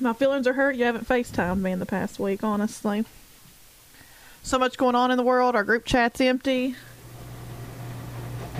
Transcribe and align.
My 0.00 0.12
feelings 0.12 0.46
are 0.46 0.54
hurt. 0.54 0.76
You 0.76 0.84
haven't 0.84 1.08
FaceTimed 1.08 1.60
me 1.60 1.70
in 1.70 1.78
the 1.78 1.86
past 1.86 2.18
week, 2.18 2.42
honestly. 2.42 3.04
So 4.42 4.58
much 4.58 4.76
going 4.76 4.94
on 4.94 5.10
in 5.10 5.16
the 5.16 5.22
world. 5.22 5.54
Our 5.54 5.64
group 5.64 5.84
chat's 5.84 6.20
empty. 6.20 6.74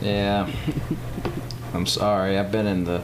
Yeah. 0.01 0.51
I'm 1.75 1.87
sorry. 1.87 2.39
I've 2.39 2.53
been 2.53 2.67
in 2.67 2.85
the 2.85 3.03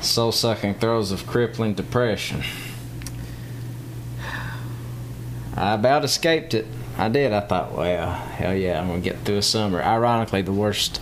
soul 0.00 0.32
sucking 0.32 0.74
throes 0.74 1.12
of 1.12 1.26
crippling 1.26 1.74
depression. 1.74 2.42
I 5.54 5.74
about 5.74 6.04
escaped 6.04 6.54
it. 6.54 6.66
I 6.96 7.08
did. 7.08 7.32
I 7.32 7.40
thought, 7.40 7.72
well, 7.72 8.12
hell 8.12 8.54
yeah, 8.54 8.80
I'm 8.80 8.88
gonna 8.88 9.00
get 9.00 9.18
through 9.20 9.38
a 9.38 9.42
summer. 9.42 9.82
Ironically, 9.82 10.42
the 10.42 10.52
worst, 10.52 11.00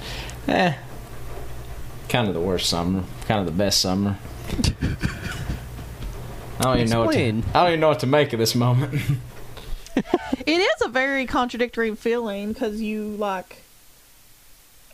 eh, 0.49 0.75
kind 2.09 2.29
of 2.29 2.35
the 2.35 2.41
worst 2.41 2.69
summer, 2.69 3.05
kind 3.27 3.41
of 3.41 3.47
the 3.47 3.53
best 3.53 3.81
summer. 3.81 4.19
I 6.59 6.63
don't 6.63 6.79
even 6.79 6.91
know 6.91 7.05
what 7.05 7.15
to, 7.15 7.21
I 7.21 7.33
don't 7.33 7.69
even 7.69 7.81
know 7.81 7.89
what 7.89 8.01
to 8.01 8.07
make 8.07 8.33
of 8.33 8.39
this 8.39 8.55
moment. 8.55 9.01
It 10.47 10.61
is 10.61 10.83
a 10.83 10.89
very 10.89 11.25
contradictory 11.25 11.95
feeling 11.95 12.53
because 12.53 12.83
you 12.83 13.09
like. 13.17 13.63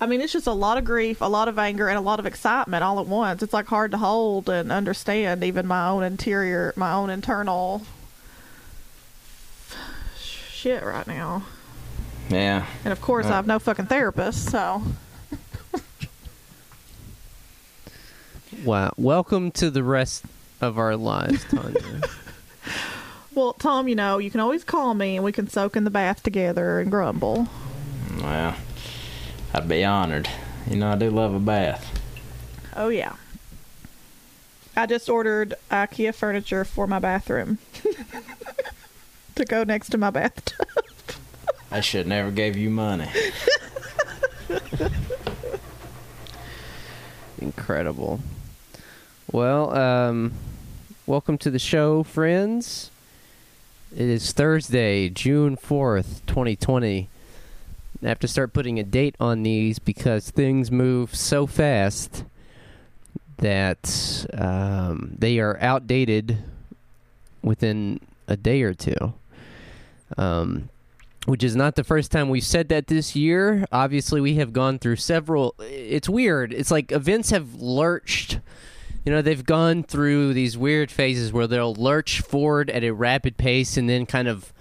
I 0.01 0.07
mean, 0.07 0.21
it's 0.21 0.33
just 0.33 0.47
a 0.47 0.53
lot 0.53 0.79
of 0.79 0.85
grief, 0.85 1.21
a 1.21 1.27
lot 1.27 1.49
of 1.49 1.59
anger, 1.59 1.89
and 1.89 1.99
a 1.99 2.01
lot 2.01 2.21
of 2.21 2.27
excitement 2.27 2.83
all 2.83 2.99
at 3.01 3.07
once. 3.07 3.43
It's 3.43 3.53
like 3.53 3.67
hard 3.67 3.91
to 3.91 3.99
hold 3.99 4.49
and 4.49 4.71
understand 4.73 5.43
even 5.45 5.67
my 5.67 5.89
own 5.89 6.05
interior, 6.05 6.73
my 6.77 6.93
own 6.93 7.11
internal 7.11 7.83
shit 10.17 10.83
right 10.85 11.07
now. 11.07 11.45
yeah. 12.31 12.67
And 12.85 12.93
of 12.93 13.01
course, 13.01 13.27
I 13.27 13.31
have 13.31 13.47
no 13.47 13.59
fucking 13.59 13.87
therapist, 13.87 14.51
so 14.51 14.83
Wow. 18.65 18.93
Welcome 18.97 19.51
to 19.53 19.71
the 19.71 19.83
rest 19.83 20.25
of 20.63 20.79
our 20.79 20.97
lives, 20.97 21.45
Tanya. 21.45 22.01
well, 23.35 23.53
Tom, 23.55 23.89
you 23.89 23.95
know, 23.95 24.19
you 24.19 24.31
can 24.31 24.41
always 24.41 24.65
call 24.65 24.95
me 24.95 25.17
and 25.17 25.25
we 25.25 25.33
can 25.33 25.49
soak 25.49 25.77
in 25.77 25.85
the 25.85 25.91
bath 25.91 26.23
together 26.23 26.81
and 26.81 26.91
grumble. 26.91 27.49
Well, 28.21 28.55
I'd 29.53 29.69
be 29.69 29.85
honored. 29.85 30.29
You 30.71 30.77
know, 30.77 30.93
I 30.93 30.97
do 30.97 31.11
love 31.11 31.35
a 31.35 31.41
bath. 31.41 32.01
Oh 32.77 32.89
yeah. 32.89 33.17
I 34.75 34.87
just 34.87 35.11
ordered 35.11 35.55
IKEA 35.71 36.15
furniture 36.15 36.65
for 36.65 36.87
my 36.87 36.99
bathroom 36.99 37.59
to 39.35 39.45
go 39.45 39.65
next 39.65 39.91
to 39.91 39.99
my 39.99 40.09
bathtub. 40.09 40.67
I 41.71 41.81
should 41.81 42.07
never 42.07 42.31
gave 42.31 42.57
you 42.57 42.71
money. 42.71 43.09
Incredible. 47.39 48.21
Well, 49.31 49.77
um, 49.77 50.33
welcome 51.07 51.37
to 51.37 51.51
the 51.51 51.59
show, 51.59 52.03
friends. 52.05 52.91
It 53.93 54.09
is 54.09 54.33
Thursday, 54.33 55.09
June 55.09 55.57
4th, 55.57 56.25
2020. 56.27 57.09
I 58.03 58.09
have 58.09 58.21
to 58.21 58.29
start 58.29 58.53
putting 58.53 58.79
a 58.79 58.85
date 58.85 59.17
on 59.19 59.43
these 59.43 59.79
because 59.79 60.31
things 60.31 60.71
move 60.71 61.15
so 61.15 61.47
fast 61.47 62.25
that 63.39 64.27
um, 64.35 65.17
they 65.19 65.41
are 65.41 65.59
outdated 65.61 66.39
within 67.43 68.01
a 68.29 68.37
day 68.37 68.63
or 68.63 68.73
two. 68.73 69.15
Um, 70.17 70.69
which 71.27 71.45
is 71.45 71.55
not 71.55 71.77
the 71.77 71.85
first 71.85 72.11
time 72.11 72.29
we've 72.29 72.45
said 72.45 72.69
that 72.69 72.89
this 72.89 73.15
year. 73.15 73.65
Obviously, 73.71 74.21
we 74.21 74.35
have 74.35 74.53
gone 74.53 74.79
through 74.79 74.97
several. 74.97 75.55
It's 75.61 76.09
weird. 76.09 76.53
It's 76.53 76.71
like 76.71 76.93
events 76.93 77.31
have 77.31 77.55
lurched. 77.55 78.39
You 79.05 79.13
know, 79.13 79.21
they've 79.23 79.45
gone 79.45 79.83
through 79.83 80.33
these 80.33 80.57
weird 80.57 80.91
phases 80.91 81.33
where 81.33 81.47
they'll 81.47 81.75
lurch 81.75 82.21
forward 82.21 82.71
at 82.71 82.85
a 82.85 82.93
rapid 82.93 83.37
pace 83.37 83.77
and 83.77 83.89
then 83.89 84.07
kind 84.07 84.29
of 84.29 84.53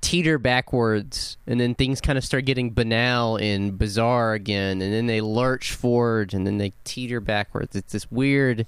teeter 0.00 0.38
backwards, 0.38 1.36
and 1.46 1.60
then 1.60 1.74
things 1.74 2.00
kind 2.00 2.18
of 2.18 2.24
start 2.24 2.44
getting 2.46 2.70
banal 2.70 3.36
and 3.36 3.78
bizarre 3.78 4.32
again, 4.32 4.82
and 4.82 4.92
then 4.92 5.06
they 5.06 5.20
lurch 5.20 5.72
forward 5.72 6.34
and 6.34 6.46
then 6.46 6.58
they 6.58 6.72
teeter 6.84 7.20
backwards. 7.20 7.76
It's 7.76 7.92
this 7.92 8.10
weird 8.10 8.66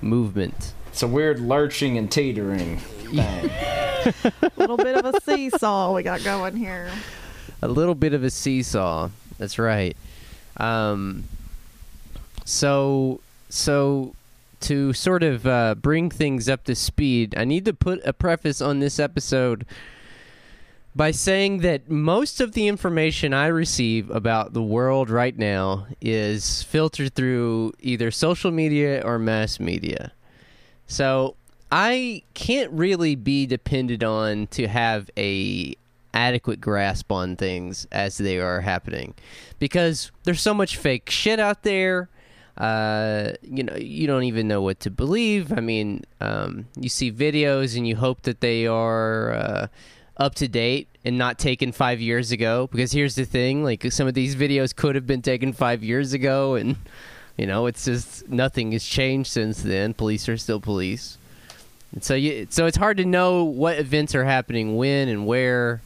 movement. 0.00 0.74
It's 0.88 1.02
a 1.02 1.08
weird 1.08 1.40
lurching 1.40 1.98
and 1.98 2.10
teetering 2.10 2.78
thing. 2.78 3.50
A 4.42 4.50
little 4.56 4.76
bit 4.76 4.96
of 4.96 5.04
a 5.14 5.20
seesaw 5.20 5.92
we 5.92 6.02
got 6.02 6.24
going 6.24 6.56
here. 6.56 6.90
a 7.60 7.68
little 7.68 7.94
bit 7.94 8.14
of 8.14 8.24
a 8.24 8.30
seesaw. 8.30 9.10
That's 9.38 9.58
right. 9.58 9.94
Um, 10.56 11.24
so 12.44 13.20
so 13.50 14.14
to 14.60 14.92
sort 14.92 15.22
of 15.22 15.46
uh, 15.46 15.74
bring 15.74 16.10
things 16.10 16.48
up 16.48 16.64
to 16.64 16.74
speed, 16.74 17.34
I 17.36 17.44
need 17.44 17.64
to 17.64 17.74
put 17.74 18.00
a 18.04 18.12
preface 18.12 18.60
on 18.60 18.80
this 18.80 18.98
episode 18.98 19.66
by 20.94 21.10
saying 21.10 21.58
that 21.58 21.88
most 21.88 22.40
of 22.40 22.52
the 22.52 22.66
information 22.66 23.32
I 23.32 23.46
receive 23.46 24.10
about 24.10 24.52
the 24.52 24.62
world 24.62 25.08
right 25.08 25.36
now 25.36 25.86
is 26.00 26.62
filtered 26.64 27.14
through 27.14 27.74
either 27.80 28.10
social 28.10 28.50
media 28.50 29.00
or 29.04 29.18
mass 29.18 29.60
media. 29.60 30.12
So 30.86 31.36
I 31.70 32.22
can't 32.34 32.72
really 32.72 33.14
be 33.14 33.46
depended 33.46 34.02
on 34.02 34.48
to 34.48 34.66
have 34.66 35.08
a 35.16 35.74
adequate 36.12 36.60
grasp 36.60 37.12
on 37.12 37.36
things 37.36 37.86
as 37.92 38.18
they 38.18 38.38
are 38.38 38.60
happening 38.60 39.14
because 39.60 40.10
there's 40.24 40.40
so 40.40 40.52
much 40.52 40.76
fake 40.76 41.08
shit 41.08 41.38
out 41.38 41.62
there 41.62 42.08
uh, 42.56 43.32
you 43.42 43.62
know 43.62 43.76
you 43.76 44.06
don't 44.06 44.24
even 44.24 44.48
know 44.48 44.62
what 44.62 44.80
to 44.80 44.90
believe. 44.90 45.52
I 45.52 45.60
mean 45.60 46.04
um, 46.20 46.66
you 46.76 46.88
see 46.88 47.10
videos 47.10 47.76
and 47.76 47.86
you 47.86 47.96
hope 47.96 48.22
that 48.22 48.40
they 48.40 48.66
are 48.66 49.32
uh, 49.32 49.66
up 50.16 50.34
to 50.36 50.48
date 50.48 50.88
and 51.04 51.16
not 51.16 51.38
taken 51.38 51.72
five 51.72 52.00
years 52.00 52.30
ago. 52.30 52.68
Because 52.70 52.92
here's 52.92 53.14
the 53.14 53.24
thing 53.24 53.64
like 53.64 53.90
some 53.92 54.06
of 54.06 54.14
these 54.14 54.36
videos 54.36 54.74
could 54.74 54.94
have 54.94 55.06
been 55.06 55.22
taken 55.22 55.52
five 55.52 55.82
years 55.82 56.12
ago 56.12 56.54
and 56.54 56.76
you 57.36 57.46
know 57.46 57.66
it's 57.66 57.84
just 57.84 58.28
nothing 58.28 58.72
has 58.72 58.84
changed 58.84 59.30
since 59.30 59.62
then. 59.62 59.94
Police 59.94 60.28
are 60.28 60.36
still 60.36 60.60
police. 60.60 61.16
And 61.92 62.04
so 62.04 62.14
you, 62.14 62.46
so 62.50 62.66
it's 62.66 62.76
hard 62.76 62.98
to 62.98 63.04
know 63.04 63.44
what 63.44 63.78
events 63.78 64.14
are 64.14 64.24
happening 64.24 64.76
when 64.76 65.08
and 65.08 65.26
where, 65.26 65.80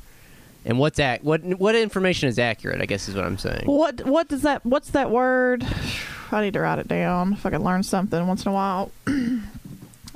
and 0.65 0.79
what's 0.79 0.99
ac- 0.99 1.23
what 1.23 1.43
what 1.43 1.75
information 1.75 2.29
is 2.29 2.39
accurate. 2.39 2.81
I 2.81 2.87
guess 2.87 3.09
is 3.09 3.15
what 3.15 3.25
I'm 3.25 3.39
saying. 3.39 3.65
What 3.67 4.07
what 4.07 4.29
does 4.29 4.43
that 4.43 4.65
what's 4.65 4.91
that 4.91 5.11
word? 5.11 5.67
I 6.33 6.43
need 6.43 6.55
to 6.55 6.61
write 6.61 6.79
it 6.79 6.89
down 6.89 7.35
if 7.35 7.45
I 7.47 7.51
can 7.51 7.63
learn 7.63 7.83
something 7.83 8.27
once 8.27 8.45
in 8.45 8.51
a 8.51 8.55
while. 8.55 8.91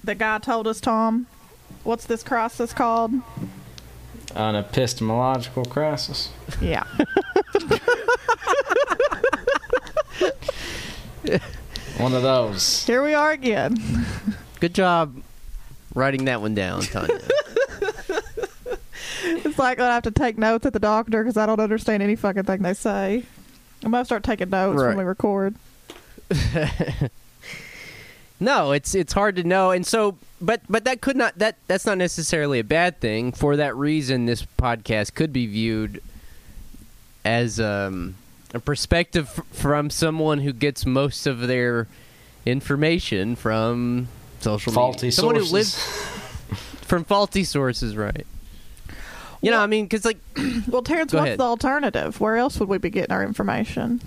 the 0.05 0.15
guy 0.15 0.39
told 0.39 0.67
us, 0.67 0.81
Tom. 0.81 1.27
What's 1.85 2.07
this 2.07 2.23
crisis 2.23 2.73
called? 2.73 3.13
An 4.35 4.57
epistemological 4.57 5.65
crisis. 5.65 6.31
Yeah. 6.61 6.85
One 11.99 12.15
of 12.15 12.23
those. 12.23 12.85
Here 12.85 13.03
we 13.03 13.15
are 13.15 13.31
again. 13.31 13.77
Good 14.61 14.75
job 14.75 15.23
writing 15.95 16.27
that 16.27 16.41
one 16.41 16.55
down, 16.55 16.83
Tanya. 16.83 17.21
It's 19.45 19.59
like 19.59 19.79
I 19.81 19.93
have 19.95 20.03
to 20.05 20.11
take 20.11 20.39
notes 20.39 20.65
at 20.67 20.73
the 20.73 20.79
doctor 20.79 21.23
because 21.23 21.37
I 21.37 21.47
don't 21.47 21.61
understand 21.61 22.03
any 22.03 22.17
fucking 22.17 22.45
thing 22.45 22.63
they 22.63 22.75
say. 22.75 23.25
I'm 23.85 23.91
gonna 23.93 24.05
start 24.05 24.23
taking 24.25 24.51
notes 24.51 24.81
Right. 24.81 24.89
when 24.89 24.99
we 24.99 25.05
record. 25.05 25.55
no, 28.41 28.73
it's 28.73 28.95
it's 28.95 29.13
hard 29.13 29.37
to 29.37 29.45
know, 29.45 29.71
and 29.71 29.87
so 29.87 30.17
but 30.41 30.61
but 30.69 30.85
that 30.85 31.01
could 31.01 31.17
not 31.17 31.39
that 31.39 31.57
that's 31.67 31.85
not 31.87 31.99
necessarily 31.99 32.59
a 32.61 32.65
bad 32.65 33.01
thing. 33.01 33.33
For 33.33 33.57
that 33.57 33.75
reason, 33.77 34.27
this 34.27 34.45
podcast 34.59 35.15
could 35.15 35.33
be 35.33 35.47
viewed 35.47 36.03
as 37.25 37.59
um, 37.61 38.15
a 38.55 38.61
perspective 38.61 39.29
f- 39.37 39.45
from 39.53 39.91
someone 39.91 40.39
who 40.41 40.53
gets 40.53 40.87
most 40.87 41.27
of 41.27 41.41
their 41.47 41.87
information 42.47 43.35
from 43.37 44.09
social 44.41 44.73
Faulty 44.73 45.07
media. 45.07 45.13
Someone 45.13 45.35
sources. 45.45 45.51
who 45.51 45.57
lives 45.57 46.61
from 46.87 47.05
faulty 47.05 47.45
sources, 47.45 47.97
right? 47.97 48.27
You 49.41 49.51
know, 49.53 49.61
I 49.61 49.67
mean, 49.67 49.85
because 49.85 50.05
like, 50.05 50.19
Well, 50.69 50.83
Terrence, 50.83 51.13
Go 51.13 51.19
what's 51.19 51.27
ahead. 51.29 51.39
the 51.39 51.45
alternative? 51.45 52.21
Where 52.21 52.37
else 52.37 52.59
would 52.59 52.69
we 52.69 52.79
be 52.79 52.91
getting 52.91 53.13
our 53.13 53.23
information? 53.25 54.01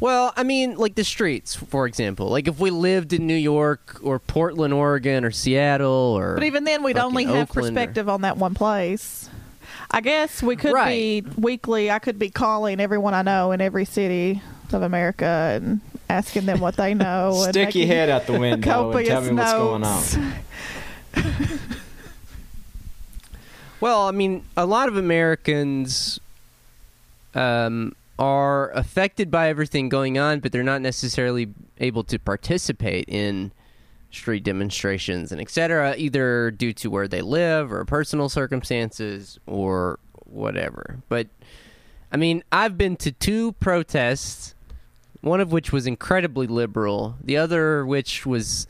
well, 0.00 0.32
I 0.36 0.44
mean, 0.44 0.76
like 0.76 0.94
the 0.94 1.02
streets, 1.02 1.56
for 1.56 1.84
example. 1.86 2.28
Like 2.28 2.46
if 2.46 2.60
we 2.60 2.70
lived 2.70 3.12
in 3.12 3.26
New 3.26 3.34
York 3.34 3.98
or 4.02 4.20
Portland, 4.20 4.72
Oregon, 4.72 5.24
or 5.24 5.32
Seattle, 5.32 5.88
or 6.16 6.34
But 6.36 6.44
even 6.44 6.62
then, 6.64 6.84
we'd 6.84 6.94
fucking 6.96 7.06
only 7.06 7.24
have 7.24 7.34
Oakland 7.50 7.50
or- 7.50 7.70
perspective 7.72 8.08
on 8.08 8.20
that 8.20 8.36
one 8.36 8.54
place. 8.54 9.28
I 9.90 10.00
guess 10.02 10.40
we 10.42 10.54
could 10.54 10.72
Right. 10.74 11.24
be 11.24 11.30
weekly. 11.36 11.90
I 11.90 11.98
could 11.98 12.18
be 12.18 12.30
calling 12.30 12.78
everyone 12.78 13.14
I 13.14 13.22
know 13.22 13.50
in 13.52 13.60
every 13.60 13.84
city 13.86 14.40
of 14.72 14.82
America 14.82 15.24
and 15.60 15.80
asking 16.08 16.46
them 16.46 16.60
what 16.60 16.76
they 16.76 16.94
know. 16.94 17.30
and 17.42 17.50
Stick 17.54 17.74
your 17.74 17.86
making 17.86 17.88
head 17.88 18.08
out 18.10 18.26
the 18.26 18.38
window 18.38 18.54
and 18.54 18.62
tell 18.62 18.92
copious 18.92 19.24
me 19.28 19.32
what's 19.34 19.52
going 19.52 19.80
notes. 19.82 20.16
Well, 23.80 24.08
I 24.08 24.10
mean, 24.10 24.44
a 24.56 24.66
lot 24.66 24.88
of 24.88 24.96
Americans 24.96 26.18
um, 27.34 27.94
are 28.18 28.70
affected 28.70 29.30
by 29.30 29.48
everything 29.48 29.88
going 29.88 30.18
on, 30.18 30.40
but 30.40 30.50
they're 30.50 30.62
not 30.64 30.82
necessarily 30.82 31.48
able 31.78 32.02
to 32.04 32.18
participate 32.18 33.08
in 33.08 33.52
street 34.10 34.42
demonstrations 34.42 35.30
and 35.30 35.40
etc., 35.40 35.94
either 35.96 36.50
due 36.50 36.72
to 36.72 36.90
where 36.90 37.06
they 37.06 37.20
live 37.20 37.72
or 37.72 37.84
personal 37.84 38.28
circumstances 38.28 39.38
or 39.46 39.98
whatever. 40.24 40.98
But 41.08 41.28
I 42.10 42.16
mean, 42.16 42.42
I've 42.50 42.76
been 42.76 42.96
to 42.96 43.12
two 43.12 43.52
protests, 43.52 44.54
one 45.20 45.40
of 45.40 45.52
which 45.52 45.72
was 45.72 45.86
incredibly 45.86 46.46
liberal, 46.46 47.16
the 47.22 47.36
other 47.36 47.86
which 47.86 48.26
was. 48.26 48.66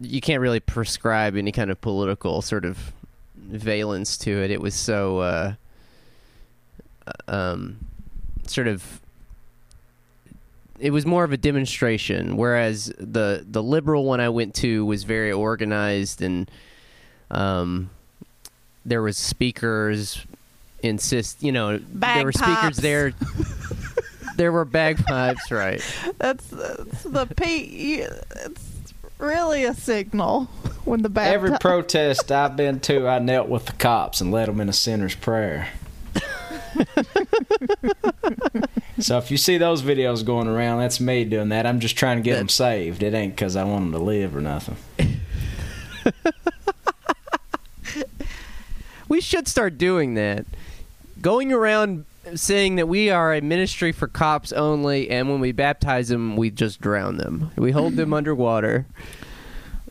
You 0.00 0.20
can't 0.20 0.40
really 0.40 0.60
prescribe 0.60 1.36
any 1.36 1.52
kind 1.52 1.70
of 1.70 1.80
political 1.80 2.40
sort 2.42 2.64
of 2.64 2.92
valence 3.36 4.16
to 4.18 4.30
it. 4.42 4.50
It 4.50 4.60
was 4.60 4.74
so, 4.74 5.18
uh, 5.18 5.54
um, 7.28 7.76
sort 8.46 8.68
of. 8.68 9.00
It 10.78 10.92
was 10.92 11.04
more 11.04 11.24
of 11.24 11.32
a 11.32 11.36
demonstration, 11.36 12.38
whereas 12.38 12.86
the 12.98 13.44
the 13.46 13.62
liberal 13.62 14.04
one 14.06 14.20
I 14.20 14.30
went 14.30 14.54
to 14.56 14.86
was 14.86 15.04
very 15.04 15.30
organized 15.30 16.22
and, 16.22 16.50
um, 17.30 17.90
there 18.86 19.02
was 19.02 19.16
speakers 19.16 20.24
insist 20.82 21.42
you 21.42 21.52
know 21.52 21.76
there 21.78 22.24
were 22.24 22.32
speakers 22.32 22.78
there 22.78 23.12
there 24.36 24.50
were 24.50 24.64
bagpipes 24.64 25.50
right 25.50 25.82
That's, 26.18 26.46
that's 26.46 27.02
the 27.02 27.26
P. 27.26 28.02
It's 28.02 28.69
really 29.20 29.64
a 29.64 29.74
signal 29.74 30.44
when 30.84 31.02
the 31.02 31.08
bad 31.08 31.32
Every 31.32 31.56
protest 31.58 32.32
I've 32.32 32.56
been 32.56 32.80
to, 32.80 33.06
I 33.06 33.18
knelt 33.18 33.48
with 33.48 33.66
the 33.66 33.72
cops 33.72 34.20
and 34.20 34.32
led 34.32 34.48
them 34.48 34.60
in 34.60 34.68
a 34.68 34.72
sinner's 34.72 35.14
prayer. 35.14 35.68
so 38.98 39.18
if 39.18 39.30
you 39.30 39.36
see 39.36 39.58
those 39.58 39.82
videos 39.82 40.24
going 40.24 40.48
around, 40.48 40.80
that's 40.80 41.00
me 41.00 41.24
doing 41.24 41.50
that. 41.50 41.66
I'm 41.66 41.80
just 41.80 41.96
trying 41.96 42.16
to 42.18 42.22
get 42.22 42.36
them 42.36 42.48
saved. 42.48 43.02
It 43.02 43.14
ain't 43.14 43.36
because 43.36 43.56
I 43.56 43.64
want 43.64 43.84
them 43.84 43.92
to 43.92 43.98
live 43.98 44.36
or 44.36 44.40
nothing. 44.40 44.76
we 49.08 49.20
should 49.20 49.48
start 49.48 49.78
doing 49.78 50.14
that 50.14 50.46
going 51.20 51.52
around 51.52 52.06
saying 52.34 52.76
that 52.76 52.86
we 52.88 53.10
are 53.10 53.34
a 53.34 53.40
ministry 53.40 53.92
for 53.92 54.06
cops 54.08 54.52
only 54.52 55.10
and 55.10 55.28
when 55.28 55.40
we 55.40 55.52
baptize 55.52 56.08
them 56.08 56.36
we 56.36 56.50
just 56.50 56.80
drown 56.80 57.16
them 57.16 57.50
we 57.56 57.70
hold 57.72 57.96
them 57.96 58.12
underwater 58.14 58.86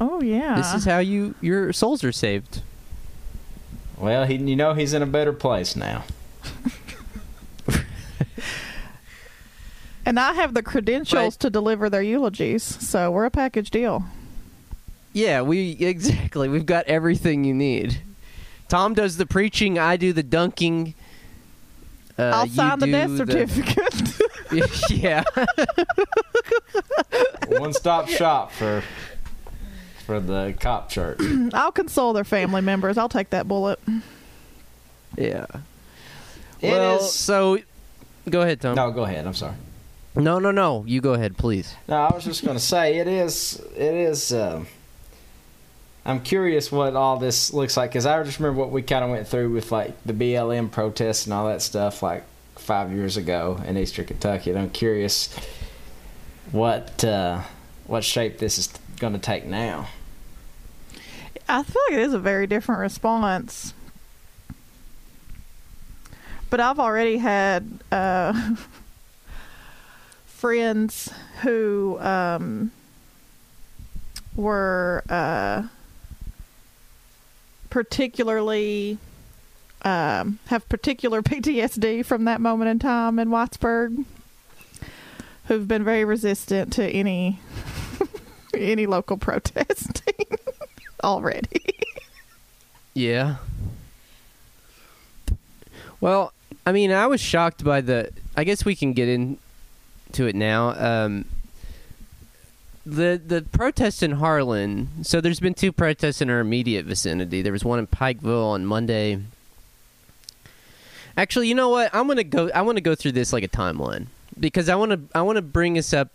Oh 0.01 0.21
yeah. 0.21 0.55
this 0.55 0.73
is 0.73 0.85
how 0.85 0.99
you 0.99 1.35
your 1.41 1.73
souls 1.73 2.03
are 2.03 2.11
saved 2.11 2.61
Well, 3.97 4.25
he, 4.25 4.35
you 4.35 4.55
know 4.55 4.73
he's 4.73 4.93
in 4.93 5.01
a 5.01 5.05
better 5.05 5.33
place 5.33 5.75
now. 5.75 6.03
and 10.05 10.19
I 10.19 10.33
have 10.33 10.53
the 10.53 10.63
credentials 10.63 11.37
to 11.37 11.49
deliver 11.49 11.89
their 11.89 12.01
eulogies, 12.01 12.63
so 12.63 13.11
we're 13.11 13.25
a 13.25 13.31
package 13.31 13.69
deal. 13.69 14.05
yeah 15.13 15.41
we 15.41 15.71
exactly 15.79 16.47
we've 16.47 16.65
got 16.65 16.85
everything 16.85 17.43
you 17.43 17.53
need 17.53 18.01
tom 18.67 18.93
does 18.93 19.17
the 19.17 19.25
preaching 19.25 19.77
i 19.79 19.97
do 19.97 20.13
the 20.13 20.21
dunking 20.23 20.93
uh, 22.19 22.31
I'll 22.35 22.45
you 22.45 22.53
sign 22.53 22.79
the 22.79 22.87
death 22.87 23.15
certificate. 23.17 24.19
yeah 24.89 25.23
One 27.47 27.73
stop 27.73 28.07
shop 28.07 28.51
for 28.51 28.83
for 30.05 30.19
the 30.19 30.55
cop 30.59 30.89
chart. 30.89 31.19
I'll 31.53 31.71
console 31.71 32.13
their 32.13 32.23
family 32.23 32.61
members. 32.61 32.97
I'll 32.97 33.09
take 33.09 33.29
that 33.31 33.47
bullet. 33.47 33.79
yeah 35.17 35.45
It 36.61 36.71
well 36.71 36.97
is- 36.97 37.11
so 37.13 37.59
go 38.29 38.41
ahead 38.41 38.61
tom 38.61 38.75
No, 38.75 38.91
go 38.91 39.03
ahead. 39.03 39.25
I'm 39.25 39.33
sorry. 39.33 39.55
no 40.15 40.39
no 40.39 40.51
no 40.51 40.83
you 40.87 41.01
go 41.01 41.13
ahead 41.13 41.37
please 41.37 41.75
No, 41.87 41.95
I 41.97 42.13
was 42.13 42.23
just 42.25 42.43
going 42.43 42.57
to 42.57 42.63
say 42.63 42.97
it 42.97 43.07
is. 43.07 43.61
It 43.75 43.93
is. 43.93 44.33
Um, 44.33 44.67
I'm 46.09 46.21
curious 46.21 46.71
what 46.71 46.95
all 46.95 47.17
this 47.17 47.53
looks 47.53 47.77
like 47.77 47.91
because 47.91 48.07
I 48.07 48.23
just 48.23 48.39
remember 48.39 48.59
what 48.59 48.71
we 48.71 48.81
kind 48.81 49.03
of 49.03 49.11
went 49.11 49.27
through 49.27 49.51
with 49.51 49.71
like 49.71 49.93
the 50.05 50.13
BLM 50.13 50.71
protests 50.71 51.25
and 51.25 51.33
all 51.33 51.47
that 51.47 51.61
stuff 51.61 52.01
like 52.01 52.23
five 52.55 52.91
years 52.91 53.15
ago 53.15 53.61
in 53.67 53.77
Eastern 53.77 54.05
Kentucky. 54.05 54.49
And 54.49 54.57
I'm 54.57 54.71
curious 54.71 55.29
what 56.51 57.03
uh, 57.03 57.43
what 57.85 58.03
shape 58.03 58.39
this 58.39 58.57
is 58.57 58.69
going 58.97 59.13
to 59.13 59.19
take 59.19 59.45
now. 59.45 59.87
I 61.47 61.61
feel 61.61 61.81
like 61.89 61.99
it 61.99 62.01
is 62.01 62.13
a 62.15 62.19
very 62.19 62.47
different 62.47 62.81
response. 62.81 63.75
But 66.49 66.59
I've 66.59 66.79
already 66.79 67.19
had 67.19 67.69
uh, 67.91 68.55
friends 70.25 71.13
who 71.43 71.99
um, 71.99 72.71
were 74.35 75.03
uh, 75.07 75.67
particularly 77.69 78.97
um, 79.81 80.39
have 80.47 80.67
particular 80.69 81.21
PTSD 81.23 82.05
from 82.05 82.25
that 82.25 82.41
moment 82.41 82.69
in 82.69 82.79
time 82.79 83.19
in 83.19 83.29
Whitesburg, 83.29 84.05
who've 85.45 85.67
been 85.67 85.83
very 85.83 86.05
resistant 86.05 86.73
to 86.73 86.85
any 86.85 87.39
any 88.53 88.85
local 88.85 89.17
protesting 89.27 90.37
already. 91.03 91.75
Yeah. 92.93 93.37
Well, 96.01 96.33
I 96.65 96.71
mean, 96.71 96.91
I 96.91 97.07
was 97.07 97.21
shocked 97.21 97.63
by 97.63 97.81
the. 97.81 98.11
I 98.35 98.43
guess 98.43 98.63
we 98.63 98.75
can 98.75 98.93
get 98.93 99.09
into 99.09 100.25
it 100.25 100.35
now. 100.35 100.69
Um, 100.77 101.25
the 102.89 103.21
the 103.25 103.41
protests 103.41 104.03
in 104.03 104.13
Harlan. 104.13 105.03
So 105.03 105.21
there's 105.21 105.39
been 105.39 105.53
two 105.53 105.71
protests 105.71 106.21
in 106.21 106.29
our 106.29 106.39
immediate 106.39 106.85
vicinity. 106.85 107.41
There 107.41 107.53
was 107.53 107.63
one 107.63 107.79
in 107.79 107.87
Pikeville 107.87 108.45
on 108.49 108.65
Monday. 108.65 109.19
Actually, 111.17 111.47
you 111.47 111.55
know 111.55 111.69
what? 111.69 111.93
I'm 111.93 112.07
gonna 112.07 112.23
go. 112.23 112.49
I 112.53 112.61
want 112.61 112.77
to 112.77 112.81
go 112.81 112.95
through 112.95 113.13
this 113.13 113.33
like 113.33 113.43
a 113.43 113.47
timeline 113.47 114.07
because 114.39 114.69
I 114.69 114.75
want 114.75 114.91
to. 114.91 114.99
I 115.17 115.21
want 115.21 115.35
to 115.37 115.41
bring 115.41 115.77
us 115.77 115.93
up 115.93 116.09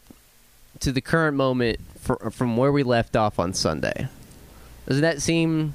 to 0.80 0.92
the 0.92 1.00
current 1.00 1.36
moment 1.36 1.78
fr 2.00 2.14
from 2.30 2.56
where 2.56 2.72
we 2.72 2.82
left 2.82 3.16
off 3.16 3.38
on 3.38 3.52
Sunday. 3.54 4.08
Does 4.86 5.00
that 5.00 5.22
seem? 5.22 5.74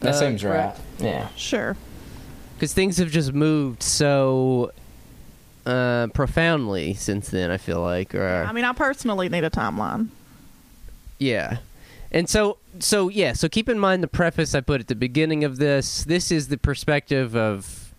That 0.00 0.14
uh, 0.14 0.18
seems 0.18 0.44
right. 0.44 0.52
correct? 0.52 0.80
Yeah. 1.00 1.28
Sure. 1.36 1.76
because 2.54 2.72
things 2.72 2.98
have 2.98 3.10
just 3.10 3.32
moved 3.32 3.82
so 3.82 4.70
uh, 5.68 6.06
profoundly 6.08 6.94
since 6.94 7.28
then. 7.28 7.50
I 7.50 7.58
feel 7.58 7.80
like, 7.80 8.14
or 8.14 8.44
I 8.48 8.52
mean, 8.52 8.64
I 8.64 8.72
personally 8.72 9.28
need 9.28 9.44
a 9.44 9.50
timeline. 9.50 10.08
yeah, 11.18 11.58
and 12.10 12.28
so 12.28 12.56
so 12.78 13.08
yeah. 13.08 13.34
So 13.34 13.48
keep 13.48 13.68
in 13.68 13.78
mind 13.78 14.02
the 14.02 14.08
preface 14.08 14.54
I 14.54 14.60
put 14.60 14.80
at 14.80 14.88
the 14.88 14.94
beginning 14.94 15.44
of 15.44 15.58
this. 15.58 16.04
This 16.04 16.32
is 16.32 16.48
the 16.48 16.58
perspective 16.58 17.36
of 17.36 17.92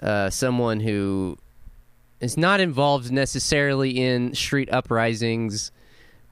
uh, 0.00 0.30
someone 0.30 0.80
who 0.80 1.38
is 2.20 2.36
not 2.36 2.60
involved 2.60 3.10
necessarily 3.10 4.02
in 4.02 4.34
street 4.34 4.68
uprisings. 4.72 5.70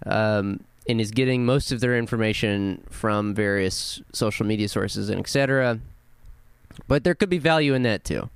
Um, 0.05 0.65
and 0.89 1.01
is 1.01 1.13
getting 1.13 1.45
most 1.47 1.71
of 1.71 1.79
their 1.79 1.97
information 1.97 2.83
from 2.91 3.35
various 3.35 4.03
social 4.13 4.45
media 4.45 4.69
sources 4.69 5.09
and 5.09 5.21
etc. 5.21 5.79
But 6.89 7.05
there 7.05 7.15
could 7.15 7.31
be 7.31 7.39
value 7.39 7.73
in 7.75 7.85
that 7.85 8.03
too. 8.03 8.31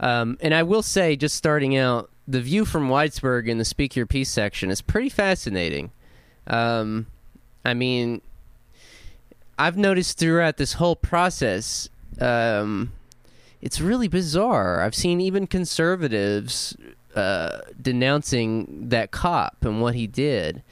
Um, 0.00 0.38
and 0.40 0.54
I 0.54 0.62
will 0.62 0.82
say, 0.82 1.16
just 1.16 1.36
starting 1.36 1.76
out, 1.76 2.10
the 2.26 2.40
view 2.40 2.64
from 2.64 2.88
Whitesburg 2.88 3.48
in 3.48 3.58
the 3.58 3.64
Speak 3.64 3.96
Your 3.96 4.06
Peace 4.06 4.30
section 4.30 4.70
is 4.70 4.82
pretty 4.82 5.08
fascinating. 5.08 5.90
Um, 6.46 7.06
I 7.64 7.74
mean, 7.74 8.20
I've 9.58 9.76
noticed 9.76 10.18
throughout 10.18 10.56
this 10.56 10.74
whole 10.74 10.94
process, 10.96 11.88
um, 12.20 12.92
it's 13.60 13.80
really 13.80 14.08
bizarre. 14.08 14.82
I've 14.82 14.94
seen 14.94 15.20
even 15.20 15.46
conservatives 15.46 16.76
uh, 17.14 17.60
denouncing 17.80 18.88
that 18.90 19.10
cop 19.10 19.56
and 19.62 19.80
what 19.80 19.94
he 19.94 20.06
did. 20.06 20.62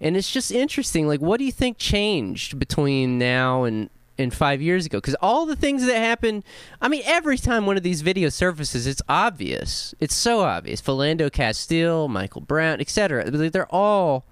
And 0.00 0.16
it's 0.16 0.30
just 0.30 0.50
interesting. 0.50 1.06
Like, 1.06 1.20
what 1.20 1.38
do 1.38 1.44
you 1.44 1.52
think 1.52 1.78
changed 1.78 2.58
between 2.58 3.18
now 3.18 3.64
and 3.64 3.88
and 4.18 4.32
five 4.32 4.62
years 4.62 4.86
ago. 4.86 4.98
Because 4.98 5.16
all 5.16 5.46
the 5.46 5.56
things 5.56 5.84
that 5.86 5.96
happen 5.96 6.44
i 6.80 6.88
mean 6.88 7.02
every 7.04 7.38
time 7.38 7.66
one 7.66 7.76
of 7.76 7.82
these 7.82 8.02
videos 8.02 8.32
surfaces 8.32 8.86
it's 8.86 9.02
obvious. 9.08 9.94
It's 10.00 10.14
so 10.14 10.40
obvious. 10.40 10.80
Philando 10.80 11.30
castile 11.32 12.08
michael 12.08 12.40
brown 12.40 12.80
etc 12.80 13.30
they're 13.30 13.72
all 13.72 14.24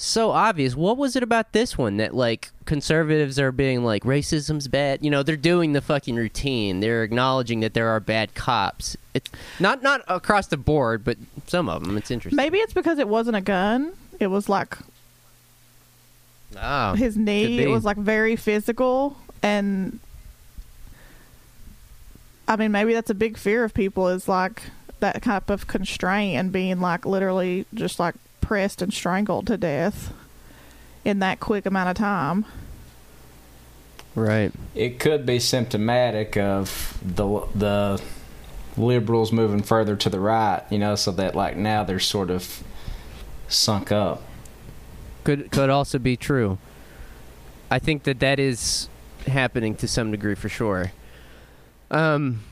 so 0.00 0.30
obvious. 0.30 0.76
What 0.76 0.96
was 0.96 1.16
it 1.16 1.24
about 1.24 1.52
this 1.52 1.76
one 1.76 1.96
that 1.96 2.14
like 2.14 2.50
conservatives 2.64 3.38
are 3.40 3.50
being 3.50 3.82
like 3.82 4.04
racism's 4.04 4.68
bad 4.68 5.02
you 5.02 5.10
know 5.10 5.22
they're 5.22 5.36
doing 5.36 5.72
the 5.72 5.80
fucking 5.80 6.14
routine. 6.14 6.80
They're 6.80 7.02
acknowledging 7.02 7.60
that 7.60 7.74
there 7.74 7.88
are 7.88 8.00
bad 8.00 8.34
cops. 8.34 8.96
It's 9.14 9.30
not 9.58 9.82
not 9.82 10.02
across 10.06 10.46
the 10.46 10.56
board 10.56 11.02
but 11.04 11.16
some 11.46 11.68
of 11.68 11.84
them 11.84 11.96
it's 11.96 12.10
interesting. 12.10 12.36
Maybe 12.36 12.58
it's 12.58 12.72
because 12.72 12.98
it 12.98 13.08
wasn't 13.08 13.36
a 13.36 13.40
gun. 13.40 13.92
It 14.20 14.28
was 14.28 14.48
like 14.48 14.76
oh 16.56 16.94
his 16.94 17.16
knee. 17.16 17.60
It 17.60 17.68
was 17.68 17.84
like 17.84 17.96
very 17.96 18.36
physical, 18.36 19.16
and 19.42 19.98
I 22.46 22.56
mean, 22.56 22.72
maybe 22.72 22.94
that's 22.94 23.10
a 23.10 23.14
big 23.14 23.36
fear 23.36 23.64
of 23.64 23.74
people 23.74 24.08
is 24.08 24.28
like 24.28 24.62
that 25.00 25.22
type 25.22 25.50
of 25.50 25.66
constraint 25.66 26.38
and 26.38 26.50
being 26.50 26.80
like 26.80 27.04
literally 27.06 27.66
just 27.74 27.98
like 27.98 28.14
pressed 28.40 28.82
and 28.82 28.92
strangled 28.92 29.46
to 29.46 29.56
death 29.56 30.12
in 31.04 31.18
that 31.20 31.40
quick 31.40 31.66
amount 31.66 31.90
of 31.90 31.96
time. 31.96 32.44
Right. 34.14 34.52
It 34.74 34.98
could 34.98 35.26
be 35.26 35.38
symptomatic 35.38 36.36
of 36.36 36.98
the 37.02 37.46
the 37.54 38.02
liberals 38.76 39.32
moving 39.32 39.62
further 39.62 39.96
to 39.96 40.08
the 40.08 40.18
right, 40.20 40.62
you 40.70 40.78
know, 40.78 40.94
so 40.94 41.12
that 41.12 41.34
like 41.34 41.56
now 41.56 41.84
they're 41.84 42.00
sort 42.00 42.30
of 42.30 42.62
sunk 43.48 43.92
up. 43.92 44.22
Could 45.24 45.50
could 45.50 45.70
also 45.70 45.98
be 45.98 46.16
true. 46.16 46.58
I 47.70 47.78
think 47.78 48.04
that 48.04 48.20
that 48.20 48.38
is 48.38 48.88
happening 49.26 49.74
to 49.76 49.88
some 49.88 50.10
degree 50.10 50.34
for 50.34 50.48
sure. 50.48 50.92
Um 51.90 52.42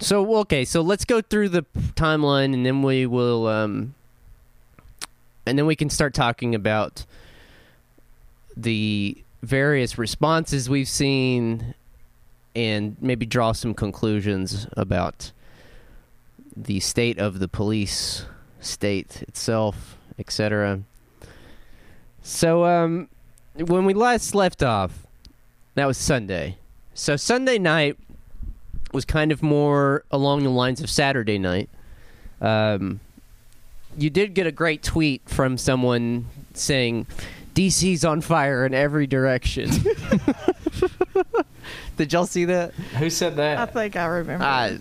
so 0.00 0.36
okay, 0.38 0.64
so 0.64 0.80
let's 0.80 1.04
go 1.04 1.20
through 1.20 1.50
the 1.50 1.66
timeline 1.94 2.54
and 2.54 2.64
then 2.64 2.82
we 2.82 3.06
will 3.06 3.46
um 3.46 3.94
and 5.44 5.58
then 5.58 5.66
we 5.66 5.76
can 5.76 5.90
start 5.90 6.14
talking 6.14 6.54
about 6.54 7.04
the 8.56 9.16
various 9.42 9.98
responses 9.98 10.68
we've 10.68 10.88
seen 10.88 11.74
and 12.54 12.96
maybe 13.00 13.24
draw 13.24 13.52
some 13.52 13.72
conclusions 13.72 14.66
about 14.72 15.32
the 16.56 16.80
state 16.80 17.18
of 17.18 17.38
the 17.38 17.48
police 17.48 18.26
state 18.60 19.22
itself, 19.22 19.96
etc. 20.18 20.80
So, 22.28 22.66
um, 22.66 23.08
when 23.54 23.86
we 23.86 23.94
last 23.94 24.34
left 24.34 24.62
off, 24.62 25.06
that 25.76 25.86
was 25.86 25.96
Sunday. 25.96 26.58
So 26.92 27.16
Sunday 27.16 27.58
night 27.58 27.96
was 28.92 29.06
kind 29.06 29.32
of 29.32 29.42
more 29.42 30.04
along 30.10 30.42
the 30.42 30.50
lines 30.50 30.82
of 30.82 30.90
Saturday 30.90 31.38
night. 31.38 31.70
Um, 32.42 33.00
you 33.96 34.10
did 34.10 34.34
get 34.34 34.46
a 34.46 34.52
great 34.52 34.82
tweet 34.82 35.22
from 35.24 35.56
someone 35.56 36.26
saying, 36.52 37.06
"DC's 37.54 38.04
on 38.04 38.20
fire 38.20 38.66
in 38.66 38.74
every 38.74 39.06
direction." 39.06 39.70
did 41.96 42.12
y'all 42.12 42.26
see 42.26 42.44
that? 42.44 42.74
Who 42.98 43.08
said 43.08 43.36
that? 43.36 43.58
I 43.58 43.64
think 43.64 43.96
I 43.96 44.04
remember. 44.04 44.44
Uh, 44.44 44.76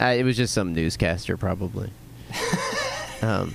uh, 0.00 0.14
it 0.16 0.24
was 0.24 0.38
just 0.38 0.54
some 0.54 0.72
newscaster, 0.72 1.36
probably. 1.36 1.90
um, 3.22 3.52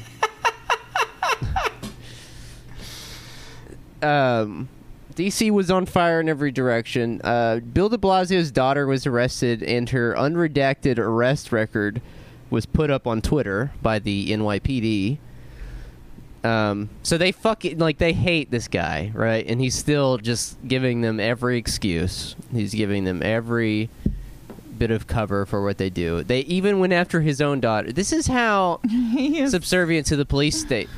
um, 4.06 4.70
DC 5.16 5.50
was 5.52 5.72
on 5.72 5.86
fire 5.86 6.20
in 6.20 6.30
every 6.30 6.52
direction. 6.52 7.22
Uh, 7.24 7.60
Bill 7.60 7.90
de 7.90 7.98
Blasio's 7.98 8.52
daughter 8.52 8.86
was 8.86 9.06
arrested, 9.08 9.64
and 9.64 9.90
her 9.90 10.14
unredacted 10.16 10.98
arrest 10.98 11.52
record 11.52 12.02
was 12.50 12.66
put 12.66 12.92
up 12.92 13.08
on 13.08 13.22
Twitter 13.22 13.72
by 13.82 14.00
the 14.00 14.30
NYPD. 14.30 15.18
Um, 16.44 16.90
so 17.02 17.18
they 17.18 17.32
fucking 17.32 17.80
like 17.80 17.98
they 17.98 18.14
hate 18.14 18.52
this 18.52 18.68
guy, 18.68 19.12
right? 19.16 19.44
And 19.48 19.60
he's 19.60 19.74
still 19.74 20.18
just 20.20 20.58
giving 20.68 21.02
them 21.02 21.20
every 21.20 21.58
excuse. 21.58 22.36
He's 22.52 22.74
giving 22.74 23.04
them 23.04 23.24
every 23.24 23.90
bit 24.78 24.92
of 24.92 25.08
cover 25.08 25.46
for 25.46 25.64
what 25.64 25.78
they 25.78 25.90
do. 25.90 26.24
They 26.24 26.42
even 26.42 26.80
went 26.80 26.94
after 26.94 27.22
his 27.22 27.42
own 27.42 27.62
daughter. 27.62 27.92
This 27.92 28.14
is 28.14 28.28
how 28.28 28.80
subservient 29.48 30.06
to 30.08 30.16
the 30.16 30.26
police 30.26 30.60
state. 30.60 30.90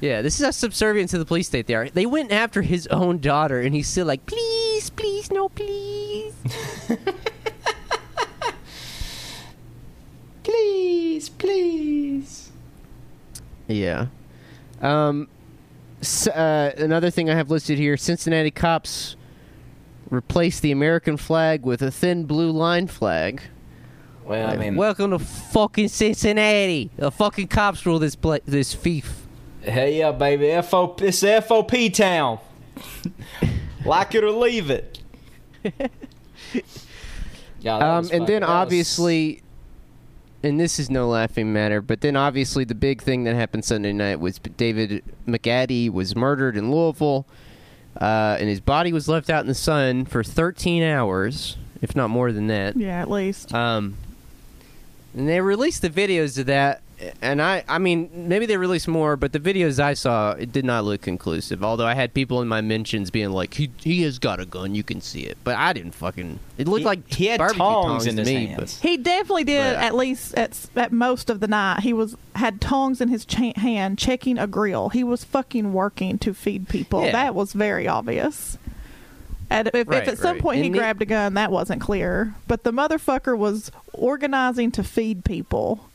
Yeah, 0.00 0.20
this 0.22 0.38
is 0.38 0.44
how 0.44 0.50
subservient 0.50 1.10
to 1.10 1.18
the 1.18 1.24
police 1.24 1.46
state 1.46 1.66
they 1.66 1.74
are. 1.74 1.88
They 1.88 2.04
went 2.06 2.30
after 2.30 2.60
his 2.62 2.86
own 2.88 3.18
daughter, 3.18 3.60
and 3.60 3.74
he's 3.74 3.88
still 3.88 4.06
like, 4.06 4.26
please, 4.26 4.90
please, 4.90 5.30
no, 5.30 5.48
please. 5.48 6.34
Please, 10.42 11.28
please. 11.28 12.52
Yeah. 13.66 14.06
Um, 14.80 15.28
s- 16.00 16.28
uh, 16.28 16.72
another 16.78 17.10
thing 17.10 17.28
I 17.28 17.34
have 17.34 17.50
listed 17.50 17.78
here: 17.78 17.96
Cincinnati 17.96 18.52
cops 18.52 19.16
replaced 20.08 20.62
the 20.62 20.70
American 20.70 21.16
flag 21.16 21.64
with 21.64 21.82
a 21.82 21.90
thin 21.90 22.24
blue 22.26 22.52
line 22.52 22.86
flag. 22.86 23.42
Well, 24.24 24.48
I 24.48 24.56
mean, 24.56 24.76
Welcome 24.76 25.10
to 25.10 25.18
fucking 25.18 25.88
Cincinnati. 25.88 26.90
The 26.96 27.10
fucking 27.10 27.48
cops 27.48 27.84
rule 27.84 27.98
this 27.98 28.14
pla- 28.14 28.38
this 28.44 28.72
fief. 28.74 29.25
Hey, 29.66 29.98
yeah, 29.98 30.12
baby, 30.12 30.46
FOP, 30.62 31.02
it's 31.02 31.22
FOP 31.22 31.92
town. 31.92 32.38
like 33.84 34.14
it 34.14 34.22
or 34.24 34.30
leave 34.30 34.70
it. 34.70 35.00
yeah, 37.60 37.76
Um, 37.76 38.08
and 38.12 38.26
then 38.26 38.40
that 38.42 38.48
was- 38.48 38.48
obviously, 38.48 39.42
and 40.42 40.60
this 40.60 40.78
is 40.78 40.88
no 40.90 41.08
laughing 41.08 41.52
matter, 41.52 41.80
but 41.80 42.00
then 42.00 42.16
obviously 42.16 42.64
the 42.64 42.74
big 42.74 43.02
thing 43.02 43.24
that 43.24 43.34
happened 43.34 43.64
Sunday 43.64 43.92
night 43.92 44.20
was 44.20 44.38
David 44.38 45.02
McAtee 45.26 45.90
was 45.90 46.14
murdered 46.14 46.56
in 46.56 46.70
Louisville, 46.70 47.26
uh, 48.00 48.36
and 48.38 48.48
his 48.48 48.60
body 48.60 48.92
was 48.92 49.08
left 49.08 49.28
out 49.30 49.40
in 49.40 49.46
the 49.48 49.54
sun 49.54 50.04
for 50.04 50.22
13 50.22 50.82
hours, 50.82 51.56
if 51.82 51.96
not 51.96 52.08
more 52.10 52.30
than 52.30 52.46
that. 52.46 52.76
yeah, 52.76 53.00
at 53.00 53.10
least. 53.10 53.52
Um, 53.52 53.96
and 55.16 55.28
they 55.28 55.40
released 55.40 55.82
the 55.82 55.90
videos 55.90 56.38
of 56.38 56.46
that, 56.46 56.82
and 57.20 57.42
I, 57.42 57.62
I 57.68 57.78
mean, 57.78 58.10
maybe 58.14 58.46
they 58.46 58.56
released 58.56 58.88
more, 58.88 59.16
but 59.16 59.32
the 59.32 59.40
videos 59.40 59.78
I 59.78 59.94
saw, 59.94 60.32
it 60.32 60.50
did 60.52 60.64
not 60.64 60.84
look 60.84 61.02
conclusive. 61.02 61.62
Although 61.62 61.86
I 61.86 61.94
had 61.94 62.14
people 62.14 62.40
in 62.40 62.48
my 62.48 62.60
mentions 62.62 63.10
being 63.10 63.30
like, 63.30 63.54
"He, 63.54 63.70
he 63.80 64.02
has 64.02 64.18
got 64.18 64.40
a 64.40 64.46
gun, 64.46 64.74
you 64.74 64.82
can 64.82 65.00
see 65.00 65.20
it," 65.24 65.36
but 65.44 65.56
I 65.56 65.72
didn't 65.72 65.92
fucking. 65.94 66.38
It 66.56 66.66
looked 66.68 66.80
He- 66.80 66.84
like 66.86 67.12
he 67.12 67.26
had 67.26 67.38
barbecue 67.38 67.58
tongs 67.58 68.06
in 68.06 68.16
to 68.16 68.22
his 68.22 68.28
me, 68.28 68.46
hands. 68.46 68.80
He 68.80 68.96
definitely 68.96 69.44
did 69.44 69.74
But- 69.74 69.82
at 69.84 69.94
least 69.94 70.34
at 70.34 70.58
at 70.74 70.92
most 70.92 71.28
of 71.28 71.40
the 71.40 71.48
night. 71.48 71.80
He 71.80 71.92
was 71.92 72.16
had 72.34 72.60
tongs 72.60 73.00
in 73.00 73.08
his 73.08 73.24
cha- 73.26 73.52
hand 73.56 73.98
checking 73.98 74.38
a 74.38 74.46
grill. 74.46 74.88
He 74.88 75.04
was 75.04 75.22
fucking 75.24 75.72
working 75.72 76.18
to 76.18 76.32
feed 76.34 76.68
people. 76.68 77.04
Yeah. 77.04 77.12
That 77.12 77.34
was 77.34 77.52
very 77.52 77.86
obvious. 77.86 78.56
And 79.48 79.68
if, 79.72 79.86
Right, 79.88 80.02
if 80.02 80.08
at 80.08 80.18
some 80.18 80.32
right. 80.36 80.42
point 80.42 80.62
he 80.64 80.70
the- 80.70 80.78
grabbed 80.78 81.02
a 81.02 81.06
gun, 81.06 81.34
that 81.34 81.52
wasn't 81.52 81.80
clear. 81.80 82.34
But 82.48 82.64
the 82.64 82.72
motherfucker 82.72 83.36
was 83.38 83.70
organizing 83.92 84.70
to 84.72 84.82
feed 84.82 85.24
people 85.24 85.88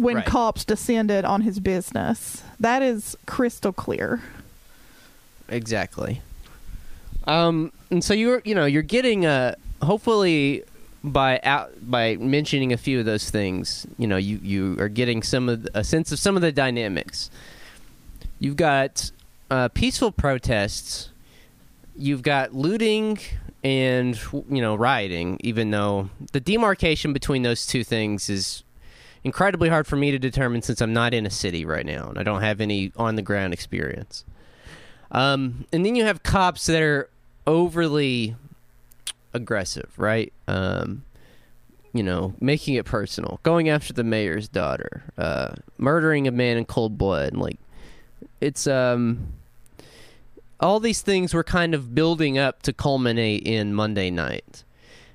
when 0.00 0.16
Right. 0.16 0.26
cops 0.26 0.64
descended 0.64 1.24
on 1.24 1.42
his 1.42 1.60
business. 1.60 2.42
That 2.58 2.82
is 2.82 3.16
crystal 3.26 3.72
clear. 3.72 4.22
Exactly. 5.48 6.22
Um, 7.26 7.70
and 7.90 8.02
so 8.02 8.14
you're, 8.14 8.40
you 8.44 8.54
know, 8.54 8.64
you're 8.64 8.82
getting 8.82 9.26
a 9.26 9.56
hopefully 9.82 10.62
by 11.02 11.40
out 11.42 11.72
by 11.82 12.16
mentioning 12.16 12.72
a 12.72 12.76
few 12.76 12.98
of 12.98 13.04
those 13.06 13.30
things, 13.30 13.86
you 13.98 14.06
know, 14.06 14.16
you 14.16 14.38
you 14.42 14.76
are 14.78 14.88
getting 14.88 15.22
some 15.22 15.48
of 15.48 15.64
the, 15.64 15.70
a 15.78 15.84
sense 15.84 16.12
of 16.12 16.18
some 16.18 16.36
of 16.36 16.42
the 16.42 16.52
dynamics. 16.52 17.30
You've 18.38 18.56
got 18.56 19.10
uh, 19.50 19.68
peaceful 19.68 20.12
protests. 20.12 21.10
You've 21.96 22.22
got 22.22 22.54
looting 22.54 23.18
and 23.62 24.18
you 24.48 24.62
know 24.62 24.74
rioting. 24.74 25.38
Even 25.42 25.70
though 25.70 26.08
the 26.32 26.40
demarcation 26.40 27.12
between 27.12 27.42
those 27.42 27.66
two 27.66 27.84
things 27.84 28.30
is 28.30 28.62
incredibly 29.24 29.68
hard 29.68 29.86
for 29.86 29.96
me 29.96 30.10
to 30.10 30.18
determine 30.18 30.62
since 30.62 30.80
I'm 30.80 30.92
not 30.92 31.14
in 31.14 31.26
a 31.26 31.30
city 31.30 31.64
right 31.64 31.84
now 31.84 32.08
and 32.08 32.18
I 32.18 32.22
don't 32.22 32.42
have 32.42 32.60
any 32.60 32.92
on 32.96 33.16
the 33.16 33.22
ground 33.22 33.52
experience. 33.52 34.24
Um, 35.10 35.66
and 35.72 35.84
then 35.84 35.94
you 35.94 36.04
have 36.04 36.22
cops 36.22 36.66
that 36.66 36.82
are 36.82 37.10
overly 37.46 38.36
aggressive, 39.32 39.92
right? 39.96 40.32
Um, 40.46 41.04
you 41.92 42.02
know, 42.02 42.34
making 42.40 42.74
it 42.74 42.84
personal, 42.84 43.40
going 43.42 43.68
after 43.68 43.92
the 43.92 44.04
mayor's 44.04 44.48
daughter, 44.48 45.02
uh, 45.18 45.54
murdering 45.76 46.28
a 46.28 46.30
man 46.30 46.56
in 46.56 46.64
cold 46.64 46.96
blood. 46.96 47.34
Like, 47.34 47.58
it's 48.40 48.66
um, 48.66 49.32
all 50.60 50.78
these 50.78 51.02
things 51.02 51.34
were 51.34 51.42
kind 51.42 51.74
of 51.74 51.94
building 51.94 52.38
up 52.38 52.62
to 52.62 52.72
culminate 52.72 53.42
in 53.42 53.74
Monday 53.74 54.10
night. 54.10 54.62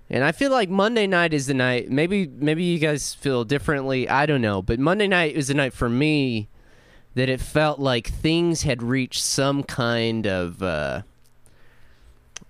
And 0.09 0.23
I 0.23 0.31
feel 0.31 0.51
like 0.51 0.69
Monday 0.69 1.07
night 1.07 1.33
is 1.33 1.47
the 1.47 1.53
night. 1.53 1.89
Maybe 1.89 2.27
maybe 2.27 2.63
you 2.63 2.77
guys 2.77 3.13
feel 3.13 3.43
differently. 3.43 4.07
I 4.07 4.25
don't 4.25 4.41
know, 4.41 4.61
but 4.61 4.79
Monday 4.79 5.07
night 5.07 5.35
is 5.35 5.47
the 5.47 5.55
night 5.55 5.73
for 5.73 5.89
me 5.89 6.47
that 7.15 7.29
it 7.29 7.41
felt 7.41 7.79
like 7.79 8.07
things 8.07 8.63
had 8.63 8.83
reached 8.83 9.21
some 9.21 9.63
kind 9.63 10.27
of 10.27 10.61
uh 10.61 11.01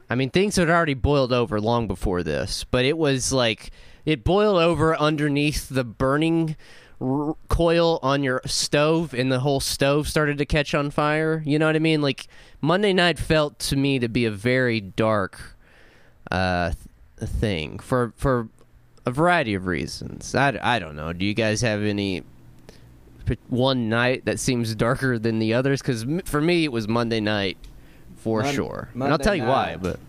I 0.10 0.16
mean 0.16 0.30
things 0.30 0.58
had 0.58 0.70
already 0.70 0.94
boiled 0.96 1.32
over 1.32 1.62
long 1.62 1.88
before 1.88 2.24
this, 2.24 2.66
but 2.66 2.84
it 2.84 2.98
was 2.98 3.32
like 3.32 3.72
it 4.06 4.24
boiled 4.24 4.62
over 4.62 4.96
underneath 4.96 5.70
the 5.70 5.84
burning 5.84 6.58
r- 7.00 7.36
coil 7.48 8.00
on 8.04 8.22
your 8.22 8.42
stove 8.46 9.14
and 9.14 9.32
the 9.32 9.40
whole 9.40 9.60
stove 9.62 10.08
started 10.10 10.38
to 10.40 10.46
catch 10.46 10.76
on 10.76 10.92
fire. 10.92 11.42
You 11.46 11.58
know 11.58 11.68
what 11.68 11.76
I 11.76 11.80
mean? 11.80 12.02
Like 12.02 12.28
Monday 12.60 12.92
night 12.92 13.18
felt 13.18 13.60
to 13.60 13.78
me 13.78 13.98
to 14.00 14.10
be 14.10 14.26
a 14.26 14.32
very 14.32 14.82
dark 14.82 15.56
uh 16.32 16.74
th- 17.20 17.30
thing 17.30 17.80
for 17.80 18.14
for 18.18 18.50
a 19.06 19.12
variety 19.12 19.54
of 19.54 19.68
reasons. 19.68 20.34
I, 20.36 20.58
I 20.62 20.80
don't 20.80 20.96
know. 20.96 21.14
Do 21.14 21.26
you 21.26 21.34
guys 21.34 21.62
have 21.62 21.82
any 21.84 22.24
one 23.50 23.90
night 23.90 24.26
that 24.26 24.40
seems 24.40 24.74
darker 24.76 25.18
than 25.20 25.40
the 25.40 25.54
others? 25.54 25.82
Because 25.82 26.06
for 26.26 26.42
me, 26.42 26.64
it 26.64 26.72
was 26.72 26.88
Monday 26.88 27.20
night 27.20 27.58
for 28.18 28.42
Mon- 28.44 28.54
sure. 28.54 28.90
and 28.94 29.04
I'll 29.04 29.18
tell 29.18 29.36
you 29.36 29.44
why. 29.44 29.78
But 29.80 30.00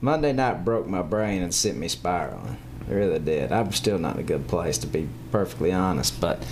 Monday 0.00 0.32
night 0.32 0.64
broke 0.64 0.86
my 0.86 1.02
brain 1.02 1.42
and 1.42 1.54
sent 1.54 1.76
me 1.78 1.88
spiraling. 1.88 2.56
It 2.88 2.92
really 2.94 3.18
did. 3.18 3.50
I'm 3.52 3.72
still 3.72 3.98
not 3.98 4.14
in 4.14 4.20
a 4.20 4.24
good 4.24 4.46
place 4.48 4.78
to 4.78 4.86
be 4.86 5.08
perfectly 5.32 5.72
honest, 5.72 6.20
but 6.20 6.44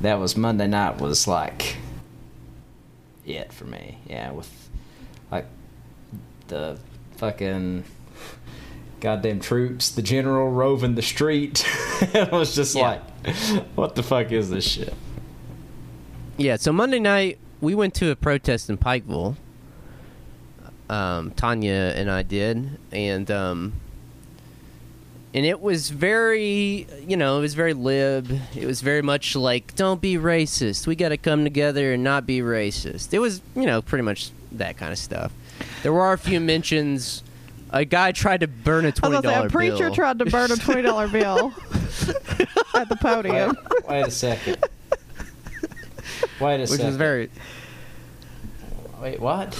that 0.00 0.18
was 0.18 0.36
Monday 0.36 0.66
night 0.66 1.00
was 1.00 1.26
like 1.28 1.76
it 3.26 3.52
for 3.52 3.64
me. 3.64 3.98
Yeah, 4.08 4.32
with 4.32 4.50
like 5.30 5.46
the 6.48 6.78
fucking 7.16 7.84
goddamn 9.00 9.40
troops, 9.40 9.90
the 9.90 10.02
general 10.02 10.50
roving 10.50 10.94
the 10.94 11.02
street. 11.02 11.64
it 12.00 12.30
was 12.32 12.54
just 12.54 12.74
Yeah. 12.74 13.00
like, 13.26 13.64
what 13.74 13.94
the 13.94 14.02
fuck 14.02 14.32
is 14.32 14.50
this 14.50 14.66
shit? 14.66 14.94
Yeah, 16.36 16.56
so 16.56 16.72
Monday 16.72 17.00
night 17.00 17.38
we 17.60 17.74
went 17.74 17.94
to 17.94 18.10
a 18.10 18.16
protest 18.16 18.70
in 18.70 18.78
Pikeville. 18.78 19.36
Um, 20.88 21.32
Tanya 21.32 21.92
and 21.96 22.10
I 22.10 22.22
did, 22.22 22.78
and 22.92 23.30
um, 23.30 23.74
and 25.34 25.44
it 25.44 25.60
was 25.60 25.90
very, 25.90 26.86
you 27.06 27.14
know, 27.16 27.36
it 27.36 27.40
was 27.42 27.52
very 27.52 27.74
lib. 27.74 28.30
It 28.56 28.64
was 28.64 28.80
very 28.80 29.02
much 29.02 29.36
like, 29.36 29.74
don't 29.76 30.00
be 30.00 30.14
racist. 30.16 30.86
We 30.86 30.96
got 30.96 31.10
to 31.10 31.18
come 31.18 31.44
together 31.44 31.92
and 31.92 32.02
not 32.02 32.24
be 32.26 32.38
racist. 32.40 33.12
It 33.12 33.18
was, 33.18 33.42
you 33.54 33.66
know, 33.66 33.82
pretty 33.82 34.02
much 34.02 34.30
that 34.52 34.78
kind 34.78 34.90
of 34.90 34.98
stuff. 34.98 35.30
There 35.82 35.92
were 35.92 36.12
a 36.14 36.18
few 36.18 36.40
mentions. 36.40 37.22
A 37.70 37.84
guy 37.84 38.12
tried 38.12 38.40
to 38.40 38.46
burn 38.48 38.84
a 38.84 38.88
I 38.88 38.90
was 38.90 38.94
twenty 38.98 39.14
gonna 39.16 39.28
say, 39.28 39.34
dollar 39.34 39.46
a 39.46 39.50
preacher 39.50 39.76
bill. 39.86 39.94
tried 39.94 40.18
to 40.20 40.24
burn 40.26 40.50
a 40.52 40.56
twenty 40.56 40.82
dollar 40.82 41.08
bill 41.12 41.52
at 42.74 42.88
the 42.88 42.94
Wait, 42.94 43.00
podium. 43.00 43.56
wait 43.88 44.06
a 44.06 44.10
second. 44.10 44.56
Wait 46.40 46.56
a 46.56 46.58
which 46.60 46.70
second. 46.70 46.86
was 46.86 46.96
very 46.96 47.30
Wait, 49.02 49.20
what? 49.20 49.54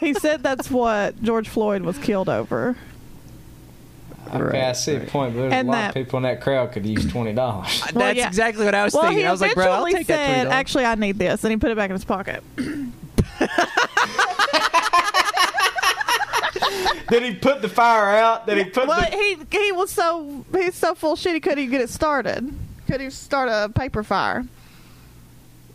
He 0.00 0.14
said 0.14 0.42
that's 0.42 0.70
what 0.70 1.22
George 1.22 1.48
Floyd 1.48 1.82
was 1.82 1.96
killed 1.98 2.28
over. 2.28 2.76
Okay, 4.28 4.38
Right, 4.42 4.54
I 4.56 4.72
see 4.72 4.96
the 4.96 5.06
point, 5.06 5.34
but 5.34 5.40
there's 5.42 5.52
And 5.52 5.68
a 5.68 5.70
lot 5.70 5.76
that- 5.78 5.88
of 5.90 5.94
people 5.94 6.16
in 6.16 6.24
that 6.24 6.40
crowd 6.40 6.72
could 6.72 6.84
use 6.86 7.06
twenty 7.10 7.32
dollars. 7.32 7.80
Well, 7.94 8.06
That's 8.06 8.16
yeah. 8.18 8.26
exactly 8.26 8.64
what 8.64 8.74
I 8.74 8.84
was 8.84 8.92
Well, 8.94 9.02
thinking. 9.04 9.18
he 9.20 9.24
I 9.26 9.30
was 9.30 9.40
like, 9.40 9.54
bro, 9.54 9.66
I'll 9.70 9.82
eventually 9.84 10.00
take 10.00 10.06
that 10.08 10.26
said, 10.34 10.46
$20. 10.48 10.50
"Actually, 10.50 10.84
I 10.86 10.94
need 10.96 11.18
this," 11.18 11.44
and 11.44 11.50
he 11.52 11.56
put 11.58 11.70
it 11.70 11.76
back 11.76 11.90
in 11.90 11.94
his 11.94 12.04
pocket. 12.04 12.42
Did 17.10 17.22
he 17.22 17.34
put 17.34 17.62
the 17.62 17.68
fire 17.68 18.16
out? 18.16 18.46
Did 18.46 18.58
he 18.58 18.64
put 18.64 18.86
Well, 18.88 19.00
the? 19.00 19.16
he 19.16 19.36
he 19.50 19.72
was 19.72 19.90
so 19.90 20.44
he's 20.52 20.74
so 20.74 20.94
full 20.94 21.12
of 21.12 21.18
shit 21.18 21.34
he 21.34 21.40
couldn't 21.40 21.58
even 21.60 21.70
get 21.70 21.80
it 21.80 21.90
started. 21.90 22.52
Couldn't 22.86 23.00
even 23.02 23.10
start 23.10 23.48
a 23.50 23.68
paper 23.72 24.02
fire. 24.02 24.44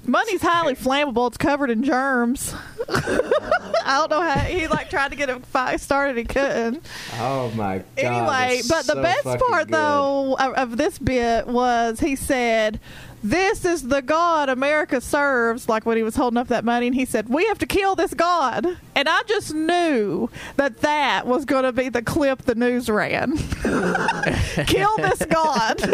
Money's 0.04 0.42
highly 0.42 0.74
flammable. 0.74 1.28
It's 1.28 1.38
covered 1.38 1.70
in 1.70 1.84
germs. 1.84 2.56
I 2.90 3.98
don't 4.00 4.10
know 4.10 4.22
how 4.22 4.40
he 4.40 4.68
like 4.68 4.90
tried 4.90 5.12
to 5.12 5.16
get 5.16 5.30
a 5.30 5.40
fire 5.42 5.78
started. 5.78 6.18
He 6.18 6.24
couldn't. 6.24 6.84
Oh 7.20 7.52
my 7.52 7.78
god! 7.78 7.86
anyway, 7.98 8.62
but 8.68 8.88
the 8.88 8.96
best 8.96 9.24
part 9.24 9.68
good. 9.68 9.74
though 9.76 10.36
of, 10.40 10.54
of 10.56 10.78
this 10.78 10.98
bit 10.98 11.46
was 11.48 12.00
he 12.00 12.16
said, 12.16 12.80
"This 13.24 13.66
is 13.66 13.84
the 13.88 14.02
God 14.02 14.50
America 14.50 15.00
serves." 15.02 15.68
Like 15.70 15.86
when 15.86 15.98
he 15.98 16.04
was 16.04 16.16
holding 16.16 16.38
up 16.38 16.48
that 16.50 16.64
money, 16.66 16.88
and 16.88 16.96
he 16.96 17.06
said, 17.06 17.30
"We 17.30 17.46
have 17.48 17.58
to 17.60 17.66
kill 17.66 17.96
this 17.96 18.14
God." 18.14 18.66
And 18.96 19.08
I 19.10 19.22
just 19.28 19.54
knew 19.54 20.30
that 20.58 20.82
that 20.82 21.26
was 21.28 21.46
going 21.46 21.64
to 21.64 21.72
be 21.72 21.90
the 21.90 22.02
clip 22.02 22.44
the 22.44 22.56
news 22.56 22.90
ran. 22.90 23.38
kill 24.68 24.96
this 24.98 25.24
God. 25.26 25.82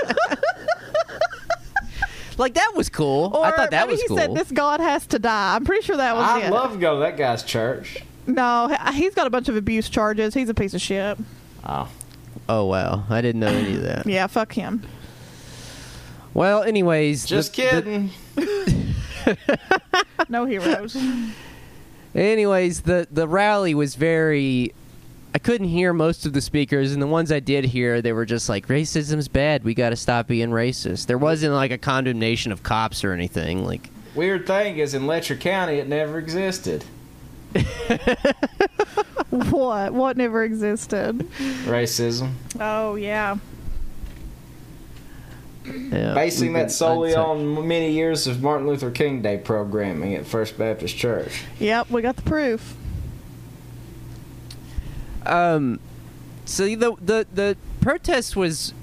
Like 2.37 2.53
that 2.53 2.73
was 2.75 2.87
cool. 2.89 3.31
or 3.35 3.45
I 3.45 3.51
thought 3.55 3.71
that 3.71 3.87
maybe 3.87 3.93
was 3.93 4.01
he 4.03 4.07
cool. 4.09 4.17
said, 4.17 4.35
"This 4.35 4.51
God 4.51 4.79
has 4.79 5.07
to 5.07 5.17
die." 5.17 5.55
I'm 5.55 5.65
pretty 5.65 5.81
sure 5.83 5.97
that 5.97 6.15
was 6.15 6.23
I'd 6.23 6.43
it. 6.43 6.51
love 6.51 6.73
to 6.73 6.77
go 6.77 6.93
to 6.93 6.99
that 6.99 7.17
guy's 7.17 7.41
church. 7.41 8.03
no, 8.27 8.67
he's 8.93 9.15
got 9.15 9.25
a 9.25 9.31
bunch 9.31 9.49
of 9.49 9.55
abuse 9.55 9.89
charges. 9.89 10.35
He's 10.35 10.47
a 10.47 10.53
piece 10.53 10.75
of 10.75 10.81
shit. 10.81 11.17
Oh, 11.65 11.89
oh 12.47 12.65
wow, 12.65 13.05
I 13.09 13.21
didn't 13.21 13.39
know 13.39 13.47
any 13.47 13.75
of 13.77 13.81
that. 13.81 14.05
Yeah, 14.05 14.27
fuck 14.27 14.53
him. 14.53 14.83
Well, 16.37 16.61
anyways, 16.61 17.25
just 17.25 17.55
the- 17.55 17.63
the- 17.63 18.09
kidding. 19.25 19.35
No 20.29 20.45
heroes. 20.45 20.95
anyways, 22.13 22.81
the 22.81 23.07
the 23.11 23.27
rally 23.27 23.73
was 23.73 23.95
very. 23.95 24.71
I 25.33 25.39
couldn't 25.39 25.67
hear 25.67 25.93
most 25.93 26.25
of 26.27 26.33
the 26.33 26.41
speakers, 26.41 26.93
and 26.93 27.01
the 27.01 27.07
ones 27.07 27.31
I 27.31 27.39
did 27.39 27.65
hear, 27.65 28.01
they 28.03 28.11
were 28.13 28.25
just 28.25 28.49
like, 28.49 28.67
"Racism's 28.67 29.27
bad. 29.27 29.63
We 29.63 29.73
got 29.73 29.89
to 29.89 29.95
stop 29.95 30.27
being 30.27 30.49
racist." 30.51 31.07
There 31.07 31.17
wasn't 31.17 31.53
like 31.55 31.71
a 31.71 31.77
condemnation 31.79 32.51
of 32.51 32.61
cops 32.61 33.03
or 33.03 33.13
anything. 33.13 33.65
Like, 33.65 33.89
Weird 34.13 34.45
thing 34.45 34.77
is, 34.77 34.93
in 34.93 35.07
Letcher 35.07 35.35
County, 35.35 35.79
it 35.79 35.87
never 35.87 36.19
existed. 36.19 36.83
what? 39.31 39.91
What 39.93 40.17
never 40.17 40.43
existed? 40.43 41.19
Racism, 41.65 42.33
Oh 42.59 42.93
yeah. 42.95 43.37
Yeah, 45.91 46.13
basing 46.13 46.53
that 46.53 46.71
solely 46.71 47.15
on 47.15 47.67
many 47.67 47.91
years 47.91 48.27
of 48.27 48.41
Martin 48.41 48.67
Luther 48.67 48.91
King 48.91 49.21
Day 49.21 49.37
programming 49.37 50.15
at 50.15 50.25
First 50.25 50.57
Baptist 50.57 50.95
Church. 50.95 51.43
Yep, 51.59 51.89
we 51.89 52.01
got 52.01 52.15
the 52.15 52.21
proof. 52.23 52.75
Um, 55.25 55.79
so 56.45 56.65
the 56.65 56.95
the 57.01 57.27
the 57.33 57.57
protest 57.81 58.35
was 58.35 58.73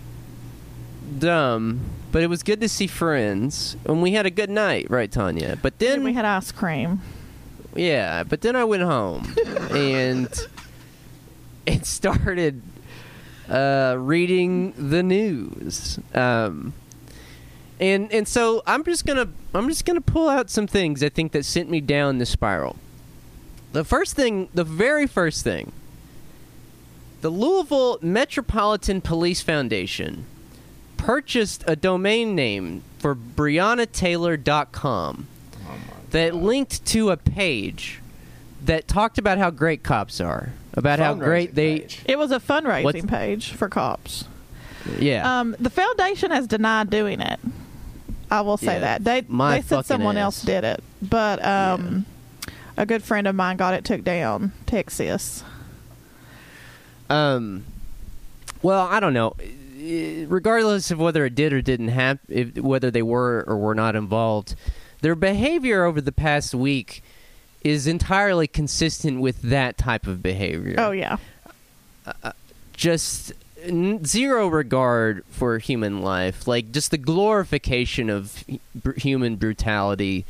dumb, 1.19 1.81
but 2.13 2.23
it 2.23 2.29
was 2.29 2.43
good 2.43 2.61
to 2.61 2.69
see 2.69 2.87
friends, 2.87 3.77
and 3.85 4.03
we 4.03 4.13
had 4.13 4.27
a 4.27 4.31
good 4.31 4.51
night, 4.51 4.91
right, 4.91 5.11
Tanya? 5.11 5.59
But 5.61 5.79
Then 5.79 5.91
then 5.91 6.05
we 6.05 6.13
had 6.13 6.25
ice 6.25 6.53
cream. 6.53 7.01
Yeah, 7.75 8.23
but 8.23 8.41
then 8.43 8.55
I 8.55 8.65
went 8.65 8.83
home 8.83 9.35
and 9.71 10.29
it 11.67 11.87
started 11.87 12.63
uh, 13.49 13.97
reading 13.99 14.73
the 14.77 15.03
news. 15.03 15.99
Um, 16.15 16.75
and 17.81 18.13
and 18.13 18.29
so 18.29 18.63
I'm 18.67 18.85
just 18.85 19.05
gonna 19.05 19.29
I'm 19.53 19.69
just 19.69 19.85
gonna 19.85 20.01
pull 20.01 20.29
out 20.29 20.51
some 20.51 20.67
things 20.67 21.03
I 21.03 21.09
think 21.09 21.33
that 21.33 21.45
sent 21.45 21.71
me 21.71 21.81
down 21.81 22.19
the 22.19 22.27
spiral. 22.27 22.77
The 23.73 23.85
first 23.85 24.15
thing, 24.15 24.49
the 24.55 24.65
very 24.65 25.07
first 25.07 25.43
thing, 25.43 25.73
the 27.23 27.31
Louisville 27.31 27.99
Metropolitan 28.01 29.01
Police 29.01 29.41
Foundation 29.41 30.27
purchased 30.97 31.65
a 31.67 31.75
domain 31.75 32.35
name 32.35 32.83
for 32.99 33.15
BreonnaTaylor.com 33.15 35.27
that 36.11 36.35
linked 36.35 36.85
to 36.87 37.11
a 37.11 37.17
page 37.17 38.01
that 38.63 38.87
talked 38.87 39.19
about 39.19 39.39
how 39.39 39.51
great 39.51 39.83
cops 39.83 40.21
are, 40.21 40.53
about 40.77 40.99
how 40.99 41.15
great 41.15 41.55
they, 41.55 41.81
page. 41.81 42.03
It 42.07 42.19
was 42.19 42.31
a 42.31 42.41
fundraising 42.41 42.85
What's- 42.85 43.05
page 43.07 43.53
for 43.53 43.69
cops. 43.69 44.25
yeah. 44.99 45.41
Um, 45.41 45.57
the 45.59 45.71
foundation 45.71 46.31
has 46.31 46.47
denied 46.47 46.91
doing 46.91 47.21
it. 47.21 47.41
I 48.31 48.41
will 48.41 48.57
say 48.57 48.75
Yeah, 48.75 48.81
that 48.81 49.05
they 49.05 49.23
my 49.29 49.57
they 49.57 49.63
said 49.63 49.87
someone 49.87 50.17
ass. 50.17 50.23
else 50.25 50.43
did 50.43 50.65
it, 50.65 50.83
but 51.01 51.45
um, 51.45 52.05
a 52.77 52.85
good 52.87 53.03
friend 53.05 53.27
of 53.29 53.35
mine 53.35 53.57
got 53.57 53.75
it 53.75 53.85
took 53.85 54.03
down. 54.03 54.53
Texas. 54.67 55.45
Um, 57.11 57.65
well, 58.63 58.87
I 58.87 58.99
don't 58.99 59.13
know. 59.13 59.35
Regardless 60.27 60.91
of 60.91 60.99
whether 60.99 61.25
it 61.27 61.35
did 61.35 61.53
or 61.53 61.61
didn't 61.61 61.89
happen, 61.89 62.53
whether 62.63 62.91
they 62.91 63.03
were 63.03 63.45
or 63.47 63.57
were 63.59 63.75
not 63.75 63.95
involved, 63.95 64.55
their 65.03 65.15
behavior 65.15 65.85
over 65.85 66.01
the 66.01 66.13
past 66.13 66.55
week 66.55 67.03
is 67.65 67.87
entirely 67.87 68.47
consistent 68.47 69.21
with 69.21 69.41
that 69.43 69.77
type 69.79 70.07
of 70.07 70.23
behavior. 70.23 70.77
Oh 70.79 70.91
yeah, 70.93 71.17
uh, 72.07 72.13
uh, 72.23 72.33
just 72.75 73.33
n- 73.63 74.05
zero 74.05 74.47
regard 74.49 75.25
for 75.31 75.59
human 75.59 76.03
life, 76.03 76.47
like 76.47 76.71
just 76.71 76.91
the 76.91 76.99
glorification 76.99 78.11
of 78.11 78.45
br- 78.75 78.93
human 78.93 79.37
brutality. 79.37 80.25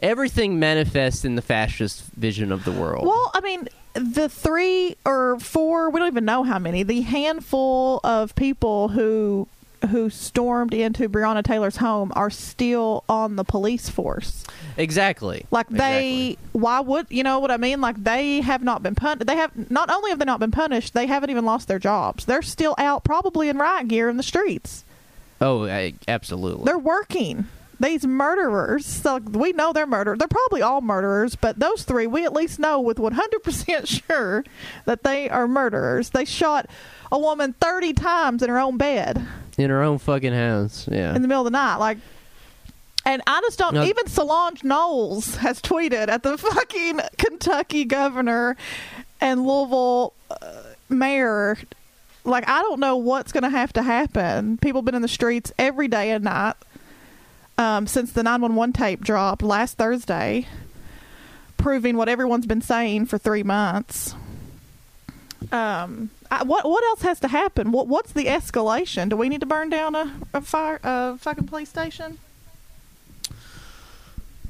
Everything 0.00 0.58
manifests 0.58 1.24
in 1.24 1.36
the 1.36 1.42
fascist 1.42 2.02
vision 2.16 2.50
of 2.52 2.64
the 2.64 2.72
world. 2.72 3.06
Well, 3.06 3.30
I 3.34 3.40
mean, 3.40 3.68
the 3.94 4.28
three 4.28 4.96
or 5.06 5.38
four, 5.38 5.90
we 5.90 6.00
don't 6.00 6.08
even 6.08 6.24
know 6.24 6.42
how 6.42 6.58
many, 6.58 6.82
the 6.82 7.02
handful 7.02 8.00
of 8.02 8.34
people 8.34 8.88
who 8.88 9.46
who 9.90 10.08
stormed 10.10 10.72
into 10.74 11.08
Breonna 11.08 11.42
Taylor's 11.42 11.76
home 11.76 12.12
are 12.14 12.30
still 12.30 13.04
on 13.08 13.36
the 13.36 13.44
police 13.44 13.88
force. 13.88 14.44
exactly. 14.76 15.44
Like 15.50 15.68
they 15.68 16.30
Exactly. 16.30 16.38
why 16.52 16.80
would 16.80 17.06
you 17.10 17.22
know 17.22 17.38
what 17.40 17.50
I 17.50 17.56
mean? 17.56 17.80
Like 17.80 18.02
they 18.02 18.40
have 18.40 18.62
not 18.62 18.82
been 18.82 18.94
punished. 18.94 19.26
They 19.26 19.36
have 19.36 19.70
not 19.70 19.90
only 19.90 20.10
have 20.10 20.18
they 20.18 20.24
not 20.24 20.40
been 20.40 20.50
punished, 20.52 20.94
they 20.94 21.06
haven't 21.06 21.30
even 21.30 21.44
lost 21.44 21.68
their 21.68 21.78
jobs. 21.78 22.24
They're 22.24 22.42
still 22.42 22.74
out 22.78 23.04
probably 23.04 23.48
in 23.48 23.58
riot 23.58 23.88
gear 23.88 24.08
in 24.08 24.16
the 24.16 24.22
streets. 24.22 24.84
Oh, 25.40 25.64
I, 25.66 25.94
absolutely. 26.06 26.64
They're 26.64 26.78
working. 26.78 27.46
These 27.80 28.06
murderers, 28.06 28.86
so 28.86 29.16
we 29.18 29.52
know 29.52 29.72
they're 29.72 29.88
murderers. 29.88 30.20
They're 30.20 30.28
probably 30.28 30.62
all 30.62 30.80
murderers, 30.80 31.34
but 31.34 31.58
those 31.58 31.82
three, 31.82 32.06
we 32.06 32.24
at 32.24 32.32
least 32.32 32.60
know 32.60 32.80
with 32.80 32.98
100% 32.98 33.86
sure 34.06 34.44
that 34.84 35.02
they 35.02 35.28
are 35.28 35.48
murderers. 35.48 36.10
They 36.10 36.24
shot 36.24 36.66
a 37.10 37.18
woman 37.18 37.54
30 37.60 37.92
times 37.94 38.40
in 38.44 38.50
her 38.50 38.58
own 38.60 38.76
bed 38.76 39.26
in 39.58 39.70
her 39.70 39.82
own 39.82 39.98
fucking 39.98 40.32
house. 40.32 40.88
Yeah. 40.90 41.14
in 41.14 41.22
the 41.22 41.28
middle 41.28 41.42
of 41.42 41.46
the 41.46 41.50
night. 41.50 41.76
Like, 41.76 41.98
and 43.04 43.20
I 43.26 43.40
just 43.40 43.58
don't. 43.58 43.74
No. 43.74 43.84
Even 43.84 44.06
Solange 44.06 44.62
Knowles 44.64 45.36
has 45.36 45.60
tweeted 45.60 46.08
at 46.08 46.22
the 46.22 46.38
fucking 46.38 47.00
Kentucky 47.18 47.84
governor 47.84 48.56
and 49.20 49.44
Louisville 49.46 50.12
uh, 50.30 50.62
mayor. 50.88 51.58
Like, 52.24 52.48
I 52.48 52.62
don't 52.62 52.78
know 52.78 52.96
what's 52.96 53.32
going 53.32 53.42
to 53.42 53.50
have 53.50 53.72
to 53.72 53.82
happen. 53.82 54.56
People 54.58 54.82
been 54.82 54.94
in 54.94 55.02
the 55.02 55.08
streets 55.08 55.52
every 55.58 55.88
day 55.88 56.10
and 56.12 56.22
night. 56.24 56.54
um, 57.58 57.86
since 57.88 58.12
the 58.12 58.22
911 58.22 58.72
tape 58.72 59.02
dropped 59.02 59.42
last 59.42 59.76
Thursday, 59.76 60.46
proving 61.56 61.96
what 61.96 62.08
everyone's 62.08 62.46
been 62.46 62.62
saying 62.62 63.06
for 63.06 63.18
three 63.18 63.42
months. 63.42 64.14
Um, 65.50 66.10
I, 66.30 66.44
what 66.44 66.64
what 66.64 66.84
else 66.84 67.02
has 67.02 67.20
to 67.20 67.28
happen? 67.28 67.72
What 67.72 67.88
what's 67.88 68.12
the 68.12 68.26
escalation? 68.26 69.08
Do 69.08 69.16
we 69.16 69.28
need 69.28 69.40
to 69.40 69.46
burn 69.46 69.70
down 69.70 69.94
a, 69.94 70.12
a 70.34 70.40
fire 70.40 70.80
a 70.82 71.18
fucking 71.18 71.46
police 71.46 71.68
station? 71.68 72.18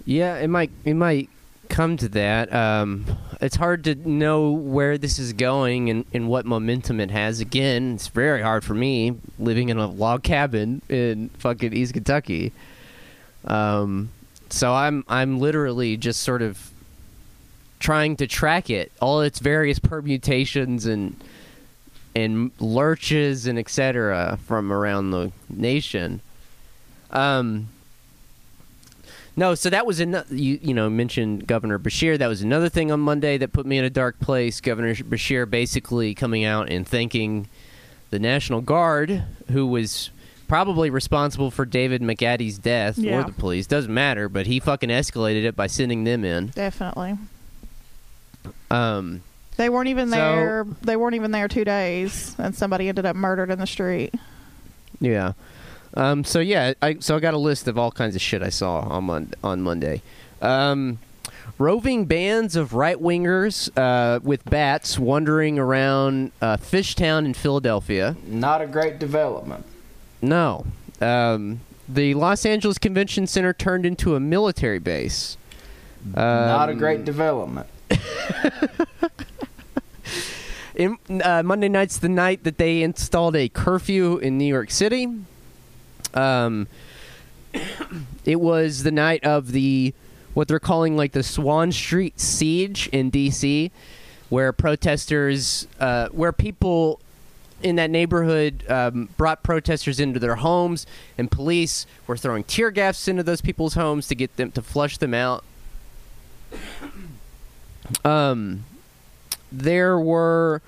Yeah, 0.05 0.37
it 0.37 0.49
might 0.49 0.71
it 0.85 0.95
might 0.95 1.29
come 1.69 1.97
to 1.97 2.09
that. 2.11 2.53
Um, 2.53 3.07
it's 3.41 3.57
hard 3.57 3.85
to 3.85 3.95
know 3.95 4.51
where 4.51 4.99
this 4.99 5.19
is 5.19 5.33
going 5.33 5.91
and, 5.91 6.05
and 6.13 6.29
what 6.29 6.45
momentum 6.45 7.01
it 7.01 7.11
has. 7.11 7.41
Again, 7.41 7.95
it's 7.95 8.09
very 8.09 8.43
hard 8.43 8.65
for 8.65 8.75
me 8.75 9.17
living 9.39 9.69
in 9.69 9.79
a 9.79 9.87
log 9.87 10.23
cabin 10.23 10.83
in 10.89 11.31
fucking 11.39 11.73
East 11.73 11.95
Kentucky. 11.95 12.53
Um, 13.45 14.11
so 14.51 14.75
I'm 14.75 15.05
I'm 15.09 15.41
literally 15.41 15.97
just 15.97 16.21
sort 16.21 16.43
of 16.43 16.72
trying 17.83 18.17
to 18.17 18.27
track 18.27 18.71
it, 18.71 18.93
all 19.01 19.21
its 19.21 19.39
various 19.41 19.79
permutations 19.79 20.87
and 20.87 21.17
and 22.15 22.51
lurches 22.61 23.47
and 23.47 23.59
etc. 23.59 24.39
from 24.47 24.73
around 24.73 25.11
the 25.11 25.33
nation. 25.51 26.21
Um, 27.11 27.69
no, 29.35 29.55
so 29.55 29.71
that 29.71 29.87
was 29.87 29.99
another. 30.01 30.35
You 30.35 30.59
you 30.63 30.75
know 30.75 30.89
mentioned 30.91 31.47
Governor 31.47 31.79
Beshear. 31.79 32.19
That 32.19 32.29
was 32.29 32.43
another 32.43 32.69
thing 32.69 32.91
on 32.93 33.01
Monday 33.01 33.39
that 33.39 33.53
put 33.53 33.67
me 33.67 33.79
in 33.79 33.85
a 33.85 33.91
dark 33.91 34.21
place. 34.21 34.61
Governor 34.61 34.95
Beshear 34.95 35.49
basically 35.49 36.15
coming 36.15 36.45
out 36.45 36.71
and 36.71 36.87
thanking 36.87 37.49
the 38.11 38.19
National 38.19 38.61
Guard, 38.61 39.25
who 39.51 39.67
was 39.67 40.11
probably 40.49 40.91
responsible 40.91 41.51
for 41.51 41.65
David 41.65 42.03
McAtee's 42.03 42.59
death 42.59 42.99
Yeah. 42.99 43.21
or 43.21 43.25
the 43.25 43.33
police. 43.33 43.67
Doesn't 43.67 43.93
matter, 43.93 44.29
but 44.29 44.47
he 44.47 44.61
fucking 44.61 44.91
escalated 44.91 45.45
it 45.45 45.57
by 45.57 45.67
sending 45.67 46.05
them 46.05 46.27
in. 46.27 46.49
Definitely. 46.49 47.17
Um, 48.71 49.23
They 49.57 49.69
weren't 49.69 49.89
even 49.89 50.09
So- 50.09 50.17
there. 50.17 50.67
They 50.83 50.97
weren't 50.97 51.15
even 51.15 51.31
there 51.31 51.47
two 51.49 51.65
days, 51.65 52.35
and 52.39 52.55
somebody 52.55 52.89
ended 52.89 53.05
up 53.07 53.15
murdered 53.17 53.51
in 53.51 53.59
the 53.59 53.67
street. 53.67 54.15
Yeah. 55.01 55.33
Um, 55.95 56.25
so 56.25 56.39
yeah, 56.41 56.73
I 56.81 56.97
so 57.01 57.17
I 57.17 57.21
got 57.21 57.35
a 57.35 57.39
list 57.39 57.69
of 57.69 57.77
all 57.77 57.91
kinds 57.91 58.15
of 58.17 58.23
shit 58.23 58.43
I 58.43 58.49
saw 58.49 58.81
on 58.81 59.05
Mon- 59.05 59.33
on 59.45 59.61
Monday. 59.61 60.01
Um, 60.41 60.99
roving 61.59 62.07
bands 62.07 62.57
of 62.57 62.73
right 62.73 62.97
wingers 63.01 63.69
uh, 63.77 64.21
with 64.23 64.43
bats 64.47 64.99
wandering 64.99 65.59
around 65.59 66.33
uh, 66.41 66.57
Fishtown 66.57 67.27
in 67.27 67.35
Philadelphia. 67.35 68.17
Not 68.27 68.63
a 68.63 68.67
great 68.67 68.99
development. 68.99 69.67
No. 70.23 70.65
Um, 71.01 71.61
the 71.89 72.15
Los 72.15 72.47
Angeles 72.47 72.79
Convention 72.79 73.27
Center 73.27 73.53
turned 73.53 73.85
into 73.85 74.15
a 74.17 74.21
military 74.21 74.79
base. 74.79 75.37
Not 76.17 76.69
a 76.71 76.73
Um, 76.73 76.79
great 76.79 77.05
development. 77.05 77.67
In, 80.75 80.97
uh, 81.23 81.43
Monday 81.45 81.69
night's 81.69 81.99
the 81.99 82.09
night 82.09 82.45
that 82.45 82.57
they 82.57 82.83
installed 82.83 83.37
a 83.37 83.49
curfew 83.49 84.17
in 84.19 84.39
New 84.39 84.47
York 84.47 84.71
City. 84.71 85.07
Um, 86.15 86.67
it 88.25 88.41
was 88.41 88.83
the 88.83 88.91
night 88.91 89.23
of 89.25 89.53
the 89.53 89.93
what 90.35 90.49
they're 90.49 90.59
calling 90.59 90.97
like 90.97 91.13
the 91.13 91.23
Swann 91.23 91.73
Street 91.73 92.19
siege 92.19 92.89
in 92.89 93.11
D.C., 93.11 93.71
where 94.31 94.51
protesters, 94.53 95.67
uh, 95.79 96.09
where 96.09 96.33
people 96.33 97.01
in 97.63 97.77
that 97.77 97.91
neighborhood 97.91 98.65
um, 98.69 99.11
brought 99.19 99.43
protesters 99.43 100.01
into 100.01 100.19
their 100.19 100.37
homes, 100.37 100.87
and 101.19 101.31
police 101.31 101.87
were 102.07 102.17
throwing 102.17 102.45
tear 102.45 102.71
gas 102.71 103.07
into 103.09 103.23
those 103.23 103.43
people's 103.43 103.75
homes 103.75 104.09
to 104.09 104.15
get 104.15 104.35
them 104.37 104.51
to 104.53 104.63
flush 104.63 104.97
them 104.99 105.15
out. 105.15 105.45
Um, 108.05 108.65
there 109.51 109.99
were 109.99 110.63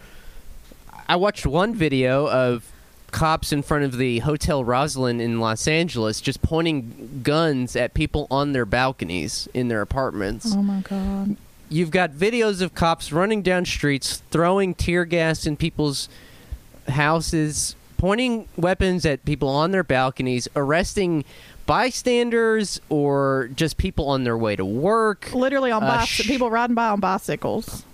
I 1.09 1.17
watched 1.17 1.47
one 1.47 1.75
video 1.75 2.29
of 2.29 2.71
cops 3.11 3.53
in 3.53 3.63
front 3.63 3.85
of 3.85 3.97
the 3.97 4.19
Hotel 4.21 4.65
Rosslyn 4.65 5.21
in 5.21 5.39
Los 5.39 5.69
Angeles 5.69 6.21
just 6.21 6.43
pointing 6.43 7.21
guns 7.23 7.77
at 7.77 7.95
people 7.95 8.27
on 8.31 8.53
their 8.53 8.67
balconies 8.67 9.49
in 9.55 9.69
their 9.69 9.81
apartments. 9.81 10.53
Oh 10.55 10.63
my 10.63 10.81
god! 10.81 11.37
You've 11.69 11.91
got 11.91 12.11
videos 12.11 12.61
of 12.61 12.75
cops 12.75 13.13
running 13.13 13.43
down 13.43 13.65
streets, 13.65 14.23
throwing 14.31 14.75
tear 14.75 15.05
gas 15.05 15.47
in 15.47 15.57
people's 15.57 16.09
houses, 16.89 17.77
pointing 17.97 18.49
weapons 18.57 19.07
at 19.07 19.25
people 19.25 19.49
on 19.49 19.71
their 19.71 19.85
balconies, 19.85 20.49
arresting 20.57 21.25
bystanders 21.67 22.81
or 22.89 23.49
just 23.55 23.77
people 23.77 24.09
on 24.09 24.25
their 24.25 24.37
way 24.37 24.57
to 24.57 24.65
work. 24.65 25.33
Literally 25.35 25.71
on 25.71 25.83
Uh, 25.83 25.99
bicy- 26.01 26.07
sh- 26.25 26.27
people 26.29 26.51
riding 26.51 26.75
by 26.75 26.89
on 26.89 27.01
bicycles. 27.01 27.85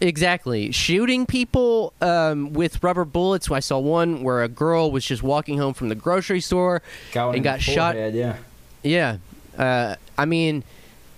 Exactly. 0.00 0.72
Shooting 0.72 1.26
people 1.26 1.92
um, 2.00 2.52
with 2.54 2.82
rubber 2.82 3.04
bullets. 3.04 3.50
I 3.50 3.60
saw 3.60 3.78
one 3.78 4.22
where 4.22 4.42
a 4.42 4.48
girl 4.48 4.90
was 4.90 5.04
just 5.04 5.22
walking 5.22 5.58
home 5.58 5.74
from 5.74 5.90
the 5.90 5.94
grocery 5.94 6.40
store. 6.40 6.80
Got 7.12 7.34
and 7.34 7.44
got 7.44 7.60
shot- 7.60 7.94
forehead, 7.94 8.14
Yeah. 8.14 8.36
Yeah. 8.82 9.16
Uh, 9.58 9.96
I 10.16 10.24
mean, 10.24 10.64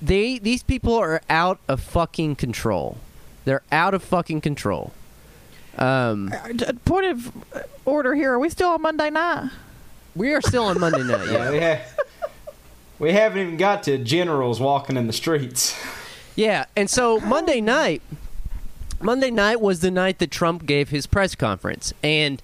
they 0.00 0.38
these 0.38 0.64
people 0.64 0.94
are 0.96 1.22
out 1.30 1.60
of 1.68 1.80
fucking 1.80 2.34
control. 2.36 2.96
They're 3.44 3.62
out 3.70 3.94
of 3.94 4.02
fucking 4.02 4.40
control. 4.40 4.92
Um, 5.78 6.32
Uh, 6.32 6.72
Point 6.84 7.06
of 7.06 7.32
order 7.84 8.14
here. 8.16 8.32
Are 8.32 8.38
we 8.40 8.48
still 8.50 8.70
on 8.70 8.82
Monday 8.82 9.10
night? 9.10 9.50
We 10.14 10.32
are 10.32 10.40
still 10.40 10.64
on 10.64 10.78
Monday 10.80 11.02
night. 11.02 11.30
Yeah, 11.30 11.50
we, 11.50 11.60
ha- 11.60 11.80
we 12.98 13.12
haven't 13.12 13.38
even 13.40 13.56
got 13.56 13.82
to 13.84 13.98
generals 13.98 14.60
walking 14.60 14.96
in 14.96 15.06
the 15.06 15.12
streets. 15.12 15.78
Yeah. 16.36 16.66
And 16.76 16.88
so 16.88 17.20
Monday 17.20 17.60
night, 17.60 18.02
Monday 19.00 19.30
night 19.30 19.60
was 19.60 19.80
the 19.80 19.90
night 19.90 20.18
that 20.18 20.30
Trump 20.30 20.66
gave 20.66 20.90
his 20.90 21.06
press 21.06 21.34
conference, 21.34 21.92
and 22.02 22.40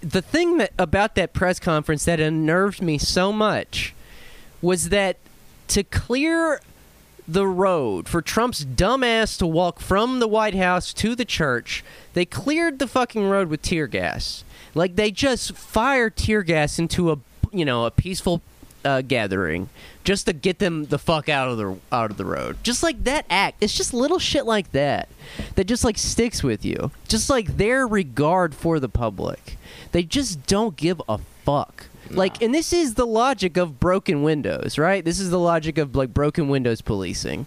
the 0.00 0.22
thing 0.22 0.58
that 0.58 0.72
about 0.78 1.14
that 1.16 1.32
press 1.32 1.58
conference 1.58 2.04
that 2.04 2.20
unnerved 2.20 2.80
me 2.80 2.98
so 2.98 3.32
much 3.32 3.94
was 4.62 4.90
that 4.90 5.16
to 5.68 5.82
clear 5.82 6.60
the 7.26 7.46
road 7.46 8.08
for 8.08 8.22
Trump's 8.22 8.64
dumbass 8.64 9.38
to 9.38 9.46
walk 9.46 9.80
from 9.80 10.18
the 10.18 10.28
White 10.28 10.54
House 10.54 10.94
to 10.94 11.14
the 11.14 11.24
church, 11.24 11.84
they 12.14 12.24
cleared 12.24 12.78
the 12.78 12.86
fucking 12.86 13.28
road 13.28 13.48
with 13.48 13.60
tear 13.60 13.86
gas. 13.86 14.44
Like 14.78 14.94
they 14.94 15.10
just 15.10 15.56
fire 15.56 16.08
tear 16.08 16.44
gas 16.44 16.78
into 16.78 17.10
a 17.10 17.18
you 17.50 17.64
know 17.64 17.84
a 17.84 17.90
peaceful 17.90 18.42
uh, 18.84 19.02
gathering 19.02 19.70
just 20.04 20.26
to 20.26 20.32
get 20.32 20.60
them 20.60 20.84
the 20.84 21.00
fuck 21.00 21.28
out 21.28 21.48
of 21.48 21.58
the 21.58 21.76
out 21.90 22.12
of 22.12 22.16
the 22.16 22.24
road. 22.24 22.58
Just 22.62 22.84
like 22.84 23.02
that 23.02 23.26
act, 23.28 23.56
it's 23.60 23.76
just 23.76 23.92
little 23.92 24.20
shit 24.20 24.46
like 24.46 24.70
that 24.70 25.08
that 25.56 25.64
just 25.64 25.82
like 25.82 25.98
sticks 25.98 26.44
with 26.44 26.64
you. 26.64 26.92
Just 27.08 27.28
like 27.28 27.56
their 27.56 27.88
regard 27.88 28.54
for 28.54 28.78
the 28.78 28.88
public, 28.88 29.58
they 29.90 30.04
just 30.04 30.46
don't 30.46 30.76
give 30.76 31.02
a 31.08 31.18
fuck. 31.44 31.86
Like, 32.10 32.40
and 32.40 32.54
this 32.54 32.72
is 32.72 32.94
the 32.94 33.06
logic 33.06 33.56
of 33.56 33.80
broken 33.80 34.22
windows, 34.22 34.78
right? 34.78 35.04
This 35.04 35.18
is 35.18 35.28
the 35.28 35.40
logic 35.40 35.76
of 35.76 35.96
like 35.96 36.14
broken 36.14 36.48
windows 36.48 36.80
policing. 36.80 37.46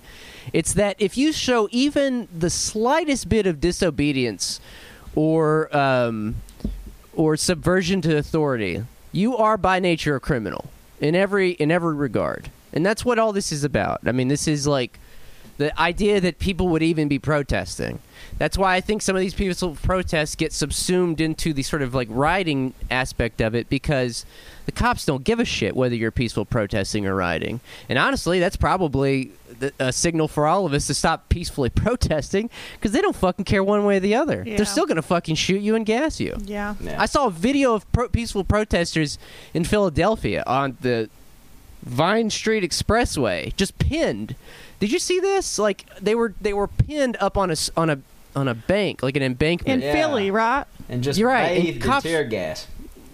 It's 0.51 0.73
that 0.73 0.97
if 0.99 1.17
you 1.17 1.31
show 1.31 1.69
even 1.71 2.27
the 2.37 2.49
slightest 2.49 3.29
bit 3.29 3.47
of 3.47 3.61
disobedience 3.61 4.59
or 5.15 5.75
um, 5.75 6.35
or 7.13 7.37
subversion 7.37 8.01
to 8.01 8.17
authority, 8.17 8.85
you 9.11 9.35
are 9.37 9.57
by 9.57 9.79
nature 9.79 10.15
a 10.15 10.19
criminal 10.19 10.65
in 10.99 11.15
every 11.15 11.51
in 11.51 11.71
every 11.71 11.95
regard. 11.95 12.49
And 12.73 12.85
that's 12.85 13.03
what 13.03 13.19
all 13.19 13.33
this 13.33 13.51
is 13.51 13.63
about. 13.63 13.99
I 14.05 14.11
mean, 14.11 14.29
this 14.29 14.47
is 14.47 14.65
like 14.65 14.97
the 15.61 15.79
idea 15.79 16.19
that 16.19 16.39
people 16.39 16.69
would 16.69 16.81
even 16.81 17.07
be 17.07 17.19
protesting. 17.19 17.99
That's 18.39 18.57
why 18.57 18.75
I 18.75 18.81
think 18.81 19.03
some 19.03 19.15
of 19.15 19.21
these 19.21 19.35
peaceful 19.35 19.75
protests 19.75 20.35
get 20.35 20.51
subsumed 20.51 21.21
into 21.21 21.53
the 21.53 21.61
sort 21.61 21.83
of 21.83 21.93
like 21.93 22.07
rioting 22.09 22.73
aspect 22.89 23.41
of 23.41 23.53
it 23.53 23.69
because 23.69 24.25
the 24.65 24.71
cops 24.71 25.05
don't 25.05 25.23
give 25.23 25.39
a 25.39 25.45
shit 25.45 25.75
whether 25.75 25.93
you're 25.93 26.09
peaceful 26.11 26.45
protesting 26.45 27.05
or 27.05 27.13
rioting. 27.13 27.59
And 27.87 27.99
honestly, 27.99 28.39
that's 28.39 28.55
probably 28.55 29.31
a 29.79 29.93
signal 29.93 30.27
for 30.27 30.47
all 30.47 30.65
of 30.65 30.73
us 30.73 30.87
to 30.87 30.95
stop 30.95 31.29
peacefully 31.29 31.69
protesting 31.75 32.49
because 32.73 32.91
they 32.91 33.01
don't 33.01 33.15
fucking 33.15 33.45
care 33.45 33.63
one 33.63 33.85
way 33.85 33.97
or 33.97 33.99
the 33.99 34.15
other. 34.15 34.43
Yeah. 34.45 34.57
They're 34.57 34.65
still 34.65 34.87
going 34.87 34.95
to 34.95 35.03
fucking 35.03 35.35
shoot 35.35 35.61
you 35.61 35.75
and 35.75 35.85
gas 35.85 36.19
you. 36.19 36.37
Yeah. 36.43 36.73
Yeah. 36.81 36.99
I 36.99 37.05
saw 37.05 37.27
a 37.27 37.31
video 37.31 37.75
of 37.75 37.91
pro- 37.91 38.09
peaceful 38.09 38.43
protesters 38.43 39.19
in 39.53 39.63
Philadelphia 39.63 40.43
on 40.47 40.77
the 40.81 41.09
Vine 41.83 42.29
Street 42.29 42.63
Expressway, 42.63 43.55
just 43.55 43.77
pinned. 43.77 44.35
Did 44.81 44.91
you 44.91 44.99
see 44.99 45.21
this? 45.21 45.57
Like 45.57 45.85
they 46.01 46.13
were 46.15 46.33
they 46.41 46.53
were 46.53 46.67
pinned 46.67 47.15
up 47.21 47.37
on 47.37 47.49
a 47.49 47.53
s- 47.53 47.71
on 47.77 47.89
a 47.89 47.99
on 48.35 48.49
a 48.49 48.53
bank, 48.53 49.01
like 49.03 49.15
an 49.15 49.21
In 49.23 49.31
embankment. 49.33 49.81
Yeah. 49.83 49.93
Philly, 49.93 50.29
right? 50.31 50.65
and 50.89 51.01
just 51.03 51.17
You're 51.17 51.29
right, 51.29 51.51
and 51.51 51.63
bathed 51.63 51.81
cops- 51.83 52.05
in 52.05 52.11
tear 52.11 52.23
gas. 52.25 52.67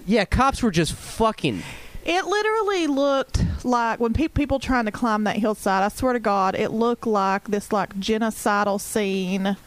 yeah, 0.08 0.26
cops 0.26 0.64
were 0.64 0.72
just 0.72 0.94
fucking. 0.94 1.62
It 2.06 2.26
literally 2.26 2.88
looked 2.88 3.44
like 3.66 4.00
when 4.00 4.14
pe- 4.14 4.30
people 4.30 4.60
trying 4.60 4.86
to 4.86 4.92
climb 4.92 5.26
that 5.26 5.36
hillside. 5.36 5.84
I 5.84 5.90
swear 5.90 6.14
to 6.14 6.20
God, 6.20 6.56
it 6.56 6.70
looked 6.72 7.06
like 7.06 7.50
this 7.50 7.72
like 7.74 7.96
genocidal 8.00 8.80
scene 8.82 9.58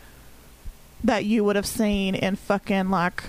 that 1.04 1.24
you 1.26 1.44
would 1.44 1.54
have 1.56 1.66
seen 1.66 2.14
in 2.14 2.36
fucking 2.36 2.88
like 2.90 3.24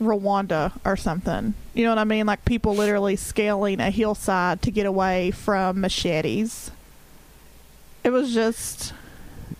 Rwanda 0.00 0.72
or 0.84 0.96
something. 0.96 1.54
You 1.74 1.84
know 1.84 1.90
what 1.90 1.98
I 1.98 2.04
mean? 2.04 2.26
Like 2.26 2.44
people 2.44 2.74
literally 2.74 3.16
scaling 3.16 3.80
a 3.80 3.90
hillside 3.90 4.62
to 4.62 4.70
get 4.70 4.86
away 4.86 5.30
from 5.30 5.80
machetes. 5.80 6.70
It 8.06 8.10
was 8.12 8.32
just 8.32 8.92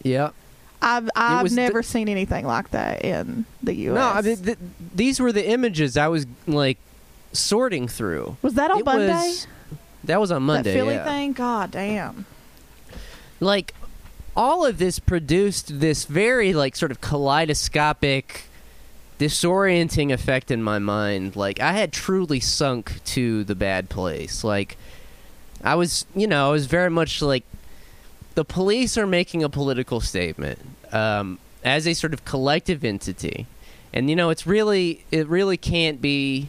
Yeah. 0.02 0.30
I've 0.80 1.10
I've 1.16 1.50
never 1.52 1.82
seen 1.82 2.08
anything 2.08 2.46
like 2.46 2.70
that 2.70 3.04
in 3.04 3.44
the 3.62 3.74
U.S. 3.74 3.94
No, 3.96 4.08
I 4.08 4.20
mean 4.22 4.36
th- 4.44 4.58
these 4.94 5.18
were 5.18 5.32
the 5.32 5.48
images 5.48 5.96
I 5.96 6.06
was 6.08 6.26
like 6.46 6.78
sorting 7.32 7.88
through. 7.88 8.36
was 8.42 8.54
that 8.54 8.70
on 8.70 8.78
It 8.80 8.84
Monday? 8.84 9.08
was- 9.12 9.46
that 10.04 10.20
was 10.20 10.30
on 10.30 10.44
Monday. 10.44 10.72
that 10.72 10.78
Philly 10.78 10.94
yeah. 10.94 11.04
thing? 11.04 11.32
God 11.32 11.72
damn. 11.72 12.26
like 13.40 13.74
all 14.36 14.64
of 14.64 14.78
this 14.78 14.98
produced 15.00 15.80
this 15.80 16.04
very 16.04 16.52
like 16.52 16.76
sort 16.76 16.90
of 16.92 17.00
kaleidoscopic 17.00 18.44
disorienting 19.18 20.12
effect 20.12 20.50
in 20.50 20.62
my 20.62 20.78
mind 20.78 21.34
like 21.34 21.58
i 21.58 21.72
had 21.72 21.90
truly 21.90 22.38
sunk 22.38 23.02
to 23.04 23.42
the 23.44 23.54
bad 23.54 23.88
place 23.88 24.44
like 24.44 24.76
i 25.64 25.74
was 25.74 26.04
you 26.14 26.26
know 26.26 26.48
i 26.48 26.52
was 26.52 26.66
very 26.66 26.90
much 26.90 27.22
like 27.22 27.42
the 28.36 28.44
police 28.44 28.96
are 28.96 29.06
making 29.06 29.42
a 29.42 29.48
political 29.48 30.00
statement 30.00 30.58
um, 30.92 31.38
as 31.64 31.86
a 31.86 31.92
sort 31.94 32.14
of 32.14 32.24
collective 32.24 32.84
entity 32.84 33.46
and 33.92 34.08
you 34.08 34.14
know 34.16 34.30
it's 34.30 34.46
really 34.46 35.04
it 35.10 35.26
really 35.26 35.56
can't 35.56 36.00
be 36.00 36.48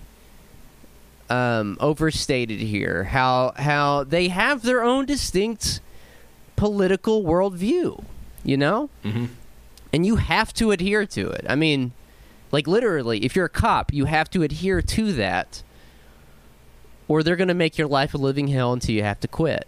um, 1.30 1.76
overstated 1.80 2.60
here 2.60 3.06
how 3.06 3.54
how 3.58 4.04
they 4.04 4.28
have 4.30 4.62
their 4.64 4.84
own 4.84 5.06
distinct 5.06 5.82
political 6.56 7.24
worldview, 7.24 8.04
you 8.44 8.58
know? 8.58 8.90
Mm-hmm. 9.04 9.26
And 9.94 10.06
you 10.06 10.16
have 10.18 10.54
to 10.56 10.72
adhere 10.72 11.06
to 11.06 11.30
it. 11.30 11.46
I 11.48 11.56
mean, 11.56 11.92
like 12.52 12.66
literally, 12.68 13.24
if 13.26 13.36
you're 13.36 13.46
a 13.46 13.50
cop, 13.50 13.94
you 13.94 14.06
have 14.06 14.30
to 14.32 14.42
adhere 14.44 14.82
to 14.82 15.14
that, 15.14 15.64
or 17.08 17.24
they're 17.24 17.36
going 17.36 17.48
to 17.48 17.54
make 17.54 17.78
your 17.78 17.88
life 17.88 18.14
a 18.14 18.18
living 18.18 18.48
hell 18.48 18.74
until 18.74 18.96
you 18.96 19.04
have 19.04 19.20
to 19.22 19.28
quit. 19.28 19.68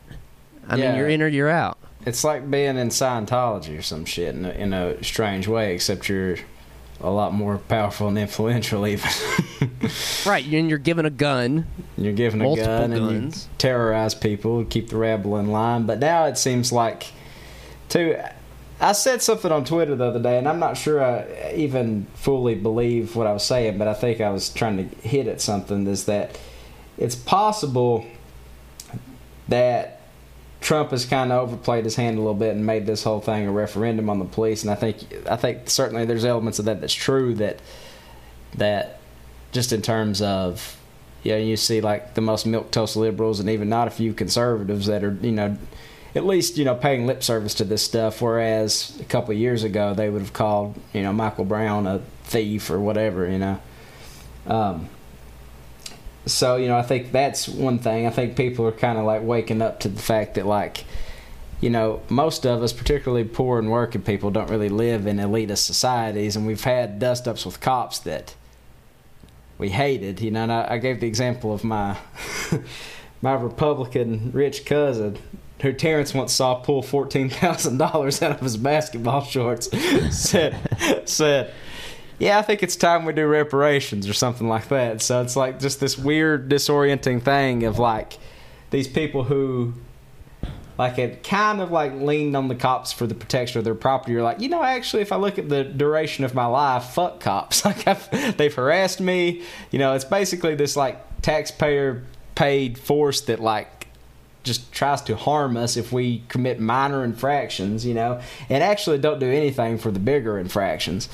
I 0.67 0.75
Yeah. 0.77 0.89
mean, 0.89 0.97
you're 0.97 1.09
in 1.09 1.21
or 1.21 1.27
you're 1.27 1.49
out. 1.49 1.77
It's 2.05 2.23
like 2.23 2.49
being 2.49 2.77
in 2.77 2.89
Scientology 2.89 3.77
or 3.77 3.81
some 3.81 4.05
shit 4.05 4.33
in 4.33 4.45
a, 4.45 4.49
in 4.51 4.73
a 4.73 5.03
strange 5.03 5.47
way, 5.47 5.73
except 5.75 6.07
you're 6.07 6.37
a 7.01 7.09
lot 7.09 7.33
more 7.33 7.57
powerful 7.57 8.07
and 8.07 8.17
influential. 8.17 8.85
Even 8.87 9.09
Right, 10.25 10.45
and 10.45 10.69
you're 10.69 10.77
given 10.79 11.05
a 11.05 11.09
gun. 11.09 11.65
you're 11.97 12.13
given 12.13 12.41
a 12.41 12.55
gun 12.55 12.91
and 12.91 13.11
you 13.11 13.19
guns. 13.21 13.47
terrorize 13.57 14.15
people, 14.15 14.63
keep 14.65 14.89
the 14.89 14.97
rabble 14.97 15.37
in 15.37 15.47
line. 15.51 15.85
But 15.85 15.99
now 15.99 16.25
it 16.25 16.37
seems 16.37 16.71
like, 16.71 17.07
too. 17.89 18.17
I 18.81 18.93
said 18.93 19.21
something 19.21 19.51
on 19.51 19.65
Twitter 19.65 19.93
the 19.95 20.05
other 20.05 20.21
day, 20.21 20.37
and 20.37 20.47
I'm 20.47 20.59
not 20.59 20.77
sure 20.77 21.03
I 21.03 21.53
even 21.53 22.07
fully 22.13 22.55
believe 22.55 23.13
what 23.13 23.27
I 23.27 23.33
was 23.33 23.43
saying, 23.43 23.77
but 23.77 23.89
I 23.89 23.93
think 23.93 24.21
I 24.21 24.29
was 24.29 24.47
trying 24.49 24.77
to 24.77 24.95
hit 25.05 25.27
at 25.27 25.41
something. 25.41 25.85
Is 25.85 26.05
that 26.05 26.39
it's 26.97 27.15
possible 27.15 28.05
that 29.49 29.98
Trump 30.61 30.91
has 30.91 31.05
kind 31.05 31.31
of 31.31 31.47
overplayed 31.49 31.85
his 31.85 31.95
hand 31.95 32.17
a 32.17 32.21
little 32.21 32.33
bit 32.33 32.55
and 32.55 32.65
made 32.65 32.85
this 32.85 33.03
whole 33.03 33.21
thing 33.21 33.47
a 33.47 33.51
referendum 33.51 34.09
on 34.09 34.19
the 34.19 34.25
police, 34.25 34.61
and 34.63 34.71
I 34.71 34.75
think 34.75 34.97
I 35.29 35.35
think 35.35 35.69
certainly 35.69 36.05
there's 36.05 36.25
elements 36.25 36.59
of 36.59 36.65
that 36.65 36.81
that's 36.81 36.93
true. 36.93 37.33
That 37.35 37.59
that 38.55 38.99
just 39.51 39.71
in 39.71 39.81
terms 39.81 40.21
of 40.21 40.77
yeah, 41.23 41.37
you 41.37 41.57
see 41.57 41.81
like 41.81 42.13
the 42.13 42.21
most 42.21 42.45
milquetoast 42.45 42.95
liberals 42.95 43.39
and 43.39 43.49
even 43.49 43.69
not 43.69 43.87
a 43.87 43.91
few 43.91 44.13
conservatives 44.13 44.87
that 44.87 45.03
are 45.03 45.17
you 45.21 45.31
know 45.31 45.57
at 46.15 46.25
least 46.25 46.57
you 46.57 46.65
know 46.65 46.75
paying 46.75 47.07
lip 47.07 47.23
service 47.23 47.53
to 47.55 47.63
this 47.63 47.81
stuff, 47.81 48.21
whereas 48.21 48.97
a 48.99 49.05
couple 49.05 49.33
years 49.33 49.63
ago 49.63 49.93
they 49.93 50.09
would 50.09 50.21
have 50.21 50.33
called 50.33 50.75
you 50.93 51.01
know 51.01 51.13
Michael 51.13 51.45
Brown 51.45 51.87
a 51.87 52.01
thief 52.23 52.69
or 52.69 52.79
whatever, 52.79 53.29
you 53.29 53.39
know. 53.39 53.61
Um, 54.45 54.89
so 56.25 56.55
you 56.55 56.67
know, 56.67 56.77
I 56.77 56.83
think 56.83 57.11
that's 57.11 57.47
one 57.47 57.79
thing. 57.79 58.05
I 58.05 58.09
think 58.09 58.35
people 58.35 58.67
are 58.67 58.71
kind 58.71 58.97
of 58.97 59.05
like 59.05 59.23
waking 59.23 59.61
up 59.61 59.79
to 59.81 59.89
the 59.89 60.01
fact 60.01 60.35
that 60.35 60.45
like, 60.45 60.85
you 61.61 61.69
know, 61.69 62.01
most 62.09 62.45
of 62.45 62.61
us, 62.61 62.73
particularly 62.73 63.23
poor 63.23 63.59
and 63.59 63.69
working 63.69 64.01
people, 64.01 64.31
don't 64.31 64.49
really 64.49 64.69
live 64.69 65.07
in 65.07 65.17
elitist 65.17 65.59
societies, 65.59 66.35
and 66.35 66.45
we've 66.45 66.63
had 66.63 66.99
dust 66.99 67.27
ups 67.27 67.45
with 67.45 67.59
cops 67.59 67.99
that 67.99 68.35
we 69.57 69.69
hated. 69.69 70.21
You 70.21 70.31
know, 70.31 70.43
and 70.43 70.51
I, 70.51 70.67
I 70.71 70.77
gave 70.77 70.99
the 70.99 71.07
example 71.07 71.53
of 71.53 71.63
my 71.63 71.97
my 73.21 73.33
Republican 73.33 74.31
rich 74.33 74.65
cousin. 74.65 75.17
Who 75.61 75.73
Terrence 75.73 76.13
once 76.13 76.31
saw 76.31 76.55
pull 76.55 76.81
fourteen 76.81 77.29
thousand 77.29 77.77
dollars 77.77 78.21
out 78.23 78.31
of 78.31 78.41
his 78.41 78.57
basketball 78.57 79.23
shorts, 79.23 79.69
said 80.17 80.57
said, 81.05 81.53
yeah, 82.19 82.37
I 82.37 82.41
think 82.41 82.61
it's 82.61 82.75
time 82.75 83.05
we 83.05 83.13
do 83.13 83.25
reparations 83.25 84.07
or 84.07 84.13
something 84.13 84.47
like 84.47 84.67
that. 84.67 85.01
So 85.01 85.21
it's 85.21 85.35
like 85.35 85.59
just 85.59 85.79
this 85.79 85.97
weird, 85.97 86.49
disorienting 86.49 87.21
thing 87.21 87.63
of 87.63 87.79
like 87.79 88.17
these 88.71 88.87
people 88.87 89.23
who 89.23 89.73
like 90.79 90.97
it 90.97 91.23
kind 91.23 91.59
of 91.59 91.71
like 91.71 91.93
leaned 91.93 92.37
on 92.37 92.47
the 92.47 92.55
cops 92.55 92.93
for 92.93 93.05
the 93.05 93.13
protection 93.13 93.59
of 93.59 93.65
their 93.65 93.75
property. 93.75 94.13
You're 94.13 94.23
like, 94.23 94.39
you 94.39 94.47
know, 94.47 94.63
actually, 94.63 95.01
if 95.01 95.11
I 95.11 95.17
look 95.17 95.37
at 95.37 95.49
the 95.49 95.65
duration 95.65 96.23
of 96.23 96.33
my 96.33 96.45
life, 96.45 96.83
fuck 96.85 97.19
cops. 97.19 97.63
Like 97.65 97.87
I've, 97.87 98.37
they've 98.37 98.53
harassed 98.53 99.01
me. 99.01 99.43
You 99.71 99.79
know, 99.79 99.93
it's 99.93 100.05
basically 100.05 100.55
this 100.55 100.77
like 100.77 101.21
taxpayer 101.21 102.03
paid 102.35 102.77
force 102.77 103.21
that 103.21 103.41
like 103.41 103.87
just 104.43 104.71
tries 104.71 105.01
to 105.01 105.17
harm 105.17 105.57
us 105.57 105.75
if 105.75 105.91
we 105.91 106.23
commit 106.29 106.61
minor 106.61 107.03
infractions. 107.03 107.85
You 107.85 107.93
know, 107.93 108.21
and 108.49 108.63
actually 108.63 108.99
don't 108.99 109.19
do 109.19 109.29
anything 109.29 109.77
for 109.77 109.91
the 109.91 109.99
bigger 109.99 110.39
infractions. 110.39 111.09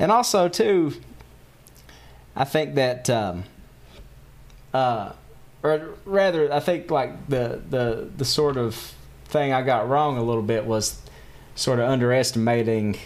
And 0.00 0.10
also, 0.10 0.48
too, 0.48 0.94
I 2.34 2.44
think 2.44 2.76
that, 2.76 3.10
um, 3.10 3.44
uh, 4.72 5.12
or 5.62 5.90
rather, 6.06 6.50
I 6.50 6.58
think 6.58 6.90
like 6.90 7.28
the 7.28 7.60
the 7.68 8.08
the 8.16 8.24
sort 8.24 8.56
of 8.56 8.94
thing 9.26 9.52
I 9.52 9.60
got 9.60 9.90
wrong 9.90 10.16
a 10.16 10.22
little 10.22 10.42
bit 10.42 10.64
was 10.64 10.98
sort 11.54 11.80
of 11.80 11.90
underestimating 11.90 12.96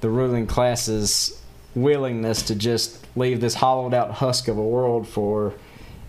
the 0.00 0.10
ruling 0.10 0.48
class's 0.48 1.40
willingness 1.76 2.42
to 2.42 2.56
just 2.56 3.06
leave 3.14 3.40
this 3.40 3.54
hollowed 3.54 3.94
out 3.94 4.10
husk 4.10 4.48
of 4.48 4.58
a 4.58 4.62
world 4.62 5.06
for, 5.06 5.54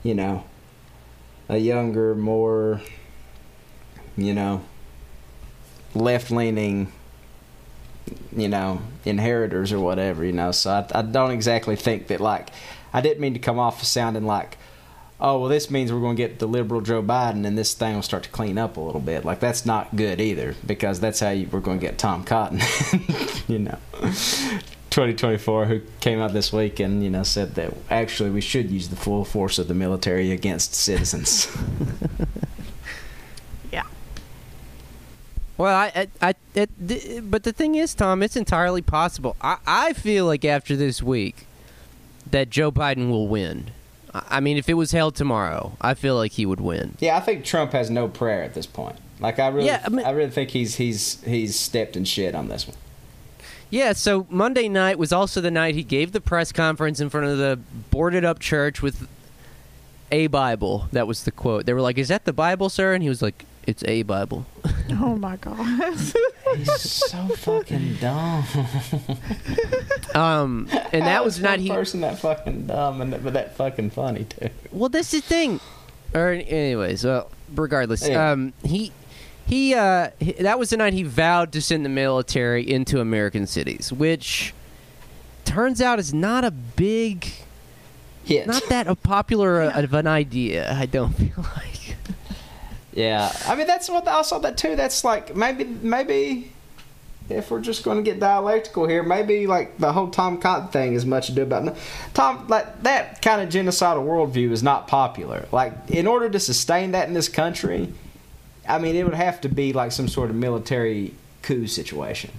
you 0.01 0.15
know, 0.15 0.43
a 1.49 1.57
younger, 1.57 2.15
more, 2.15 2.81
you 4.17 4.33
know, 4.33 4.63
left 5.93 6.31
leaning 6.31 6.91
you 8.35 8.47
know, 8.47 8.81
inheritors 9.03 9.71
or 9.71 9.79
whatever, 9.79 10.23
you 10.23 10.31
know. 10.31 10.51
So 10.51 10.71
I, 10.71 10.99
I 10.99 11.01
don't 11.01 11.31
exactly 11.31 11.75
think 11.75 12.07
that, 12.07 12.19
like, 12.19 12.49
I 12.93 13.01
didn't 13.01 13.19
mean 13.19 13.33
to 13.33 13.39
come 13.39 13.59
off 13.59 13.83
sounding 13.83 14.25
like, 14.25 14.57
oh, 15.19 15.39
well, 15.39 15.49
this 15.49 15.71
means 15.71 15.91
we're 15.91 16.01
going 16.01 16.15
to 16.15 16.21
get 16.21 16.39
the 16.39 16.47
liberal 16.47 16.81
Joe 16.81 17.01
Biden 17.01 17.45
and 17.45 17.57
this 17.57 17.73
thing 17.73 17.95
will 17.95 18.01
start 18.01 18.23
to 18.23 18.29
clean 18.29 18.57
up 18.57 18.77
a 18.77 18.81
little 18.81 19.01
bit. 19.01 19.25
Like, 19.25 19.39
that's 19.39 19.65
not 19.65 19.95
good 19.95 20.19
either 20.19 20.55
because 20.65 20.99
that's 20.99 21.19
how 21.19 21.29
you, 21.29 21.47
we're 21.51 21.61
going 21.61 21.79
to 21.79 21.85
get 21.85 21.97
Tom 21.97 22.23
Cotton, 22.23 22.59
you 23.47 23.59
know. 23.59 23.77
2024, 24.01 25.65
who 25.65 25.81
came 25.99 26.21
out 26.21 26.31
this 26.31 26.53
week 26.53 26.79
and, 26.79 27.03
you 27.03 27.09
know, 27.09 27.23
said 27.23 27.55
that 27.55 27.73
actually 27.89 28.29
we 28.29 28.41
should 28.41 28.69
use 28.69 28.89
the 28.89 28.95
full 28.95 29.25
force 29.25 29.59
of 29.59 29.67
the 29.67 29.73
military 29.73 30.31
against 30.31 30.73
citizens. 30.73 31.55
Yeah. 33.71 33.83
Well, 35.57 35.75
I, 35.75 36.07
I, 36.21 36.29
I 36.29 36.35
it, 36.53 37.29
but 37.31 37.43
the 37.43 37.53
thing 37.53 37.75
is, 37.75 37.93
Tom, 37.93 38.21
it's 38.21 38.35
entirely 38.35 38.81
possible. 38.81 39.35
I, 39.41 39.57
I 39.65 39.93
feel 39.93 40.25
like 40.25 40.43
after 40.43 40.75
this 40.75 41.01
week 41.01 41.47
that 42.29 42.49
Joe 42.49 42.71
Biden 42.71 43.09
will 43.09 43.27
win. 43.27 43.71
I 44.13 44.39
mean, 44.39 44.57
if 44.57 44.69
it 44.69 44.75
was 44.75 44.91
held 44.91 45.15
tomorrow, 45.15 45.77
I 45.81 45.93
feel 45.93 46.15
like 46.15 46.33
he 46.33 46.45
would 46.45 46.61
win. 46.61 46.95
yeah, 46.99 47.17
I 47.17 47.19
think 47.19 47.43
Trump 47.43 47.73
has 47.73 47.89
no 47.89 48.07
prayer 48.07 48.43
at 48.43 48.53
this 48.53 48.65
point. 48.65 48.95
Like, 49.19 49.39
I 49.39 49.47
really, 49.49 49.67
Yeah, 49.67 49.81
I 49.85 49.89
mean- 49.89 50.05
I 50.05 50.11
really 50.11 50.31
think 50.31 50.49
he's 50.51 50.75
he's 50.75 51.21
he's 51.23 51.55
stepped 51.57 51.95
in 51.97 52.05
shit 52.05 52.33
on 52.35 52.47
this 52.49 52.67
one. 52.67 52.77
Yeah, 53.69 53.93
so 53.93 54.25
Monday 54.29 54.69
night 54.69 54.97
was 54.97 55.11
also 55.11 55.41
the 55.41 55.51
night 55.51 55.75
he 55.75 55.83
gave 55.83 56.11
the 56.11 56.21
press 56.21 56.51
conference 56.51 56.99
in 57.01 57.09
front 57.09 57.25
of 57.27 57.37
the 57.37 57.59
boarded 57.91 58.23
up 58.23 58.39
church 58.39 58.81
with 58.81 59.07
a 60.11 60.27
Bible. 60.27 60.87
That 60.91 61.07
was 61.07 61.23
the 61.23 61.31
quote. 61.31 61.65
They 61.65 61.73
were 61.73 61.81
like, 61.81 61.97
"Is 61.97 62.07
that 62.09 62.25
the 62.25 62.33
Bible, 62.33 62.69
sir?" 62.69 62.93
And 62.93 63.01
he 63.03 63.09
was 63.09 63.21
like, 63.21 63.45
"It's 63.67 63.83
a 63.85 64.03
Bible." 64.03 64.45
Oh 64.97 65.15
my 65.17 65.35
god. 65.37 65.93
He's 66.55 66.81
so 66.81 67.27
fucking 67.29 67.95
dumb. 67.95 68.43
Um, 70.15 70.67
and 70.93 71.03
How 71.03 71.09
that 71.09 71.19
is 71.21 71.25
was 71.25 71.39
not 71.41 71.49
one 71.51 71.59
he. 71.59 71.69
person 71.69 72.01
that 72.01 72.19
fucking 72.19 72.67
dumb 72.67 73.01
and 73.01 73.11
that, 73.11 73.23
but 73.23 73.33
that 73.33 73.55
fucking 73.57 73.89
funny 73.89 74.23
too. 74.25 74.49
Well, 74.71 74.89
that's 74.89 75.11
the 75.11 75.21
thing. 75.21 75.59
Or 76.13 76.29
anyways, 76.29 77.03
well, 77.03 77.29
regardless, 77.53 78.07
Yeah. 78.07 78.31
um, 78.31 78.53
he 78.63 78.91
he 79.45 79.73
uh, 79.73 80.11
he- 80.19 80.33
that 80.33 80.57
was 80.57 80.69
the 80.69 80.77
night 80.77 80.93
he 80.93 81.03
vowed 81.03 81.51
to 81.53 81.61
send 81.61 81.83
the 81.83 81.89
military 81.89 82.61
into 82.69 83.01
American 83.01 83.45
cities, 83.47 83.91
which 83.91 84.53
turns 85.43 85.81
out 85.81 85.99
is 85.99 86.13
not 86.13 86.45
a 86.45 86.51
big, 86.51 87.27
Hit. 88.25 88.47
not 88.47 88.67
that 88.69 88.87
a 88.87 88.95
popular 88.95 89.61
uh, 89.61 89.83
of 89.83 89.93
an 89.93 90.07
idea. 90.07 90.71
I 90.73 90.85
don't 90.85 91.13
feel 91.17 91.45
like. 91.55 91.95
yeah, 92.93 93.31
I 93.47 93.55
mean 93.55 93.67
that's 93.67 93.89
what 93.89 94.07
I 94.07 94.21
saw 94.23 94.39
that 94.39 94.57
too. 94.57 94.75
That's 94.75 95.03
like 95.03 95.35
maybe 95.35 95.63
maybe 95.63 96.51
if 97.29 97.49
we're 97.49 97.61
just 97.61 97.83
going 97.83 97.97
to 97.97 98.03
get 98.03 98.19
dialectical 98.19 98.87
here, 98.87 99.01
maybe 99.01 99.47
like 99.47 99.77
the 99.77 99.91
whole 99.91 100.09
Tom 100.09 100.39
Cotton 100.39 100.67
thing 100.69 100.93
is 100.93 101.05
much 101.05 101.29
ado 101.29 101.43
about. 101.43 101.75
Tom, 102.13 102.47
like 102.47 102.83
that 102.83 103.21
kind 103.21 103.41
of 103.41 103.49
genocidal 103.49 104.05
worldview 104.05 104.51
is 104.51 104.61
not 104.61 104.87
popular. 104.87 105.47
Like 105.51 105.73
in 105.89 106.07
order 106.07 106.29
to 106.29 106.39
sustain 106.39 106.91
that 106.91 107.07
in 107.07 107.13
this 107.13 107.29
country, 107.29 107.91
I 108.67 108.79
mean, 108.79 108.95
it 108.95 109.03
would 109.05 109.15
have 109.15 109.41
to 109.41 109.49
be 109.49 109.73
like 109.73 109.91
some 109.91 110.07
sort 110.07 110.29
of 110.29 110.35
military 110.35 111.13
coup 111.41 111.67
situation. 111.67 112.31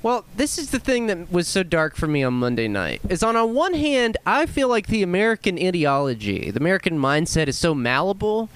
Well, 0.00 0.24
this 0.36 0.58
is 0.58 0.70
the 0.70 0.78
thing 0.78 1.08
that 1.08 1.30
was 1.32 1.48
so 1.48 1.64
dark 1.64 1.96
for 1.96 2.06
me 2.06 2.22
on 2.22 2.34
Monday 2.34 2.68
night. 2.68 3.00
Is 3.08 3.24
on 3.24 3.34
on 3.34 3.52
one 3.52 3.74
hand, 3.74 4.16
I 4.24 4.46
feel 4.46 4.68
like 4.68 4.86
the 4.86 5.02
American 5.02 5.58
ideology, 5.58 6.52
the 6.52 6.60
American 6.60 6.98
mindset 6.98 7.48
is 7.48 7.58
so 7.58 7.74
malleable. 7.74 8.48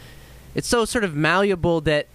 It's 0.55 0.69
so 0.69 0.85
sort 0.85 1.03
of 1.03 1.17
malleable 1.17 1.81
that 1.83 2.07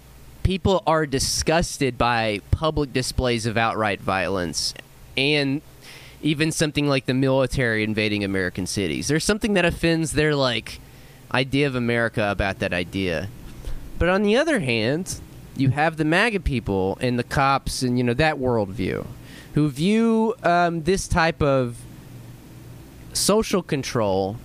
people 0.44 0.82
are 0.88 1.06
disgusted 1.06 1.98
by 1.98 2.40
public 2.52 2.94
displays 2.94 3.46
of 3.46 3.58
outright 3.58 4.00
violence 4.00 4.74
and 5.18 5.62
even 6.22 6.52
something 6.54 6.88
like 6.88 7.06
the 7.06 7.14
military 7.14 7.84
invading 7.84 8.24
American 8.24 8.66
cities. 8.66 9.10
There's 9.10 9.26
something 9.26 9.56
that 9.56 9.66
offends 9.66 10.14
their 10.14 10.36
like 10.36 10.80
idea 11.34 11.68
of 11.68 11.76
America 11.76 12.32
about 12.32 12.60
that 12.60 12.72
idea. 12.72 13.28
But 14.00 14.08
on 14.08 14.24
the 14.24 14.38
other 14.38 14.60
hand, 14.60 15.20
you 15.58 15.72
have 15.72 15.98
the 15.98 16.06
MAGA 16.06 16.40
people 16.40 16.98
and 17.02 17.20
the 17.20 17.24
cops 17.26 17.82
and 17.82 17.98
you 17.98 18.04
know 18.06 18.14
that 18.14 18.38
worldview 18.38 19.06
who 19.58 19.68
view 19.72 20.36
um, 20.44 20.84
this 20.84 21.08
type 21.08 21.42
of 21.42 21.80
social 23.12 23.64
control 23.64 24.38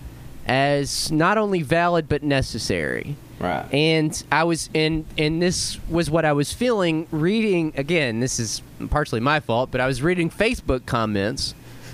as 0.47 1.11
not 1.11 1.37
only 1.37 1.61
valid 1.61 2.09
but 2.09 2.23
necessary. 2.23 3.15
Right. 3.39 3.71
And 3.71 4.23
I 4.31 4.43
was 4.43 4.71
and 4.73 5.05
and 5.15 5.39
this 5.39 5.77
was 5.87 6.09
what 6.09 6.25
I 6.25 6.33
was 6.33 6.51
feeling 6.51 7.05
reading 7.11 7.73
again, 7.77 8.21
this 8.21 8.39
is 8.39 8.63
partially 8.89 9.19
my 9.19 9.39
fault, 9.39 9.69
but 9.69 9.79
I 9.79 9.85
was 9.85 10.01
reading 10.01 10.31
Facebook 10.31 10.87
comments 10.87 11.53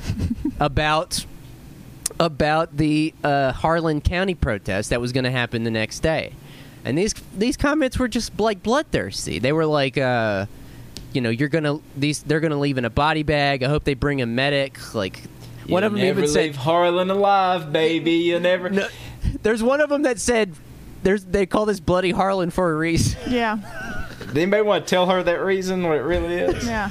about 0.61 1.25
about 2.21 2.77
the 2.77 3.13
uh, 3.21 3.51
Harlan 3.51 3.99
County 3.99 4.33
protest 4.33 4.91
that 4.91 5.01
was 5.01 5.11
going 5.11 5.25
to 5.25 5.31
happen 5.31 5.65
the 5.65 5.71
next 5.71 5.99
day. 5.99 6.31
And 6.85 6.97
these 6.97 7.13
these 7.37 7.57
comments 7.57 7.99
were 7.99 8.07
just 8.07 8.39
like 8.39 8.63
bloodthirsty. 8.63 9.39
They 9.39 9.51
were 9.51 9.65
like 9.65 9.97
uh, 9.97 10.45
you 11.13 11.21
know, 11.21 11.29
you're 11.29 11.49
going 11.49 11.63
to 11.63 11.81
these 11.97 12.23
they're 12.23 12.39
going 12.39 12.51
to 12.51 12.57
leave 12.57 12.77
in 12.77 12.85
a 12.85 12.89
body 12.89 13.23
bag. 13.23 13.63
I 13.63 13.67
hope 13.67 13.83
they 13.83 13.93
bring 13.93 14.21
a 14.21 14.25
medic 14.25 14.93
like 14.93 15.23
one 15.67 15.83
of 15.83 15.91
them 15.91 16.01
never 16.01 16.21
even 16.21 16.23
leave 16.23 16.33
said 16.33 16.55
Harlan 16.55 17.09
alive, 17.09 17.71
baby. 17.71 18.11
You 18.13 18.39
never. 18.39 18.69
no, 18.69 18.87
there's 19.43 19.63
one 19.63 19.81
of 19.81 19.89
them 19.89 20.03
that 20.03 20.19
said 20.19 20.53
there's 21.03 21.25
they 21.25 21.45
call 21.45 21.65
this 21.65 21.79
bloody 21.79 22.11
Harlan 22.11 22.49
for 22.49 22.71
a 22.71 22.75
reason. 22.75 23.19
Yeah, 23.29 23.57
Does 24.19 24.29
anybody 24.35 24.63
want 24.63 24.85
to 24.85 24.89
tell 24.89 25.07
her 25.07 25.21
that 25.23 25.41
reason? 25.43 25.83
What 25.83 25.97
it 25.97 26.01
really 26.01 26.35
is? 26.35 26.65
yeah. 26.67 26.89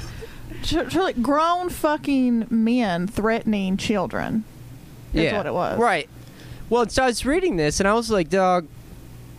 Tr- 0.63 0.83
Truly, 0.83 1.13
grown 1.13 1.69
fucking 1.69 2.47
men 2.49 3.07
threatening 3.07 3.77
children. 3.77 4.43
Is 5.13 5.33
what 5.33 5.45
it 5.47 5.53
was. 5.53 5.79
Right. 5.79 6.07
Well, 6.69 6.87
so 6.87 7.03
I 7.03 7.07
was 7.07 7.25
reading 7.25 7.57
this 7.57 7.79
and 7.79 7.89
I 7.89 7.93
was 7.93 8.11
like, 8.11 8.29
dog, 8.29 8.67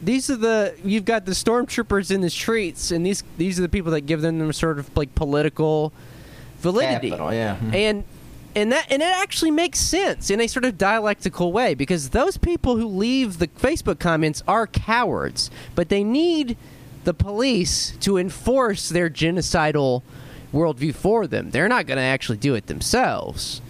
these 0.03 0.31
are 0.31 0.37
the 0.37 0.75
you've 0.85 1.05
got 1.05 1.27
the 1.27 1.33
stormtroopers 1.33 2.11
in 2.11 2.21
the 2.21 2.31
streets 2.31 2.91
and 2.91 3.05
these 3.05 3.23
these 3.37 3.59
are 3.59 3.63
the 3.63 3.69
people 3.69 3.93
that 3.93 4.03
give 4.03 4.23
them 4.23 4.39
them 4.39 4.53
sort 4.53 4.79
of 4.79 4.97
like 4.97 5.15
political 5.15 5.93
validity. 6.61 7.11
Capital, 7.11 7.33
yeah. 7.33 7.57
Mm-hmm. 7.57 7.75
And 7.75 8.05
and 8.55 8.73
that 8.73 8.87
and 8.91 9.03
it 9.03 9.17
actually 9.17 9.51
makes 9.51 9.79
sense 9.79 10.31
in 10.31 10.41
a 10.41 10.47
sort 10.47 10.65
of 10.65 10.77
dialectical 10.79 11.53
way 11.53 11.75
because 11.75 12.11
those 12.11 12.37
people 12.37 12.77
who 12.77 12.87
leave 12.87 13.39
the 13.39 13.49
Facebook 13.49 13.99
comments 13.99 14.43
are 14.47 14.67
cowards, 14.67 15.51
but 15.75 15.89
they 15.89 16.05
need 16.05 16.57
the 17.05 17.15
police 17.15 17.97
to 18.01 18.19
enforce 18.19 18.89
their 18.89 19.09
genocidal 19.09 20.03
worldview 20.53 20.95
for 20.95 21.27
them. 21.27 21.51
They're 21.51 21.69
not 21.69 21.87
going 21.87 21.97
to 21.97 22.03
actually 22.03 22.39
do 22.39 22.55
it 22.55 22.67
themselves, 22.67 23.63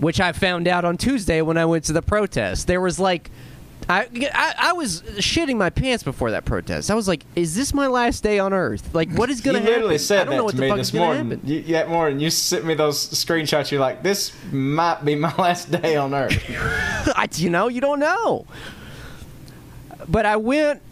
which 0.00 0.20
I 0.20 0.32
found 0.32 0.68
out 0.68 0.84
on 0.84 0.96
Tuesday 0.96 1.40
when 1.40 1.56
I 1.56 1.64
went 1.64 1.84
to 1.84 1.92
the 1.92 2.02
protest. 2.02 2.66
There 2.66 2.80
was 2.80 2.98
like. 3.00 3.30
I, 3.88 4.08
I, 4.32 4.54
I 4.58 4.72
was 4.72 5.02
shitting 5.18 5.56
my 5.56 5.70
pants 5.70 6.02
before 6.02 6.30
that 6.30 6.44
protest. 6.44 6.90
I 6.90 6.94
was 6.94 7.06
like, 7.08 7.24
"Is 7.36 7.54
this 7.54 7.74
my 7.74 7.86
last 7.86 8.22
day 8.22 8.38
on 8.38 8.52
Earth? 8.52 8.94
Like, 8.94 9.10
what 9.12 9.30
is 9.30 9.40
going 9.42 9.54
to 9.56 9.60
happen?" 9.60 9.74
literally 9.74 9.98
said 9.98 10.20
I 10.20 10.24
don't 10.24 10.30
that 10.30 10.36
know 10.38 10.44
what 10.44 10.50
to 10.52 10.56
the 10.56 10.62
me 10.62 10.68
fuck 10.68 10.78
this 10.78 10.94
morning. 10.94 11.30
happen. 11.30 11.48
You, 11.48 11.62
that 11.72 11.88
morning, 11.88 12.20
you 12.20 12.30
sent 12.30 12.64
me 12.64 12.74
those 12.74 13.06
screenshots. 13.10 13.70
You're 13.70 13.80
like, 13.80 14.02
"This 14.02 14.32
might 14.52 15.04
be 15.04 15.14
my 15.14 15.34
last 15.38 15.70
day 15.70 15.96
on 15.96 16.14
Earth." 16.14 16.42
I, 17.16 17.28
you 17.34 17.50
know, 17.50 17.68
you 17.68 17.80
don't 17.80 18.00
know. 18.00 18.46
But 20.08 20.26
I 20.26 20.36
went, 20.36 20.82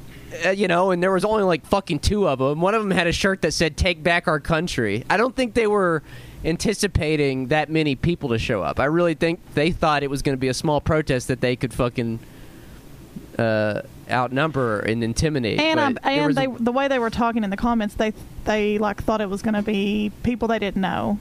uh, 0.44 0.50
you 0.50 0.68
know, 0.68 0.90
and 0.90 1.02
there 1.02 1.12
was 1.12 1.24
only 1.24 1.44
like 1.44 1.64
fucking 1.66 2.00
two 2.00 2.28
of 2.28 2.38
them. 2.38 2.60
One 2.60 2.74
of 2.74 2.82
them 2.82 2.90
had 2.90 3.06
a 3.06 3.12
shirt 3.12 3.42
that 3.42 3.52
said 3.52 3.76
"Take 3.76 4.02
back 4.02 4.28
our 4.28 4.40
country." 4.40 5.04
I 5.08 5.16
don't 5.16 5.34
think 5.34 5.54
they 5.54 5.66
were 5.66 6.02
anticipating 6.44 7.48
that 7.48 7.70
many 7.70 7.94
people 7.94 8.28
to 8.30 8.38
show 8.38 8.62
up. 8.62 8.80
I 8.80 8.86
really 8.86 9.14
think 9.14 9.40
they 9.54 9.70
thought 9.70 10.02
it 10.02 10.10
was 10.10 10.22
going 10.22 10.34
to 10.34 10.40
be 10.40 10.48
a 10.48 10.54
small 10.54 10.80
protest 10.80 11.28
that 11.28 11.40
they 11.40 11.54
could 11.56 11.72
fucking 11.72 12.18
uh, 13.38 13.82
outnumber 14.10 14.80
and 14.80 15.02
intimidate. 15.02 15.58
And 15.60 15.80
um, 15.80 15.98
and 16.02 16.34
they 16.34 16.46
the 16.46 16.72
way 16.72 16.88
they 16.88 16.98
were 16.98 17.10
talking 17.10 17.44
in 17.44 17.50
the 17.50 17.56
comments, 17.56 17.94
they 17.94 18.12
they 18.44 18.78
like 18.78 19.02
thought 19.02 19.20
it 19.20 19.28
was 19.28 19.42
going 19.42 19.54
to 19.54 19.62
be 19.62 20.12
people 20.22 20.48
they 20.48 20.58
didn't 20.58 20.80
know. 20.82 21.18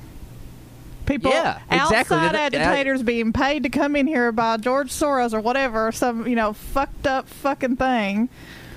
People 1.06 1.32
Yeah, 1.32 1.60
exactly. 1.72 2.18
outside 2.18 2.36
That- 2.36 2.54
agitators 2.54 3.02
being 3.04 3.34
paid 3.34 3.64
to 3.64 3.70
come 3.70 3.96
in 3.96 4.08
here 4.08 4.32
by 4.32 4.58
George 4.58 4.92
Soros 4.92 5.34
or 5.34 5.42
whatever, 5.42 5.92
some 5.92 6.28
you 6.28 6.36
know 6.36 6.54
fucked 6.54 7.08
up 7.08 7.28
fucking 7.28 7.78
thing. 7.78 8.30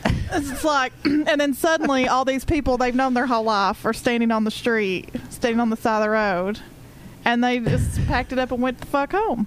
It's 0.32 0.64
like, 0.64 0.92
and 1.04 1.40
then 1.40 1.54
suddenly 1.54 2.08
all 2.08 2.24
these 2.24 2.44
people 2.44 2.76
they've 2.76 2.94
known 2.94 3.14
their 3.14 3.26
whole 3.26 3.44
life 3.44 3.84
are 3.84 3.92
standing 3.92 4.30
on 4.30 4.44
the 4.44 4.50
street, 4.50 5.08
standing 5.30 5.60
on 5.60 5.70
the 5.70 5.76
side 5.76 5.98
of 5.98 6.02
the 6.04 6.10
road, 6.10 6.60
and 7.24 7.42
they 7.44 7.58
just 7.60 8.04
packed 8.06 8.32
it 8.32 8.38
up 8.38 8.50
and 8.50 8.60
went 8.62 8.80
the 8.80 8.86
fuck 8.86 9.12
home. 9.12 9.46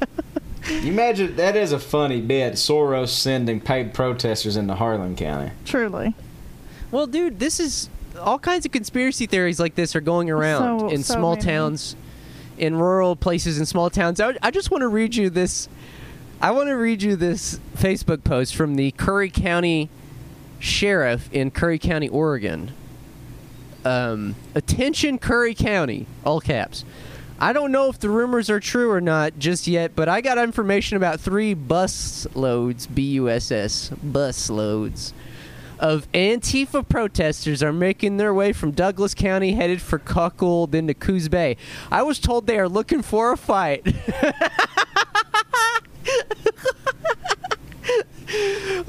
you 0.68 0.92
imagine 0.92 1.36
that 1.36 1.56
is 1.56 1.72
a 1.72 1.78
funny 1.78 2.20
bit. 2.20 2.54
Soros 2.54 3.08
sending 3.08 3.60
paid 3.60 3.94
protesters 3.94 4.56
into 4.56 4.74
Harlan 4.74 5.16
County. 5.16 5.50
Truly, 5.64 6.14
Well, 6.90 7.06
dude, 7.06 7.38
this 7.38 7.60
is 7.60 7.88
all 8.18 8.38
kinds 8.38 8.64
of 8.66 8.72
conspiracy 8.72 9.26
theories 9.26 9.60
like 9.60 9.74
this 9.74 9.94
are 9.94 10.00
going 10.00 10.30
around 10.30 10.80
So- 10.80 10.88
in 10.88 11.02
so 11.02 11.14
small 11.14 11.34
many. 11.36 11.42
towns, 11.46 11.96
in 12.56 12.76
rural 12.76 13.14
places, 13.16 13.58
in 13.58 13.66
small 13.66 13.90
towns. 13.90 14.20
I, 14.20 14.34
I 14.42 14.50
just 14.50 14.70
want 14.70 14.82
to 14.82 14.88
read 14.88 15.14
you 15.14 15.30
this. 15.30 15.68
I 16.40 16.50
want 16.52 16.68
to 16.68 16.74
read 16.74 17.02
you 17.02 17.14
this 17.16 17.60
Facebook 17.76 18.24
post 18.24 18.54
from 18.56 18.76
the 18.76 18.90
Curry 18.92 19.30
County 19.30 19.88
Sheriff 20.60 21.28
in 21.32 21.50
Curry 21.50 21.78
County, 21.78 22.08
Oregon. 22.08 22.72
Um, 23.84 24.34
attention, 24.54 25.18
Curry 25.18 25.54
County, 25.54 26.06
all 26.24 26.40
caps. 26.40 26.84
I 27.40 27.52
don't 27.52 27.70
know 27.70 27.88
if 27.88 28.00
the 28.00 28.10
rumors 28.10 28.50
are 28.50 28.58
true 28.58 28.90
or 28.90 29.00
not 29.00 29.38
just 29.38 29.68
yet, 29.68 29.94
but 29.94 30.08
I 30.08 30.20
got 30.20 30.38
information 30.38 30.96
about 30.96 31.20
three 31.20 31.54
bus 31.54 32.26
loads, 32.34 32.86
B 32.88 33.02
U 33.12 33.30
S 33.30 33.52
S, 33.52 33.90
bus 34.02 34.50
loads, 34.50 35.14
of 35.78 36.10
Antifa 36.12 36.88
protesters 36.88 37.62
are 37.62 37.72
making 37.72 38.16
their 38.16 38.34
way 38.34 38.52
from 38.52 38.72
Douglas 38.72 39.14
County 39.14 39.52
headed 39.52 39.80
for 39.80 40.00
Cuckold 40.00 40.74
into 40.74 40.94
Coos 40.94 41.28
Bay. 41.28 41.56
I 41.92 42.02
was 42.02 42.18
told 42.18 42.48
they 42.48 42.58
are 42.58 42.68
looking 42.68 43.02
for 43.02 43.30
a 43.30 43.36
fight. 43.36 43.86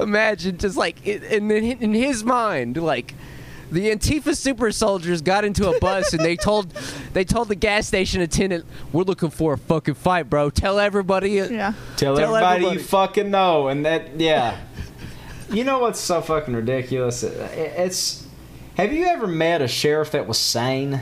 Imagine 0.00 0.58
just 0.58 0.76
like 0.76 1.06
in, 1.06 1.50
in 1.52 1.94
his 1.94 2.24
mind, 2.24 2.76
like 2.76 3.14
the 3.70 3.90
Antifa 3.90 4.36
super 4.36 4.72
soldiers 4.72 5.22
got 5.22 5.44
into 5.44 5.68
a 5.70 5.78
bus 5.80 6.12
and 6.12 6.24
they 6.24 6.36
told 6.36 6.72
they 7.12 7.24
told 7.24 7.48
the 7.48 7.54
gas 7.54 7.86
station 7.86 8.20
attendant, 8.20 8.64
"We're 8.92 9.04
looking 9.04 9.30
for 9.30 9.52
a 9.54 9.58
fucking 9.58 9.94
fight, 9.94 10.28
bro. 10.30 10.50
Tell 10.50 10.78
everybody." 10.78 11.30
yeah. 11.30 11.74
Tell, 11.96 12.16
Tell 12.16 12.34
everybody, 12.34 12.56
everybody. 12.56 12.76
you 12.78 12.82
fucking 12.82 13.30
know, 13.30 13.68
and 13.68 13.86
that 13.86 14.18
yeah. 14.20 14.56
you 15.50 15.64
know 15.64 15.78
what's 15.78 16.00
so 16.00 16.20
fucking 16.20 16.54
ridiculous? 16.54 17.22
It- 17.22 17.32
It's. 17.56 18.26
Have 18.76 18.92
you 18.92 19.04
ever 19.06 19.26
met 19.26 19.60
a 19.62 19.68
sheriff 19.68 20.12
that 20.12 20.26
was 20.26 20.38
sane? 20.38 21.00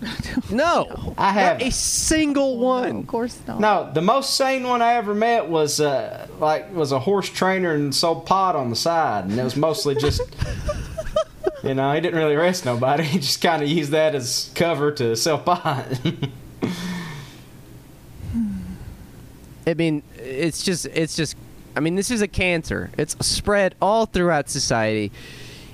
No, 0.50 1.14
I 1.16 1.30
haven't. 1.32 1.68
a 1.68 1.70
single 1.70 2.58
one. 2.58 2.98
Of 3.00 3.06
course 3.06 3.38
not. 3.46 3.60
No, 3.60 3.90
the 3.94 4.02
most 4.02 4.34
sane 4.34 4.64
one 4.64 4.82
I 4.82 4.94
ever 4.94 5.14
met 5.14 5.48
was 5.48 5.80
uh, 5.80 6.26
like 6.40 6.74
was 6.74 6.92
a 6.92 6.98
horse 6.98 7.28
trainer 7.28 7.72
and 7.72 7.94
sold 7.94 8.26
pot 8.26 8.56
on 8.56 8.68
the 8.68 8.76
side, 8.76 9.24
and 9.24 9.38
it 9.38 9.44
was 9.44 9.56
mostly 9.56 9.94
just. 9.94 10.20
You 11.68 11.74
know, 11.74 11.92
he 11.92 12.00
didn't 12.00 12.18
really 12.18 12.34
arrest 12.34 12.64
nobody. 12.64 13.04
He 13.12 13.18
just 13.18 13.40
kind 13.40 13.62
of 13.62 13.68
used 13.68 13.92
that 13.92 14.14
as 14.14 14.50
cover 14.54 14.90
to 14.92 15.16
sell 15.16 15.38
pot. 15.38 15.86
Hmm. 18.32 18.62
I 19.66 19.74
mean, 19.74 20.02
it's 20.16 20.62
just 20.62 20.86
it's 20.86 21.14
just 21.14 21.36
I 21.76 21.80
mean, 21.80 21.96
this 21.96 22.10
is 22.10 22.22
a 22.22 22.28
cancer. 22.28 22.90
It's 22.96 23.14
spread 23.26 23.74
all 23.82 24.06
throughout 24.06 24.48
society. 24.48 25.12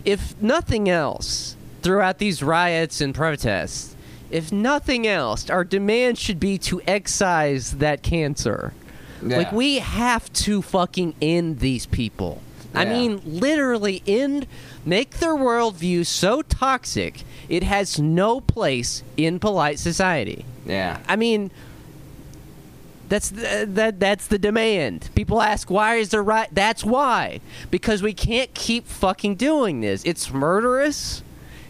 If 0.05 0.41
nothing 0.43 0.89
else, 0.89 1.57
throughout 1.82 2.18
these 2.18 2.43
riots 2.43 3.01
and 3.01 3.14
protests, 3.14 3.95
if 4.30 4.51
nothing 4.51 5.07
else, 5.07 5.49
our 5.51 5.62
demand 5.62 6.18
should 6.18 6.41
be 6.41 6.59
to 6.59 6.80
excise 6.86 7.72
that 7.72 8.03
cancer. 8.03 8.72
Like 9.22 9.53
we 9.53 9.78
have 9.78 10.32
to 10.34 10.62
fucking 10.62 11.14
end 11.20 11.59
these 11.59 11.86
people. 11.86 12.43
I 12.79 12.85
mean, 12.85 13.20
literally 13.24 14.03
end, 14.07 14.47
make 14.85 15.18
their 15.18 15.35
worldview 15.35 16.07
so 16.07 16.43
toxic 16.43 17.24
it 17.49 17.62
has 17.62 17.99
no 17.99 18.41
place 18.41 19.03
in 19.16 19.39
polite 19.39 19.79
society. 19.79 20.45
Yeah. 20.66 21.01
I 21.09 21.16
mean, 21.16 21.51
that's 23.09 23.31
the, 23.31 23.66
that 23.70 23.99
that's 23.99 24.26
the 24.26 24.39
demand. 24.39 25.09
People 25.14 25.41
ask 25.41 25.70
why 25.70 25.97
is 25.97 26.11
there 26.11 26.22
right? 26.22 26.49
That's 26.53 26.85
why 26.85 27.41
because 27.70 28.03
we 28.03 28.12
can't 28.12 28.53
keep 28.55 28.87
fucking 28.87 29.37
doing 29.37 29.81
this. 29.81 30.05
It's 30.05 30.31
murderous. 30.31 31.22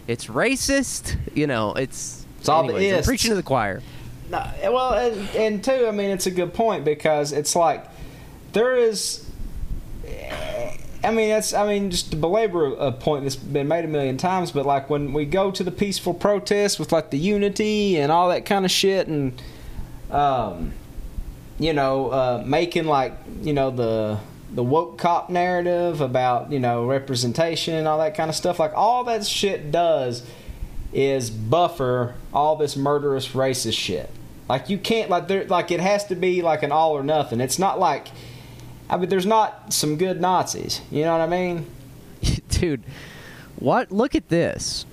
It's 0.07 0.25
racist. 0.25 1.17
You 1.33 1.47
know, 1.47 1.73
it's 1.73 2.25
It's 2.39 2.49
all 2.49 2.67
the 2.67 2.75
anyways, 2.75 2.97
I'm 2.97 3.03
preaching 3.03 3.29
to 3.29 3.35
the 3.35 3.43
choir. 3.43 3.81
No, 4.29 4.45
well, 4.63 4.93
and, 4.93 5.29
and 5.35 5.63
two, 5.63 5.87
I 5.87 5.91
mean, 5.91 6.11
it's 6.11 6.27
a 6.27 6.31
good 6.31 6.53
point 6.53 6.83
because 6.85 7.31
it's 7.31 7.55
like 7.55 7.85
there 8.51 8.75
is. 8.75 9.25
I 11.03 11.11
mean, 11.11 11.29
that's. 11.29 11.53
I 11.53 11.65
mean, 11.65 11.91
just 11.91 12.11
to 12.11 12.17
belabor 12.17 12.73
a 12.75 12.91
point 12.91 13.23
that's 13.23 13.35
been 13.35 13.67
made 13.67 13.85
a 13.85 13.87
million 13.87 14.17
times, 14.17 14.51
but 14.51 14.65
like 14.65 14.89
when 14.89 15.13
we 15.13 15.25
go 15.25 15.49
to 15.49 15.63
the 15.63 15.71
peaceful 15.71 16.13
protests 16.13 16.77
with 16.77 16.91
like 16.91 17.09
the 17.09 17.17
unity 17.17 17.97
and 17.97 18.11
all 18.11 18.29
that 18.29 18.45
kind 18.45 18.65
of 18.65 18.71
shit, 18.71 19.07
and 19.07 19.41
um, 20.11 20.73
you 21.57 21.71
know, 21.71 22.09
uh, 22.09 22.43
making 22.45 22.85
like 22.85 23.13
you 23.41 23.53
know 23.53 23.71
the 23.71 24.19
the 24.51 24.63
woke 24.63 24.97
cop 24.97 25.29
narrative 25.29 26.01
about 26.01 26.51
you 26.51 26.59
know 26.59 26.85
representation 26.85 27.75
and 27.75 27.87
all 27.87 27.99
that 27.99 28.15
kind 28.15 28.29
of 28.29 28.35
stuff, 28.35 28.59
like 28.59 28.73
all 28.75 29.05
that 29.05 29.25
shit 29.25 29.71
does 29.71 30.23
is 30.91 31.29
buffer 31.29 32.15
all 32.33 32.55
this 32.55 32.75
murderous 32.75 33.29
racist 33.29 33.77
shit. 33.77 34.09
Like 34.49 34.69
you 34.69 34.77
can't 34.77 35.09
like 35.09 35.27
there 35.27 35.45
like 35.45 35.71
it 35.71 35.79
has 35.79 36.05
to 36.07 36.15
be 36.15 36.41
like 36.41 36.63
an 36.63 36.71
all 36.71 36.91
or 36.91 37.03
nothing. 37.03 37.39
It's 37.39 37.59
not 37.59 37.79
like 37.79 38.07
I 38.89 38.97
mean 38.97 39.09
there's 39.09 39.25
not 39.25 39.73
some 39.73 39.97
good 39.97 40.19
Nazis. 40.19 40.81
You 40.91 41.03
know 41.03 41.11
what 41.11 41.21
I 41.21 41.27
mean? 41.27 41.65
dude 42.49 42.83
what 43.57 43.91
look 43.91 44.15
at 44.15 44.29
this 44.29 44.85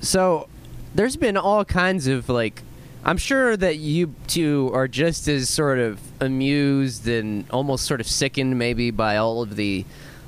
so 0.00 0.48
there's 0.94 1.16
been 1.16 1.36
all 1.36 1.64
kinds 1.64 2.06
of 2.06 2.28
like 2.28 2.62
i'm 3.04 3.16
sure 3.16 3.56
that 3.56 3.76
you 3.76 4.14
two 4.26 4.70
are 4.72 4.88
just 4.88 5.28
as 5.28 5.48
sort 5.48 5.78
of 5.78 6.00
amused 6.20 7.06
and 7.06 7.44
almost 7.50 7.84
sort 7.84 8.00
of 8.00 8.06
sickened 8.06 8.58
maybe 8.58 8.90
by 8.90 9.16
all 9.16 9.42
of 9.42 9.56
the 9.56 9.84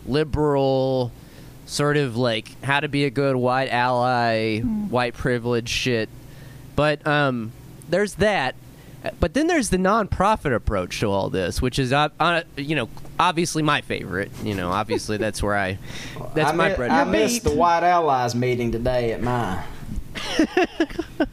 liberal 0.06 1.10
sort 1.66 1.96
of 1.96 2.16
like 2.16 2.62
how 2.62 2.80
to 2.80 2.88
be 2.88 3.04
a 3.04 3.10
good 3.10 3.36
white 3.36 3.68
ally 3.70 4.60
white 4.60 5.14
privilege 5.14 5.68
shit 5.68 6.08
but 6.76 7.04
um 7.06 7.52
there's 7.88 8.14
that 8.16 8.54
but 9.20 9.34
then 9.34 9.46
there's 9.46 9.68
the 9.70 9.76
nonprofit 9.76 10.54
approach 10.54 11.00
to 11.00 11.06
all 11.10 11.28
this, 11.30 11.60
which 11.60 11.78
is, 11.78 11.92
uh, 11.92 12.08
uh, 12.18 12.42
you 12.56 12.74
know, 12.74 12.88
obviously 13.18 13.62
my 13.62 13.80
favorite. 13.82 14.30
You 14.42 14.54
know, 14.54 14.70
obviously 14.70 15.16
that's 15.18 15.42
where 15.42 15.56
I, 15.56 15.78
that's 16.34 16.50
I 16.50 16.54
my 16.54 16.68
mi- 16.70 16.74
bread. 16.76 16.90
I 16.90 17.02
and 17.02 17.12
butter. 17.12 17.24
missed 17.24 17.44
the 17.44 17.54
White 17.54 17.82
Allies 17.82 18.34
meeting 18.34 18.72
today 18.72 19.12
at 19.12 19.22
mine. 19.22 19.62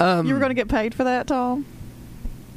Um, 0.00 0.26
You 0.26 0.34
were 0.34 0.38
going 0.38 0.50
to 0.50 0.54
get 0.54 0.68
paid 0.68 0.94
for 0.94 1.02
that, 1.04 1.26
Tom? 1.26 1.66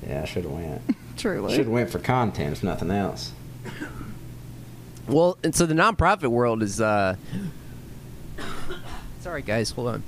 Yeah, 0.08 0.22
I 0.22 0.26
should 0.26 0.44
have 0.44 0.52
went. 0.54 0.82
Truly. 1.18 1.50
Should 1.56 1.66
have 1.66 1.74
went 1.74 1.90
for 1.90 1.98
content 2.00 2.54
if 2.58 2.64
nothing 2.64 2.92
else. 2.92 3.34
Well, 5.08 5.38
and 5.44 5.56
so 5.56 5.66
the 5.66 5.74
nonprofit 5.74 6.28
world 6.30 6.62
is. 6.62 6.80
uh 6.80 7.16
Sorry, 9.22 9.42
guys, 9.42 9.72
hold 9.72 9.88
on. 9.88 10.04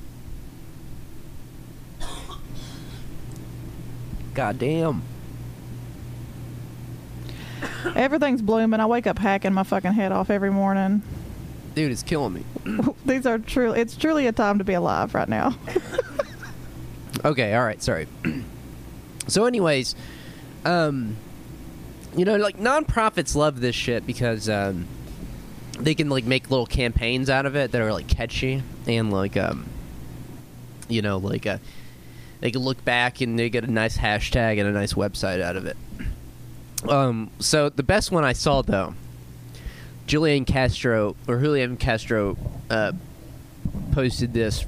God 4.33 4.59
damn. 4.59 5.01
Everything's 7.95 8.41
blooming. 8.41 8.79
I 8.79 8.85
wake 8.85 9.07
up 9.07 9.19
hacking 9.19 9.53
my 9.53 9.63
fucking 9.63 9.93
head 9.93 10.11
off 10.11 10.29
every 10.29 10.51
morning. 10.51 11.01
Dude, 11.75 11.91
it's 11.91 12.03
killing 12.03 12.33
me. 12.33 12.43
These 13.05 13.25
are 13.25 13.37
truly, 13.37 13.79
it's 13.79 13.95
truly 13.95 14.27
a 14.27 14.31
time 14.31 14.57
to 14.59 14.63
be 14.63 14.73
alive 14.73 15.13
right 15.15 15.29
now. 15.29 15.55
Okay, 17.25 17.53
all 17.53 17.63
right, 17.63 17.81
sorry. 17.81 18.07
so, 19.27 19.45
anyways, 19.45 19.95
um, 20.65 21.15
you 22.17 22.25
know, 22.25 22.35
like 22.35 22.57
nonprofits 22.57 23.33
love 23.33 23.61
this 23.61 23.75
shit 23.75 24.05
because 24.05 24.49
um, 24.49 24.87
they 25.79 25.95
can 25.95 26.09
like 26.09 26.25
make 26.25 26.49
little 26.49 26.65
campaigns 26.65 27.29
out 27.29 27.45
of 27.45 27.55
it 27.55 27.71
that 27.71 27.81
are 27.81 27.93
like 27.93 28.07
catchy 28.07 28.61
and 28.87 29.11
like 29.11 29.37
um, 29.37 29.69
you 30.89 31.01
know, 31.01 31.17
like 31.17 31.47
uh, 31.47 31.59
they 32.43 32.51
can 32.51 32.61
look 32.61 32.83
back 32.83 33.21
and 33.21 33.39
they 33.39 33.49
get 33.49 33.63
a 33.63 33.71
nice 33.71 33.97
hashtag 33.97 34.59
and 34.59 34.67
a 34.67 34.73
nice 34.73 34.95
website 34.95 35.39
out 35.39 35.55
of 35.55 35.65
it. 35.65 35.77
Um, 36.89 37.31
so 37.39 37.69
the 37.69 37.83
best 37.83 38.11
one 38.11 38.25
I 38.25 38.33
saw 38.33 38.61
though, 38.61 38.95
Julian 40.07 40.43
Castro 40.43 41.15
or 41.25 41.39
Julian 41.39 41.77
Castro 41.77 42.37
uh, 42.69 42.91
posted 43.93 44.33
this 44.33 44.65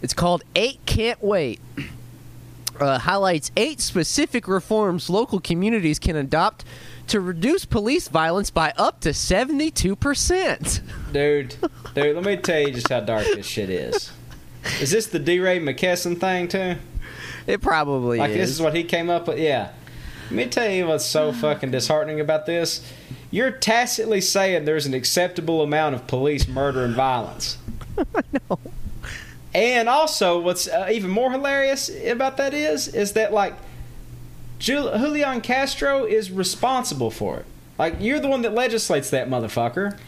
it's 0.00 0.14
called 0.14 0.42
Eight 0.56 0.80
Can't 0.86 1.22
Wait. 1.22 1.60
Uh, 2.80 2.98
highlights 2.98 3.50
eight 3.58 3.78
specific 3.78 4.48
reforms 4.48 5.10
local 5.10 5.40
communities 5.40 5.98
can 5.98 6.16
adopt 6.16 6.64
to 7.08 7.20
reduce 7.20 7.66
police 7.66 8.08
violence 8.08 8.48
by 8.48 8.72
up 8.78 9.00
to 9.00 9.10
72%. 9.10 10.80
Dude, 11.12 11.54
dude, 11.94 12.16
let 12.16 12.24
me 12.24 12.36
tell 12.38 12.60
you 12.60 12.72
just 12.72 12.88
how 12.88 13.00
dark 13.00 13.26
this 13.26 13.44
shit 13.44 13.68
is. 13.68 14.10
Is 14.80 14.90
this 14.90 15.06
the 15.06 15.18
DeRay 15.18 15.58
Mckesson 15.60 16.18
thing 16.20 16.48
too? 16.48 16.76
It 17.46 17.62
probably 17.62 18.18
Like 18.18 18.30
is. 18.30 18.36
this 18.36 18.50
is 18.50 18.62
what 18.62 18.74
he 18.74 18.84
came 18.84 19.08
up 19.10 19.28
with. 19.28 19.38
Yeah. 19.38 19.70
Let 20.24 20.32
me 20.32 20.46
tell 20.46 20.70
you 20.70 20.86
what's 20.86 21.04
so 21.04 21.32
fucking 21.32 21.70
disheartening 21.72 22.20
about 22.20 22.46
this. 22.46 22.84
You're 23.32 23.50
tacitly 23.50 24.20
saying 24.20 24.64
there's 24.64 24.86
an 24.86 24.94
acceptable 24.94 25.62
amount 25.62 25.94
of 25.94 26.06
police 26.06 26.46
murder 26.46 26.84
and 26.84 26.94
violence. 26.94 27.58
And 29.52 29.88
also, 29.88 30.38
what's 30.40 30.68
uh, 30.68 30.88
even 30.92 31.10
more 31.10 31.32
hilarious 31.32 31.90
about 32.06 32.36
that 32.36 32.54
is, 32.54 32.86
is 32.86 33.14
that 33.14 33.32
like 33.32 33.54
Jul- 34.60 34.96
Julian 34.96 35.40
Castro 35.40 36.04
is 36.04 36.30
responsible 36.30 37.10
for 37.10 37.38
it. 37.38 37.46
Like 37.76 37.96
you're 37.98 38.20
the 38.20 38.28
one 38.28 38.42
that 38.42 38.54
legislates 38.54 39.10
that 39.10 39.28
motherfucker. 39.28 39.98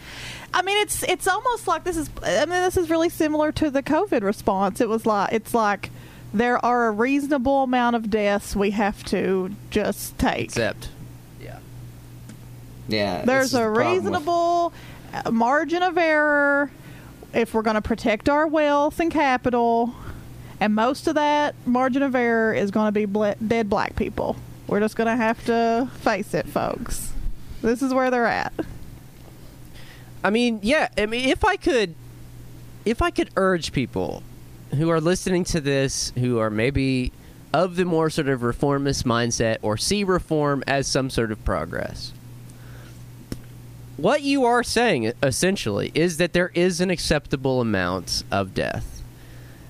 I 0.55 0.62
mean, 0.62 0.76
it's 0.82 1.03
it's 1.05 1.26
almost 1.26 1.66
like 1.66 1.84
this 1.84 1.96
is. 1.96 2.11
I 2.22 2.40
mean, 2.46 2.62
this 2.62 2.76
is 2.76 2.90
really 2.90 3.09
similar 3.09 3.53
to 3.53 3.70
the 3.70 3.82
COVID 3.82 4.22
response. 4.22 4.80
It 4.80 4.88
was 4.88 5.07
like 5.07 5.32
it's 5.32 5.55
like 5.55 5.90
there 6.34 6.62
are 6.64 6.86
a 6.88 6.90
reasonable 6.90 7.62
amount 7.62 7.96
of 7.96 8.11
deaths 8.11 8.55
we 8.57 8.70
have 8.72 9.03
to 9.05 9.55
just 9.70 10.18
take. 10.18 10.44
Except, 10.46 10.88
yeah. 11.40 11.59
Yeah. 12.88 13.24
There's 13.24 13.55
a 13.55 13.59
the 13.59 13.62
problem 13.72 13.94
with- 13.96 14.05
reasonable 14.05 14.72
uh, 15.12 15.30
margin 15.30 15.82
of 15.82 15.96
error 15.98 16.70
if 17.34 17.55
we're 17.55 17.62
going 17.62 17.74
to 17.76 17.82
protect 17.82 18.28
our 18.28 18.46
wealth 18.46 19.00
and 19.00 19.11
capital, 19.11 19.94
and 20.61 20.74
most 20.74 21.07
of 21.07 21.14
that 21.14 21.55
margin 21.66 22.03
of 22.03 22.14
error 22.14 22.53
is 22.53 22.70
going 22.70 22.86
to 22.88 22.92
be 22.92 23.07
ble- 23.07 23.34
dead 23.46 23.70
black 23.70 23.96
people. 23.96 24.36
We're 24.66 24.80
just 24.80 24.96
going 24.96 25.09
to 25.09 25.16
have 25.16 25.42
to 25.46 25.88
face 26.00 26.34
it, 26.34 26.46
folks. 26.46 27.12
This 27.62 27.80
is 27.82 27.92
where 27.94 28.11
they're 28.11 28.26
at. 28.26 28.53
I 30.25 30.31
mean, 30.31 30.61
yeah. 30.62 30.89
I 30.97 31.07
mean, 31.07 31.29
if 31.29 31.45
I 31.45 31.57
could, 31.57 31.95
if 32.85 33.03
I 33.03 33.11
could 33.11 33.31
urge 33.37 33.73
people 33.73 34.23
who 34.77 34.89
are 34.91 35.01
listening 35.01 35.45
to 35.45 35.61
this, 35.61 36.12
who 36.16 36.39
are 36.39 36.51
maybe 36.51 37.12
of 37.53 37.77
the 37.77 37.85
more 37.85 38.09
sort 38.09 38.29
of 38.29 38.43
reformist 38.43 39.05
mindset 39.05 39.59
or 39.62 39.77
see 39.77 40.05
reform 40.05 40.64
as 40.66 40.87
some 40.87 41.11
sort 41.11 41.33
of 41.33 41.45
progress, 41.45 42.12
what 43.97 44.23
you 44.23 44.45
are 44.45 44.62
saying 44.62 45.12
essentially 45.23 45.93
is 45.95 46.16
that 46.16 46.33
there 46.33 46.51
is 46.55 46.81
an 46.81 46.91
acceptable 46.91 47.61
amount 47.61 48.25
of 48.31 48.55
death, 48.55 49.03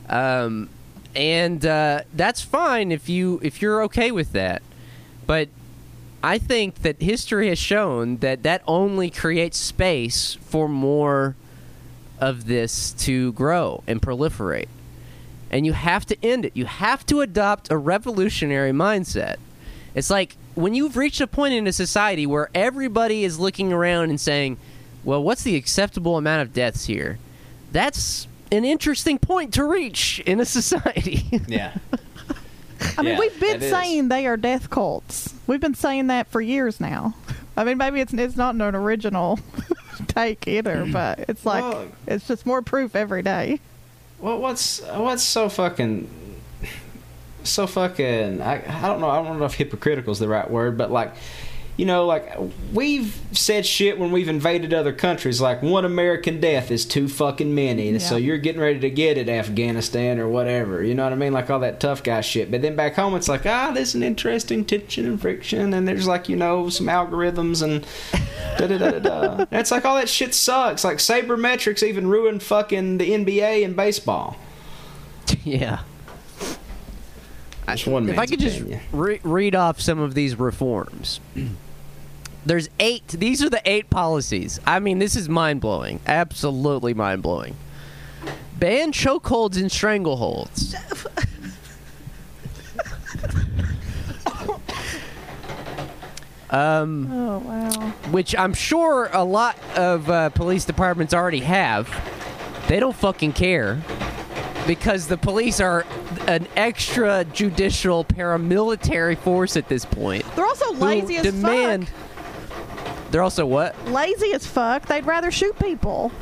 um, 0.08 0.68
and 1.14 1.66
uh, 1.66 2.02
that's 2.14 2.40
fine 2.40 2.92
if 2.92 3.08
you 3.08 3.40
if 3.42 3.60
you're 3.60 3.82
okay 3.84 4.10
with 4.10 4.32
that, 4.32 4.62
but 5.26 5.48
I 6.22 6.38
think 6.38 6.82
that 6.82 7.00
history 7.02 7.48
has 7.48 7.58
shown 7.58 8.18
that 8.18 8.42
that 8.44 8.62
only 8.66 9.10
creates 9.10 9.58
space 9.58 10.34
for 10.42 10.68
more 10.68 11.34
of 12.20 12.46
this 12.46 12.92
to 12.92 13.32
grow 13.32 13.82
and 13.86 14.00
proliferate. 14.00 14.68
And 15.50 15.66
you 15.66 15.72
have 15.72 16.06
to 16.06 16.16
end 16.24 16.46
it. 16.46 16.52
You 16.54 16.64
have 16.66 17.04
to 17.06 17.20
adopt 17.20 17.70
a 17.70 17.76
revolutionary 17.76 18.70
mindset. 18.70 19.36
It's 19.94 20.08
like 20.10 20.36
when 20.54 20.74
you've 20.74 20.96
reached 20.96 21.20
a 21.20 21.26
point 21.26 21.54
in 21.54 21.66
a 21.66 21.72
society 21.72 22.24
where 22.26 22.48
everybody 22.54 23.24
is 23.24 23.38
looking 23.38 23.72
around 23.72 24.10
and 24.10 24.20
saying, 24.20 24.56
well, 25.04 25.22
what's 25.22 25.42
the 25.42 25.56
acceptable 25.56 26.16
amount 26.16 26.42
of 26.42 26.52
deaths 26.54 26.84
here? 26.86 27.18
That's 27.72 28.28
an 28.50 28.64
interesting 28.64 29.18
point 29.18 29.52
to 29.54 29.64
reach 29.64 30.20
in 30.20 30.40
a 30.40 30.44
society. 30.60 31.24
Yeah. 31.48 31.76
I 32.96 33.02
mean, 33.02 33.12
Yeah, 33.14 33.18
we've 33.18 33.40
been 33.40 33.56
it 33.56 33.62
is. 33.64 33.70
saying 33.70 34.08
they 34.08 34.26
are 34.26 34.36
death 34.36 34.70
cults. 34.70 35.34
We've 35.52 35.60
been 35.60 35.74
saying 35.74 36.06
that 36.06 36.28
for 36.28 36.40
years 36.40 36.80
now. 36.80 37.14
I 37.58 37.64
mean, 37.64 37.76
maybe 37.76 38.00
it's 38.00 38.14
it's 38.14 38.38
not 38.38 38.54
an 38.54 38.62
original 38.62 39.38
take 40.06 40.48
either, 40.48 40.86
hmm. 40.86 40.92
but 40.92 41.26
it's 41.28 41.44
like 41.44 41.62
Well- 41.62 41.88
it's 42.06 42.26
just 42.26 42.46
more 42.46 42.62
proof 42.62 42.96
every 42.96 43.22
day. 43.22 43.60
Well, 44.18 44.38
what's 44.38 44.80
what's 44.80 45.22
so 45.22 45.50
fucking 45.50 46.08
so 47.44 47.66
fucking 47.66 48.40
I, 48.40 48.62
I 48.66 48.88
don't 48.88 49.02
know 49.02 49.10
I 49.10 49.22
don't 49.22 49.38
know 49.38 49.44
if 49.44 49.52
hypocritical 49.52 50.12
is 50.12 50.20
the 50.20 50.26
right 50.26 50.50
word, 50.50 50.78
but 50.78 50.90
like 50.90 51.12
you 51.76 51.86
know, 51.86 52.04
like 52.04 52.30
we've 52.72 53.18
said 53.32 53.64
shit 53.64 53.98
when 53.98 54.12
we've 54.12 54.28
invaded 54.28 54.74
other 54.74 54.92
countries, 54.92 55.40
like 55.40 55.62
one 55.62 55.84
American 55.86 56.38
death 56.38 56.70
is 56.70 56.84
too 56.84 57.08
fucking 57.08 57.54
many, 57.54 57.90
Yeah. 57.90 57.98
so 57.98 58.16
you're 58.16 58.36
getting 58.38 58.60
ready 58.60 58.78
to 58.80 58.90
get 58.90 59.16
it, 59.16 59.28
Afghanistan 59.28 60.18
or 60.18 60.28
whatever. 60.28 60.82
You 60.84 60.94
know 60.94 61.04
what 61.04 61.12
I 61.14 61.16
mean? 61.16 61.32
Like 61.32 61.48
all 61.48 61.60
that 61.60 61.80
tough 61.80 62.02
guy 62.02 62.20
shit. 62.20 62.50
But 62.50 62.60
then 62.60 62.76
back 62.76 62.94
home, 62.94 63.14
it's 63.14 63.28
like 63.28 63.46
ah, 63.46 63.70
there's 63.72 63.94
an 63.94 64.02
interesting 64.02 64.64
tension 64.66 65.06
and 65.06 65.20
friction, 65.20 65.72
and 65.72 65.88
there's 65.88 66.06
like 66.06 66.28
you 66.28 66.36
know 66.36 66.68
some 66.68 66.86
algorithms 66.88 67.62
and 67.62 67.86
da 68.58 68.66
da 68.66 68.76
da 68.78 68.98
da 68.98 68.98
da. 68.98 69.46
It's 69.50 69.70
like 69.70 69.86
all 69.86 69.96
that 69.96 70.10
shit 70.10 70.34
sucks. 70.34 70.84
Like 70.84 70.98
sabermetrics 70.98 71.82
even 71.82 72.06
ruined 72.06 72.42
fucking 72.42 72.98
the 72.98 73.10
NBA 73.12 73.64
and 73.64 73.74
baseball. 73.74 74.36
yeah. 75.44 75.80
Just 77.68 77.86
one 77.86 78.08
if 78.08 78.14
I 78.14 78.16
man's 78.22 78.30
could 78.30 78.40
just 78.40 78.62
re- 78.92 79.20
read 79.22 79.54
off 79.54 79.80
some 79.80 79.98
of 79.98 80.14
these 80.14 80.38
reforms. 80.38 81.20
There's 82.46 82.68
eight. 82.80 83.06
These 83.08 83.42
are 83.42 83.48
the 83.50 83.62
eight 83.64 83.88
policies. 83.88 84.58
I 84.66 84.80
mean, 84.80 84.98
this 84.98 85.14
is 85.14 85.28
mind 85.28 85.60
blowing. 85.60 86.00
Absolutely 86.06 86.92
mind 86.92 87.22
blowing. 87.22 87.56
Ban 88.58 88.92
chokeholds 88.92 89.56
and 89.60 89.70
strangleholds. 89.70 90.74
um, 96.50 97.10
Oh 97.12 97.38
wow. 97.38 97.70
which 98.10 98.36
I'm 98.36 98.54
sure 98.54 99.08
a 99.12 99.24
lot 99.24 99.56
of 99.76 100.10
uh, 100.10 100.28
police 100.30 100.64
departments 100.64 101.14
already 101.14 101.40
have. 101.40 101.88
They 102.68 102.78
don't 102.80 102.94
fucking 102.96 103.32
care 103.32 103.82
because 104.66 105.08
the 105.08 105.16
police 105.16 105.60
are 105.60 105.84
an 106.26 106.46
extra 106.56 107.24
judicial 107.32 108.04
paramilitary 108.04 109.18
force 109.18 109.56
at 109.56 109.68
this 109.68 109.84
point. 109.84 110.24
They're 110.36 110.46
also 110.46 110.72
lazy 110.74 111.16
as 111.16 111.24
demand. 111.24 111.90
They're 113.10 113.22
also 113.22 113.44
what? 113.44 113.76
Lazy 113.88 114.32
as 114.32 114.46
fuck. 114.46 114.86
They'd 114.86 115.04
rather 115.04 115.30
shoot 115.30 115.58
people. 115.58 116.12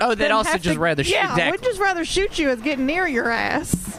Oh, 0.00 0.14
they'd 0.14 0.30
also 0.30 0.52
just 0.58 0.74
to- 0.74 0.80
rather 0.80 1.04
shoot. 1.04 1.12
Yeah, 1.12 1.32
exactly. 1.32 1.50
we'd 1.52 1.62
just 1.62 1.80
rather 1.80 2.04
shoot 2.04 2.38
you 2.38 2.50
as 2.50 2.60
getting 2.60 2.86
near 2.86 3.06
your 3.06 3.30
ass. 3.30 3.98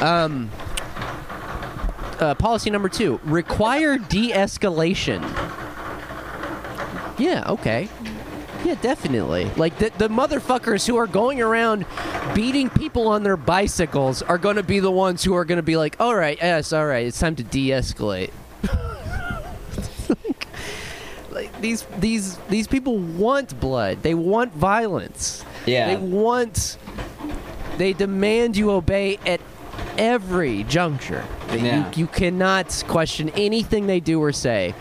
Um, 0.00 0.50
uh, 2.20 2.34
policy 2.36 2.70
number 2.70 2.88
two: 2.88 3.20
require 3.24 3.98
de-escalation. 3.98 5.20
Yeah. 7.18 7.44
Okay. 7.50 7.88
Yeah, 8.70 8.80
definitely. 8.80 9.50
Like 9.56 9.78
the 9.78 9.90
the 9.98 10.08
motherfuckers 10.08 10.86
who 10.86 10.96
are 10.96 11.08
going 11.08 11.42
around 11.42 11.86
beating 12.36 12.70
people 12.70 13.08
on 13.08 13.24
their 13.24 13.36
bicycles 13.36 14.22
are 14.22 14.38
going 14.38 14.54
to 14.54 14.62
be 14.62 14.78
the 14.78 14.92
ones 14.92 15.24
who 15.24 15.34
are 15.34 15.44
going 15.44 15.56
to 15.56 15.62
be 15.62 15.76
like, 15.76 15.96
"All 15.98 16.14
right, 16.14 16.38
yes, 16.40 16.72
all 16.72 16.86
right, 16.86 17.04
it's 17.04 17.18
time 17.18 17.34
to 17.34 17.42
de-escalate." 17.42 18.30
like, 20.08 20.46
like 21.32 21.60
these 21.60 21.84
these 21.98 22.36
these 22.48 22.68
people 22.68 22.96
want 22.96 23.58
blood. 23.58 24.04
They 24.04 24.14
want 24.14 24.52
violence. 24.52 25.44
Yeah. 25.66 25.88
They 25.88 25.96
want 25.96 26.78
they 27.76 27.92
demand 27.92 28.56
you 28.56 28.70
obey 28.70 29.18
at 29.26 29.40
every 29.98 30.62
juncture. 30.62 31.24
Yeah. 31.52 31.90
You, 31.90 32.02
you 32.02 32.06
cannot 32.06 32.84
question 32.86 33.30
anything 33.30 33.88
they 33.88 33.98
do 33.98 34.22
or 34.22 34.30
say. 34.30 34.76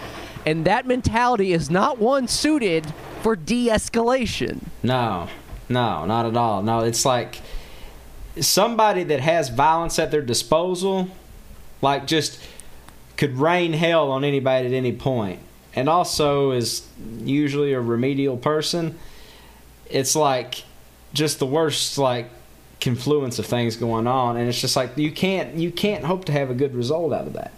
And 0.46 0.66
that 0.66 0.86
mentality 0.86 1.54
is 1.54 1.72
not 1.72 1.98
one 1.98 2.28
suited 2.28 2.86
for 3.22 3.36
de 3.36 3.68
escalation. 3.68 4.64
No, 4.84 5.28
no, 5.68 6.06
not 6.06 6.26
at 6.26 6.36
all. 6.36 6.64
No, 6.64 6.80
it's 6.80 7.06
like 7.06 7.42
somebody 8.40 9.04
that 9.04 9.20
has 9.20 9.50
violence 9.50 10.00
at 10.00 10.12
their 10.12 10.22
disposal, 10.22 11.10
like 11.82 12.08
just 12.08 12.40
could 13.18 13.38
rain 13.38 13.74
hell 13.74 14.12
on 14.12 14.24
anybody 14.24 14.68
at 14.68 14.74
any 14.74 14.94
point, 14.94 15.40
and 15.76 15.90
also 15.90 16.52
is 16.52 16.88
usually 17.20 17.74
a 17.74 17.82
remedial 17.82 18.38
person. 18.38 18.98
It's 19.90 20.16
like 20.16 20.64
just 21.14 21.40
the 21.40 21.46
worst 21.46 21.98
like 21.98 22.30
confluence 22.80 23.40
of 23.40 23.46
things 23.46 23.76
going 23.76 24.08
on, 24.08 24.38
and 24.38 24.48
it's 24.48 24.62
just 24.62 24.76
like 24.76 24.98
you 24.98 25.12
can't 25.12 25.56
you 25.56 25.72
can't 25.72 26.06
hope 26.06 26.26
to 26.26 26.32
have 26.32 26.50
a 26.50 26.54
good 26.54 26.74
result 26.74 27.14
out 27.14 27.28
of 27.28 27.34
that. 27.34 27.52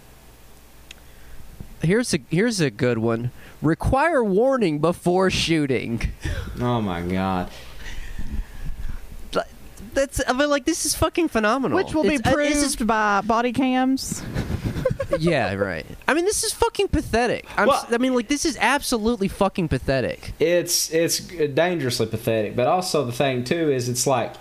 Here's 1.82 2.14
a 2.14 2.18
here's 2.30 2.60
a 2.60 2.70
good 2.70 2.98
one. 2.98 3.30
Require 3.60 4.22
warning 4.24 4.78
before 4.78 5.30
shooting. 5.30 6.00
Oh 6.60 6.80
my 6.80 7.00
god. 7.02 7.50
That's 9.94 10.22
I 10.26 10.32
mean 10.32 10.48
like 10.48 10.64
this 10.64 10.86
is 10.86 10.94
fucking 10.94 11.28
phenomenal. 11.28 11.76
Which 11.76 11.94
will 11.94 12.02
be 12.04 12.14
It's- 12.14 12.26
uh, 12.26 12.34
proved 12.34 12.50
this 12.54 12.62
is- 12.62 12.76
by 12.76 13.20
body 13.22 13.52
cams. 13.52 14.22
yeah, 15.18 15.52
right. 15.54 15.84
I 16.08 16.14
mean 16.14 16.24
this 16.24 16.44
is 16.44 16.52
fucking 16.54 16.88
pathetic. 16.88 17.46
I'm, 17.58 17.66
Well- 17.68 17.76
s- 17.76 17.92
I 17.92 17.98
mean 17.98 18.14
like 18.14 18.28
this 18.28 18.46
is 18.46 18.56
absolutely 18.58 19.28
fucking 19.28 19.68
pathetic. 19.68 20.32
it's 20.40 20.90
it's 20.94 21.18
dangerously 21.20 22.06
pathetic 22.06 22.56
but 22.56 22.68
also 22.68 23.04
the 23.04 23.12
thing 23.12 23.44
too 23.44 23.70
is 23.70 23.88
it's 23.90 24.06
like 24.06 24.32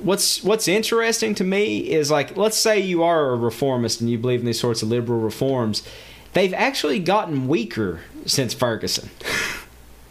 what's 0.00 0.42
what's 0.42 0.68
interesting 0.68 1.34
to 1.34 1.44
me 1.44 1.90
is 1.90 2.10
like 2.10 2.36
let's 2.36 2.56
say 2.56 2.78
you 2.78 3.02
are 3.02 3.30
a 3.30 3.36
reformist 3.36 4.00
and 4.00 4.10
you 4.10 4.18
believe 4.18 4.40
in 4.40 4.46
these 4.46 4.60
sorts 4.60 4.82
of 4.82 4.88
liberal 4.88 5.20
reforms 5.20 5.82
they've 6.32 6.54
actually 6.54 6.98
gotten 6.98 7.48
weaker 7.48 8.00
since 8.24 8.54
ferguson. 8.54 9.10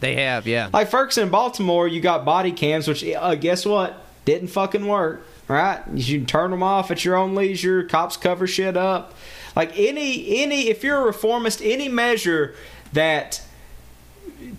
They 0.02 0.16
have, 0.16 0.46
yeah. 0.46 0.70
like 0.74 0.90
ferguson 0.90 1.24
in 1.24 1.30
baltimore 1.30 1.88
you 1.88 2.02
got 2.02 2.26
body 2.26 2.52
cams 2.52 2.88
which 2.88 3.04
uh, 3.04 3.34
guess 3.36 3.66
what? 3.66 4.06
Didn't 4.26 4.50
fucking 4.50 4.86
work 4.86 5.26
right? 5.48 5.82
You 5.94 6.20
can 6.20 6.26
turn 6.26 6.52
them 6.52 6.64
off 6.64 6.92
at 6.92 7.06
your 7.06 7.16
own 7.16 7.36
leisure 7.36 7.84
cops 7.84 8.18
cover 8.18 8.48
shit 8.48 8.78
up. 8.78 9.14
Like 9.56 9.78
any 9.78 10.44
any 10.44 10.68
if 10.70 10.84
you're 10.84 10.98
a 10.98 11.06
reformist 11.06 11.62
any 11.62 11.88
measure 11.88 12.56
that 12.94 13.42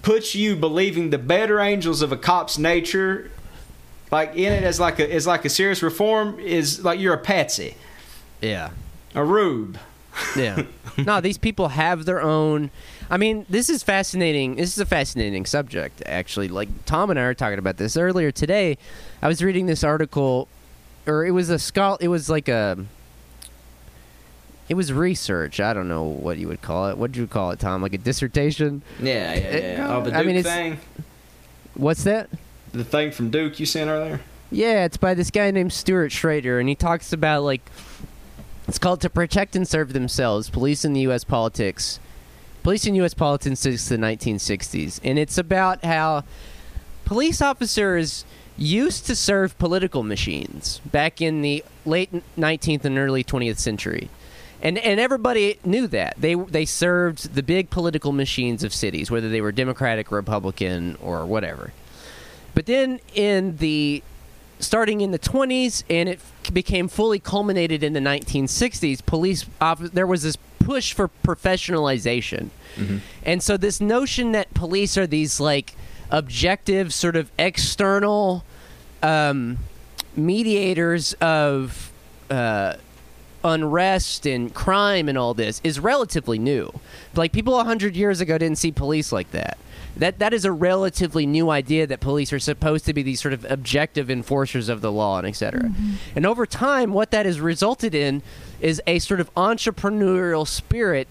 puts 0.02 0.34
you 0.34 0.56
believing 0.56 1.10
the 1.10 1.18
better 1.18 1.60
angels 1.60 2.02
of 2.02 2.12
a 2.12 2.16
cop's 2.16 2.58
nature 2.58 3.30
like 4.10 4.34
in 4.36 4.52
it 4.52 4.62
as 4.64 4.78
like 4.80 4.98
a 5.00 5.12
as 5.12 5.26
like 5.26 5.44
a 5.44 5.48
serious 5.48 5.82
reform 5.82 6.38
is 6.40 6.84
like 6.84 7.00
you're 7.00 7.14
a 7.14 7.18
patsy 7.18 7.74
Yeah. 8.40 8.70
a 9.14 9.24
rube 9.24 9.78
Yeah. 10.36 10.62
no, 10.98 11.20
these 11.20 11.36
people 11.36 11.68
have 11.68 12.06
their 12.06 12.22
own. 12.22 12.70
I 13.10 13.18
mean, 13.18 13.44
this 13.50 13.68
is 13.68 13.82
fascinating. 13.82 14.56
This 14.56 14.72
is 14.72 14.78
a 14.78 14.86
fascinating 14.86 15.44
subject, 15.44 16.02
actually. 16.06 16.48
Like 16.48 16.68
Tom 16.86 17.10
and 17.10 17.18
I 17.18 17.24
were 17.24 17.34
talking 17.34 17.58
about 17.58 17.76
this 17.76 17.98
earlier 17.98 18.32
today. 18.32 18.78
I 19.20 19.28
was 19.28 19.42
reading 19.44 19.66
this 19.66 19.84
article, 19.84 20.48
or 21.06 21.26
it 21.26 21.32
was 21.32 21.50
a 21.50 21.58
schol. 21.58 21.98
It 22.00 22.08
was 22.08 22.30
like 22.30 22.48
a. 22.48 22.78
It 24.70 24.74
was 24.74 24.90
research. 24.92 25.60
I 25.60 25.74
don't 25.74 25.86
know 25.86 26.02
what 26.04 26.38
you 26.38 26.48
would 26.48 26.62
call 26.62 26.86
it. 26.88 26.92
What 26.92 27.10
would 27.10 27.16
you 27.16 27.26
call 27.26 27.50
it, 27.50 27.60
Tom? 27.60 27.82
Like 27.82 27.92
a 27.92 27.98
dissertation? 27.98 28.80
yeah 28.98 29.34
yeah 29.34 29.56
yeah 29.56 29.94
oh 29.96 30.00
the 30.00 30.10
duke 30.10 30.18
I 30.18 30.22
mean, 30.22 30.36
it's- 30.36 30.54
thing 30.54 30.78
What's 31.74 32.04
that? 32.04 32.30
The 32.72 32.84
thing 32.84 33.10
from 33.10 33.30
duke 33.30 33.58
you 33.60 33.66
sent 33.66 33.90
earlier 33.90 34.20
Yeah, 34.50 34.84
it's 34.84 34.96
by 34.96 35.14
this 35.14 35.30
guy 35.30 35.50
named 35.50 35.72
Stuart 35.72 36.12
Schrader, 36.12 36.60
and 36.60 36.68
he 36.68 36.74
talks 36.74 37.12
about 37.12 37.42
like 37.42 37.68
it's 38.68 38.78
called 38.78 39.00
"To 39.00 39.10
Protect 39.10 39.56
and 39.56 39.66
Serve 39.66 39.92
Themselves: 39.92 40.50
Police 40.50 40.84
in 40.84 40.92
the 40.92 41.00
U.S. 41.02 41.24
Politics." 41.24 41.98
Police 42.62 42.86
in 42.86 42.96
U.S. 42.96 43.14
politics 43.14 43.60
since 43.60 43.88
the 43.88 43.96
1960s, 43.96 45.00
and 45.04 45.20
it's 45.20 45.38
about 45.38 45.84
how 45.84 46.24
police 47.04 47.40
officers 47.40 48.24
used 48.56 49.06
to 49.06 49.14
serve 49.14 49.56
political 49.58 50.02
machines 50.02 50.80
back 50.84 51.20
in 51.20 51.42
the 51.42 51.64
late 51.84 52.10
19th 52.36 52.84
and 52.84 52.98
early 52.98 53.22
20th 53.22 53.58
century. 53.58 54.10
And, 54.60 54.78
and 54.78 54.98
everybody 54.98 55.60
knew 55.64 55.86
that 55.88 56.14
they 56.18 56.34
they 56.34 56.64
served 56.64 57.34
the 57.34 57.42
big 57.42 57.70
political 57.70 58.10
machines 58.10 58.64
of 58.64 58.74
cities, 58.74 59.10
whether 59.10 59.28
they 59.28 59.40
were 59.40 59.52
Democratic, 59.52 60.10
Republican, 60.10 60.96
or 61.00 61.24
whatever. 61.24 61.72
But 62.56 62.64
then 62.64 63.00
in 63.14 63.58
the 63.58 64.02
starting 64.58 65.02
in 65.02 65.10
the 65.10 65.18
20s 65.18 65.84
and 65.90 66.08
it 66.08 66.20
became 66.50 66.88
fully 66.88 67.18
culminated 67.18 67.84
in 67.84 67.92
the 67.92 68.00
1960s, 68.00 69.04
police 69.04 69.44
there 69.92 70.06
was 70.06 70.22
this 70.22 70.38
push 70.58 70.94
for 70.94 71.10
professionalization. 71.22 72.48
And 73.22 73.42
so 73.42 73.58
this 73.58 73.78
notion 73.78 74.32
that 74.32 74.54
police 74.54 74.96
are 74.96 75.06
these 75.06 75.38
like 75.38 75.74
objective 76.10 76.94
sort 76.94 77.14
of 77.14 77.30
external 77.38 78.42
um, 79.02 79.58
mediators 80.16 81.12
of 81.20 81.92
uh, 82.30 82.76
unrest 83.44 84.24
and 84.24 84.54
crime 84.54 85.10
and 85.10 85.18
all 85.18 85.34
this 85.34 85.60
is 85.62 85.78
relatively 85.78 86.38
new. 86.38 86.72
Like 87.14 87.32
people 87.32 87.52
100 87.52 87.94
years 87.94 88.22
ago 88.22 88.38
didn't 88.38 88.56
see 88.56 88.72
police 88.72 89.12
like 89.12 89.30
that. 89.32 89.58
That 89.96 90.18
that 90.18 90.34
is 90.34 90.44
a 90.44 90.52
relatively 90.52 91.24
new 91.26 91.48
idea 91.50 91.86
that 91.86 92.00
police 92.00 92.32
are 92.32 92.38
supposed 92.38 92.84
to 92.84 92.92
be 92.92 93.02
these 93.02 93.20
sort 93.20 93.32
of 93.32 93.44
objective 93.50 94.10
enforcers 94.10 94.68
of 94.68 94.80
the 94.82 94.92
law 94.92 95.18
and 95.18 95.26
et 95.26 95.32
cetera. 95.36 95.70
And 96.14 96.26
over 96.26 96.44
time 96.46 96.92
what 96.92 97.10
that 97.12 97.24
has 97.24 97.40
resulted 97.40 97.94
in 97.94 98.22
is 98.60 98.82
a 98.86 98.98
sort 98.98 99.20
of 99.20 99.32
entrepreneurial 99.34 100.46
spirit 100.46 101.08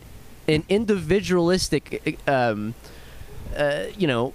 and 0.48 0.64
individualistic 0.70 2.20
um, 2.28 2.76
uh, 3.58 3.86
you 3.98 4.08
know 4.08 4.34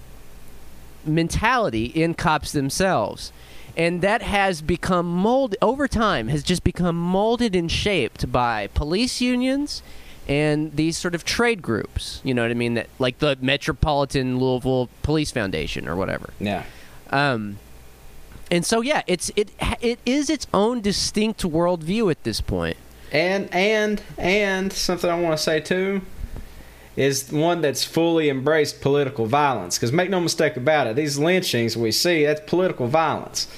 mentality 1.05 1.85
in 1.85 2.13
cops 2.13 2.51
themselves 2.51 3.31
and 3.77 4.01
that 4.01 4.21
has 4.21 4.61
become 4.61 5.07
molded 5.07 5.57
over 5.61 5.87
time 5.87 6.27
has 6.27 6.43
just 6.43 6.63
become 6.63 6.95
molded 6.95 7.55
and 7.55 7.71
shaped 7.71 8.31
by 8.31 8.67
police 8.73 9.21
unions 9.21 9.81
and 10.31 10.73
these 10.77 10.95
sort 10.95 11.13
of 11.13 11.25
trade 11.25 11.61
groups. 11.61 12.21
You 12.23 12.33
know 12.33 12.41
what 12.41 12.51
I 12.51 12.53
mean? 12.53 12.75
That 12.75 12.87
like 12.99 13.19
the 13.19 13.37
Metropolitan 13.41 14.39
Louisville 14.39 14.89
Police 15.03 15.29
Foundation 15.29 15.89
or 15.89 15.97
whatever. 15.97 16.29
Yeah. 16.39 16.63
Um, 17.09 17.59
and 18.49 18.65
so 18.65 18.79
yeah, 18.79 19.01
it's 19.07 19.29
it 19.35 19.51
it 19.81 19.99
is 20.05 20.29
its 20.29 20.47
own 20.53 20.79
distinct 20.79 21.41
worldview 21.43 22.09
at 22.09 22.23
this 22.23 22.39
point. 22.39 22.77
And 23.11 23.53
and 23.53 24.01
and 24.17 24.71
something 24.71 25.09
I 25.09 25.19
want 25.19 25.37
to 25.37 25.43
say 25.43 25.59
too 25.59 26.01
is 26.95 27.29
one 27.29 27.59
that's 27.59 27.83
fully 27.83 28.29
embraced 28.29 28.79
political 28.79 29.25
violence. 29.25 29.77
Because 29.77 29.91
make 29.91 30.09
no 30.09 30.21
mistake 30.21 30.55
about 30.55 30.87
it, 30.87 30.95
these 30.95 31.19
lynchings 31.19 31.75
we 31.75 31.91
see 31.91 32.25
that's 32.25 32.41
political 32.49 32.87
violence. 32.87 33.49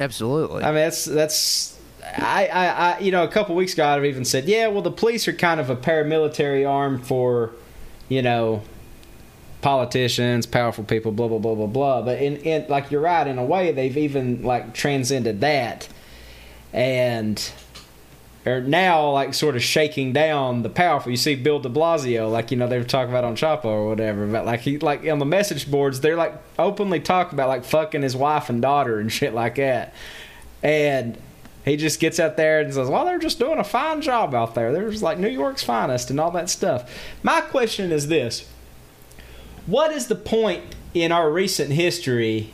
Absolutely. 0.00 0.64
I 0.64 0.66
mean, 0.66 0.74
that's 0.74 1.04
that's. 1.04 1.77
I, 2.16 2.46
I, 2.46 2.66
I, 2.66 2.98
you 3.00 3.10
know, 3.10 3.24
a 3.24 3.28
couple 3.28 3.54
weeks 3.54 3.74
ago, 3.74 3.86
I've 3.86 4.04
even 4.04 4.24
said, 4.24 4.46
yeah, 4.46 4.68
well, 4.68 4.82
the 4.82 4.90
police 4.90 5.28
are 5.28 5.32
kind 5.32 5.60
of 5.60 5.70
a 5.70 5.76
paramilitary 5.76 6.68
arm 6.68 7.02
for, 7.02 7.52
you 8.08 8.22
know, 8.22 8.62
politicians, 9.60 10.46
powerful 10.46 10.84
people, 10.84 11.12
blah 11.12 11.28
blah 11.28 11.38
blah 11.38 11.54
blah 11.54 11.66
blah. 11.66 12.02
But 12.02 12.20
in, 12.20 12.36
in 12.38 12.66
like 12.68 12.90
you're 12.90 13.00
right, 13.00 13.26
in 13.26 13.38
a 13.38 13.44
way, 13.44 13.72
they've 13.72 13.96
even 13.96 14.42
like 14.42 14.74
transcended 14.74 15.40
that, 15.40 15.88
and 16.72 17.50
are 18.46 18.60
now 18.60 19.10
like 19.10 19.34
sort 19.34 19.56
of 19.56 19.62
shaking 19.62 20.12
down 20.12 20.62
the 20.62 20.70
powerful. 20.70 21.10
You 21.10 21.16
see 21.16 21.34
Bill 21.34 21.58
De 21.58 21.68
Blasio, 21.68 22.30
like 22.30 22.50
you 22.50 22.56
know 22.56 22.68
they 22.68 22.78
were 22.78 22.84
talking 22.84 23.10
about 23.10 23.24
on 23.24 23.36
Chapo 23.36 23.66
or 23.66 23.88
whatever, 23.88 24.26
but 24.26 24.46
like 24.46 24.60
he 24.60 24.78
like 24.78 25.06
on 25.06 25.18
the 25.18 25.26
message 25.26 25.70
boards, 25.70 26.00
they're 26.00 26.16
like 26.16 26.34
openly 26.58 27.00
talk 27.00 27.32
about 27.32 27.48
like 27.48 27.64
fucking 27.64 28.02
his 28.02 28.16
wife 28.16 28.48
and 28.48 28.62
daughter 28.62 28.98
and 28.98 29.12
shit 29.12 29.34
like 29.34 29.56
that, 29.56 29.94
and. 30.62 31.18
He 31.68 31.76
just 31.76 32.00
gets 32.00 32.18
out 32.18 32.36
there 32.36 32.60
and 32.60 32.72
says, 32.72 32.88
"Well, 32.88 33.04
they're 33.04 33.18
just 33.18 33.38
doing 33.38 33.58
a 33.58 33.64
fine 33.64 34.00
job 34.00 34.34
out 34.34 34.54
there. 34.54 34.72
They're 34.72 34.90
just 34.90 35.02
like 35.02 35.18
New 35.18 35.28
York's 35.28 35.62
finest 35.62 36.10
and 36.10 36.18
all 36.18 36.30
that 36.32 36.48
stuff." 36.48 36.90
My 37.22 37.40
question 37.40 37.92
is 37.92 38.08
this: 38.08 38.46
What 39.66 39.92
is 39.92 40.06
the 40.06 40.14
point 40.14 40.62
in 40.94 41.12
our 41.12 41.30
recent 41.30 41.72
history, 41.72 42.50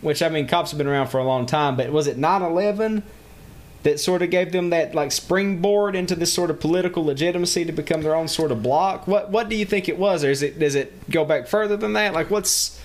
which 0.00 0.22
I 0.22 0.28
mean, 0.28 0.46
cops 0.46 0.70
have 0.70 0.78
been 0.78 0.86
around 0.86 1.08
for 1.08 1.18
a 1.18 1.24
long 1.24 1.46
time, 1.46 1.76
but 1.76 1.90
was 1.90 2.06
it 2.06 2.16
9/11 2.16 3.02
that 3.82 4.00
sort 4.00 4.22
of 4.22 4.30
gave 4.30 4.52
them 4.52 4.70
that 4.70 4.94
like 4.94 5.12
springboard 5.12 5.94
into 5.94 6.14
this 6.14 6.32
sort 6.32 6.50
of 6.50 6.58
political 6.58 7.04
legitimacy 7.04 7.64
to 7.66 7.72
become 7.72 8.02
their 8.02 8.14
own 8.14 8.28
sort 8.28 8.52
of 8.52 8.62
block? 8.62 9.06
What 9.06 9.30
What 9.30 9.48
do 9.48 9.56
you 9.56 9.64
think 9.64 9.88
it 9.88 9.98
was, 9.98 10.24
or 10.24 10.30
is 10.30 10.42
it 10.42 10.58
does 10.58 10.74
it 10.74 11.10
go 11.10 11.24
back 11.24 11.46
further 11.46 11.76
than 11.76 11.92
that? 11.94 12.14
Like, 12.14 12.30
what's 12.30 12.78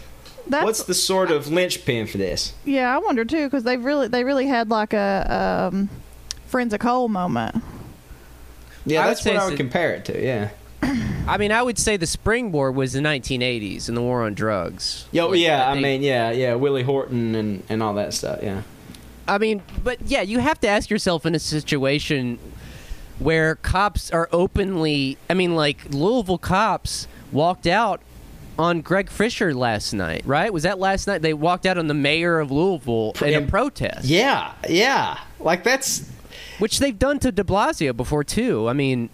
That's 0.50 0.66
what's 0.66 0.84
the 0.84 0.94
sort 0.94 1.32
of 1.32 1.48
linchpin 1.52 2.08
for 2.08 2.18
this? 2.18 2.54
yeah. 2.66 2.94
I 2.94 2.98
wonder 3.00 3.24
too 3.26 3.46
because 3.46 3.64
they 3.64 3.78
really 3.78 4.08
they 4.08 4.24
really 4.24 4.48
had 4.48 4.70
like 4.70 4.94
a 4.94 5.70
um, 5.72 5.90
friends 6.48 6.74
of 6.74 6.80
coal 6.80 7.08
moment. 7.08 7.64
Yeah, 8.86 9.02
I 9.02 9.06
would 9.06 9.12
that's 9.12 9.22
say 9.22 9.34
what 9.34 9.42
I 9.44 9.46
would 9.46 9.54
a- 9.54 9.58
compare 9.58 9.94
it 9.94 10.06
to. 10.06 10.24
Yeah. 10.24 10.50
I 11.28 11.38
mean, 11.38 11.52
I 11.52 11.62
would 11.62 11.78
say 11.78 11.98
the 11.98 12.08
springboard 12.08 12.74
was 12.76 12.94
the 12.94 13.00
1980s 13.02 13.88
and 13.90 13.96
the 13.98 14.02
war 14.02 14.24
on 14.24 14.34
drugs. 14.34 15.06
Yo, 15.12 15.28
Like, 15.28 15.40
yeah. 15.40 15.70
I, 15.70 15.74
think- 15.74 15.84
mean, 15.84 16.02
yeah, 16.02 16.32
yeah. 16.32 16.56
Willie 16.56 16.84
Horton 16.84 17.36
and 17.36 17.64
and 17.70 17.84
all 17.84 17.94
that 17.96 18.14
stuff. 18.14 18.40
Yeah. 18.42 18.64
I 19.28 19.38
mean, 19.38 19.62
but 19.84 20.00
yeah, 20.06 20.22
you 20.24 20.40
have 20.40 20.60
to 20.62 20.68
ask 20.68 20.90
yourself 20.90 21.26
in 21.26 21.36
a 21.36 21.40
situation 21.40 22.40
where 23.20 23.56
cops 23.56 24.10
are 24.12 24.28
openly. 24.32 25.18
I 25.30 25.34
mean, 25.36 25.56
like 25.56 25.94
Louisville 25.94 26.38
cops 26.40 27.08
walked 27.32 27.68
out 27.68 28.02
on 28.60 28.82
Greg 28.82 29.10
Fisher 29.10 29.54
last 29.56 29.94
night, 29.94 30.22
right? 30.26 30.52
Was 30.54 30.64
that 30.64 30.78
last 30.78 31.08
night? 31.08 31.22
They 31.22 31.34
walked 31.34 31.66
out 31.66 31.78
on 31.78 31.88
the 31.88 31.94
mayor 31.94 32.40
of 32.40 32.52
Louisville 32.52 33.14
in 33.26 33.34
a 33.44 33.48
protest, 33.48 34.06
Yeah, 34.06 34.54
yeah. 34.70 35.18
Like 35.40 35.64
that's 35.64 36.08
which 36.60 36.80
they've 36.80 37.00
done 37.00 37.20
to 37.20 37.32
De 37.32 37.44
Blasio 37.44 37.96
before 37.96 38.24
too. 38.24 38.68
I 38.70 38.74
mean. 38.74 39.10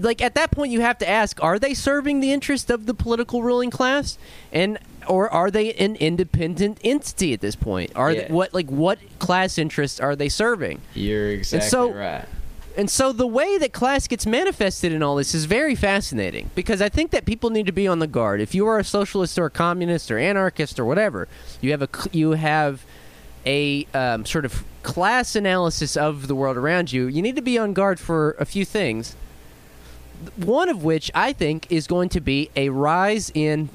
Like 0.00 0.22
at 0.22 0.34
that 0.34 0.50
point, 0.50 0.72
you 0.72 0.80
have 0.80 0.96
to 0.98 1.08
ask: 1.08 1.38
Are 1.44 1.58
they 1.58 1.74
serving 1.74 2.20
the 2.20 2.32
interest 2.32 2.70
of 2.70 2.86
the 2.86 2.94
political 2.94 3.42
ruling 3.42 3.70
class, 3.70 4.16
and 4.50 4.78
or 5.06 5.28
are 5.28 5.50
they 5.50 5.74
an 5.74 5.96
independent 5.96 6.78
entity 6.82 7.34
at 7.34 7.42
this 7.42 7.54
point? 7.54 7.92
Are 7.94 8.10
Yeah. 8.10 8.26
they, 8.28 8.32
what 8.32 8.54
like 8.54 8.70
what 8.70 8.98
class 9.18 9.58
interests 9.58 10.00
are 10.00 10.16
they 10.16 10.30
serving? 10.30 10.80
you're 10.94 11.28
exactly 11.32 11.68
so- 11.68 11.90
right. 11.92 12.24
And 12.76 12.90
so 12.90 13.12
the 13.12 13.26
way 13.26 13.56
that 13.58 13.72
class 13.72 14.08
gets 14.08 14.26
manifested 14.26 14.92
in 14.92 15.02
all 15.02 15.14
this 15.16 15.34
is 15.34 15.44
very 15.44 15.76
fascinating 15.76 16.50
because 16.56 16.82
I 16.82 16.88
think 16.88 17.12
that 17.12 17.24
people 17.24 17.50
need 17.50 17.66
to 17.66 17.72
be 17.72 17.86
on 17.86 18.00
the 18.00 18.08
guard. 18.08 18.40
If 18.40 18.54
you 18.54 18.66
are 18.66 18.80
a 18.80 18.84
socialist 18.84 19.38
or 19.38 19.46
a 19.46 19.50
communist 19.50 20.10
or 20.10 20.18
anarchist 20.18 20.80
or 20.80 20.84
whatever, 20.84 21.28
you 21.60 21.70
have 21.70 21.82
a 21.82 21.88
you 22.10 22.32
have 22.32 22.84
a 23.46 23.86
um, 23.94 24.24
sort 24.24 24.44
of 24.44 24.64
class 24.82 25.36
analysis 25.36 25.96
of 25.96 26.26
the 26.26 26.34
world 26.34 26.56
around 26.56 26.92
you. 26.92 27.06
You 27.06 27.22
need 27.22 27.36
to 27.36 27.42
be 27.42 27.58
on 27.58 27.74
guard 27.74 28.00
for 28.00 28.32
a 28.40 28.44
few 28.44 28.64
things. 28.64 29.14
One 30.36 30.68
of 30.68 30.82
which 30.82 31.10
I 31.14 31.32
think 31.32 31.70
is 31.70 31.86
going 31.86 32.08
to 32.10 32.20
be 32.20 32.50
a 32.56 32.70
rise 32.70 33.30
in 33.34 33.68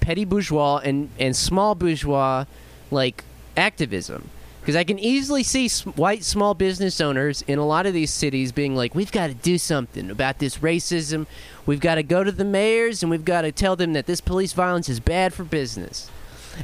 petty 0.00 0.24
bourgeois 0.24 0.78
and, 0.78 1.10
and 1.18 1.36
small 1.36 1.74
bourgeois 1.74 2.46
like 2.90 3.22
activism 3.56 4.30
because 4.60 4.76
I 4.76 4.84
can 4.84 4.98
easily 4.98 5.42
see 5.42 5.68
white 5.96 6.22
small 6.24 6.54
business 6.54 7.00
owners 7.00 7.42
in 7.42 7.58
a 7.58 7.66
lot 7.66 7.86
of 7.86 7.92
these 7.94 8.10
cities 8.12 8.52
being 8.52 8.76
like, 8.76 8.94
"We've 8.94 9.12
got 9.12 9.28
to 9.28 9.34
do 9.34 9.58
something 9.58 10.10
about 10.10 10.38
this 10.38 10.58
racism. 10.58 11.26
We've 11.66 11.80
got 11.80 11.96
to 11.96 12.02
go 12.02 12.22
to 12.24 12.32
the 12.32 12.44
mayors 12.44 13.02
and 13.02 13.10
we've 13.10 13.24
got 13.24 13.42
to 13.42 13.52
tell 13.52 13.76
them 13.76 13.92
that 13.94 14.06
this 14.06 14.20
police 14.20 14.52
violence 14.52 14.88
is 14.88 15.00
bad 15.00 15.32
for 15.34 15.44
business." 15.44 16.10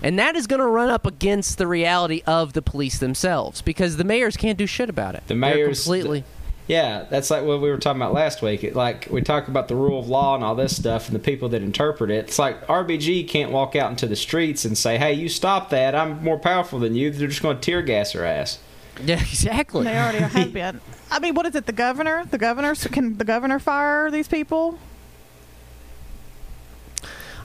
And 0.03 0.19
that 0.19 0.35
is 0.37 0.47
going 0.47 0.61
to 0.61 0.67
run 0.67 0.91
up 0.91 1.07
against 1.07 1.59
the 1.59 1.67
reality 1.67 2.21
of 2.27 2.53
the 2.53 2.61
police 2.61 2.99
themselves 2.99 3.63
because 3.63 3.97
the 3.97 4.05
mayors 4.05 4.37
can't 4.37 4.59
do 4.59 4.67
shit 4.67 4.91
about 4.91 5.15
it. 5.15 5.23
The 5.27 5.35
They're 5.35 5.37
mayors- 5.39 5.85
completely. 5.85 6.25
Yeah, 6.67 7.05
that's 7.09 7.31
like 7.31 7.45
what 7.45 7.61
we 7.61 7.71
were 7.71 7.79
talking 7.79 8.03
about 8.03 8.13
last 8.13 8.43
week. 8.43 8.65
It, 8.65 8.75
like 8.75 9.07
we 9.11 9.23
talk 9.23 9.47
about 9.47 9.69
the 9.69 9.77
rule 9.77 10.01
of 10.01 10.09
law 10.09 10.35
and 10.35 10.43
all 10.43 10.57
this 10.57 10.75
stuff, 10.75 11.07
and 11.07 11.15
the 11.15 11.21
people 11.21 11.49
that 11.51 11.63
interpret 11.63 12.11
it. 12.11 12.27
It's 12.27 12.39
like 12.39 12.67
RBG 12.67 13.29
can't 13.29 13.53
walk 13.53 13.77
out 13.77 13.91
into 13.91 14.09
the 14.09 14.17
streets 14.17 14.65
and 14.65 14.77
say, 14.77 14.99
"Hey, 14.99 15.13
you 15.13 15.29
stop 15.29 15.71
that! 15.71 15.95
I'm 15.95 16.23
more 16.25 16.39
powerful 16.39 16.81
than 16.81 16.97
you." 16.97 17.11
They're 17.11 17.29
just 17.29 17.43
going 17.43 17.57
to 17.57 17.63
tear 17.63 17.83
gas 17.83 18.13
her 18.13 18.25
ass. 18.25 18.59
Yeah, 19.05 19.21
exactly. 19.21 19.85
They 19.85 19.99
already 19.99 20.21
have 20.21 20.53
been. 20.55 20.81
I 21.11 21.19
mean, 21.19 21.35
what 21.35 21.45
is 21.45 21.55
it? 21.55 21.67
The 21.67 21.73
governor? 21.73 22.25
The 22.25 22.39
governor? 22.39 22.75
So 22.75 22.89
can 22.89 23.19
the 23.19 23.27
governor 23.27 23.59
fire 23.59 24.11
these 24.11 24.27
people? 24.27 24.79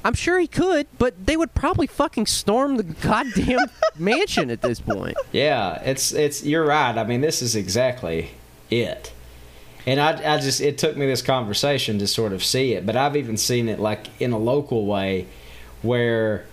I'm 0.04 0.14
sure 0.14 0.40
he 0.40 0.48
could, 0.48 0.88
but 0.98 1.26
they 1.26 1.36
would 1.36 1.54
probably 1.54 1.88
fucking 1.88 2.28
storm 2.28 2.78
the 2.78 2.84
goddamn 2.84 3.68
mansion 4.00 4.50
at 4.50 4.62
this 4.62 4.80
point. 4.80 5.18
Yeah, 5.34 5.82
it's 5.84 6.14
it's. 6.14 6.44
You're 6.44 6.66
right. 6.66 6.98
I 6.98 7.04
mean, 7.04 7.20
this 7.20 7.42
is 7.42 7.56
exactly 7.58 8.32
it. 8.72 9.12
And 9.86 10.00
I, 10.00 10.36
I 10.36 10.40
just 10.40 10.62
it 10.62 10.78
took 10.78 10.96
me 10.96 11.06
this 11.06 11.22
conversation 11.22 12.00
to 12.00 12.08
sort 12.08 12.34
of 12.34 12.44
see 12.44 12.74
it, 12.74 12.86
but 12.86 12.96
I've 12.96 13.16
even 13.16 13.38
seen 13.38 13.68
it 13.68 13.80
like 13.80 14.08
in 14.22 14.32
a 14.32 14.38
local 14.38 14.86
way, 14.86 15.28
where 15.82 16.46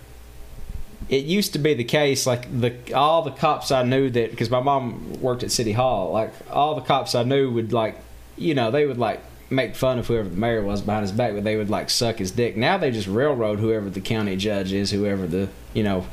it 1.09 1.25
used 1.25 1.53
to 1.53 1.59
be 1.59 1.73
the 1.73 1.83
case 1.83 2.27
like 2.27 2.47
the 2.59 2.93
all 2.93 3.21
the 3.21 3.31
cops 3.31 3.71
I 3.71 3.83
knew 3.83 4.09
that 4.09 4.31
because 4.31 4.49
my 4.49 4.59
mom 4.59 5.21
worked 5.21 5.43
at 5.43 5.51
City 5.51 5.71
Hall, 5.71 6.11
like 6.11 6.31
all 6.49 6.75
the 6.75 6.81
cops 6.81 7.15
I 7.15 7.23
knew 7.23 7.51
would 7.51 7.71
like, 7.71 7.97
you 8.35 8.55
know, 8.55 8.71
they 8.71 8.85
would 8.85 8.97
like 8.97 9.21
make 9.51 9.75
fun 9.75 9.99
of 9.99 10.07
whoever 10.07 10.29
the 10.29 10.35
mayor 10.35 10.63
was 10.63 10.81
behind 10.81 11.03
his 11.03 11.11
back, 11.11 11.33
but 11.33 11.43
they 11.43 11.55
would 11.55 11.69
like 11.69 11.89
suck 11.89 12.17
his 12.17 12.31
dick. 12.31 12.57
Now 12.57 12.77
they 12.77 12.91
just 12.91 13.07
railroad 13.07 13.59
whoever 13.59 13.89
the 13.89 14.01
county 14.01 14.35
judge 14.37 14.73
is, 14.73 14.91
whoever 14.91 15.27
the 15.27 15.49
you 15.73 15.83
know 15.83 16.05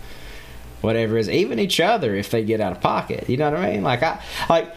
whatever 0.82 1.16
is 1.16 1.28
even 1.28 1.58
each 1.58 1.80
other 1.80 2.14
if 2.14 2.30
they 2.30 2.44
get 2.44 2.60
out 2.60 2.72
of 2.72 2.80
pocket. 2.80 3.28
You 3.28 3.38
know 3.38 3.50
what 3.50 3.60
I 3.60 3.72
mean? 3.72 3.82
Like 3.82 4.02
I, 4.02 4.22
like 4.48 4.74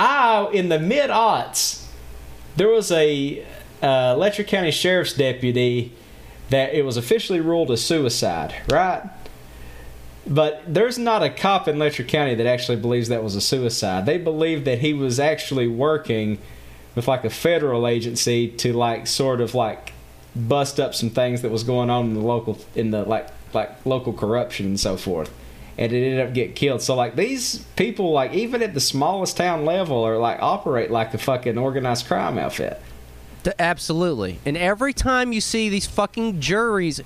I 0.00 0.48
in 0.52 0.70
the 0.70 0.78
mid 0.78 1.10
aughts, 1.10 1.84
there 2.56 2.68
was 2.68 2.90
a 2.90 3.46
uh, 3.82 4.16
Letcher 4.16 4.44
County 4.44 4.70
Sheriff's 4.70 5.12
deputy 5.12 5.92
that 6.48 6.72
it 6.74 6.84
was 6.84 6.96
officially 6.96 7.40
ruled 7.40 7.70
a 7.70 7.76
suicide, 7.76 8.54
right? 8.70 9.02
But 10.26 10.62
there's 10.66 10.98
not 10.98 11.22
a 11.22 11.28
cop 11.28 11.68
in 11.68 11.78
Letcher 11.78 12.04
County 12.04 12.34
that 12.34 12.46
actually 12.46 12.76
believes 12.76 13.08
that 13.08 13.22
was 13.22 13.36
a 13.36 13.40
suicide. 13.40 14.06
They 14.06 14.16
believe 14.16 14.64
that 14.64 14.78
he 14.78 14.94
was 14.94 15.20
actually 15.20 15.68
working 15.68 16.38
with 16.94 17.06
like 17.06 17.24
a 17.24 17.30
federal 17.30 17.86
agency 17.86 18.48
to 18.48 18.72
like 18.72 19.06
sort 19.06 19.40
of 19.40 19.54
like 19.54 19.92
bust 20.34 20.80
up 20.80 20.94
some 20.94 21.10
things 21.10 21.42
that 21.42 21.50
was 21.50 21.62
going 21.62 21.90
on 21.90 22.06
in 22.06 22.14
the 22.14 22.20
local 22.20 22.58
in 22.74 22.90
the 22.90 23.04
like 23.04 23.28
like 23.52 23.84
local 23.84 24.12
corruption 24.12 24.66
and 24.66 24.80
so 24.80 24.96
forth 24.96 25.30
and 25.78 25.92
it 25.92 25.96
ended 26.04 26.26
up 26.26 26.34
getting 26.34 26.54
killed 26.54 26.82
so 26.82 26.94
like 26.94 27.16
these 27.16 27.58
people 27.76 28.12
like 28.12 28.32
even 28.32 28.62
at 28.62 28.74
the 28.74 28.80
smallest 28.80 29.36
town 29.36 29.64
level 29.64 30.02
are 30.02 30.18
like 30.18 30.40
operate 30.40 30.90
like 30.90 31.12
a 31.14 31.18
fucking 31.18 31.56
organized 31.58 32.06
crime 32.06 32.38
outfit 32.38 32.80
Absolutely. 33.58 34.38
And 34.44 34.56
every 34.56 34.92
time 34.92 35.32
you 35.32 35.40
see 35.40 35.68
these 35.68 35.86
fucking 35.86 36.40
juries, 36.40 37.00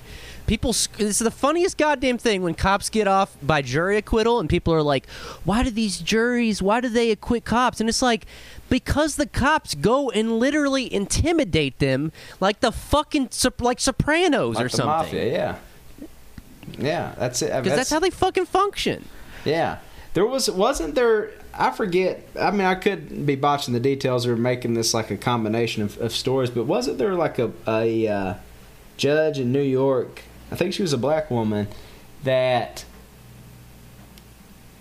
people. 0.47 0.73
This 0.73 0.89
is 0.99 1.19
the 1.21 1.31
funniest 1.31 1.79
goddamn 1.79 2.19
thing 2.19 2.43
when 2.43 2.55
cops 2.55 2.91
get 2.91 3.07
off 3.07 3.37
by 3.43 3.63
jury 3.63 3.97
acquittal 3.97 4.41
and 4.41 4.49
people 4.49 4.75
are 4.75 4.83
like, 4.83 5.09
why 5.45 5.63
do 5.63 5.71
these 5.71 5.99
juries, 5.99 6.61
why 6.61 6.81
do 6.81 6.89
they 6.89 7.11
acquit 7.11 7.45
cops? 7.45 7.81
And 7.81 7.89
it's 7.89 8.03
like, 8.03 8.27
because 8.69 9.17
the 9.17 9.27
cops 9.27 9.75
go 9.75 10.11
and 10.11 10.39
literally 10.39 10.93
intimidate 10.93 11.79
them 11.79 12.13
like 12.41 12.61
the 12.61 12.73
fucking, 12.73 13.31
like 13.61 13.81
Sopranos 13.81 14.57
like 14.57 14.65
or 14.65 14.69
the 14.69 14.77
something. 14.77 14.87
mafia 14.89 15.33
yeah 15.33 15.57
yeah 16.79 17.15
that's 17.19 17.43
it 17.43 17.53
Because 17.63 17.77
that's 17.77 17.91
how 17.91 18.01
they 18.01 18.11
fucking 18.11 18.47
function. 18.47 19.05
Yeah, 19.45 19.79
There 20.15 20.27
was 20.27 20.51
wasn't 20.51 20.95
there? 20.95 21.31
I 21.53 21.71
forget. 21.71 22.27
I 22.41 22.51
mean, 22.51 22.63
I 22.67 22.75
could 22.75 23.27
be 23.27 23.37
botching 23.37 23.75
the 23.75 23.81
details 23.81 24.27
or 24.27 24.37
making 24.37 24.75
this 24.75 24.93
like 24.95 25.11
a 25.11 25.17
combination 25.17 25.83
of, 25.83 26.01
of 26.01 26.13
stories, 26.13 26.51
but 26.51 26.65
wasn't 26.65 26.99
there 26.99 27.15
like 27.15 27.39
a 27.39 27.53
a 27.69 28.09
uh, 28.09 28.35
judge 28.97 29.39
in 29.39 29.53
New 29.53 29.63
York? 29.63 30.23
I 30.51 30.57
think 30.57 30.73
she 30.75 30.83
was 30.83 30.93
a 30.93 30.99
black 30.99 31.31
woman 31.31 31.69
that 32.23 32.85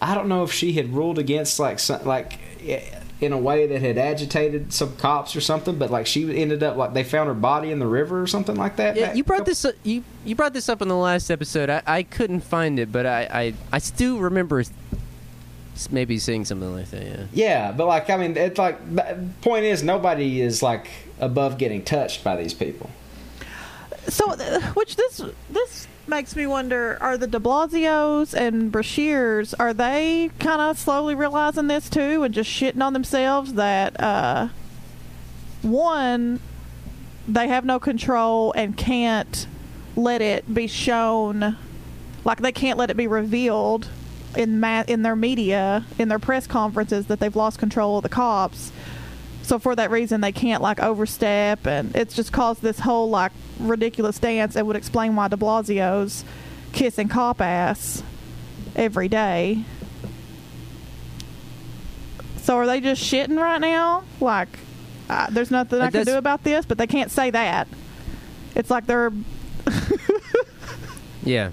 I 0.02 0.16
don't 0.16 0.28
know 0.28 0.44
if 0.44 0.52
she 0.52 0.74
had 0.74 0.94
ruled 0.94 1.20
against 1.20 1.60
like 1.60 1.80
some, 1.80 2.04
like 2.06 2.40
in 3.24 3.34
a 3.34 3.38
way 3.38 3.66
that 3.68 3.82
had 3.82 3.98
agitated 3.98 4.74
some 4.74 4.96
cops 4.98 5.36
or 5.36 5.42
something, 5.42 5.78
but 5.78 5.90
like 5.92 6.06
she 6.08 6.40
ended 6.42 6.62
up 6.64 6.76
like 6.78 6.94
they 6.94 7.04
found 7.04 7.28
her 7.28 7.34
body 7.34 7.72
in 7.72 7.80
the 7.80 7.88
river 7.88 8.22
or 8.22 8.28
something 8.28 8.56
like 8.56 8.76
that. 8.78 8.96
Yeah, 8.96 9.08
That- 9.08 9.18
you 9.18 9.24
brought 9.24 9.46
this 9.46 9.64
up, 9.66 9.76
you 9.84 10.04
you 10.26 10.36
brought 10.36 10.54
this 10.54 10.70
up 10.70 10.82
in 10.82 10.88
the 10.88 10.98
last 10.98 11.30
episode. 11.32 11.70
I, 11.70 11.82
I 11.86 12.04
couldn't 12.04 12.42
find 12.42 12.80
it, 12.80 12.92
but 12.92 13.06
I, 13.06 13.22
I 13.32 13.54
I 13.72 13.78
still 13.80 14.18
remember 14.20 14.64
maybe 15.90 16.20
seeing 16.20 16.46
something 16.46 16.74
like 16.76 16.90
that. 16.92 17.04
Yeah. 17.04 17.26
Yeah, 17.34 17.72
but 17.72 17.88
like 17.88 18.10
I 18.10 18.18
mean, 18.18 18.38
it's 18.38 18.60
like 18.60 18.78
the 18.96 19.18
point 19.42 19.66
is 19.66 19.84
nobody 19.84 20.42
is 20.42 20.62
like 20.62 20.88
above 21.20 21.58
getting 21.58 21.84
touched 21.84 22.24
by 22.24 22.36
these 22.36 22.54
people. 22.54 22.90
So, 24.08 24.32
uh, 24.32 24.60
which 24.74 24.96
this 24.96 25.22
this 25.50 25.88
makes 26.08 26.36
me 26.36 26.46
wonder: 26.46 26.98
Are 27.02 27.18
the 27.18 27.28
De 27.28 27.40
Blasios 27.40 28.34
and 28.34 28.72
Beshears 28.72 29.54
are 29.60 29.74
they 29.74 30.30
kind 30.40 30.62
of 30.62 30.78
slowly 30.78 31.16
realizing 31.16 31.68
this 31.68 31.90
too, 31.90 32.24
and 32.24 32.34
just 32.34 32.50
shitting 32.50 32.82
on 32.82 32.94
themselves 32.94 33.54
that 33.54 34.00
uh, 34.02 34.50
one 35.62 36.40
they 37.28 37.48
have 37.48 37.64
no 37.66 37.80
control 37.80 38.52
and 38.54 38.76
can't 38.76 39.48
let 39.96 40.22
it 40.22 40.54
be 40.54 40.68
shown, 40.68 41.58
like 42.26 42.42
they 42.42 42.52
can't 42.52 42.78
let 42.78 42.90
it 42.90 42.98
be 42.98 43.08
revealed 43.08 43.88
in 44.36 44.60
ma- 44.60 44.84
in 44.88 45.04
their 45.04 45.16
media 45.16 45.86
in 46.00 46.08
their 46.08 46.20
press 46.20 46.48
conferences 46.48 47.06
that 47.06 47.20
they've 47.20 47.36
lost 47.36 47.60
control 47.60 47.98
of 47.98 48.04
the 48.04 48.10
cops. 48.10 48.72
So 49.44 49.60
for 49.60 49.76
that 49.76 49.92
reason, 49.92 50.22
they 50.22 50.32
can't 50.32 50.62
like 50.62 50.80
overstep, 50.80 51.68
and 51.68 51.96
it's 51.96 52.16
just 52.16 52.32
caused 52.32 52.62
this 52.62 52.80
whole 52.80 53.10
like 53.10 53.32
ridiculous 53.60 54.18
dance. 54.18 54.56
It 54.56 54.66
would 54.66 54.76
explain 54.76 55.16
why 55.16 55.28
De 55.28 55.36
Blasio's 55.36 56.24
kissing 56.72 57.10
cop 57.10 57.42
ass 57.42 58.02
every 58.76 59.08
day. 59.08 59.64
So 62.38 62.56
are 62.56 62.66
they 62.66 62.82
just 62.82 63.02
shitting 63.04 63.38
right 63.38 63.60
now? 63.60 64.04
Like, 64.20 64.50
uh, 65.10 65.28
there's 65.30 65.52
nothing 65.52 65.80
I 65.80 65.92
can 65.92 66.06
do 66.06 66.18
about 66.18 66.44
this, 66.44 66.66
but 66.66 66.78
they 66.78 66.88
can't 66.88 67.12
say 67.12 67.30
that. 67.30 67.68
It's 68.56 68.70
like 68.70 68.86
they're 68.86 69.12
Yeah. 71.24 71.52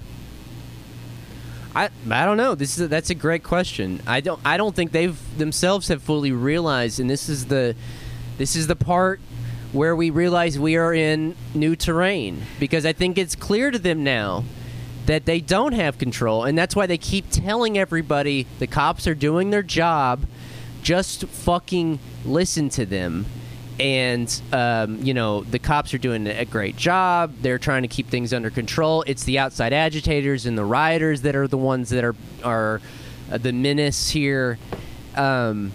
I 1.75 1.89
I 2.09 2.25
don't 2.25 2.37
know. 2.37 2.55
This 2.55 2.77
is 2.77 2.83
a, 2.83 2.87
that's 2.87 3.09
a 3.09 3.15
great 3.15 3.43
question. 3.43 4.01
I 4.05 4.21
don't 4.21 4.39
I 4.45 4.57
don't 4.57 4.75
think 4.75 4.91
they've 4.91 5.17
themselves 5.37 5.87
have 5.87 6.01
fully 6.01 6.31
realized, 6.31 6.99
and 6.99 7.09
this 7.09 7.29
is 7.29 7.45
the 7.47 7.75
this 8.37 8.55
is 8.55 8.67
the 8.67 8.75
part 8.75 9.19
where 9.71 9.95
we 9.95 10.09
realize 10.09 10.59
we 10.59 10.75
are 10.75 10.93
in 10.93 11.35
new 11.53 11.75
terrain 11.75 12.41
because 12.59 12.85
I 12.85 12.91
think 12.91 13.17
it's 13.17 13.35
clear 13.35 13.71
to 13.71 13.79
them 13.79 14.03
now 14.03 14.43
that 15.05 15.25
they 15.25 15.39
don't 15.39 15.73
have 15.73 15.97
control, 15.97 16.43
and 16.43 16.57
that's 16.57 16.75
why 16.75 16.85
they 16.85 16.97
keep 16.97 17.29
telling 17.29 17.77
everybody 17.77 18.47
the 18.59 18.67
cops 18.67 19.07
are 19.07 19.15
doing 19.15 19.49
their 19.49 19.63
job. 19.63 20.25
Just 20.83 21.25
fucking 21.25 21.99
listen 22.25 22.69
to 22.69 22.85
them 22.85 23.25
and 23.79 24.41
um, 24.53 25.01
you 25.01 25.13
know 25.13 25.41
the 25.43 25.59
cops 25.59 25.93
are 25.93 25.97
doing 25.97 26.27
a 26.27 26.45
great 26.45 26.75
job. 26.75 27.33
They're 27.41 27.57
trying 27.59 27.81
to 27.83 27.87
keep 27.87 28.07
things 28.09 28.33
under 28.33 28.49
control. 28.49 29.03
It's 29.07 29.23
the 29.23 29.39
outside 29.39 29.73
agitators 29.73 30.45
and 30.45 30.57
the 30.57 30.65
rioters 30.65 31.21
that 31.21 31.35
are 31.35 31.47
the 31.47 31.57
ones 31.57 31.89
that 31.89 32.03
are 32.03 32.15
are 32.43 32.81
uh, 33.31 33.37
the 33.37 33.53
menace 33.53 34.09
here, 34.11 34.57
um, 35.15 35.71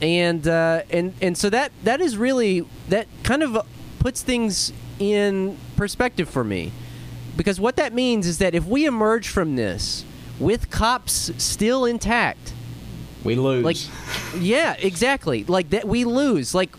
and 0.00 0.46
uh, 0.46 0.82
and 0.90 1.14
and 1.20 1.36
so 1.36 1.50
that 1.50 1.72
that 1.84 2.00
is 2.00 2.16
really 2.16 2.64
that 2.88 3.06
kind 3.24 3.42
of 3.42 3.66
puts 3.98 4.22
things 4.22 4.72
in 4.98 5.56
perspective 5.76 6.28
for 6.28 6.44
me, 6.44 6.70
because 7.36 7.58
what 7.60 7.76
that 7.76 7.92
means 7.92 8.26
is 8.26 8.38
that 8.38 8.54
if 8.54 8.64
we 8.66 8.84
emerge 8.84 9.28
from 9.28 9.56
this 9.56 10.04
with 10.38 10.70
cops 10.70 11.32
still 11.38 11.84
intact, 11.84 12.52
We 13.24 13.34
lose. 13.34 13.64
like 13.64 13.76
yeah 14.40 14.74
exactly 14.78 15.42
like 15.44 15.70
that 15.70 15.86
we 15.88 16.04
lose 16.04 16.54
like 16.54 16.70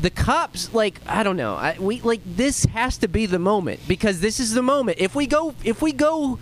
the 0.00 0.10
cops 0.10 0.72
like 0.74 1.00
i 1.06 1.22
don't 1.22 1.36
know 1.36 1.54
I, 1.54 1.76
we 1.78 2.00
like 2.00 2.20
this 2.24 2.64
has 2.66 2.98
to 2.98 3.08
be 3.08 3.26
the 3.26 3.38
moment 3.38 3.80
because 3.86 4.20
this 4.20 4.40
is 4.40 4.52
the 4.54 4.62
moment 4.62 4.98
if 5.00 5.14
we 5.14 5.26
go 5.26 5.54
if 5.64 5.80
we 5.80 5.92
go 5.92 6.38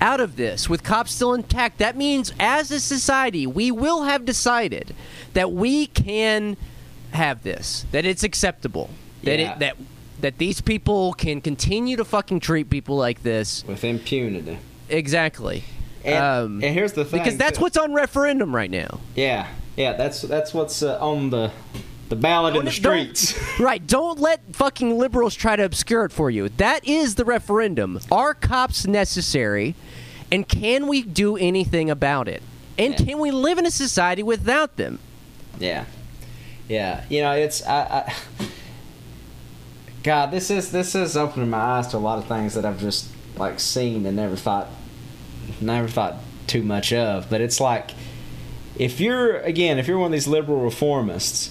out 0.00 0.20
of 0.20 0.36
this 0.36 0.68
with 0.68 0.82
cops 0.82 1.12
still 1.12 1.34
intact 1.34 1.78
that 1.78 1.96
means 1.96 2.32
as 2.40 2.70
a 2.70 2.80
society 2.80 3.46
we 3.46 3.70
will 3.70 4.04
have 4.04 4.24
decided 4.24 4.94
that 5.34 5.52
we 5.52 5.86
can 5.86 6.56
have 7.12 7.42
this 7.42 7.84
that 7.92 8.04
it's 8.06 8.22
acceptable 8.24 8.88
that 9.24 9.38
Yeah. 9.38 9.52
it 9.52 9.58
that 9.58 9.76
that 10.20 10.38
these 10.38 10.60
people 10.60 11.12
can 11.14 11.40
continue 11.40 11.96
to 11.96 12.04
fucking 12.04 12.40
treat 12.40 12.68
people 12.70 12.96
like 12.96 13.22
this 13.22 13.64
with 13.66 13.84
impunity. 13.84 14.58
exactly 14.88 15.64
And, 16.02 16.16
Um, 16.16 16.64
and 16.64 16.74
here's 16.74 16.92
the 16.94 17.04
thing, 17.04 17.20
because 17.20 17.36
that's 17.36 17.58
what's 17.60 17.76
on 17.76 17.92
referendum 17.92 18.54
right 18.56 18.70
now 18.70 19.00
Yeah, 19.14 19.48
yeah. 19.76 19.92
That's 19.92 20.22
that's 20.22 20.54
what's 20.54 20.82
uh, 20.82 20.98
on 20.98 21.28
the 21.30 21.50
the 22.10 22.16
ballot 22.16 22.54
in 22.56 22.64
the 22.66 22.70
Don't- 22.70 22.82
don't- 22.82 23.16
streets. 23.16 23.58
right. 23.60 23.84
Don't 23.86 24.20
let 24.20 24.40
fucking 24.54 24.98
liberals 24.98 25.34
try 25.34 25.56
to 25.56 25.64
obscure 25.64 26.04
it 26.04 26.12
for 26.12 26.30
you. 26.30 26.48
That 26.50 26.86
is 26.86 27.14
the 27.14 27.24
referendum. 27.24 27.98
Are 28.12 28.34
cops 28.34 28.86
necessary? 28.86 29.74
And 30.30 30.46
can 30.46 30.86
we 30.86 31.02
do 31.02 31.36
anything 31.36 31.88
about 31.90 32.28
it? 32.28 32.42
And 32.78 32.98
Yeah. 32.98 33.06
can 33.06 33.18
we 33.18 33.30
live 33.30 33.58
in 33.58 33.66
a 33.66 33.70
society 33.70 34.22
without 34.22 34.76
them? 34.76 34.98
Yeah, 35.58 35.84
yeah. 36.68 37.04
You 37.08 37.22
know, 37.22 37.32
it's 37.32 37.66
I, 37.66 37.80
I. 38.08 38.14
God, 40.02 40.30
this 40.30 40.50
is 40.50 40.72
this 40.72 40.94
is 40.94 41.16
opening 41.16 41.50
my 41.50 41.58
eyes 41.58 41.88
to 41.88 41.96
a 41.96 41.98
lot 41.98 42.18
of 42.18 42.26
things 42.26 42.54
that 42.54 42.64
I've 42.64 42.80
just 42.80 43.08
like 43.36 43.60
seen 43.60 44.06
and 44.06 44.16
never 44.16 44.36
thought, 44.36 44.68
never 45.60 45.88
thought 45.88 46.16
too 46.46 46.62
much 46.62 46.92
of. 46.92 47.28
But 47.28 47.40
it's 47.40 47.60
like, 47.60 47.90
if 48.76 48.98
you're 49.00 49.38
again, 49.40 49.78
if 49.78 49.86
you're 49.88 49.98
one 49.98 50.06
of 50.06 50.12
these 50.12 50.28
liberal 50.28 50.60
reformists, 50.70 51.50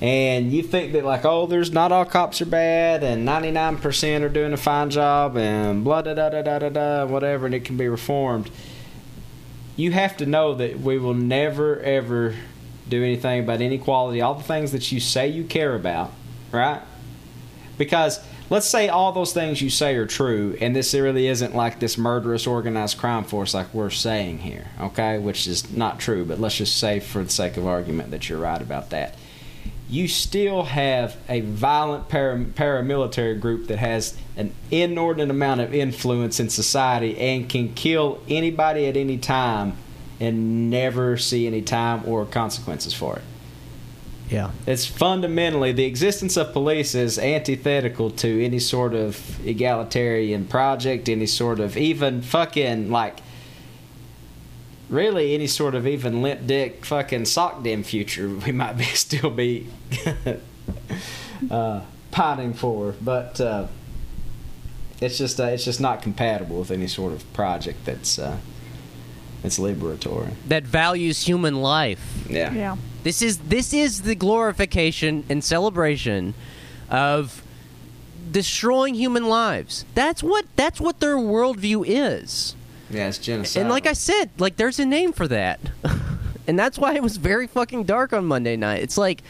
and 0.00 0.52
you 0.52 0.62
think 0.62 0.92
that 0.92 1.04
like, 1.04 1.24
oh, 1.24 1.46
there's 1.46 1.72
not 1.72 1.92
all 1.92 2.04
cops 2.04 2.40
are 2.40 2.46
bad, 2.46 3.02
and 3.02 3.26
99% 3.26 4.22
are 4.22 4.28
doing 4.28 4.52
a 4.52 4.56
fine 4.56 4.90
job, 4.90 5.36
and 5.36 5.84
blah 5.84 6.02
da 6.02 6.14
da 6.14 6.28
da 6.30 6.42
da 6.42 6.58
da 6.58 6.68
da, 6.68 7.06
whatever, 7.06 7.46
and 7.46 7.54
it 7.54 7.64
can 7.64 7.76
be 7.76 7.88
reformed 7.88 8.50
you 9.76 9.92
have 9.92 10.16
to 10.16 10.26
know 10.26 10.54
that 10.54 10.80
we 10.80 10.98
will 10.98 11.14
never 11.14 11.78
ever 11.80 12.34
do 12.88 13.02
anything 13.02 13.40
about 13.40 13.60
inequality, 13.60 14.20
all 14.20 14.34
the 14.34 14.42
things 14.42 14.72
that 14.72 14.90
you 14.90 15.00
say 15.00 15.28
you 15.28 15.44
care 15.44 15.74
about, 15.74 16.12
right? 16.52 16.80
Because 17.76 18.20
let's 18.48 18.66
say 18.66 18.88
all 18.88 19.12
those 19.12 19.32
things 19.32 19.60
you 19.60 19.70
say 19.70 19.96
are 19.96 20.06
true, 20.06 20.56
and 20.60 20.74
this 20.74 20.94
really 20.94 21.26
isn't 21.26 21.54
like 21.54 21.80
this 21.80 21.98
murderous 21.98 22.46
organized 22.46 22.96
crime 22.96 23.24
force 23.24 23.52
like 23.54 23.72
we're 23.74 23.90
saying 23.90 24.38
here, 24.38 24.68
okay? 24.80 25.18
Which 25.18 25.46
is 25.46 25.76
not 25.76 25.98
true, 25.98 26.24
but 26.24 26.40
let's 26.40 26.56
just 26.56 26.78
say 26.78 27.00
for 27.00 27.22
the 27.22 27.30
sake 27.30 27.56
of 27.56 27.66
argument 27.66 28.12
that 28.12 28.28
you're 28.28 28.38
right 28.38 28.62
about 28.62 28.90
that. 28.90 29.16
You 29.88 30.08
still 30.08 30.64
have 30.64 31.16
a 31.28 31.40
violent 31.40 32.08
para- 32.08 32.44
paramilitary 32.54 33.38
group 33.38 33.68
that 33.68 33.78
has 33.78 34.16
an 34.36 34.52
inordinate 34.70 35.30
amount 35.30 35.60
of 35.60 35.72
influence 35.72 36.40
in 36.40 36.50
society 36.50 37.16
and 37.18 37.48
can 37.48 37.72
kill 37.74 38.20
anybody 38.28 38.86
at 38.86 38.96
any 38.96 39.16
time 39.16 39.74
and 40.18 40.70
never 40.70 41.16
see 41.16 41.46
any 41.46 41.62
time 41.62 42.02
or 42.06 42.24
consequences 42.24 42.92
for 42.94 43.16
it. 43.16 43.22
Yeah. 44.30 44.50
It's 44.66 44.86
fundamentally 44.86 45.72
the 45.72 45.84
existence 45.84 46.36
of 46.36 46.52
police 46.52 46.94
is 46.94 47.18
antithetical 47.18 48.10
to 48.10 48.44
any 48.44 48.58
sort 48.58 48.94
of 48.94 49.38
egalitarian 49.46 50.46
project, 50.46 51.08
any 51.08 51.26
sort 51.26 51.60
of 51.60 51.76
even 51.76 52.22
fucking 52.22 52.90
like 52.90 53.18
really 54.88 55.34
any 55.34 55.46
sort 55.46 55.74
of 55.74 55.86
even 55.86 56.22
limp 56.22 56.46
dick 56.46 56.84
fucking 56.84 57.24
sock 57.24 57.62
dim 57.62 57.82
future 57.82 58.28
we 58.28 58.52
might 58.52 58.74
be 58.74 58.84
still 58.94 59.30
be 59.30 59.66
uh, 61.50 61.80
pining 62.10 62.54
for, 62.54 62.94
but 63.02 63.40
uh, 63.40 63.66
it's 65.00 65.18
just 65.18 65.38
uh, 65.38 65.44
it's 65.44 65.64
just 65.64 65.80
not 65.80 66.02
compatible 66.02 66.60
with 66.60 66.70
any 66.70 66.86
sort 66.86 67.12
of 67.12 67.30
project 67.32 67.84
that's 67.84 68.18
uh, 68.18 68.38
that's 69.42 69.58
liberatory. 69.58 70.32
That 70.48 70.64
values 70.64 71.26
human 71.26 71.56
life. 71.56 72.26
Yeah. 72.28 72.52
yeah. 72.52 72.76
This 73.02 73.22
is 73.22 73.38
this 73.38 73.72
is 73.72 74.02
the 74.02 74.14
glorification 74.14 75.24
and 75.28 75.44
celebration 75.44 76.34
of 76.88 77.42
destroying 78.30 78.94
human 78.94 79.28
lives. 79.28 79.84
That's 79.94 80.22
what 80.22 80.46
that's 80.56 80.80
what 80.80 81.00
their 81.00 81.16
worldview 81.16 81.84
is. 81.86 82.56
Yeah, 82.90 83.08
it's 83.08 83.18
genocide. 83.18 83.62
And 83.62 83.70
like 83.70 83.86
I 83.86 83.92
said, 83.92 84.30
like 84.38 84.56
there's 84.56 84.78
a 84.78 84.86
name 84.86 85.12
for 85.12 85.26
that. 85.28 85.60
and 86.46 86.58
that's 86.58 86.78
why 86.78 86.94
it 86.94 87.02
was 87.02 87.16
very 87.16 87.46
fucking 87.46 87.84
dark 87.84 88.12
on 88.12 88.24
Monday 88.26 88.56
night. 88.56 88.82
It's 88.82 88.98
like 88.98 89.22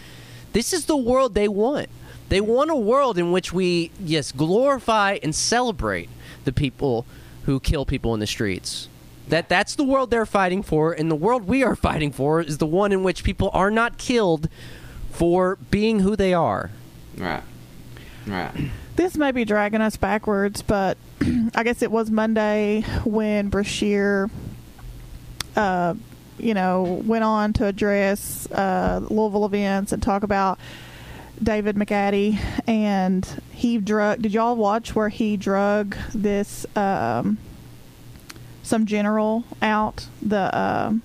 this 0.53 0.73
is 0.73 0.87
the 0.87 0.97
world 0.97 1.35
they 1.35 1.49
want. 1.49 1.89
They 2.29 2.41
want 2.41 2.71
a 2.71 2.77
world 2.77 3.19
in 3.19 3.33
which 3.33 3.53
we 3.53 3.91
yes, 4.01 4.33
glorify 4.33 5.19
and 5.23 5.35
celebrate 5.35 6.09
the 6.45 6.53
people 6.53 7.07
who 7.45 7.61
kill 7.61 7.87
people 7.87 8.15
in 8.15 8.21
the 8.21 8.27
streets. 8.27 8.89
That 9.29 9.49
that's 9.49 9.75
the 9.75 9.85
world 9.85 10.11
they're 10.11 10.27
fighting 10.27 10.63
for, 10.63 10.93
and 10.93 11.11
the 11.11 11.17
world 11.17 11.47
we 11.47 11.63
are 11.63 11.77
fighting 11.89 12.13
for 12.13 12.41
is 12.41 12.59
the 12.59 12.67
one 12.67 12.93
in 12.93 13.03
which 13.03 13.25
people 13.25 13.51
are 13.53 13.71
not 13.71 13.99
killed 13.99 14.49
for 15.11 15.57
being 15.71 16.01
who 16.01 16.17
they 16.17 16.35
are. 16.35 16.71
Right. 17.17 17.43
Right. 18.27 18.71
This 18.97 19.17
may 19.19 19.31
be 19.31 19.45
dragging 19.45 19.83
us 19.83 19.97
backwards, 19.99 20.63
but 20.63 20.97
I 21.55 21.63
guess 21.65 21.83
it 21.83 21.91
was 21.91 22.11
Monday 22.11 22.81
when 23.05 23.51
Beshear, 23.51 24.31
uh, 25.55 25.95
you 26.39 26.55
know, 26.55 27.03
went 27.05 27.23
on 27.23 27.53
to 27.55 27.67
address 27.67 28.51
uh, 28.51 29.01
Louisville 29.11 29.45
events 29.45 29.93
and 29.93 30.03
talk 30.03 30.23
about 30.23 30.59
David 31.43 31.77
McAtee, 31.77 32.39
and 32.67 33.43
he 33.53 33.77
drug. 33.77 34.23
Did 34.23 34.33
y'all 34.33 34.57
watch 34.57 34.95
where 34.95 35.11
he 35.11 35.37
drug 35.37 35.95
this 36.15 36.65
um, 36.75 37.37
some 38.63 38.87
general 38.87 39.45
out 39.61 40.09
the 40.23 40.59
um, 40.59 41.03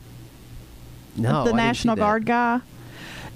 No, 1.18 1.40
the 1.40 1.50
didn't 1.50 1.58
National. 1.58 1.96
Guard 1.98 2.26
guy. 2.26 2.62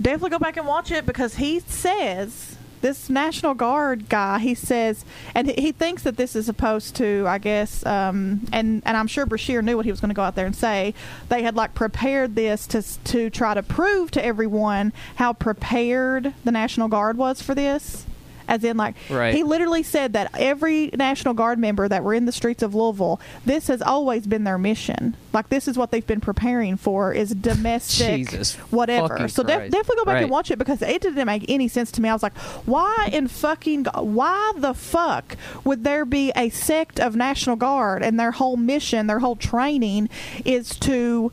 Definitely 0.02 0.30
go 0.30 0.40
back 0.40 0.56
and 0.56 0.66
watch 0.66 0.92
it 0.92 1.06
because 1.06 1.36
he 1.36 1.60
says 1.60 2.56
this 2.82 3.10
National 3.10 3.54
Guard 3.54 4.10
guy. 4.10 4.40
He 4.40 4.56
says, 4.56 5.06
and 5.34 5.50
he- 5.50 5.72
thinks 5.72 6.04
that 6.04 6.16
this 6.16 6.36
is 6.36 6.46
supposed 6.46 6.96
to, 6.96 7.26
I 7.28 7.38
guess, 7.38 7.86
um, 7.86 8.48
and 8.54 8.82
and 8.86 8.96
I'm 8.98 9.08
sure 9.08 9.26
Beshear 9.26 9.64
knew 9.64 9.76
what 9.76 9.86
he 9.86 9.92
was 9.92 10.00
going 10.00 10.10
to 10.10 10.16
go 10.16 10.22
out 10.22 10.36
there 10.36 10.46
and 10.46 10.56
say. 10.56 10.94
They 11.30 11.44
had 11.44 11.56
like 11.56 11.74
prepared 11.74 12.36
this 12.36 12.66
to 12.68 12.82
to 13.06 13.30
try 13.30 13.54
to 13.54 13.64
prove 13.64 14.12
to 14.12 14.24
everyone 14.26 14.94
how 15.16 15.34
prepared 15.34 16.34
the 16.44 16.52
National 16.52 16.88
Guard 16.88 17.18
was 17.18 17.42
for 17.42 17.54
this. 17.56 18.06
As 18.48 18.64
in, 18.64 18.78
like, 18.78 18.96
Right. 19.10 19.34
he 19.34 19.44
literally 19.44 19.82
said 19.84 20.14
that 20.14 20.30
every 20.38 20.92
National 20.94 21.34
Guard 21.34 21.58
member 21.60 21.88
that 21.88 22.04
were 22.04 22.14
in 22.14 22.26
the 22.26 22.32
streets 22.32 22.62
of 22.62 22.76
Louisville, 22.76 23.20
this 23.46 23.68
has 23.68 23.82
always 23.82 24.28
been 24.28 24.44
their 24.44 24.58
mission. 24.58 25.16
Like, 25.34 25.50
this 25.50 25.68
is 25.68 25.78
what 25.78 25.92
they've 25.92 26.06
been 26.06 26.22
preparing 26.22 26.78
for 26.78 27.12
is 27.12 27.32
domestic, 27.32 28.30
whatever. 28.70 29.28
So 29.28 29.44
def- 29.44 29.72
definitely 29.72 29.96
go 29.98 30.06
back 30.06 30.14
Right. 30.16 30.22
and 30.24 30.32
watch 30.32 30.52
it 30.52 30.60
because 30.60 30.82
it 30.82 31.02
didn't 31.02 31.26
make 31.26 31.46
any 31.50 31.68
sense 31.68 31.92
to 31.94 32.02
me. 32.02 32.10
I 32.10 32.14
was 32.14 32.24
like, 32.24 32.38
why 32.66 33.10
in 33.12 33.28
fucking, 33.28 33.86
why 33.86 34.54
the 34.58 34.74
fuck 34.74 35.36
would 35.64 35.84
there 35.84 36.06
be 36.06 36.32
a 36.36 36.50
sect 36.50 37.00
of 37.00 37.16
National 37.16 37.56
Guard 37.56 38.04
and 38.04 38.20
their 38.20 38.32
whole 38.32 38.58
mission, 38.58 39.08
their 39.08 39.20
whole 39.20 39.36
training 39.36 40.10
is 40.46 40.70
to 40.82 41.32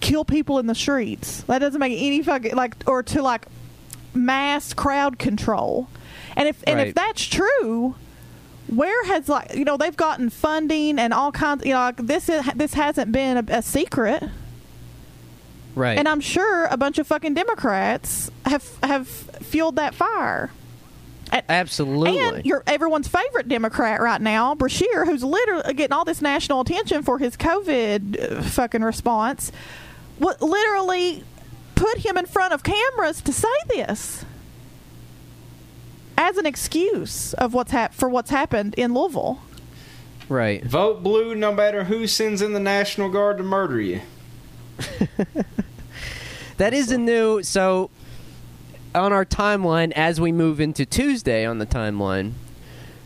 kill 0.00 0.24
people 0.24 0.58
in 0.58 0.66
the 0.66 0.74
streets? 0.74 1.42
That 1.42 1.58
doesn't 1.58 1.80
make 1.80 2.00
any 2.00 2.22
fucking, 2.22 2.54
like, 2.54 2.76
or 2.86 3.02
to 3.02 3.22
like 3.22 3.46
mass 4.14 4.72
crowd 4.72 5.18
control. 5.18 5.88
And 6.36 6.48
if 6.48 6.62
and 6.66 6.76
Right. 6.78 6.88
if 6.88 6.94
that's 6.94 7.24
true, 7.24 7.94
where 8.68 9.04
has 9.06 9.28
like 9.28 9.54
you 9.54 9.64
know 9.64 9.76
they've 9.76 9.96
gotten 9.96 10.30
funding 10.30 10.98
and 10.98 11.12
all 11.12 11.30
kinds 11.32 11.64
you 11.64 11.72
know 11.72 11.80
like 11.80 11.96
this 11.98 12.28
is 12.28 12.44
this 12.54 12.74
hasn't 12.74 13.12
been 13.12 13.36
a, 13.36 13.58
a 13.58 13.62
secret 13.62 14.22
Right. 15.74 15.98
and 15.98 16.08
I'm 16.08 16.20
sure 16.20 16.66
a 16.66 16.76
bunch 16.76 16.98
of 16.98 17.06
fucking 17.06 17.34
Democrats 17.34 18.30
have 18.46 18.64
have 18.82 19.08
fueled 19.08 19.76
that 19.76 19.94
fire. 19.94 20.50
And- 21.32 21.42
Absolutely. 21.48 22.18
And 22.18 22.44
your 22.46 22.62
everyone's 22.66 23.08
favorite 23.08 23.48
Democrat 23.48 24.00
right 24.00 24.20
now, 24.20 24.54
Beshear, 24.54 25.04
who's 25.04 25.24
literally 25.24 25.74
getting 25.74 25.92
all 25.92 26.04
this 26.04 26.22
national 26.22 26.60
attention 26.60 27.02
for 27.02 27.18
his 27.18 27.36
COVID 27.36 28.38
uh, 28.38 28.42
fucking 28.42 28.82
response, 28.82 29.50
what 30.18 30.40
literally 30.40 31.24
put 31.74 31.98
him 31.98 32.16
in 32.18 32.26
front 32.26 32.52
of 32.54 32.62
cameras 32.62 33.20
to 33.22 33.32
say 33.32 33.48
this 33.68 34.24
as 36.16 36.36
an 36.36 36.46
excuse 36.46 37.34
of 37.34 37.54
what's 37.54 37.72
hap- 37.72 37.94
for 37.94 38.08
what's 38.08 38.30
happened 38.30 38.74
in 38.76 38.94
Louisville. 38.94 39.40
right. 40.28 40.64
Vote 40.64 41.02
blue 41.02 41.34
no 41.34 41.52
matter 41.52 41.84
who 41.84 42.06
sends 42.06 42.40
in 42.42 42.52
the 42.52 42.60
National 42.60 43.08
Guard 43.10 43.38
to 43.38 43.42
murder 43.44 43.80
you. 43.80 44.00
That 46.56 46.72
is 46.72 46.92
a 46.92 46.98
new. 46.98 47.42
So, 47.42 47.90
on 48.94 49.12
our 49.12 49.24
timeline, 49.24 49.90
as 49.92 50.20
we 50.20 50.30
move 50.30 50.60
into 50.60 50.86
Tuesday 50.86 51.44
on 51.44 51.58
the 51.58 51.66
timeline, 51.66 52.34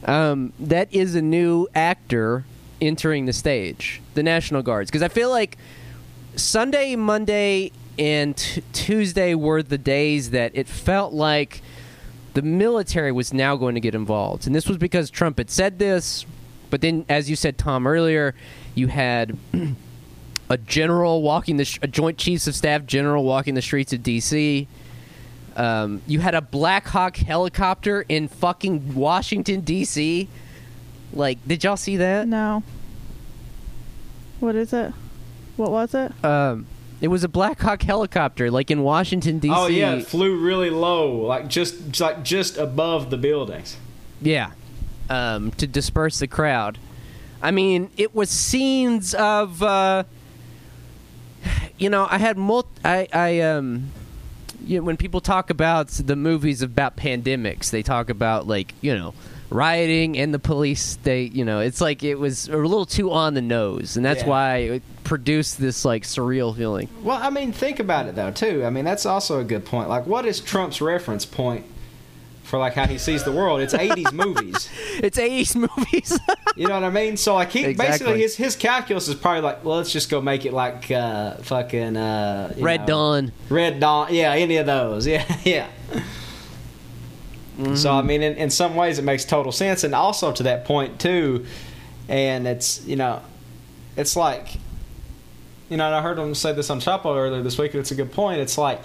um, 0.05 0.53
that 0.61 0.93
is 0.93 1.15
a 1.15 1.23
new 1.23 1.67
actor 1.75 2.45
entering 2.81 3.25
the 3.25 3.33
stage, 3.33 4.03
the 4.13 4.23
National 4.23 4.61
Guards. 4.63 4.91
Because 4.91 5.03
I 5.03 5.09
feel 5.09 5.31
like 5.31 5.57
Sunday, 6.37 6.95
Monday, 6.95 7.73
and 7.99 8.37
t- 8.37 8.63
Tuesday 8.75 9.35
were 9.35 9.63
the 9.63 9.79
days 9.79 10.31
that 10.31 10.53
it 10.55 10.69
felt 10.69 11.15
like 11.15 11.63
the 12.35 12.43
military 12.43 13.13
was 13.13 13.33
now 13.33 13.57
going 13.57 13.75
to 13.75 13.81
get 13.81 13.95
involved. 13.95 14.47
And 14.47 14.55
this 14.55 14.69
was 14.69 14.77
because 14.77 15.11
Trump 15.11 15.39
had 15.39 15.51
said 15.51 15.79
this, 15.79 16.25
but 16.71 16.81
then, 16.81 17.05
as 17.09 17.31
you 17.31 17.37
said, 17.37 17.59
Tom, 17.59 17.87
earlier, 17.87 18.35
you 18.75 18.89
had. 18.89 19.37
a 20.51 20.57
general 20.57 21.23
walking 21.23 21.57
the 21.57 21.65
sh- 21.65 21.79
a 21.83 21.87
joint 21.87 22.17
chiefs 22.17 22.47
of 22.47 22.55
staff 22.55 22.87
general 22.87 23.25
walking 23.25 23.55
the 23.55 23.63
streets 23.63 23.93
of 23.93 24.01
DC. 24.01 24.67
Um, 25.57 26.03
you 26.07 26.21
had 26.21 26.35
a 26.35 26.41
Black 26.41 26.87
Hawk 26.87 27.17
helicopter 27.17 28.05
in 28.09 28.29
fucking 28.29 28.95
Washington 28.95 29.61
D.C. 29.61 30.29
Like, 31.13 31.39
did 31.47 31.65
y'all 31.65 31.77
see 31.77 31.97
that? 31.97 32.29
No. 32.29 32.63
What 34.41 34.55
is 34.55 34.73
it? 34.73 34.93
What 35.57 35.71
was 35.71 35.95
it? 35.95 36.13
Um, 36.25 36.67
it 37.01 37.09
was 37.09 37.25
a 37.25 37.29
Black 37.29 37.61
Hawk 37.61 37.83
helicopter, 37.83 38.51
like 38.51 38.71
in 38.71 38.83
Washington 38.83 39.39
D.C. 39.39 39.55
Oh 39.55 39.67
yeah, 39.67 39.95
it 39.95 40.07
flew 40.07 40.37
really 40.37 40.71
low, 40.71 41.13
like 41.13 41.49
just 41.49 42.01
like 42.01 42.25
just 42.25 42.59
above 42.59 43.11
the 43.11 43.17
buildings. 43.17 43.77
Yeah. 44.21 44.53
Um, 45.09 45.53
to 45.53 45.67
disperse 45.67 46.19
the 46.19 46.27
crowd. 46.27 46.79
I 47.41 47.51
mean, 47.51 47.91
it 47.97 48.15
was 48.15 48.31
scenes 48.31 49.15
of, 49.15 49.63
uh, 49.63 50.05
you 51.79 51.89
know, 51.89 52.07
I 52.11 52.19
had 52.19 52.37
mul- 52.37 52.67
I, 52.85 53.09
I, 53.13 53.41
um, 53.41 53.91
you 54.65 54.79
know, 54.79 54.85
when 54.85 54.97
people 54.97 55.21
talk 55.21 55.51
about 55.51 55.89
the 55.89 56.17
movies 56.17 56.63
about 56.63 56.97
pandemics, 56.97 57.71
they 57.71 57.83
talk 57.83 58.11
about 58.11 58.47
like, 58.47 58.75
you 58.81 58.95
know, 58.95 59.15
rioting 59.51 60.19
and 60.19 60.33
the 60.35 60.39
police. 60.39 60.97
They, 61.03 61.23
you 61.23 61.45
know, 61.45 61.61
it's 61.61 61.81
like 61.81 62.03
it 62.03 62.17
was 62.17 62.49
a 62.49 62.57
little 62.57 62.87
too 62.87 63.11
on 63.13 63.35
the 63.35 63.43
nose, 63.43 63.97
and 63.97 64.05
that's 64.05 64.23
Yeah. 64.23 64.29
why 64.29 64.57
it 64.57 64.83
produced 65.05 65.59
this 65.61 65.85
like 65.85 66.03
surreal 66.03 66.57
feeling. 66.57 66.89
Well, 67.03 67.19
I 67.21 67.31
mean, 67.31 67.53
think 67.53 67.81
about 67.81 68.07
it 68.07 68.15
though 68.15 68.31
too. 68.31 68.65
I 68.65 68.71
mean, 68.71 68.85
that's 68.85 69.07
also 69.07 69.41
a 69.41 69.45
good 69.45 69.65
point. 69.65 69.89
Like, 69.89 70.07
what 70.07 70.27
is 70.27 70.41
Trump's 70.41 70.81
reference 70.81 71.25
point 71.25 71.65
for 72.43 72.59
like 72.59 72.75
how 72.75 72.87
he 72.87 72.99
sees 72.99 73.25
the 73.25 73.33
world? 73.33 73.61
It's 73.61 73.75
'80s 73.75 74.13
movies. 74.13 74.69
It's 75.01 75.19
80s 75.19 75.55
movies. 75.55 76.19
You 76.57 76.67
know 76.67 76.75
what 76.75 76.83
I 76.83 76.91
mean? 76.91 77.17
So 77.17 77.35
like 77.35 77.53
he 77.53 77.65
Exactly. 77.65 77.87
basically 77.93 78.21
his 78.23 78.35
his 78.35 78.57
calculus 78.57 79.07
is 79.07 79.15
probably 79.15 79.43
like, 79.43 79.65
well, 79.65 79.77
let's 79.77 79.93
just 79.93 80.11
go 80.11 80.21
make 80.21 80.45
it 80.45 80.53
like 80.53 80.91
uh, 80.91 81.35
fucking 81.37 81.97
uh, 81.97 82.53
Red 82.59 82.81
know, 82.81 82.87
Dawn. 82.87 83.33
Red 83.49 83.79
Dawn. 83.79 84.13
Yeah, 84.13 84.33
any 84.33 84.57
of 84.57 84.67
those. 84.67 85.07
Yeah, 85.07 85.25
yeah. 85.45 85.69
So 87.59 87.93
I 87.93 87.99
mm-hmm. 87.99 88.07
mean, 88.07 88.23
in, 88.23 88.37
in 88.37 88.51
some 88.51 88.77
ways, 88.77 89.01
it 89.01 89.03
makes 89.03 89.25
total 89.25 89.51
sense, 89.51 89.83
and 89.83 89.95
also 89.95 90.33
to 90.33 90.45
that 90.45 90.65
point 90.65 91.01
too. 91.01 91.45
And 92.09 92.47
it's 92.47 92.85
you 92.87 92.95
know, 92.97 93.21
it's 93.97 94.15
like, 94.15 94.55
you 95.69 95.77
know, 95.77 95.87
and 95.87 95.95
I 95.95 96.01
heard 96.01 96.19
him 96.19 96.35
say 96.37 96.53
this 96.53 96.71
on 96.71 96.81
Chapo 96.81 97.17
earlier 97.17 97.43
this 97.43 97.59
week, 97.59 97.75
and 97.75 97.81
it's 97.81 97.91
a 97.91 97.97
good 97.97 98.13
point. 98.13 98.41
It's 98.41 98.57
like 98.57 98.81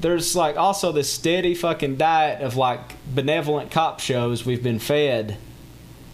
there's 0.00 0.36
like 0.36 0.56
also 0.56 0.92
this 0.92 1.12
steady 1.12 1.54
fucking 1.54 1.96
diet 1.96 2.42
of 2.42 2.56
like 2.56 2.80
benevolent 3.12 3.70
cop 3.70 4.00
shows 4.00 4.46
we've 4.46 4.62
been 4.62 4.78
fed. 4.78 5.36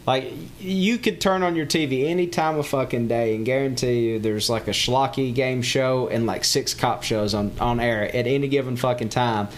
Like 0.06 0.32
you 0.58 0.98
could 0.98 1.20
turn 1.20 1.42
on 1.42 1.54
your 1.56 1.66
TV 1.66 2.06
any 2.06 2.26
time 2.26 2.58
of 2.58 2.66
fucking 2.66 3.08
day 3.08 3.36
and 3.36 3.44
guarantee 3.44 4.08
you 4.08 4.18
there's 4.18 4.50
like 4.50 4.66
a 4.66 4.72
schlocky 4.72 5.32
game 5.32 5.62
show 5.62 6.08
and 6.08 6.26
like 6.26 6.44
six 6.44 6.74
cop 6.74 7.02
shows 7.02 7.34
on 7.34 7.52
on 7.60 7.80
air 7.80 8.04
at 8.04 8.26
any 8.26 8.48
given 8.48 8.76
fucking 8.76 9.10
time, 9.10 9.48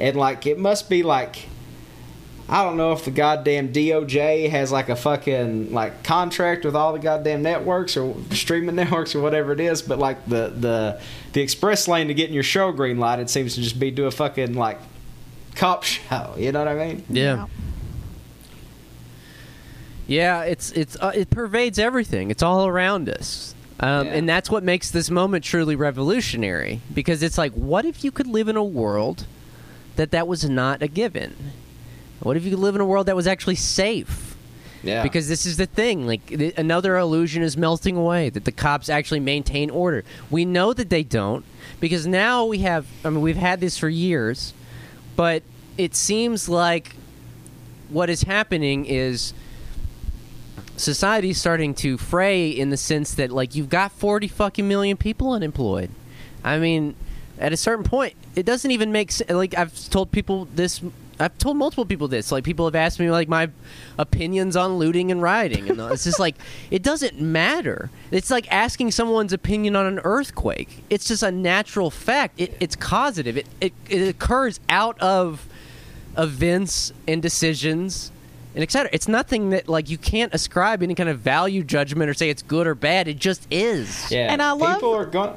and 0.00 0.16
like 0.16 0.46
it 0.46 0.58
must 0.58 0.90
be 0.90 1.02
like. 1.04 1.48
I 2.48 2.62
don't 2.62 2.76
know 2.76 2.92
if 2.92 3.04
the 3.04 3.10
goddamn 3.10 3.72
DOJ 3.72 4.48
has 4.50 4.70
like 4.70 4.88
a 4.88 4.94
fucking 4.94 5.72
like 5.72 6.04
contract 6.04 6.64
with 6.64 6.76
all 6.76 6.92
the 6.92 7.00
goddamn 7.00 7.42
networks 7.42 7.96
or 7.96 8.14
streaming 8.30 8.74
networks 8.82 9.14
or 9.16 9.20
whatever 9.20 9.52
it 9.52 9.58
is, 9.60 9.82
but 9.82 9.98
like 9.98 10.24
the 10.26 10.48
the 10.56 11.00
the 11.32 11.40
express 11.40 11.88
lane 11.88 12.06
to 12.08 12.14
getting 12.14 12.34
your 12.34 12.44
show 12.44 12.70
green 12.70 12.98
light, 12.98 13.18
it 13.18 13.28
seems 13.30 13.54
to 13.56 13.62
just 13.62 13.80
be 13.80 13.90
do 13.90 14.06
a 14.06 14.10
fucking 14.12 14.54
like 14.54 14.78
cop 15.56 15.82
show. 15.82 16.34
You 16.38 16.52
know 16.52 16.60
what 16.60 16.68
I 16.68 16.74
mean? 16.86 17.04
Yeah. 17.08 17.46
Yeah, 20.06 20.42
it's 20.42 20.70
it's 20.72 20.96
uh, 21.00 21.12
it 21.14 21.30
pervades 21.30 21.78
everything. 21.78 22.30
It's 22.30 22.42
all 22.42 22.66
around 22.66 23.08
us. 23.08 23.54
Um, 23.80 24.06
Yeah. 24.06 24.12
and 24.14 24.28
that's 24.28 24.48
what 24.50 24.62
makes 24.62 24.90
this 24.90 25.10
moment 25.10 25.44
truly 25.44 25.76
revolutionary 25.76 26.80
because 26.94 27.22
it's 27.22 27.36
like 27.36 27.52
what 27.52 27.84
if 27.84 28.04
you 28.04 28.10
could 28.12 28.26
live 28.26 28.48
in 28.48 28.56
a 28.56 28.64
world 28.64 29.26
that 29.96 30.12
that 30.12 30.28
was 30.28 30.48
not 30.48 30.80
a 30.80 30.88
given? 30.88 31.34
What 32.26 32.36
if 32.36 32.44
you 32.44 32.50
could 32.50 32.58
live 32.58 32.74
in 32.74 32.80
a 32.80 32.84
world 32.84 33.06
that 33.06 33.16
was 33.16 33.26
actually 33.26 33.54
safe? 33.54 34.36
Yeah. 34.82 35.02
Because 35.02 35.28
this 35.28 35.46
is 35.46 35.56
the 35.56 35.66
thing, 35.66 36.06
like 36.06 36.26
th- 36.26 36.54
another 36.56 36.96
illusion 36.96 37.42
is 37.42 37.56
melting 37.56 37.96
away 37.96 38.30
that 38.30 38.44
the 38.44 38.52
cops 38.52 38.88
actually 38.88 39.20
maintain 39.20 39.70
order. 39.70 40.04
We 40.30 40.44
know 40.44 40.72
that 40.72 40.90
they 40.90 41.02
don't 41.02 41.44
because 41.80 42.06
now 42.06 42.44
we 42.44 42.58
have 42.58 42.86
I 43.04 43.10
mean 43.10 43.20
we've 43.20 43.36
had 43.36 43.60
this 43.60 43.78
for 43.78 43.88
years, 43.88 44.54
but 45.16 45.42
it 45.78 45.94
seems 45.94 46.48
like 46.48 46.94
what 47.88 48.10
is 48.10 48.22
happening 48.22 48.86
is 48.86 49.32
society's 50.76 51.38
starting 51.38 51.74
to 51.74 51.96
fray 51.96 52.48
in 52.48 52.70
the 52.70 52.76
sense 52.76 53.14
that 53.14 53.30
like 53.30 53.54
you've 53.54 53.68
got 53.68 53.92
40 53.92 54.28
fucking 54.28 54.66
million 54.68 54.96
people 54.96 55.32
unemployed. 55.32 55.90
I 56.44 56.58
mean, 56.58 56.94
at 57.38 57.52
a 57.52 57.56
certain 57.56 57.84
point, 57.84 58.14
it 58.34 58.46
doesn't 58.46 58.70
even 58.70 58.92
make 58.92 59.10
sense. 59.12 59.30
Like 59.30 59.56
I've 59.56 59.90
told 59.90 60.12
people 60.12 60.48
this. 60.54 60.80
I've 61.18 61.36
told 61.38 61.56
multiple 61.56 61.84
people 61.86 62.08
this. 62.08 62.30
Like 62.30 62.44
people 62.44 62.66
have 62.66 62.74
asked 62.74 63.00
me 63.00 63.10
like 63.10 63.28
my 63.28 63.48
opinions 63.98 64.54
on 64.56 64.76
looting 64.78 65.10
and 65.10 65.22
rioting, 65.22 65.68
and 65.70 65.80
it's 65.92 66.04
just 66.04 66.20
like 66.20 66.36
it 66.70 66.82
doesn't 66.82 67.20
matter. 67.20 67.90
It's 68.10 68.30
like 68.30 68.50
asking 68.52 68.90
someone's 68.90 69.32
opinion 69.32 69.76
on 69.76 69.86
an 69.86 69.98
earthquake. 70.04 70.82
It's 70.90 71.06
just 71.08 71.22
a 71.22 71.30
natural 71.30 71.90
fact. 71.90 72.40
It, 72.40 72.54
it's 72.60 72.76
causative. 72.76 73.36
It, 73.38 73.46
it 73.60 73.72
it 73.88 74.08
occurs 74.08 74.60
out 74.68 74.98
of 75.00 75.46
events 76.18 76.92
and 77.06 77.20
decisions 77.22 78.10
and 78.54 78.62
etc. 78.62 78.88
It's 78.92 79.08
nothing 79.08 79.50
that 79.50 79.68
like 79.68 79.90
you 79.90 79.98
can't 79.98 80.32
ascribe 80.34 80.82
any 80.82 80.94
kind 80.94 81.08
of 81.08 81.18
value 81.20 81.62
judgment 81.62 82.08
or 82.10 82.14
say 82.14 82.30
it's 82.30 82.42
good 82.42 82.66
or 82.66 82.74
bad. 82.74 83.08
It 83.08 83.18
just 83.18 83.46
is. 83.50 84.10
Yeah, 84.10 84.32
And 84.32 84.42
I 84.42 84.52
love- 84.52 84.76
people 84.76 84.94
are 84.94 85.06
going. 85.06 85.34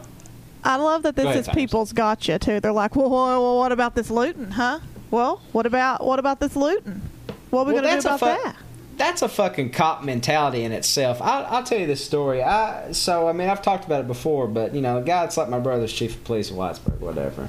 I 0.61 0.75
love 0.75 1.03
that 1.03 1.15
this 1.15 1.23
Go 1.23 1.29
ahead, 1.29 1.39
is 1.39 1.45
Tyrus. 1.45 1.55
people's 1.55 1.93
gotcha 1.93 2.37
too. 2.37 2.59
They're 2.59 2.73
like, 2.73 2.93
well, 2.93 3.09
well, 3.09 3.41
well, 3.41 3.57
what 3.59 3.71
about 3.71 3.95
this 3.95 4.09
looting, 4.11 4.51
huh? 4.51 4.79
Well, 5.11 5.41
what 5.51 5.65
about 5.65 6.05
what 6.05 6.19
about 6.19 6.39
this 6.39 6.55
looting? 6.55 7.01
What 7.49 7.61
are 7.61 7.65
we 7.65 7.73
Well, 7.73 7.81
gonna 7.83 7.95
do 7.95 8.01
that's 8.01 8.05
a 8.05 8.07
about 8.09 8.19
fu- 8.19 8.43
that? 8.43 8.55
That's 8.97 9.21
a 9.21 9.29
fucking 9.29 9.71
cop 9.71 10.03
mentality 10.03 10.63
in 10.63 10.71
itself. 10.73 11.21
I, 11.21 11.43
I'll 11.43 11.63
tell 11.63 11.79
you 11.79 11.87
this 11.87 12.03
story. 12.03 12.43
I 12.43 12.91
so 12.91 13.27
I 13.27 13.33
mean 13.33 13.49
I've 13.49 13.61
talked 13.61 13.85
about 13.85 14.01
it 14.01 14.07
before, 14.07 14.47
but 14.47 14.75
you 14.75 14.81
know, 14.81 14.97
a 14.97 15.01
guy 15.01 15.21
that's 15.21 15.37
like 15.37 15.49
my 15.49 15.59
brother's 15.59 15.93
chief 15.93 16.15
of 16.15 16.23
police 16.25 16.51
in 16.51 16.57
Whitesburg, 16.57 16.99
whatever, 16.99 17.47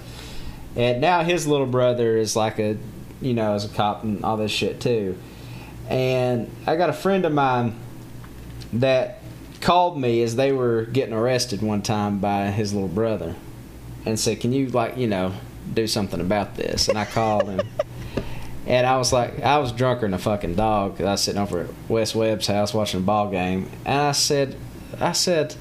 and 0.76 1.00
now 1.00 1.22
his 1.22 1.46
little 1.46 1.66
brother 1.66 2.16
is 2.16 2.36
like 2.36 2.58
a, 2.58 2.78
you 3.20 3.34
know, 3.34 3.54
is 3.54 3.64
a 3.64 3.68
cop 3.68 4.04
and 4.04 4.24
all 4.24 4.36
this 4.36 4.52
shit 4.52 4.80
too. 4.80 5.18
And 5.88 6.48
I 6.68 6.76
got 6.76 6.88
a 6.88 6.92
friend 6.94 7.24
of 7.24 7.32
mine 7.32 7.74
that 8.74 9.18
called 9.60 9.98
me 10.00 10.22
as 10.22 10.36
they 10.36 10.52
were 10.52 10.84
getting 10.86 11.12
arrested 11.14 11.60
one 11.62 11.82
time 11.82 12.20
by 12.20 12.46
his 12.52 12.72
little 12.72 12.88
brother, 12.88 13.34
and 14.06 14.18
said, 14.18 14.40
"Can 14.40 14.52
you 14.52 14.68
like 14.68 14.96
you 14.96 15.08
know 15.08 15.32
do 15.74 15.86
something 15.86 16.20
about 16.20 16.56
this?" 16.56 16.88
And 16.88 16.98
I 16.98 17.04
called 17.04 17.48
him. 17.48 17.60
And 18.66 18.86
I 18.86 18.98
was 18.98 19.12
like, 19.12 19.42
I 19.42 19.58
was 19.58 19.72
drunker 19.72 20.02
than 20.02 20.14
a 20.14 20.18
fucking 20.18 20.54
dog. 20.54 20.96
'cause 20.98 21.06
I 21.06 21.10
was 21.12 21.20
sitting 21.22 21.40
over 21.40 21.60
at 21.62 21.66
Wes 21.88 22.14
Webb's 22.14 22.46
house 22.46 22.72
watching 22.72 23.00
a 23.00 23.02
ball 23.02 23.28
game, 23.28 23.68
and 23.84 24.00
I 24.00 24.12
said, 24.12 24.54
I 25.00 25.10
said, 25.10 25.56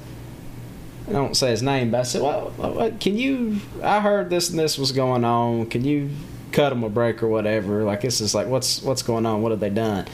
I 1.08 1.12
don't 1.12 1.36
say 1.36 1.50
his 1.50 1.60
name, 1.62 1.90
but 1.90 2.00
I 2.00 2.02
said, 2.04 2.22
well, 2.22 2.52
what, 2.56 3.00
can 3.00 3.16
you? 3.16 3.56
I 3.82 3.98
heard 3.98 4.30
this 4.30 4.50
and 4.50 4.58
this 4.58 4.78
was 4.78 4.92
going 4.92 5.24
on. 5.24 5.66
Can 5.66 5.82
you 5.84 6.10
cut 6.52 6.70
him 6.72 6.84
a 6.84 6.88
break 6.88 7.20
or 7.20 7.26
whatever? 7.26 7.82
Like 7.82 8.02
this 8.02 8.20
is 8.20 8.32
like, 8.32 8.46
what's 8.46 8.80
what's 8.80 9.02
going 9.02 9.26
on? 9.26 9.42
What 9.42 9.50
have 9.50 9.60
they 9.60 9.70
done? 9.70 10.06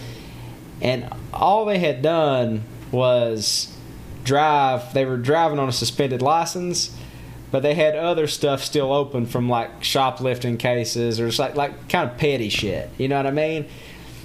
And 0.81 1.13
all 1.35 1.67
they 1.67 1.79
had 1.79 2.01
done 2.01 2.63
was 2.93 3.77
drive. 4.25 4.95
They 4.95 5.05
were 5.05 5.19
driving 5.19 5.59
on 5.59 5.69
a 5.69 5.73
suspended 5.73 6.23
license, 6.23 6.96
but 7.51 7.63
they 7.63 7.75
had 7.75 7.95
other 7.97 8.27
stuff 8.27 8.63
still 8.63 8.93
open 8.93 9.27
from 9.27 9.49
like 9.49 9.83
shoplifting 9.85 10.57
cases 10.57 11.21
or 11.21 11.27
just 11.27 11.39
like 11.39 11.55
like 11.55 11.89
kind 11.89 12.11
of 12.11 12.17
petty 12.19 12.49
shit. 12.49 12.91
You 12.99 13.09
know 13.09 13.17
what 13.17 13.27
I 13.27 13.31
mean? 13.31 13.67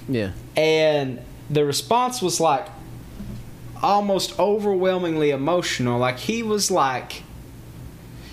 Yeah. 0.08 0.32
and 0.56 1.20
the 1.48 1.64
response 1.64 2.20
was 2.20 2.40
like 2.40 2.66
almost 3.82 4.38
overwhelmingly 4.38 5.30
emotional 5.30 5.98
like 5.98 6.18
he 6.18 6.42
was 6.42 6.70
like 6.70 7.22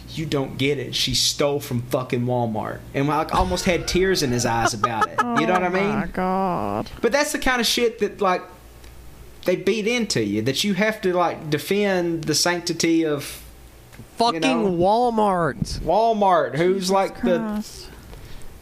you 0.09 0.25
don't 0.25 0.57
get 0.57 0.77
it 0.79 0.93
she 0.95 1.13
stole 1.13 1.59
from 1.59 1.81
fucking 1.83 2.25
walmart 2.25 2.79
and 2.93 3.07
like 3.07 3.33
almost 3.33 3.65
had 3.65 3.87
tears 3.87 4.23
in 4.23 4.31
his 4.31 4.45
eyes 4.45 4.73
about 4.73 5.07
it 5.07 5.19
you 5.39 5.45
know 5.47 5.53
what 5.53 5.63
i 5.63 5.67
oh 5.69 5.69
mean? 5.69 5.83
Oh 5.83 5.95
my 5.99 6.07
god. 6.07 6.89
but 7.01 7.11
that's 7.11 7.31
the 7.31 7.39
kind 7.39 7.61
of 7.61 7.67
shit 7.67 7.99
that 7.99 8.19
like 8.21 8.41
they 9.45 9.55
beat 9.55 9.87
into 9.87 10.23
you 10.23 10.41
that 10.41 10.63
you 10.63 10.73
have 10.73 11.01
to 11.01 11.13
like 11.13 11.49
defend 11.49 12.23
the 12.25 12.35
sanctity 12.35 13.05
of 13.05 13.43
Fucking 14.17 14.41
know? 14.41 14.65
Walmart. 14.71 15.79
walmart 15.79 16.55
who's 16.55 16.91
like 16.91 17.21
the 17.21 17.39
Christ. 17.39 17.89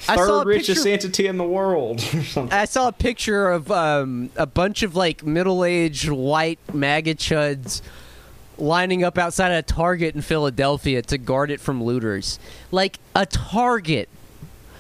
I 0.08 0.16
saw 0.16 0.40
third 0.44 0.48
richest 0.48 0.84
picture- 0.84 0.94
entity 0.94 1.28
in 1.28 1.38
the 1.38 1.44
world 1.44 2.00
or 2.14 2.24
something 2.24 2.58
I 2.58 2.66
saw 2.66 2.88
a 2.88 2.92
picture 2.92 3.50
of 3.50 3.72
um, 3.72 4.30
a 4.36 4.46
bunch 4.46 4.84
of 4.84 4.96
like 4.96 5.26
middle-aged 5.26 6.10
white 6.10 6.60
MAGA 6.74 7.16
chuds 7.16 7.82
lining 8.58 9.04
up 9.04 9.18
outside 9.18 9.52
a 9.52 9.62
Target 9.62 10.16
in 10.16 10.22
Philadelphia 10.22 11.02
to 11.04 11.18
guard 11.18 11.52
it 11.52 11.60
from 11.60 11.84
looters. 11.84 12.40
Like 12.72 13.00
a 13.16 13.26
Target. 13.26 14.10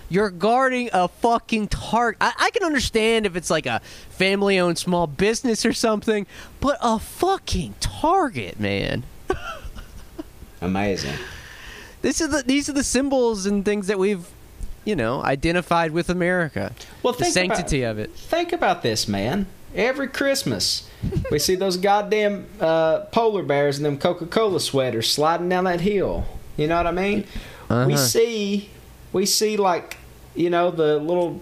You're 0.09 0.29
guarding 0.29 0.89
a 0.93 1.07
fucking 1.07 1.67
Target. 1.67 2.17
I-, 2.21 2.33
I 2.37 2.49
can 2.51 2.63
understand 2.63 3.25
if 3.25 3.35
it's 3.35 3.49
like 3.49 3.65
a 3.65 3.81
family-owned 4.09 4.77
small 4.77 5.05
business 5.07 5.65
or 5.65 5.73
something, 5.73 6.25
but 6.59 6.77
a 6.81 6.97
fucking 6.99 7.75
Target, 7.79 8.59
man. 8.59 9.03
amazing 10.61 11.13
This 12.01 12.21
is 12.21 12.29
the 12.29 12.43
these 12.43 12.69
are 12.69 12.73
the 12.73 12.83
symbols 12.83 13.45
and 13.45 13.65
things 13.65 13.87
that 13.87 13.97
we've, 13.99 14.25
you 14.85 14.95
know, 14.95 15.23
identified 15.23 15.91
with 15.91 16.09
America. 16.09 16.71
Well, 17.03 17.13
the 17.13 17.25
think 17.25 17.45
about- 17.47 17.57
sanctity 17.57 17.81
of 17.83 17.97
it. 17.99 18.11
Think 18.15 18.53
about 18.53 18.83
this, 18.83 19.07
man. 19.07 19.47
Every 19.75 20.07
Christmas, 20.07 20.87
we 21.31 21.39
see 21.39 21.55
those 21.55 21.75
goddamn 21.77 22.45
uh, 22.61 22.99
polar 23.11 23.43
bears 23.43 23.77
in 23.77 23.83
them 23.83 23.97
Coca 23.97 24.25
Cola 24.27 24.59
sweaters 24.59 25.11
sliding 25.11 25.49
down 25.49 25.63
that 25.65 25.81
hill. 25.81 26.25
You 26.55 26.67
know 26.67 26.77
what 26.77 26.87
I 26.87 26.91
mean? 26.91 27.25
We 27.69 27.75
Uh-huh. 27.75 27.97
see, 27.97 28.69
we 29.11 29.25
see 29.25 29.57
like, 29.57 29.97
you 30.35 30.49
know, 30.49 30.71
the 30.71 30.97
little 30.97 31.41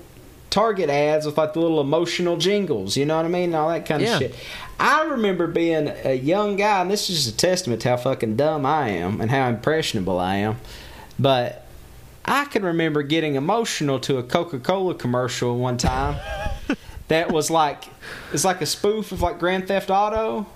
Target 0.49 0.89
ads 0.89 1.25
with 1.25 1.37
like 1.37 1.51
the 1.53 1.59
little 1.59 1.81
emotional 1.81 2.37
jingles. 2.37 2.95
You 2.97 3.05
know 3.05 3.17
what 3.17 3.25
I 3.25 3.29
mean? 3.29 3.45
And 3.45 3.55
all 3.55 3.69
that 3.69 3.85
kind 3.85 4.01
of 4.01 4.07
Yeah. 4.07 4.19
shit. 4.19 4.35
I 4.79 5.03
remember 5.03 5.47
being 5.47 5.91
a 6.03 6.13
young 6.13 6.57
guy, 6.57 6.81
and 6.81 6.91
this 6.91 7.09
is 7.09 7.25
just 7.25 7.35
a 7.35 7.37
testament 7.37 7.81
to 7.83 7.89
how 7.89 7.97
fucking 7.97 8.35
dumb 8.35 8.65
I 8.65 8.89
am 8.89 9.21
and 9.21 9.31
how 9.31 9.47
impressionable 9.47 10.19
I 10.19 10.37
am. 10.37 10.57
But 11.17 11.65
I 12.25 12.45
can 12.45 12.63
remember 12.63 13.03
getting 13.03 13.35
emotional 13.35 13.99
to 14.01 14.17
a 14.17 14.23
Coca 14.23 14.59
Cola 14.59 14.95
commercial 14.95 15.57
one 15.57 15.77
time 15.77 16.19
that 17.07 17.31
was 17.31 17.49
like 17.51 17.85
it's 18.33 18.43
like 18.43 18.61
a 18.61 18.65
spoof 18.65 19.11
of 19.11 19.21
like 19.21 19.39
Grand 19.39 19.67
Theft 19.67 19.89
Auto. 19.89 20.47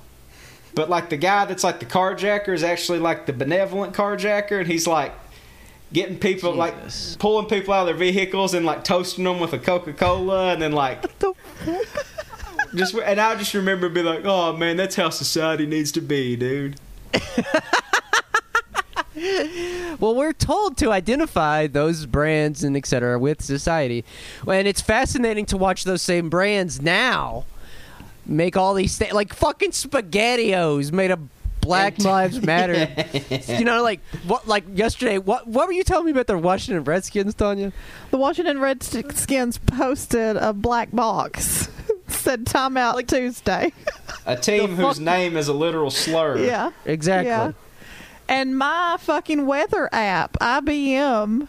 But 0.75 0.89
like 0.89 1.09
the 1.09 1.17
guy 1.17 1.45
that's 1.45 1.63
like 1.63 1.79
the 1.79 1.85
carjacker 1.85 2.53
is 2.53 2.63
actually 2.63 2.99
like 2.99 3.25
the 3.25 3.33
benevolent 3.33 3.93
carjacker 3.93 4.59
and 4.59 4.67
he's 4.67 4.85
like 4.87 5.13
getting 5.91 6.19
people 6.19 6.53
Jesus. 6.53 7.11
like 7.11 7.19
pulling 7.19 7.47
people 7.47 7.73
out 7.73 7.81
of 7.81 7.87
their 7.87 7.95
vehicles 7.95 8.53
and 8.53 8.65
like 8.65 8.83
toasting 8.83 9.23
them 9.23 9.39
with 9.39 9.53
a 9.53 9.59
Coca 9.59 9.93
Cola 9.93 10.53
and 10.53 10.61
then 10.61 10.71
like 10.71 11.03
just 12.75 12.93
and 12.95 13.19
I 13.19 13.35
just 13.35 13.53
remember 13.53 13.89
being 13.89 14.05
like, 14.05 14.25
oh 14.25 14.55
man, 14.55 14.77
that's 14.77 14.95
how 14.95 15.09
society 15.09 15.65
needs 15.65 15.91
to 15.93 16.01
be, 16.01 16.35
dude. 16.35 16.79
Well, 19.99 20.15
we're 20.15 20.33
told 20.33 20.77
to 20.77 20.91
identify 20.91 21.67
those 21.67 22.05
brands 22.05 22.63
and 22.63 22.77
et 22.77 22.85
cetera 22.85 23.19
with 23.19 23.41
society. 23.41 24.05
And 24.47 24.65
it's 24.65 24.79
fascinating 24.79 25.45
to 25.47 25.57
watch 25.57 25.83
those 25.83 26.01
same 26.01 26.29
brands 26.29 26.81
now 26.81 27.43
make 28.25 28.55
all 28.55 28.73
these 28.75 28.93
sta- 28.93 29.11
like 29.13 29.33
fucking 29.33 29.71
SpaghettiOs 29.71 30.93
made 30.93 31.11
of 31.11 31.19
Black 31.59 31.99
Lives 31.99 32.41
Matter. 32.41 32.87
You 33.59 33.65
know, 33.65 33.83
like 33.83 33.99
what? 34.25 34.47
Like 34.47 34.63
yesterday, 34.73 35.17
what? 35.17 35.47
What 35.47 35.67
were 35.67 35.73
you 35.73 35.83
telling 35.83 36.05
me 36.05 36.11
about 36.11 36.27
the 36.27 36.37
Washington 36.37 36.83
Redskins, 36.85 37.33
Tanya? 37.33 37.73
The 38.11 38.17
Washington 38.17 38.59
Redskins 38.59 39.57
posted 39.57 40.37
a 40.37 40.53
black 40.53 40.91
box. 40.91 41.67
Said 42.19 42.45
timeout 42.45 42.95
like, 42.95 43.07
Tuesday. 43.07 43.71
A 44.25 44.35
team 44.35 44.75
whose 44.75 44.97
fuck- 44.97 45.03
name 45.03 45.37
is 45.37 45.47
a 45.47 45.53
literal 45.53 45.89
slur. 45.89 46.37
yeah. 46.37 46.71
Exactly. 46.85 47.29
Yeah. 47.29 47.51
And 48.27 48.57
my 48.57 48.97
fucking 48.99 49.45
weather 49.47 49.89
app, 49.91 50.33
IBM. 50.39 51.47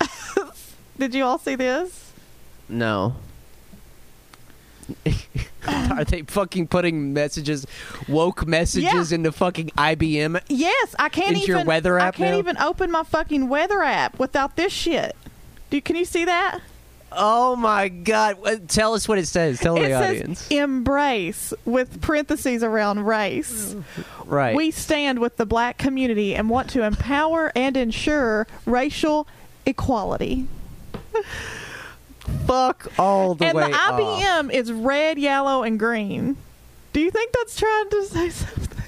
Did 0.98 1.14
you 1.14 1.24
all 1.24 1.38
see 1.38 1.56
this? 1.56 2.12
No. 2.68 3.16
Are 5.68 6.04
they 6.04 6.22
fucking 6.22 6.68
putting 6.68 7.12
messages, 7.12 7.66
woke 8.08 8.46
messages 8.46 9.10
Yeah. 9.12 9.14
into 9.16 9.30
fucking 9.32 9.70
IBM? 9.76 10.40
Yes, 10.48 10.94
I 10.98 11.08
can't 11.10 11.34
Into 11.34 11.46
your 11.46 11.56
even. 11.58 11.66
weather 11.66 11.98
I 12.00 12.10
can't 12.12 12.32
now? 12.32 12.38
even 12.38 12.56
open 12.58 12.90
my 12.90 13.02
fucking 13.02 13.48
weather 13.48 13.82
app 13.82 14.18
without 14.18 14.56
this 14.56 14.72
shit. 14.72 15.14
Do 15.68 15.80
can 15.80 15.96
you 15.96 16.04
see 16.04 16.24
that? 16.24 16.60
Oh 17.12 17.56
my 17.56 17.88
god! 17.88 18.68
Tell 18.68 18.94
us 18.94 19.08
what 19.08 19.18
it 19.18 19.26
says. 19.26 19.58
Tell 19.58 19.76
it 19.76 19.80
the 19.80 19.88
says 19.88 20.20
audience. 20.20 20.48
embrace 20.48 21.52
with 21.64 22.00
parentheses 22.00 22.62
around 22.62 23.00
race. 23.00 23.74
Right. 24.26 24.54
We 24.54 24.70
stand 24.70 25.18
with 25.18 25.36
the 25.36 25.46
black 25.46 25.76
community 25.76 26.34
and 26.34 26.48
want 26.48 26.70
to 26.70 26.82
empower 26.84 27.50
and 27.56 27.76
ensure 27.76 28.46
racial 28.64 29.26
equality. 29.66 30.46
fuck 32.46 32.86
all 32.98 33.34
the 33.34 33.46
and 33.46 33.56
way 33.56 33.70
the 33.70 33.76
off. 33.76 34.00
IBM 34.00 34.52
is 34.52 34.72
red, 34.72 35.18
yellow, 35.18 35.62
and 35.62 35.78
green. 35.78 36.36
Do 36.92 37.00
you 37.00 37.10
think 37.10 37.32
that's 37.32 37.56
trying 37.56 37.90
to 37.90 38.04
say 38.04 38.30
something? 38.30 38.82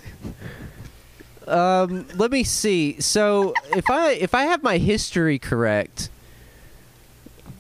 Um, 1.47 2.07
let 2.17 2.31
me 2.31 2.45
see. 2.45 3.01
So 3.01 3.53
if 3.75 3.91
I 3.91 4.13
if 4.13 4.35
I 4.35 4.45
have 4.45 4.63
my 4.63 4.79
history 4.79 5.39
correct, 5.41 6.09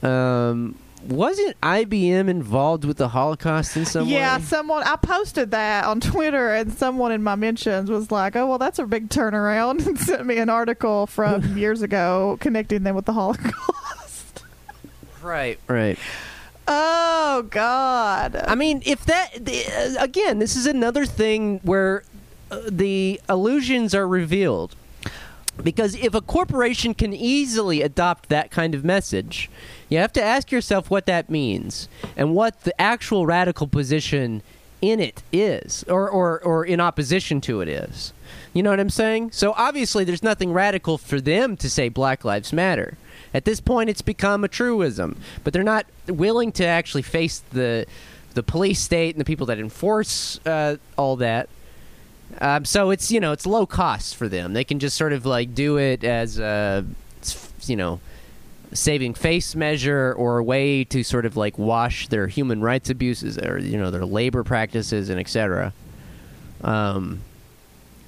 um, 0.03 0.77
wasn't 1.09 1.61
IBM 1.61 2.29
involved 2.29 2.85
with 2.85 2.97
the 2.97 3.09
Holocaust 3.09 3.77
in 3.77 3.85
some 3.85 4.07
yeah, 4.07 4.15
way? 4.15 4.21
Yeah, 4.21 4.39
someone 4.39 4.83
I 4.85 4.97
posted 4.97 5.51
that 5.51 5.85
on 5.85 6.01
Twitter, 6.01 6.55
and 6.55 6.73
someone 6.73 7.13
in 7.13 7.23
my 7.23 7.35
mentions 7.35 7.91
was 7.91 8.11
like, 8.11 8.37
"Oh, 8.37 8.47
well, 8.47 8.59
that's 8.59 8.79
a 8.79 8.87
big 8.87 9.09
turnaround," 9.09 9.87
and 9.87 9.99
sent 9.99 10.27
me 10.27 10.39
an 10.39 10.49
article 10.49 11.07
from 11.07 11.57
years 11.59 11.83
ago 11.83 12.39
connecting 12.41 12.83
them 12.83 12.95
with 12.95 13.07
the 13.07 13.13
Holocaust. 13.13 14.45
Right, 15.23 15.59
right. 15.69 15.99
Oh 16.69 17.47
God! 17.51 18.37
I 18.37 18.55
mean, 18.55 18.83
if 18.87 19.05
that 19.07 19.45
the, 19.45 19.67
uh, 19.67 20.03
again, 20.03 20.39
this 20.39 20.57
is 20.57 20.67
another 20.67 21.05
thing 21.07 21.61
where 21.65 22.05
uh, 22.51 22.61
the 22.69 23.21
illusions 23.29 23.95
are 23.95 24.07
revealed. 24.07 24.77
Because 25.63 25.95
if 25.95 26.15
a 26.15 26.21
corporation 26.21 26.95
can 26.95 27.13
easily 27.13 27.83
adopt 27.83 28.29
that 28.29 28.51
kind 28.51 28.75
of 28.75 28.85
message, 28.85 29.51
you 29.89 29.99
have 29.99 30.13
to 30.15 30.23
ask 30.23 30.51
yourself 30.51 30.91
what 30.91 31.07
that 31.07 31.31
means 31.31 31.89
and 32.17 32.35
what 32.35 32.63
the 32.65 32.79
actual 32.81 33.27
radical 33.27 33.67
position 33.67 34.43
in 34.81 34.99
it 34.99 35.23
is, 35.33 35.85
or, 35.89 36.11
or, 36.11 36.41
or 36.43 36.65
in 36.65 36.81
opposition 36.81 37.41
to 37.41 37.61
it 37.61 37.69
is. 37.69 38.13
You 38.53 38.65
know 38.65 38.71
what 38.71 38.81
I'm 38.81 38.91
saying? 38.91 39.31
So 39.31 39.55
obviously, 39.57 40.03
there's 40.03 40.25
nothing 40.25 40.53
radical 40.53 40.99
for 40.99 41.21
them 41.21 41.57
to 41.59 41.71
say 41.71 41.89
Black 41.89 42.25
Lives 42.25 42.53
Matter. 42.53 42.99
At 43.33 43.45
this 43.45 43.61
point, 43.61 43.89
it's 43.89 44.03
become 44.03 44.45
a 44.45 44.49
truism, 44.49 45.17
but 45.45 45.53
they're 45.53 45.63
not 45.63 45.87
willing 46.09 46.53
to 46.53 46.67
actually 46.67 47.03
face 47.03 47.43
the 47.53 47.87
the 48.35 48.43
police 48.43 48.81
state 48.81 49.15
and 49.15 49.21
the 49.21 49.27
people 49.27 49.47
that 49.47 49.59
enforce 49.59 50.41
uh, 50.47 50.77
all 50.97 51.17
that. 51.17 51.49
Um, 52.41 52.65
so 52.65 52.91
it's 52.91 53.11
you 53.11 53.21
know 53.21 53.33
it's 53.33 53.47
low 53.47 53.67
cost 53.67 54.17
for 54.17 54.29
them. 54.29 54.53
They 54.53 54.65
can 54.65 54.79
just 54.79 54.97
sort 54.97 55.13
of 55.13 55.27
like 55.27 55.55
do 55.55 55.77
it 55.77 56.05
as 56.05 56.39
a 56.39 56.85
you 57.67 57.77
know 57.77 58.01
saving 58.73 59.15
face 59.15 59.55
measure 59.55 60.15
or 60.17 60.39
a 60.39 60.45
way 60.45 60.83
to 60.85 61.03
sort 61.03 61.27
of 61.27 61.37
like 61.37 61.59
wash 61.59 62.09
their 62.09 62.27
human 62.27 62.63
rights 62.63 62.89
abuses 62.89 63.39
or 63.39 63.59
you 63.59 63.79
know 63.79 63.91
their 63.91 64.05
labor 64.05 64.43
practices 64.45 65.09
and 65.09 65.21
etc. 65.21 65.73
Um, 66.63 67.21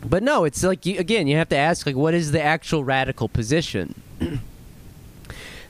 but 0.04 0.22
no, 0.22 0.44
it's 0.44 0.62
like 0.62 0.86
you, 0.86 0.98
again 0.98 1.26
you 1.26 1.36
have 1.36 1.48
to 1.50 1.56
ask 1.56 1.86
like 1.86 1.96
what 1.96 2.14
is 2.14 2.32
the 2.32 2.42
actual 2.42 2.84
radical 2.84 3.28
position. 3.28 4.00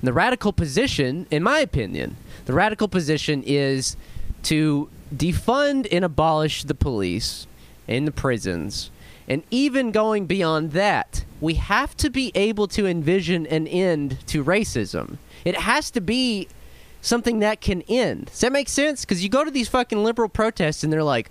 The 0.05 0.13
radical 0.13 0.53
position, 0.53 1.27
in 1.31 1.43
my 1.43 1.61
opinion, 1.61 2.19
the 2.45 2.53
radical 2.53 2.89
position 2.89 3.43
is 3.47 3.97
to 4.43 4.91
defund 5.15 5.89
and 5.91 6.05
abolish 6.05 6.65
the 6.65 6.75
police 6.75 7.47
and 7.89 8.07
the 8.07 8.13
prisons. 8.13 8.91
And 9.27 9.43
even 9.51 9.91
going 9.91 10.27
beyond 10.27 10.73
that, 10.73 11.25
we 11.41 11.55
have 11.55 11.97
to 11.99 12.11
be 12.11 12.31
able 12.35 12.69
to 12.69 12.87
envision 12.87 13.47
an 13.47 13.67
end 13.67 14.19
to 14.27 14.45
racism. 14.45 15.19
It 15.45 15.57
has 15.57 15.91
to 15.93 16.01
be 16.01 16.49
something 17.01 17.41
that 17.41 17.61
can 17.61 17.83
end. 17.83 18.27
Does 18.27 18.41
that 18.41 18.53
make 18.53 18.69
sense? 18.69 19.05
Because 19.05 19.23
you 19.23 19.29
go 19.29 19.45
to 19.45 19.51
these 19.51 19.69
fucking 19.69 20.03
liberal 20.03 20.29
protests 20.29 20.85
and 20.85 20.93
they're 20.93 21.03
like, 21.03 21.31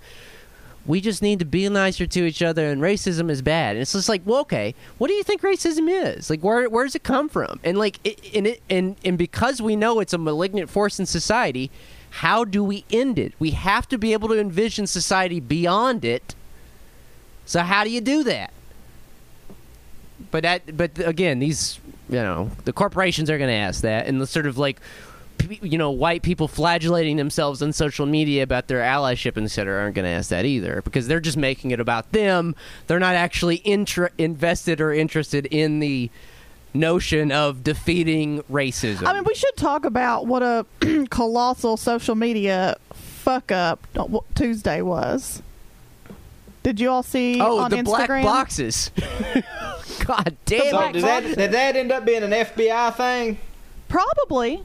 we 0.86 1.00
just 1.00 1.22
need 1.22 1.38
to 1.38 1.44
be 1.44 1.68
nicer 1.68 2.06
to 2.06 2.26
each 2.26 2.42
other 2.42 2.70
and 2.70 2.80
racism 2.80 3.30
is 3.30 3.42
bad 3.42 3.76
and 3.76 3.82
it's 3.82 3.92
just 3.92 4.08
like 4.08 4.22
well 4.24 4.40
okay 4.40 4.74
what 4.98 5.08
do 5.08 5.14
you 5.14 5.22
think 5.22 5.40
racism 5.42 5.88
is 5.88 6.28
like 6.28 6.42
where 6.42 6.68
where 6.68 6.84
does 6.84 6.94
it 6.94 7.02
come 7.02 7.28
from 7.28 7.58
and 7.64 7.78
like 7.78 7.98
it, 8.04 8.20
and 8.34 8.46
it 8.46 8.62
and 8.68 8.96
and 9.04 9.16
because 9.16 9.62
we 9.62 9.76
know 9.76 10.00
it's 10.00 10.12
a 10.12 10.18
malignant 10.18 10.68
force 10.68 10.98
in 10.98 11.06
society 11.06 11.70
how 12.10 12.44
do 12.44 12.62
we 12.62 12.84
end 12.90 13.18
it 13.18 13.32
we 13.38 13.52
have 13.52 13.88
to 13.88 13.98
be 13.98 14.12
able 14.12 14.28
to 14.28 14.38
envision 14.38 14.86
society 14.86 15.40
beyond 15.40 16.04
it 16.04 16.34
so 17.46 17.60
how 17.60 17.84
do 17.84 17.90
you 17.90 18.00
do 18.00 18.24
that? 18.24 18.52
But 20.30 20.42
that 20.42 20.76
but 20.76 20.98
again 20.98 21.38
these 21.38 21.78
you 22.08 22.16
know 22.16 22.50
the 22.64 22.72
corporations 22.72 23.30
are 23.30 23.38
going 23.38 23.50
to 23.50 23.54
ask 23.54 23.82
that 23.82 24.06
and 24.06 24.20
the 24.20 24.26
sort 24.26 24.46
of 24.46 24.58
like 24.58 24.80
you 25.48 25.78
know 25.78 25.90
white 25.90 26.22
people 26.22 26.48
flagellating 26.48 27.16
themselves 27.16 27.62
on 27.62 27.72
social 27.72 28.06
media 28.06 28.42
about 28.42 28.68
their 28.68 28.80
allyship 28.80 29.36
and 29.36 29.46
etc 29.46 29.82
aren't 29.82 29.94
going 29.94 30.04
to 30.04 30.10
ask 30.10 30.30
that 30.30 30.44
either 30.44 30.82
because 30.82 31.06
they're 31.06 31.20
just 31.20 31.36
making 31.36 31.70
it 31.70 31.80
about 31.80 32.12
them. 32.12 32.54
They're 32.86 32.98
not 32.98 33.14
actually 33.14 33.56
intra- 33.56 34.10
invested 34.18 34.80
or 34.80 34.92
interested 34.92 35.46
in 35.46 35.80
the 35.80 36.10
notion 36.72 37.30
of 37.30 37.62
defeating 37.62 38.42
racism. 38.44 39.06
I 39.06 39.14
mean, 39.14 39.24
we 39.24 39.34
should 39.34 39.56
talk 39.56 39.84
about 39.84 40.26
what 40.26 40.42
a 40.42 40.66
colossal 41.10 41.76
social 41.76 42.14
media 42.14 42.76
fuck 42.92 43.52
up 43.52 43.86
uh, 43.96 44.06
Tuesday 44.34 44.82
was. 44.82 45.42
Did 46.64 46.80
you 46.80 46.90
all 46.90 47.04
see 47.04 47.40
oh 47.40 47.58
on 47.60 47.70
the 47.70 47.76
Instagram? 47.76 47.84
black 47.84 48.24
boxes 48.24 48.90
god 50.04 50.36
damn 50.46 50.70
So 50.70 50.80
it 50.80 50.92
did 50.94 51.02
that, 51.04 51.22
did 51.36 51.52
that 51.52 51.76
end 51.76 51.92
up 51.92 52.04
being 52.04 52.24
an 52.24 52.32
FBI 52.32 52.94
thing? 52.96 53.38
Probably. 53.88 54.64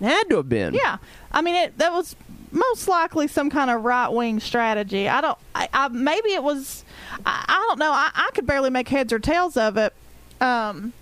had 0.00 0.24
to 0.28 0.36
have 0.36 0.48
been 0.50 0.74
Yeah, 0.74 0.98
I 1.32 1.40
mean 1.40 1.54
it. 1.54 1.78
That 1.78 1.92
was 1.92 2.14
most 2.50 2.88
likely 2.88 3.28
some 3.28 3.48
kind 3.48 3.70
of 3.70 3.84
right 3.84 4.08
wing 4.08 4.40
strategy. 4.40 5.08
I 5.08 5.20
don't. 5.20 5.38
I, 5.54 5.68
I 5.72 5.88
maybe 5.88 6.30
it 6.30 6.42
was. 6.42 6.84
I, 7.24 7.44
I 7.48 7.64
don't 7.68 7.78
know. 7.78 7.92
I, 7.92 8.10
I 8.14 8.30
could 8.34 8.46
barely 8.46 8.70
make 8.70 8.88
heads 8.88 9.12
or 9.12 9.18
tails 9.18 9.56
of 9.56 9.76
it. 9.76 9.94
Um, 10.40 10.92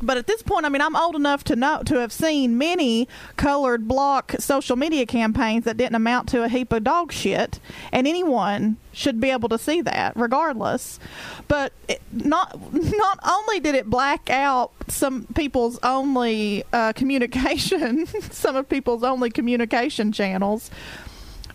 but 0.00 0.16
at 0.16 0.26
this 0.26 0.42
point, 0.42 0.64
I 0.64 0.68
mean, 0.68 0.82
I'm 0.82 0.96
old 0.96 1.16
enough 1.16 1.44
to 1.44 1.56
know 1.56 1.82
to 1.84 1.96
have 1.96 2.12
seen 2.12 2.58
many 2.58 3.08
colored 3.36 3.88
block 3.88 4.34
social 4.38 4.76
media 4.76 5.06
campaigns 5.06 5.64
that 5.64 5.76
didn't 5.76 5.96
amount 5.96 6.28
to 6.30 6.44
a 6.44 6.48
heap 6.48 6.72
of 6.72 6.84
dog 6.84 7.12
shit, 7.12 7.58
and 7.92 8.06
anyone 8.06 8.76
should 8.92 9.20
be 9.20 9.30
able 9.30 9.48
to 9.48 9.58
see 9.58 9.80
that, 9.82 10.12
regardless. 10.16 10.98
But 11.48 11.72
it, 11.88 12.02
not 12.12 12.58
not 12.72 13.18
only 13.28 13.60
did 13.60 13.74
it 13.74 13.86
black 13.90 14.30
out 14.30 14.72
some 14.88 15.26
people's 15.34 15.78
only 15.82 16.64
uh, 16.72 16.92
communication, 16.92 18.06
some 18.30 18.56
of 18.56 18.68
people's 18.68 19.02
only 19.02 19.30
communication 19.30 20.12
channels. 20.12 20.70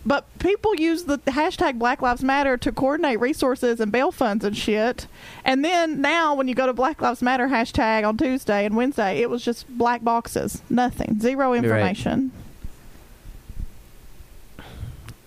But 0.06 0.26
people 0.38 0.74
use 0.74 1.04
the 1.04 1.18
hashtag 1.18 1.78
Black 1.78 2.02
Lives 2.02 2.22
Matter 2.22 2.58
to 2.58 2.70
coordinate 2.72 3.20
resources 3.20 3.80
and 3.80 3.90
bail 3.90 4.12
funds 4.12 4.44
and 4.44 4.54
shit. 4.56 5.06
And 5.44 5.64
then 5.64 6.02
now, 6.02 6.34
when 6.34 6.46
you 6.46 6.54
go 6.54 6.66
to 6.66 6.74
Black 6.74 7.00
Lives 7.00 7.22
Matter 7.22 7.48
hashtag 7.48 8.06
on 8.06 8.18
Tuesday 8.18 8.66
and 8.66 8.76
Wednesday, 8.76 9.22
it 9.22 9.30
was 9.30 9.42
just 9.42 9.66
black 9.78 10.04
boxes, 10.04 10.62
nothing, 10.68 11.20
zero 11.20 11.54
information. 11.54 12.32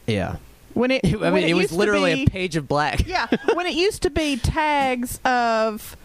yeah. 0.05 0.37
When 0.73 0.91
it, 0.91 1.01
i 1.23 1.31
mean 1.31 1.47
it, 1.47 1.55
was 1.55 1.71
literally 1.71 2.13
be- 2.15 2.23
a 2.25 2.27
page 2.27 2.55
of 2.55 2.67
black. 2.67 3.07
Yeah, 3.07 3.27
when 3.55 3.65
it 3.65 3.73
used 3.73 4.03
to 4.03 4.09
be 4.11 4.37
tags 4.37 5.19
of 5.25 5.97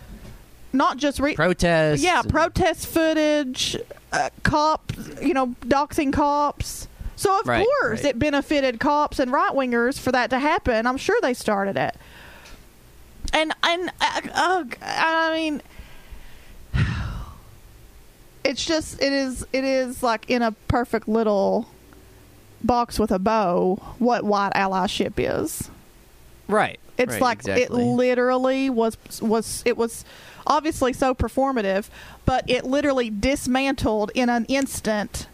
not 0.73 0.97
just 0.97 1.21
re- 1.21 1.35
protests. 1.35 2.03
Yeah 2.03 2.23
protest 2.23 2.87
footage, 2.87 3.77
uh, 4.13 4.31
cop, 4.45 4.93
you 5.21 5.35
know, 5.35 5.49
doxing 5.61 6.11
cops. 6.13 6.89
So 7.23 7.39
of 7.39 7.47
Right, 7.47 7.65
course 7.65 8.01
right. 8.03 8.11
it 8.11 8.19
benefited 8.19 8.81
cops 8.81 9.21
and 9.21 9.31
right 9.31 9.53
wingers 9.53 9.97
for 9.97 10.11
that 10.11 10.29
to 10.31 10.41
happen. 10.41 10.89
I'm 10.89 10.97
sure 10.97 11.17
they 11.23 11.35
started 11.35 11.77
it. 11.77 11.95
And 13.33 13.53
and 13.63 13.91
uh, 14.01 14.21
uh, 14.35 14.65
I 14.83 15.33
mean, 15.33 15.63
it's 18.45 18.65
just 18.65 19.01
it 19.01 19.13
is 19.13 19.47
it 19.53 19.63
is 19.65 20.03
like 20.03 20.29
in 20.29 20.43
a 20.43 20.53
perfect 20.67 21.07
little 21.09 21.69
box 22.65 22.99
with 22.99 23.11
a 23.13 23.19
bow 23.19 23.77
what 23.99 24.25
white 24.25 24.53
allyship 24.55 25.13
is. 25.17 25.71
right 26.49 26.79
It's 26.99 27.13
right, 27.15 27.23
like 27.23 27.39
exactly. 27.39 27.63
it 27.63 27.71
literally 27.71 28.69
was 28.69 28.97
was 29.21 29.63
it 29.65 29.77
was 29.77 30.05
obviously 30.45 30.93
so 30.93 31.15
performative, 31.15 31.87
but 32.25 32.49
it 32.51 32.65
literally 32.65 33.11
dismantled 33.11 34.11
in 34.15 34.29
an 34.29 34.45
instant 34.47 35.29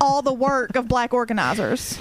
all 0.00 0.22
the 0.22 0.32
work 0.32 0.76
of 0.76 0.88
black 0.88 1.12
organizers. 1.14 1.98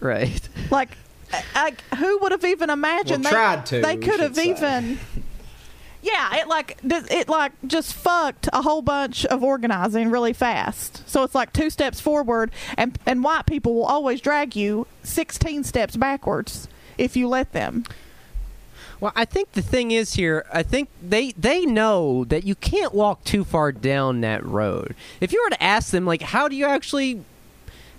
right 0.00 0.48
Like, 0.70 0.90
I, 1.32 1.74
I- 1.90 1.96
who 1.96 2.18
would 2.20 2.32
have 2.32 2.44
even 2.44 2.70
imagined 2.70 3.24
Well, 3.24 3.32
they 3.32 3.36
tried 3.36 3.66
to, 3.66 3.80
They 3.82 3.96
could 3.96 4.20
have 4.20 4.34
say. 4.36 4.50
even. 4.50 4.98
Yeah, 6.00 6.36
it 6.36 6.46
like 6.46 6.78
it 6.84 7.28
like 7.28 7.50
just 7.66 7.92
fucked 7.92 8.48
a 8.52 8.62
whole 8.62 8.82
bunch 8.82 9.26
of 9.26 9.42
organizing 9.42 10.10
really 10.10 10.32
fast. 10.32 11.02
So 11.08 11.24
it's 11.24 11.34
like 11.34 11.52
two 11.52 11.70
steps 11.70 12.00
forward, 12.00 12.52
and 12.76 12.96
and 13.04 13.24
white 13.24 13.46
people 13.46 13.74
will 13.74 13.84
always 13.84 14.20
drag 14.20 14.54
you 14.54 14.86
sixteen 15.02 15.64
steps 15.64 15.96
backwards 15.96 16.68
if 16.98 17.16
you 17.16 17.26
let 17.26 17.52
them. 17.52 17.82
Well, 19.00 19.12
I 19.14 19.24
think 19.24 19.52
the 19.52 19.62
thing 19.62 19.92
is 19.92 20.14
here, 20.14 20.44
I 20.52 20.62
think 20.62 20.88
they 21.02 21.32
they 21.32 21.64
know 21.64 22.24
that 22.24 22.44
you 22.44 22.54
can't 22.54 22.92
walk 22.92 23.24
too 23.24 23.44
far 23.44 23.70
down 23.70 24.20
that 24.22 24.44
road. 24.44 24.94
If 25.20 25.32
you 25.32 25.42
were 25.42 25.50
to 25.50 25.62
ask 25.62 25.90
them 25.90 26.04
like 26.04 26.22
how 26.22 26.48
do 26.48 26.56
you 26.56 26.66
actually 26.66 27.22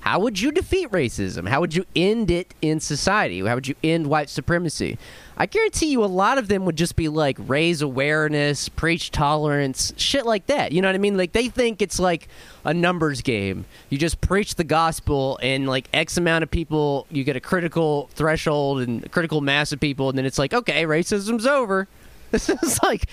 how 0.02 0.20
would 0.20 0.40
you 0.40 0.52
defeat 0.52 0.90
racism? 0.92 1.48
How 1.48 1.60
would 1.60 1.76
you 1.76 1.86
end 1.96 2.32
it 2.32 2.54
in 2.62 2.80
society? 2.80 3.42
How 3.46 3.56
would 3.56 3.68
you 3.68 3.76
end 3.84 4.08
white 4.08 4.30
supremacy? 4.30 4.98
I 5.38 5.46
guarantee 5.46 5.88
you 5.88 6.04
a 6.04 6.06
lot 6.06 6.38
of 6.38 6.48
them 6.48 6.66
would 6.66 6.76
just 6.76 6.96
be 6.96 7.08
like 7.08 7.38
raise 7.40 7.82
awareness, 7.82 8.70
preach 8.70 9.12
tolerance, 9.12 9.94
shit 9.98 10.26
like 10.26 10.48
that. 10.48 10.72
You 10.72 10.82
know 10.82 10.88
what 10.88 10.96
I 10.96 11.00
mean? 11.00 11.18
Like 11.18 11.34
they 11.34 11.48
think 11.48 11.82
it's 11.82 12.00
like 12.00 12.28
a 12.66 12.74
numbers 12.74 13.22
game. 13.22 13.66
You 13.90 13.98
just 13.98 14.20
preach 14.22 14.56
the 14.56 14.64
gospel 14.64 15.40
and 15.42 15.68
like 15.68 15.88
X 15.94 16.18
amount 16.18 16.44
of 16.44 16.52
people, 16.52 17.06
you 17.10 17.24
get 17.24 17.36
a 17.36 17.42
critical 17.42 18.10
threshold 18.14 18.82
and 18.82 19.10
critical 19.12 19.42
mass 19.42 19.72
of 19.72 19.80
people 19.80 20.10
and 20.10 20.18
then 20.18 20.26
it's 20.26 20.40
like, 20.40 20.54
okay, 20.54 20.84
racism's 20.84 21.46
over. 21.46 21.88
This 22.32 22.48
is 22.48 22.80
like 22.84 23.08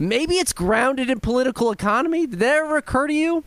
maybe 0.00 0.38
it's 0.38 0.52
grounded 0.52 1.08
in 1.08 1.20
political 1.20 1.70
economy. 1.70 2.26
Did 2.26 2.40
that 2.40 2.56
ever 2.64 2.78
occur 2.78 3.06
to 3.06 3.12
you? 3.12 3.44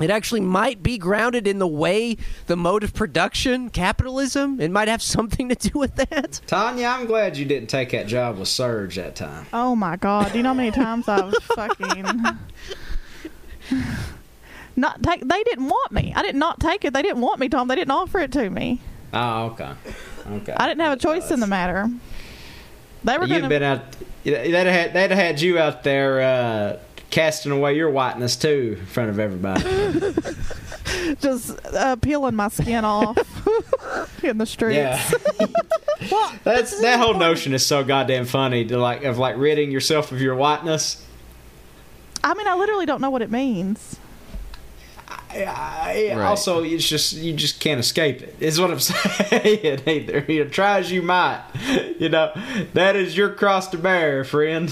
It 0.00 0.10
actually 0.10 0.40
might 0.40 0.82
be 0.82 0.96
grounded 0.98 1.46
in 1.46 1.58
the 1.58 1.66
way, 1.66 2.16
the 2.46 2.56
mode 2.56 2.82
of 2.84 2.94
production, 2.94 3.68
capitalism. 3.70 4.60
It 4.60 4.70
might 4.70 4.88
have 4.88 5.02
something 5.16 5.48
to 5.50 5.54
do 5.54 5.78
with 5.78 5.96
that. 5.96 6.40
Tanya, 6.46 6.86
I'm 6.86 7.06
glad 7.06 7.36
you 7.36 7.44
didn't 7.44 7.68
take 7.68 7.90
that 7.90 8.06
job 8.06 8.38
with 8.38 8.48
SURJ 8.48 8.94
that 8.96 9.16
time. 9.16 9.46
Oh 9.52 9.76
my 9.76 9.96
god! 9.96 10.32
Do 10.32 10.38
you 10.38 10.42
know 10.42 10.50
how 10.50 10.54
many 10.54 10.70
times 10.70 11.08
i 11.08 11.20
was 11.20 11.34
fucking 11.42 12.22
not 14.76 15.02
take? 15.02 15.26
They 15.26 15.42
didn't 15.42 15.68
want 15.68 15.92
me. 15.92 16.12
I 16.14 16.22
did 16.22 16.34
not 16.34 16.60
take 16.60 16.84
it. 16.84 16.92
They 16.92 17.02
didn't 17.02 17.20
want 17.20 17.40
me, 17.40 17.48
Tom. 17.48 17.68
They 17.68 17.74
didn't 17.74 17.90
offer 17.90 18.20
it 18.20 18.32
to 18.32 18.48
me. 18.50 18.80
Oh, 19.12 19.46
okay. 19.46 19.72
Okay. 20.26 20.52
I 20.56 20.68
didn't 20.68 20.80
have 20.80 20.92
a 20.92 21.00
choice 21.00 21.30
in 21.30 21.40
the 21.40 21.46
matter. 21.46 21.90
They 23.02 23.18
were 23.18 23.24
You'd 23.24 23.36
gonna. 23.36 23.48
been 23.48 23.62
out. 23.62 23.82
They'd 24.22 24.52
have 24.52 24.66
had, 24.66 24.92
they'd 24.92 25.10
have 25.10 25.18
had 25.18 25.40
you 25.40 25.58
out 25.58 25.82
there 25.82 26.20
uh, 26.20 26.78
casting 27.10 27.52
away 27.52 27.76
your 27.76 27.90
whiteness 27.90 28.36
too 28.36 28.76
in 28.78 28.86
front 28.86 29.10
of 29.10 29.18
everybody. 29.18 29.62
just 31.20 31.58
uh, 31.66 31.96
peeling 31.96 32.34
my 32.34 32.48
skin 32.48 32.84
off 32.84 33.18
in 34.24 34.38
the 34.38 34.46
streets. 34.46 34.76
yeah, 34.76 35.10
Well, 36.10 36.32
that's 36.44 36.80
that 36.80 36.98
whole 36.98 37.14
notion 37.14 37.52
is 37.52 37.66
so 37.66 37.84
goddamn 37.84 38.24
funny 38.24 38.64
to 38.66 38.78
like 38.78 39.04
of 39.04 39.18
like 39.18 39.36
ridding 39.36 39.70
yourself 39.70 40.12
of 40.12 40.20
your 40.20 40.34
whiteness. 40.34 41.04
I 42.24 42.34
mean, 42.34 42.46
I 42.46 42.54
literally 42.54 42.86
don't 42.86 43.00
know 43.00 43.10
what 43.10 43.22
it 43.22 43.30
means. 43.30 43.98
I, 45.32 46.10
I- 46.10 46.16
Right. 46.16 46.26
Also, 46.26 46.62
it's 46.62 46.86
just 46.88 47.12
you 47.14 47.32
just 47.32 47.60
can't 47.60 47.78
escape 47.80 48.20
it. 48.22 48.34
Is 48.40 48.60
what 48.60 48.70
I'm 48.70 48.80
saying. 48.80 49.80
Either 49.86 50.24
you 50.28 50.44
know, 50.44 50.50
try 50.50 50.78
as 50.80 50.90
you 50.90 51.02
might, 51.02 51.42
you 51.98 52.08
know 52.08 52.32
that 52.74 52.96
is 52.96 53.16
your 53.16 53.30
cross 53.30 53.68
to 53.68 53.78
bear, 53.78 54.24
friend, 54.24 54.68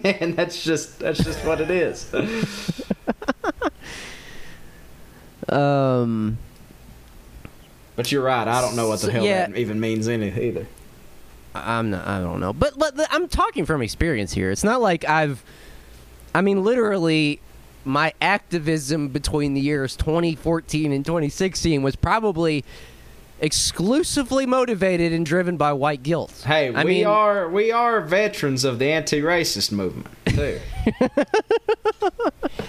and 0.04 0.36
that's 0.36 0.62
just 0.64 0.98
that's 0.98 1.22
just 1.22 1.44
what 1.44 1.60
it 1.60 1.70
is. 1.70 2.10
Um, 5.48 6.38
But 7.96 8.12
you're 8.12 8.22
right. 8.22 8.46
I 8.46 8.60
don't 8.60 8.76
know 8.76 8.88
what 8.88 9.00
the 9.00 9.06
So, 9.06 9.10
hell 9.12 9.24
yeah. 9.24 9.46
that 9.46 9.56
even 9.56 9.80
means 9.80 10.06
any 10.08 10.28
either. 10.28 10.66
I'm 11.54 11.90
not. 11.90 12.06
I 12.06 12.20
don't 12.20 12.38
know. 12.40 12.52
But, 12.52 12.78
but 12.78 12.94
I'm 13.10 13.26
talking 13.28 13.66
from 13.66 13.82
experience 13.82 14.32
here. 14.32 14.50
It's 14.52 14.62
not 14.62 14.80
like 14.80 15.04
I've. 15.08 15.42
I 16.32 16.40
mean, 16.42 16.62
literally, 16.62 17.40
my 17.84 18.12
activism 18.20 19.08
between 19.08 19.54
the 19.54 19.60
years 19.60 19.96
2014 19.96 20.92
and 20.92 21.04
2016 21.04 21.82
was 21.82 21.96
probably 21.96 22.64
exclusively 23.42 24.44
motivated 24.44 25.12
and 25.12 25.24
driven 25.24 25.56
by 25.56 25.72
white 25.72 26.02
guilt. 26.02 26.44
Hey, 26.46 26.74
I 26.74 26.84
we 26.84 26.90
mean, 26.90 27.06
are 27.06 27.48
we 27.48 27.72
are 27.72 28.00
veterans 28.02 28.64
of 28.64 28.78
the 28.78 28.86
anti-racist 28.92 29.72
movement 29.72 30.08
too. 30.26 30.60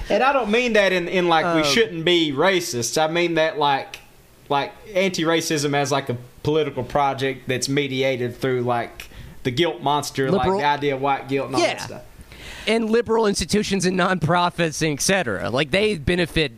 and 0.10 0.24
I 0.24 0.34
don't 0.34 0.50
mean 0.52 0.74
that 0.74 0.92
in, 0.94 1.08
in 1.08 1.28
like 1.28 1.56
we 1.56 1.62
Um, 1.62 1.68
shouldn't 1.68 2.06
be 2.06 2.32
racist. 2.32 2.98
I 2.98 3.12
mean 3.12 3.36
that 3.36 3.58
like 3.58 4.00
like 4.50 4.72
anti-racism 4.94 5.74
as 5.76 5.92
like 5.92 6.10
a 6.10 6.18
political 6.44 6.84
project 6.84 7.48
that's 7.48 7.70
mediated 7.70 8.38
through 8.38 8.62
like 8.62 9.10
the 9.44 9.52
guilt 9.52 9.82
monster, 9.82 10.30
like 10.32 10.50
the 10.50 10.64
idea 10.66 10.96
of 10.96 11.02
white 11.02 11.28
guilt 11.28 11.48
and 11.48 11.56
all 11.56 11.62
that 11.62 11.82
stuff. 11.82 12.02
And 12.68 12.90
liberal 12.90 13.28
institutions 13.28 13.86
and 13.86 13.98
nonprofits 14.00 14.82
and 14.82 14.94
etc. 14.94 15.50
Like 15.50 15.72
they 15.72 15.98
benefit 15.98 16.54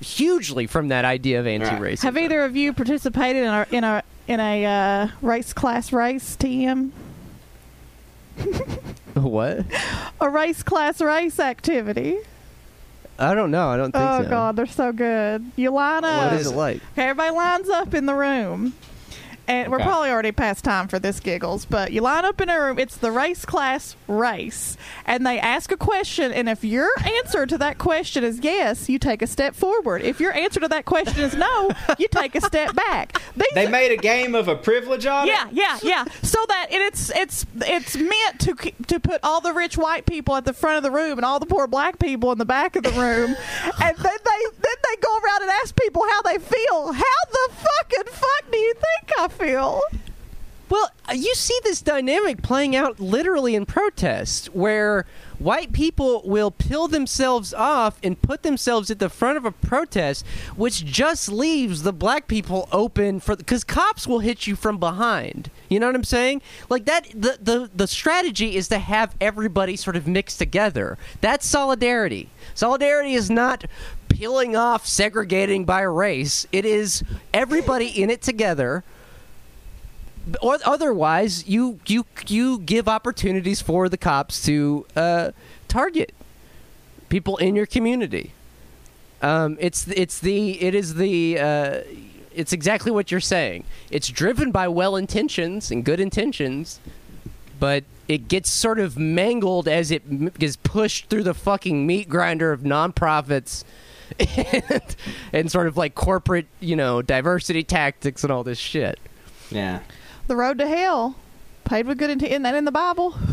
hugely 0.00 0.66
from 0.66 0.88
that 0.88 1.04
idea 1.04 1.40
of 1.40 1.46
anti-racism. 1.46 2.02
Have 2.02 2.16
either 2.16 2.44
of 2.44 2.56
you 2.56 2.72
participated 2.72 3.42
in 3.42 3.48
a 3.48 3.66
in 3.70 3.84
a 3.84 4.02
in 4.26 4.40
a 4.40 4.64
uh, 4.64 5.08
race 5.22 5.52
class 5.52 5.92
race 5.92 6.36
TM? 6.36 6.90
what? 9.14 9.64
A 10.20 10.30
race 10.30 10.62
class 10.62 11.00
race 11.00 11.40
activity. 11.40 12.18
I 13.18 13.34
don't 13.34 13.50
know. 13.50 13.68
I 13.68 13.76
don't 13.76 13.90
think 13.90 14.02
so. 14.02 14.18
Oh 14.18 14.22
so. 14.22 14.30
God, 14.30 14.56
they're 14.56 14.66
so 14.66 14.92
good. 14.92 15.50
You 15.56 15.70
line 15.70 16.04
up. 16.04 16.32
What 16.32 16.40
is 16.40 16.46
it 16.46 16.54
like? 16.54 16.76
Okay, 16.92 17.08
everybody 17.08 17.34
lines 17.34 17.68
up 17.68 17.94
in 17.94 18.06
the 18.06 18.14
room. 18.14 18.74
And 19.48 19.72
we're 19.72 19.78
probably 19.78 20.10
already 20.10 20.30
past 20.30 20.62
time 20.62 20.88
for 20.88 20.98
this 20.98 21.20
giggles, 21.20 21.64
but 21.64 21.90
you 21.90 22.02
line 22.02 22.24
up 22.24 22.40
in 22.40 22.48
a 22.48 22.60
room. 22.60 22.78
It's 22.78 22.96
the 22.96 23.10
race 23.10 23.44
class 23.44 23.96
race. 24.06 24.76
And 25.06 25.26
they 25.26 25.38
ask 25.40 25.72
a 25.72 25.76
question. 25.76 26.32
And 26.32 26.48
if 26.48 26.62
your 26.62 26.90
answer 27.04 27.46
to 27.46 27.58
that 27.58 27.78
question 27.78 28.24
is 28.24 28.40
yes, 28.42 28.88
you 28.88 28.98
take 28.98 29.22
a 29.22 29.26
step 29.26 29.54
forward. 29.54 30.02
If 30.02 30.20
your 30.20 30.32
answer 30.32 30.60
to 30.60 30.68
that 30.68 30.84
question 30.84 31.24
is 31.24 31.34
no, 31.34 31.70
you 31.98 32.08
take 32.10 32.34
a 32.34 32.40
step 32.42 32.74
back. 32.74 33.20
These 33.36 33.48
They 33.54 33.68
made 33.68 33.90
a 33.90 33.96
game 33.96 34.34
of 34.34 34.48
a 34.48 34.54
privilege 34.54 35.06
on 35.06 35.26
yeah, 35.26 35.48
it. 35.48 35.54
yeah, 35.54 35.78
yeah. 35.82 35.88
Yeah. 35.88 36.04
So 36.22 36.38
that 36.48 36.66
and 36.70 36.82
it's 36.82 37.10
it's 37.16 37.46
it's 37.62 37.96
meant 37.96 38.40
to 38.40 38.54
to 38.86 39.00
put 39.00 39.20
all 39.22 39.40
the 39.40 39.52
rich 39.54 39.78
white 39.78 40.04
people 40.06 40.36
at 40.36 40.44
the 40.44 40.52
front 40.52 40.76
of 40.76 40.82
the 40.82 40.90
room 40.90 41.18
and 41.18 41.24
all 41.24 41.40
the 41.40 41.46
poor 41.46 41.66
black 41.66 41.98
people 41.98 42.30
in 42.32 42.38
the 42.38 42.44
back 42.44 42.76
of 42.76 42.82
the 42.82 42.92
room, 42.92 43.34
and 43.82 43.96
then 43.96 44.04
they 44.04 44.12
then 44.12 44.18
they 44.24 44.37
go 44.37 44.37
and 45.40 45.50
ask 45.50 45.76
people 45.76 46.02
how 46.10 46.22
they 46.22 46.38
feel. 46.38 46.92
How 46.92 47.20
the 47.30 47.48
fucking 47.54 48.12
fuck 48.12 48.50
do 48.50 48.58
you 48.58 48.74
think 48.74 49.18
I 49.18 49.28
feel? 49.28 49.80
Well, 50.70 50.90
uh, 51.08 51.14
you 51.14 51.34
see 51.34 51.58
this 51.64 51.80
dynamic 51.80 52.42
playing 52.42 52.76
out 52.76 53.00
literally 53.00 53.54
in 53.54 53.64
protest, 53.64 54.48
where 54.54 55.06
white 55.38 55.72
people 55.72 56.20
will 56.26 56.50
peel 56.50 56.88
themselves 56.88 57.54
off 57.54 57.98
and 58.02 58.20
put 58.20 58.42
themselves 58.42 58.90
at 58.90 58.98
the 58.98 59.08
front 59.08 59.38
of 59.38 59.46
a 59.46 59.50
protest, 59.52 60.26
which 60.56 60.84
just 60.84 61.30
leaves 61.30 61.84
the 61.84 61.92
black 61.92 62.28
people 62.28 62.68
open 62.70 63.18
for 63.20 63.34
because 63.34 63.64
cops 63.64 64.06
will 64.06 64.18
hit 64.18 64.46
you 64.46 64.56
from 64.56 64.76
behind. 64.78 65.50
You 65.70 65.80
know 65.80 65.86
what 65.86 65.96
I'm 65.96 66.04
saying? 66.04 66.42
Like 66.68 66.84
that. 66.84 67.08
The 67.14 67.38
the 67.40 67.70
the 67.74 67.86
strategy 67.86 68.56
is 68.56 68.68
to 68.68 68.78
have 68.78 69.14
everybody 69.20 69.76
sort 69.76 69.96
of 69.96 70.06
mixed 70.06 70.38
together. 70.38 70.98
That's 71.22 71.46
solidarity. 71.46 72.28
Solidarity 72.54 73.14
is 73.14 73.30
not 73.30 73.64
peeling 74.08 74.56
off, 74.56 74.86
segregating 74.86 75.64
by 75.64 75.82
race. 75.82 76.46
It 76.52 76.64
is 76.64 77.02
everybody 77.32 77.86
in 77.86 78.10
it 78.10 78.22
together 78.22 78.84
or 80.42 80.58
otherwise 80.64 81.46
you 81.48 81.80
you 81.86 82.04
you 82.26 82.58
give 82.58 82.88
opportunities 82.88 83.60
for 83.60 83.88
the 83.88 83.96
cops 83.96 84.44
to 84.44 84.86
uh, 84.96 85.30
target 85.68 86.12
people 87.08 87.36
in 87.38 87.54
your 87.56 87.66
community. 87.66 88.32
Um, 89.22 89.56
it's 89.60 89.88
it's 89.88 90.18
the 90.18 90.60
it 90.60 90.74
is 90.74 90.94
the 90.94 91.38
uh, 91.38 91.80
it's 92.34 92.52
exactly 92.52 92.92
what 92.92 93.10
you're 93.10 93.20
saying. 93.20 93.64
It's 93.90 94.08
driven 94.08 94.52
by 94.52 94.68
well 94.68 94.96
intentions 94.96 95.70
and 95.70 95.84
good 95.84 96.00
intentions, 96.00 96.80
but 97.58 97.84
it 98.06 98.28
gets 98.28 98.50
sort 98.50 98.78
of 98.78 98.96
mangled 98.96 99.68
as 99.68 99.90
it 99.90 100.38
gets 100.38 100.56
pushed 100.56 101.08
through 101.08 101.24
the 101.24 101.34
fucking 101.34 101.86
meat 101.86 102.08
grinder 102.08 102.52
of 102.52 102.60
nonprofits. 102.60 103.64
And, 104.52 104.96
and 105.32 105.50
sort 105.50 105.66
of 105.66 105.76
like 105.76 105.94
corporate, 105.94 106.46
you 106.60 106.76
know, 106.76 107.02
diversity 107.02 107.62
tactics 107.62 108.22
and 108.24 108.32
all 108.32 108.44
this 108.44 108.58
shit. 108.58 108.98
Yeah. 109.50 109.80
The 110.26 110.36
road 110.36 110.58
to 110.58 110.66
hell, 110.66 111.16
paid 111.64 111.86
with 111.86 111.98
good 111.98 112.10
intent. 112.10 112.32
Isn't 112.32 112.42
that 112.42 112.54
in 112.54 112.64
the 112.64 112.72
Bible? 112.72 113.14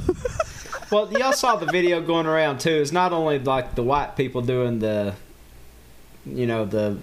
Well, 0.91 1.11
y'all 1.11 1.33
saw 1.33 1.55
the 1.55 1.65
video 1.65 1.99
going 1.99 2.27
around 2.27 2.59
too. 2.59 2.69
It's 2.69 2.91
not 2.91 3.11
only 3.11 3.39
like 3.39 3.75
the 3.75 3.83
white 3.83 4.15
people 4.15 4.41
doing 4.41 4.79
the, 4.79 5.15
you 6.25 6.45
know, 6.45 6.65
the 6.65 6.97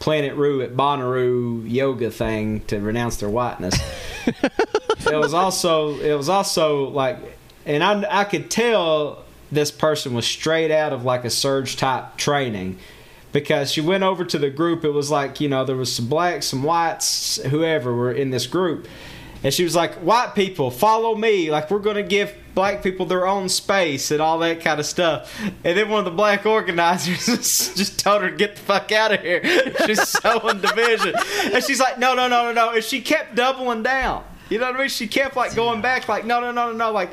Planet 0.00 0.34
Roo 0.34 0.60
at 0.62 0.74
Bonnaroo 0.74 1.70
yoga 1.70 2.10
thing 2.10 2.62
to 2.66 2.80
renounce 2.80 3.18
their 3.18 3.30
whiteness. 3.30 3.78
it 4.26 5.16
was 5.16 5.32
also 5.32 6.00
it 6.00 6.14
was 6.14 6.28
also 6.28 6.88
like, 6.88 7.18
and 7.64 7.84
I 7.84 8.22
I 8.22 8.24
could 8.24 8.50
tell 8.50 9.24
this 9.52 9.70
person 9.70 10.14
was 10.14 10.26
straight 10.26 10.72
out 10.72 10.92
of 10.92 11.04
like 11.04 11.24
a 11.24 11.28
SURJ 11.28 11.78
type 11.78 12.16
training. 12.16 12.78
Because 13.32 13.72
she 13.72 13.80
went 13.80 14.04
over 14.04 14.24
to 14.26 14.38
the 14.38 14.50
group, 14.50 14.84
it 14.84 14.90
was 14.90 15.10
like 15.10 15.40
you 15.40 15.48
know 15.48 15.64
there 15.64 15.76
was 15.76 15.92
some 15.92 16.06
blacks, 16.06 16.46
some 16.46 16.62
whites, 16.62 17.42
whoever 17.44 17.94
were 17.94 18.12
in 18.12 18.30
this 18.30 18.46
group, 18.46 18.86
and 19.42 19.52
she 19.52 19.64
was 19.64 19.74
like, 19.74 19.94
"White 19.94 20.34
people, 20.34 20.70
follow 20.70 21.14
me! 21.14 21.50
Like 21.50 21.70
we're 21.70 21.78
gonna 21.78 22.02
give 22.02 22.34
black 22.54 22.82
people 22.82 23.06
their 23.06 23.26
own 23.26 23.48
space 23.48 24.10
and 24.10 24.20
all 24.20 24.38
that 24.40 24.60
kind 24.60 24.78
of 24.78 24.86
stuff." 24.86 25.34
And 25.64 25.78
then 25.78 25.88
one 25.88 26.00
of 26.00 26.04
the 26.04 26.10
black 26.10 26.44
organizers 26.44 27.26
just 27.74 27.98
told 27.98 28.22
her 28.22 28.30
to 28.30 28.36
get 28.36 28.56
the 28.56 28.62
fuck 28.62 28.92
out 28.92 29.12
of 29.12 29.20
here. 29.20 29.42
She's 29.86 30.06
sowing 30.08 30.60
division, 30.60 31.14
and 31.52 31.64
she's 31.64 31.80
like, 31.80 31.98
"No, 31.98 32.14
no, 32.14 32.28
no, 32.28 32.44
no, 32.44 32.52
no!" 32.52 32.70
And 32.74 32.84
she 32.84 33.00
kept 33.00 33.34
doubling 33.34 33.82
down. 33.82 34.24
You 34.50 34.58
know 34.58 34.66
what 34.66 34.76
I 34.76 34.80
mean? 34.80 34.88
She 34.90 35.08
kept 35.08 35.34
like 35.34 35.54
going 35.54 35.80
back, 35.80 36.08
like, 36.08 36.26
"No, 36.26 36.38
no, 36.38 36.52
no, 36.52 36.70
no, 36.70 36.76
no!" 36.76 36.92
Like 36.92 37.10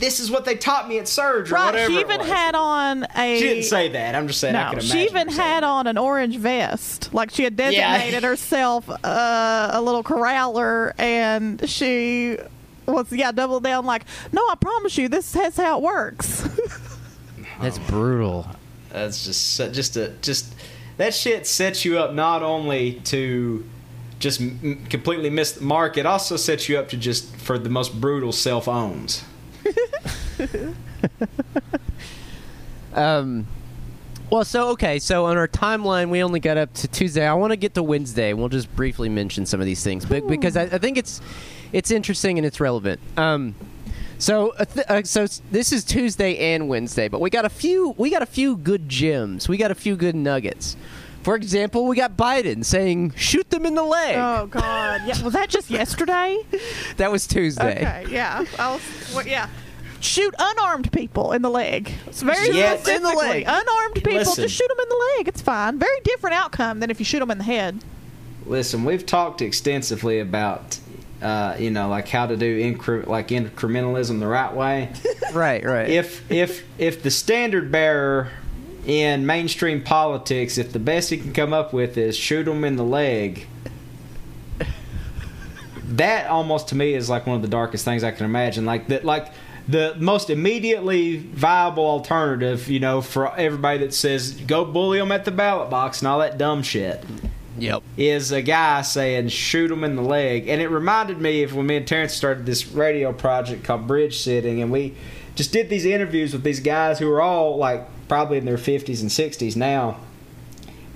this 0.00 0.18
is 0.18 0.30
what 0.30 0.44
they 0.44 0.56
taught 0.56 0.88
me 0.88 0.98
at 0.98 1.04
SURJ 1.04 1.50
or 1.50 1.54
right. 1.54 1.66
whatever. 1.66 1.92
She 1.92 1.98
it 1.98 2.00
even 2.00 2.18
was. 2.20 2.28
had 2.28 2.54
on 2.54 3.06
a. 3.16 3.38
She 3.38 3.46
didn't 3.48 3.62
say 3.64 3.88
that. 3.90 4.14
I'm 4.14 4.26
just 4.26 4.40
saying. 4.40 4.56
I 4.56 4.64
No, 4.64 4.70
imagine. 4.72 4.88
she 4.90 5.04
even 5.04 5.28
had 5.28 5.62
that. 5.62 5.64
on 5.64 5.86
an 5.86 5.98
orange 5.98 6.36
vest, 6.38 7.12
like 7.14 7.30
she 7.30 7.44
had 7.44 7.54
Yeah. 7.58 7.70
designated 7.98 8.24
herself 8.24 8.88
uh, 8.90 9.70
a 9.72 9.80
little 9.80 10.02
corraller, 10.02 10.92
and 10.98 11.68
she 11.68 12.36
was 12.86 13.12
yeah 13.12 13.30
double 13.30 13.60
down 13.60 13.84
like, 13.86 14.02
no, 14.32 14.42
I 14.50 14.54
promise 14.56 14.98
you, 14.98 15.08
this 15.08 15.36
is 15.36 15.56
how 15.56 15.78
it 15.78 15.82
works. 15.82 16.42
That's 17.60 17.78
brutal. 17.78 18.46
That's 18.90 19.24
just 19.24 19.56
just 19.72 19.96
a 19.96 20.08
just 20.22 20.54
that 20.96 21.14
shit 21.14 21.46
sets 21.46 21.84
you 21.84 21.98
up 21.98 22.12
not 22.14 22.42
only 22.42 22.94
to 23.04 23.64
just 24.18 24.40
m- 24.40 24.84
completely 24.90 25.30
miss 25.30 25.52
the 25.52 25.62
mark. 25.62 25.96
It 25.96 26.06
also 26.06 26.36
sets 26.36 26.68
you 26.68 26.78
up 26.78 26.88
to 26.88 26.96
just 26.96 27.36
for 27.36 27.58
the 27.58 27.68
most 27.70 28.00
brutal 28.00 28.32
self 28.32 28.66
owns. 28.66 29.24
Um, 32.94 33.46
Well, 34.30 34.44
so 34.44 34.68
okay, 34.70 34.98
so 34.98 35.26
on 35.26 35.36
our 35.36 35.48
timeline, 35.48 36.10
we 36.10 36.22
only 36.22 36.40
got 36.40 36.56
up 36.56 36.72
to 36.74 36.88
Tuesday. 36.88 37.26
I 37.26 37.34
want 37.34 37.50
to 37.52 37.56
get 37.56 37.74
to 37.74 37.82
Wednesday. 37.82 38.32
We'll 38.32 38.48
just 38.48 38.74
briefly 38.76 39.08
mention 39.08 39.44
some 39.46 39.60
of 39.60 39.66
these 39.66 39.82
things, 39.82 40.04
but 40.04 40.26
because 40.28 40.56
I, 40.56 40.62
I 40.62 40.78
think 40.78 40.96
it's 40.98 41.20
it's 41.72 41.90
interesting 41.90 42.38
and 42.38 42.46
it's 42.46 42.60
relevant. 42.60 43.00
Um, 43.16 43.54
so 44.18 44.50
uh, 44.58 44.64
th- 44.66 44.86
uh, 44.88 45.02
so 45.02 45.26
this 45.50 45.72
is 45.72 45.82
Tuesday 45.84 46.54
and 46.54 46.68
Wednesday, 46.68 47.08
but 47.08 47.20
we 47.20 47.28
got 47.30 47.44
a 47.44 47.48
few 47.48 47.94
we 47.98 48.10
got 48.10 48.22
a 48.22 48.26
few 48.26 48.56
good 48.56 48.88
gems. 48.88 49.48
We 49.48 49.56
got 49.56 49.70
a 49.72 49.74
few 49.76 49.96
good 49.96 50.14
nuggets. 50.14 50.76
For 51.22 51.34
example, 51.36 51.86
we 51.86 51.96
got 51.96 52.16
Biden 52.16 52.64
saying 52.64 53.12
shoot 53.16 53.50
them 53.50 53.66
in 53.66 53.74
the 53.74 53.82
leg. 53.82 54.16
Oh 54.16 54.46
God! 54.46 55.02
Yeah, 55.06 55.20
was 55.22 55.32
that 55.34 55.48
just 55.50 55.70
yesterday? 55.70 56.38
that 56.98 57.10
was 57.10 57.26
Tuesday. 57.26 57.76
Okay, 57.76 58.06
yeah. 58.10 58.44
I 58.58 58.72
was, 58.72 59.12
well, 59.14 59.26
yeah. 59.26 59.48
Shoot 60.00 60.34
unarmed 60.38 60.90
people 60.92 61.32
in 61.32 61.42
the 61.42 61.50
leg. 61.50 61.92
It's 62.06 62.22
very 62.22 62.54
Yes. 62.56 62.88
In 62.88 63.02
the 63.02 63.10
leg. 63.12 63.44
Unarmed 63.46 63.94
people, 63.94 64.14
Listen. 64.14 64.44
just 64.44 64.54
shoot 64.56 64.68
them 64.68 64.78
in 64.80 64.88
the 64.88 65.04
leg. 65.18 65.28
It's 65.28 65.42
fine. 65.42 65.78
Very 65.78 66.00
different 66.04 66.34
outcome 66.36 66.80
than 66.80 66.90
if 66.90 66.98
you 66.98 67.04
shoot 67.04 67.18
them 67.20 67.30
in 67.30 67.38
the 67.38 67.44
head. 67.44 67.84
Listen, 68.46 68.84
we've 68.84 69.04
talked 69.04 69.42
extensively 69.42 70.18
about, 70.18 70.78
uh, 71.20 71.54
you 71.58 71.70
know, 71.70 71.88
like 71.88 72.08
how 72.08 72.26
to 72.26 72.36
do 72.36 72.58
incre- 72.74 73.06
like 73.06 73.28
incrementalism 73.28 74.20
the 74.20 74.26
right 74.26 74.54
way. 74.54 74.90
Right, 75.32 75.64
right. 75.64 75.88
if 75.88 76.28
if 76.28 76.64
if 76.76 77.04
the 77.04 77.10
standard 77.10 77.70
bearer 77.70 78.30
in 78.84 79.26
mainstream 79.26 79.80
politics, 79.80 80.58
if 80.58 80.72
the 80.72 80.80
best 80.80 81.10
he 81.10 81.18
can 81.18 81.32
come 81.32 81.52
up 81.52 81.72
with 81.72 81.96
is 81.96 82.16
shoot 82.16 82.44
them 82.44 82.64
in 82.64 82.74
the 82.74 82.82
leg, 82.84 83.46
that 85.84 86.26
almost 86.28 86.68
to 86.68 86.74
me 86.74 86.94
is 86.94 87.08
like 87.08 87.26
one 87.26 87.36
of 87.36 87.42
the 87.42 87.48
darkest 87.48 87.84
things 87.84 88.02
I 88.02 88.10
can 88.10 88.24
imagine. 88.26 88.64
Like 88.64 88.88
that, 88.88 89.04
like 89.04 89.32
the 89.70 89.94
most 89.98 90.30
immediately 90.30 91.18
viable 91.18 91.86
alternative, 91.86 92.68
you 92.68 92.80
know, 92.80 93.00
for 93.00 93.36
everybody 93.36 93.78
that 93.78 93.94
says 93.94 94.32
go 94.32 94.64
bully 94.64 94.98
them 94.98 95.12
at 95.12 95.24
the 95.24 95.30
ballot 95.30 95.70
box 95.70 96.00
and 96.00 96.08
all 96.08 96.18
that 96.18 96.38
dumb 96.38 96.62
shit 96.62 97.04
yep. 97.58 97.82
is 97.96 98.32
a 98.32 98.42
guy 98.42 98.82
saying 98.82 99.28
shoot 99.28 99.70
him 99.70 99.84
in 99.84 99.96
the 99.96 100.02
leg 100.02 100.48
and 100.48 100.60
it 100.60 100.68
reminded 100.68 101.20
me 101.20 101.42
of 101.42 101.54
when 101.54 101.66
me 101.66 101.76
and 101.76 101.86
terrence 101.86 102.12
started 102.12 102.46
this 102.46 102.68
radio 102.68 103.12
project 103.12 103.64
called 103.64 103.86
bridge 103.86 104.18
sitting 104.18 104.62
and 104.62 104.70
we 104.70 104.94
just 105.34 105.52
did 105.52 105.68
these 105.68 105.84
interviews 105.84 106.32
with 106.32 106.42
these 106.42 106.60
guys 106.60 106.98
who 106.98 107.10
are 107.10 107.20
all 107.20 107.56
like 107.56 107.86
probably 108.08 108.38
in 108.38 108.44
their 108.44 108.56
50s 108.56 109.00
and 109.00 109.10
60s 109.10 109.56
now 109.56 109.98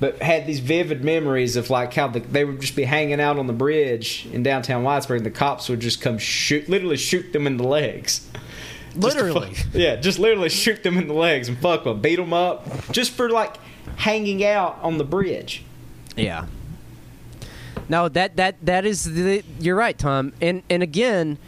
but 0.00 0.20
had 0.20 0.46
these 0.46 0.60
vivid 0.60 1.04
memories 1.04 1.56
of 1.56 1.70
like 1.70 1.94
how 1.94 2.08
the, 2.08 2.20
they 2.20 2.44
would 2.44 2.60
just 2.60 2.74
be 2.74 2.84
hanging 2.84 3.20
out 3.20 3.38
on 3.38 3.46
the 3.46 3.52
bridge 3.52 4.26
in 4.32 4.42
downtown 4.42 4.82
Whitesburg 4.82 5.18
and 5.18 5.26
the 5.26 5.30
cops 5.30 5.68
would 5.68 5.80
just 5.80 6.00
come 6.00 6.18
shoot 6.18 6.68
literally 6.68 6.96
shoot 6.96 7.32
them 7.32 7.46
in 7.46 7.56
the 7.56 7.66
legs 7.66 8.28
Literally. 8.94 9.54
yeah, 9.72 9.96
just 9.96 10.18
literally 10.18 10.48
shoot 10.48 10.82
them 10.82 10.98
in 10.98 11.08
the 11.08 11.14
legs 11.14 11.48
and 11.48 11.58
fuck 11.58 11.84
them, 11.84 12.00
beat 12.00 12.16
them 12.16 12.32
up, 12.32 12.66
just 12.92 13.12
for 13.12 13.30
like 13.30 13.56
hanging 13.96 14.44
out 14.44 14.78
on 14.82 14.98
the 14.98 15.04
bridge. 15.04 15.64
Yeah. 16.16 16.46
No, 17.88 18.08
that 18.08 18.36
that 18.36 18.64
that 18.64 18.84
is 18.84 19.04
the, 19.04 19.42
you're 19.60 19.76
right, 19.76 19.96
Tom. 19.96 20.32
And 20.40 20.62
and 20.70 20.82
again, 20.82 21.38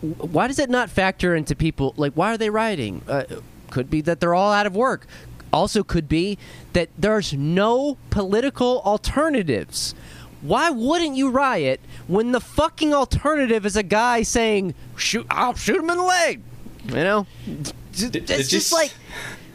why 0.00 0.46
does 0.48 0.58
it 0.58 0.70
not 0.70 0.90
factor 0.90 1.34
into 1.34 1.54
people 1.54 1.94
like 1.96 2.12
why 2.14 2.32
are 2.32 2.38
they 2.38 2.50
rioting? 2.50 3.02
Uh, 3.06 3.24
could 3.70 3.90
be 3.90 4.00
that 4.02 4.20
they're 4.20 4.34
all 4.34 4.52
out 4.52 4.66
of 4.66 4.76
work. 4.76 5.06
Also 5.52 5.82
could 5.82 6.08
be 6.08 6.38
that 6.72 6.88
there's 6.96 7.32
no 7.34 7.98
political 8.10 8.80
alternatives. 8.82 9.94
Why 10.40 10.70
wouldn't 10.70 11.16
you 11.16 11.30
riot 11.30 11.80
when 12.08 12.32
the 12.32 12.40
fucking 12.40 12.92
alternative 12.92 13.64
is 13.66 13.76
a 13.76 13.82
guy 13.82 14.22
saying 14.22 14.74
shoot 14.96 15.26
I'll 15.30 15.54
shoot 15.54 15.76
him 15.76 15.90
in 15.90 15.98
the 15.98 16.02
leg? 16.02 16.42
You 16.86 16.94
know? 16.94 17.26
It's 17.46 17.72
did 18.10 18.26
just 18.26 18.54
s- 18.54 18.72
like 18.72 18.92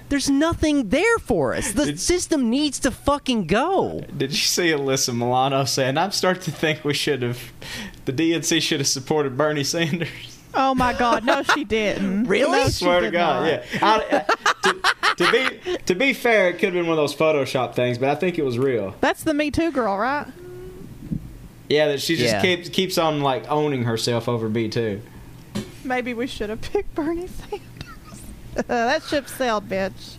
there's 0.09 0.29
nothing 0.29 0.89
there 0.89 1.17
for 1.19 1.53
us. 1.53 1.73
The 1.73 1.85
Did- 1.85 1.99
system 1.99 2.49
needs 2.49 2.79
to 2.79 2.91
fucking 2.91 3.47
go. 3.47 4.05
Did 4.15 4.31
you 4.31 4.37
see 4.37 4.69
Alyssa 4.69 5.13
Milano 5.15 5.65
saying, 5.65 5.97
I'm 5.97 6.11
starting 6.11 6.43
to 6.43 6.51
think 6.51 6.85
we 6.85 6.93
should 6.93 7.21
have, 7.23 7.51
the 8.05 8.13
DNC 8.13 8.61
should 8.61 8.79
have 8.79 8.87
supported 8.87 9.37
Bernie 9.37 9.65
Sanders? 9.65 10.07
Oh 10.53 10.73
my 10.73 10.93
God! 10.93 11.25
No, 11.25 11.43
she 11.43 11.63
didn't. 11.65 12.23
Really? 12.23 12.51
No, 12.59 12.65
she 12.65 12.71
Swear 12.71 13.01
to 13.01 13.11
God, 13.11 13.41
not. 13.43 13.63
yeah. 13.73 13.79
I, 13.81 14.25
I- 14.25 14.71
to, 14.71 15.25
to 15.25 15.31
be 15.31 15.77
to 15.85 15.93
be 15.95 16.13
fair, 16.13 16.49
it 16.49 16.53
could 16.53 16.65
have 16.65 16.73
been 16.73 16.87
one 16.87 16.97
of 16.97 17.03
those 17.03 17.13
Photoshop 17.15 17.75
things, 17.75 17.97
but 17.97 18.09
I 18.09 18.15
think 18.15 18.39
it 18.39 18.43
was 18.45 18.57
real. 18.57 18.95
That's 19.01 19.23
the 19.23 19.33
Me 19.33 19.51
Too 19.51 19.71
girl, 19.71 19.97
right? 19.97 20.25
Yeah, 21.69 21.87
that 21.89 22.01
she 22.01 22.15
just 22.15 22.33
Yeah. 22.35 22.41
keeps 22.41 22.69
keeps 22.69 22.97
on 22.97 23.21
like 23.21 23.49
owning 23.51 23.83
herself 23.83 24.29
over 24.29 24.47
B 24.47 24.69
two. 24.69 25.01
Maybe 25.87 26.13
we 26.13 26.27
should 26.27 26.49
have 26.49 26.61
picked 26.61 26.93
Bernie 26.95 27.27
Sanders. 27.27 28.21
that 28.67 29.03
ship 29.03 29.27
sailed, 29.29 29.69
bitch. 29.69 30.17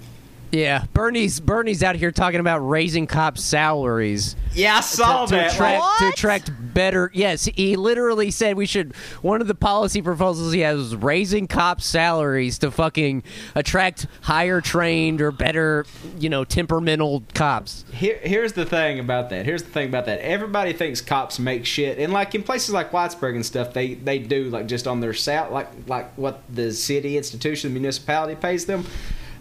Yeah, 0.50 0.84
Bernie's 0.94 1.40
Bernie's 1.40 1.82
out 1.82 1.96
here 1.96 2.10
talking 2.10 2.40
about 2.40 2.58
raising 2.60 3.06
cops' 3.06 3.42
salaries 3.44 4.34
Yeah, 4.54 4.76
I 4.76 4.80
saw 4.80 5.26
to, 5.26 5.30
to 5.30 5.34
that. 5.36 5.52
attract 5.52 5.80
What? 5.80 5.98
to 5.98 6.08
attract 6.08 6.50
better. 6.74 7.10
Yes, 7.12 7.44
he 7.44 7.76
literally 7.76 8.30
said 8.30 8.56
we 8.56 8.64
should. 8.66 8.94
One 9.20 9.40
of 9.40 9.46
the 9.46 9.54
policy 9.54 10.00
proposals 10.00 10.52
he 10.52 10.60
has 10.60 10.78
is 10.78 10.96
raising 10.96 11.48
cops' 11.48 11.84
salaries 11.86 12.58
to 12.60 12.70
fucking 12.70 13.24
attract 13.54 14.06
higher 14.22 14.60
trained 14.60 15.20
or 15.20 15.30
better, 15.32 15.84
you 16.18 16.28
know, 16.30 16.44
temperamental 16.44 17.24
cops. 17.34 17.84
Here, 17.92 18.18
here's 18.22 18.54
the 18.54 18.64
thing 18.64 18.98
about 19.00 19.28
that. 19.30 19.44
Here's 19.44 19.62
the 19.62 19.70
thing 19.70 19.88
about 19.88 20.06
that. 20.06 20.20
Everybody 20.20 20.72
thinks 20.72 21.00
cops 21.00 21.38
make 21.38 21.66
shit, 21.66 21.98
and 21.98 22.12
like 22.12 22.34
in 22.34 22.42
places 22.42 22.70
like 22.72 22.90
Whitesburg 22.90 23.34
and 23.34 23.44
stuff, 23.44 23.74
they 23.74 23.94
they 23.94 24.18
do 24.18 24.44
like 24.44 24.66
just 24.66 24.86
on 24.86 25.00
their 25.00 25.12
sal 25.14 25.50
like 25.50 25.68
like 25.86 26.12
what 26.16 26.42
the 26.48 26.72
city 26.72 27.16
institution, 27.18 27.70
the 27.74 27.78
municipality 27.80 28.34
pays 28.34 28.64
them, 28.66 28.86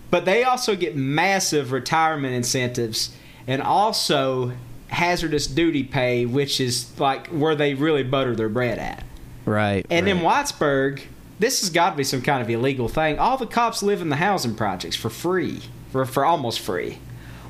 but 0.09 0.25
they 0.25 0.43
also 0.43 0.75
get 0.75 0.95
massive 0.95 1.71
retirement 1.71 2.33
incentives 2.33 3.15
and 3.47 3.61
also 3.61 4.53
hazardous 4.87 5.47
duty 5.47 5.83
pay, 5.83 6.25
which 6.25 6.59
is 6.59 6.97
like 6.99 7.27
where 7.27 7.55
they 7.55 7.73
really 7.73 8.03
butter 8.03 8.35
their 8.35 8.49
bread 8.49 8.79
at. 8.79 9.03
Right. 9.45 9.85
And 9.89 10.07
in 10.07 10.19
Whitesburg, 10.19 11.01
this 11.39 11.61
has 11.61 11.69
got 11.69 11.91
to 11.91 11.95
be 11.95 12.03
some 12.03 12.21
kind 12.21 12.41
of 12.41 12.49
illegal 12.49 12.87
thing. 12.89 13.19
All 13.19 13.37
the 13.37 13.45
cops 13.45 13.83
live 13.83 14.01
in 14.01 14.09
the 14.09 14.17
housing 14.17 14.55
projects 14.55 14.95
for 14.95 15.09
free, 15.09 15.61
for 15.91 16.05
for 16.05 16.25
almost 16.25 16.59
free. 16.59 16.99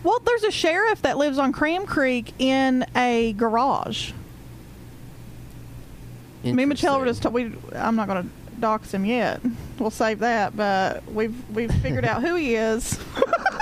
Well, 0.03 0.19
there's 0.19 0.43
a 0.43 0.51
sheriff 0.51 1.01
that 1.01 1.17
lives 1.17 1.38
on 1.38 1.51
Cram 1.51 1.85
Creek 1.85 2.34
in 2.39 2.85
a 2.95 3.34
garage. 3.34 4.11
Me 6.43 6.51
and 6.51 6.69
Michelle 6.69 6.99
were 6.99 7.05
just 7.05 7.23
t- 7.23 7.29
we. 7.29 7.51
I'm 7.73 7.95
not 7.95 8.07
going 8.07 8.23
to 8.23 8.29
dox 8.59 8.93
him 8.93 9.05
yet. 9.05 9.41
We'll 9.79 9.91
save 9.91 10.19
that, 10.19 10.55
but 10.55 11.05
we've 11.11 11.35
we've 11.49 11.73
figured 11.81 12.05
out 12.05 12.21
who 12.21 12.35
he 12.35 12.55
is. 12.55 12.99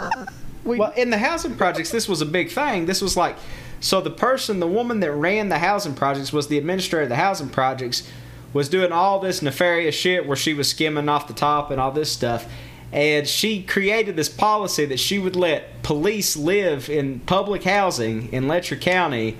we, 0.63 0.77
Well, 0.77 0.93
in 0.95 1.09
the 1.09 1.17
housing 1.17 1.55
projects, 1.55 1.91
this 1.91 2.07
was 2.07 2.21
a 2.21 2.25
big 2.25 2.49
thing. 2.49 2.85
This 2.85 3.01
was 3.01 3.15
like, 3.15 3.35
so 3.79 4.01
the 4.01 4.11
person, 4.11 4.59
the 4.59 4.67
woman 4.67 4.99
that 5.01 5.11
ran 5.11 5.49
the 5.49 5.59
housing 5.59 5.93
projects 5.93 6.33
was 6.33 6.47
the 6.47 6.57
administrator 6.57 7.03
of 7.03 7.09
the 7.09 7.15
housing 7.15 7.49
projects, 7.49 8.07
was 8.53 8.69
doing 8.69 8.91
all 8.91 9.19
this 9.19 9.41
nefarious 9.41 9.95
shit 9.95 10.25
where 10.25 10.37
she 10.37 10.53
was 10.53 10.69
skimming 10.69 11.09
off 11.09 11.27
the 11.27 11.33
top 11.33 11.71
and 11.71 11.81
all 11.81 11.91
this 11.91 12.11
stuff. 12.11 12.49
And 12.91 13.27
she 13.27 13.61
created 13.61 14.15
this 14.15 14.29
policy 14.29 14.85
that 14.85 14.99
she 14.99 15.19
would 15.19 15.35
let 15.35 15.83
police 15.83 16.37
live 16.37 16.89
in 16.89 17.19
public 17.21 17.63
housing 17.63 18.31
in 18.31 18.47
Letcher 18.47 18.77
County 18.77 19.37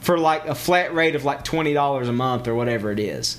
for 0.00 0.16
like 0.16 0.46
a 0.46 0.54
flat 0.54 0.94
rate 0.94 1.14
of 1.14 1.24
like 1.24 1.44
$20 1.44 2.08
a 2.08 2.12
month 2.12 2.48
or 2.48 2.54
whatever 2.54 2.90
it 2.90 2.98
is. 2.98 3.38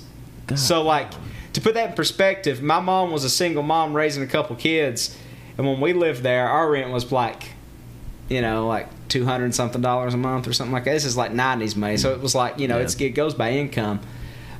So 0.54 0.82
like 0.82 1.10
to 1.56 1.60
put 1.62 1.72
that 1.74 1.88
in 1.90 1.94
perspective, 1.96 2.62
my 2.62 2.80
mom 2.80 3.10
was 3.12 3.24
a 3.24 3.30
single 3.30 3.62
mom 3.62 3.94
raising 3.94 4.22
a 4.22 4.26
couple 4.26 4.54
kids, 4.56 5.16
and 5.56 5.66
when 5.66 5.80
we 5.80 5.94
lived 5.94 6.22
there, 6.22 6.46
our 6.48 6.70
rent 6.70 6.90
was 6.92 7.10
like, 7.10 7.48
you 8.28 8.42
know, 8.42 8.66
like 8.68 8.88
two 9.08 9.24
hundred 9.24 9.54
something 9.54 9.80
dollars 9.80 10.12
a 10.12 10.18
month 10.18 10.46
or 10.46 10.52
something 10.52 10.72
like 10.72 10.84
that. 10.84 10.92
This 10.92 11.06
is 11.06 11.16
like 11.16 11.32
nineties 11.32 11.74
money, 11.74 11.96
so 11.96 12.12
it 12.12 12.20
was 12.20 12.34
like 12.34 12.58
you 12.58 12.68
know, 12.68 12.76
Yeah. 12.76 12.84
it's, 12.84 13.00
it 13.00 13.10
goes 13.10 13.32
by 13.34 13.52
income. 13.52 14.00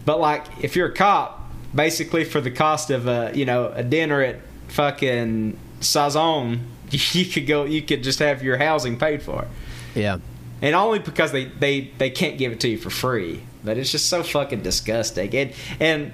But 0.06 0.20
like 0.20 0.46
if 0.64 0.74
you're 0.74 0.88
a 0.88 0.94
cop, 0.94 1.50
basically 1.74 2.24
for 2.24 2.40
the 2.40 2.50
cost 2.50 2.90
of 2.90 3.06
a 3.06 3.30
you 3.34 3.44
know 3.44 3.70
a 3.74 3.82
dinner 3.84 4.22
at 4.22 4.36
fucking 4.68 5.58
Sazon, 5.80 6.60
you 6.90 7.26
could 7.26 7.46
go, 7.46 7.64
you 7.64 7.82
could 7.82 8.02
just 8.02 8.20
have 8.20 8.42
your 8.42 8.56
housing 8.56 8.98
paid 8.98 9.22
for 9.22 9.46
Yeah. 9.94 10.16
and 10.62 10.74
only 10.74 10.98
because 11.00 11.30
they, 11.32 11.44
they, 11.44 11.90
they 11.98 12.08
can't 12.10 12.38
give 12.38 12.52
it 12.52 12.60
to 12.60 12.68
you 12.68 12.78
for 12.78 12.88
free. 12.90 13.42
But 13.62 13.76
it's 13.78 13.90
just 13.92 14.08
so 14.08 14.22
fucking 14.22 14.62
disgusting. 14.62 15.34
And 15.34 15.52
and 15.80 16.12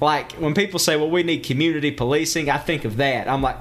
like 0.00 0.32
when 0.32 0.54
people 0.54 0.78
say, 0.78 0.96
"Well, 0.96 1.10
we 1.10 1.22
need 1.22 1.40
community 1.40 1.90
policing," 1.90 2.48
I 2.50 2.58
think 2.58 2.84
of 2.84 2.96
that. 2.98 3.28
I'm 3.28 3.42
like, 3.42 3.56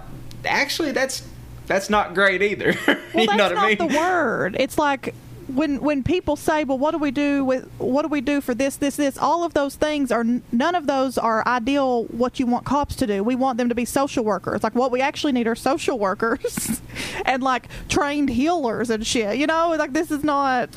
actually, 0.45 0.91
that's 0.91 1.27
that's 1.65 1.89
not 1.89 2.13
great 2.13 2.41
either. 2.41 2.75
well, 2.87 2.97
you 3.13 3.27
that's 3.27 3.37
know 3.37 3.43
what 3.45 3.55
not 3.55 3.63
I 3.63 3.67
mean? 3.69 3.77
the 3.77 3.97
word. 3.97 4.55
It's 4.59 4.77
like 4.77 5.13
when 5.47 5.81
when 5.81 6.03
people 6.03 6.35
say, 6.35 6.63
"Well, 6.63 6.77
what 6.77 6.91
do 6.91 6.97
we 6.97 7.11
do 7.11 7.43
with 7.43 7.69
what 7.77 8.03
do 8.03 8.07
we 8.09 8.21
do 8.21 8.41
for 8.41 8.53
this, 8.53 8.75
this, 8.75 8.97
this?" 8.97 9.17
All 9.17 9.43
of 9.43 9.53
those 9.53 9.75
things 9.75 10.11
are 10.11 10.23
none 10.23 10.75
of 10.75 10.87
those 10.87 11.17
are 11.17 11.45
ideal. 11.47 12.03
What 12.05 12.39
you 12.39 12.45
want 12.45 12.65
cops 12.65 12.95
to 12.97 13.07
do? 13.07 13.23
We 13.23 13.35
want 13.35 13.57
them 13.57 13.69
to 13.69 13.75
be 13.75 13.85
social 13.85 14.23
workers. 14.23 14.63
Like 14.63 14.75
what 14.75 14.91
we 14.91 15.01
actually 15.01 15.33
need 15.33 15.47
are 15.47 15.55
social 15.55 15.97
workers 15.97 16.81
and 17.25 17.41
like 17.41 17.67
trained 17.89 18.29
healers 18.29 18.89
and 18.89 19.05
shit. 19.05 19.37
You 19.37 19.47
know, 19.47 19.75
like 19.77 19.93
this 19.93 20.11
is 20.11 20.23
not. 20.23 20.69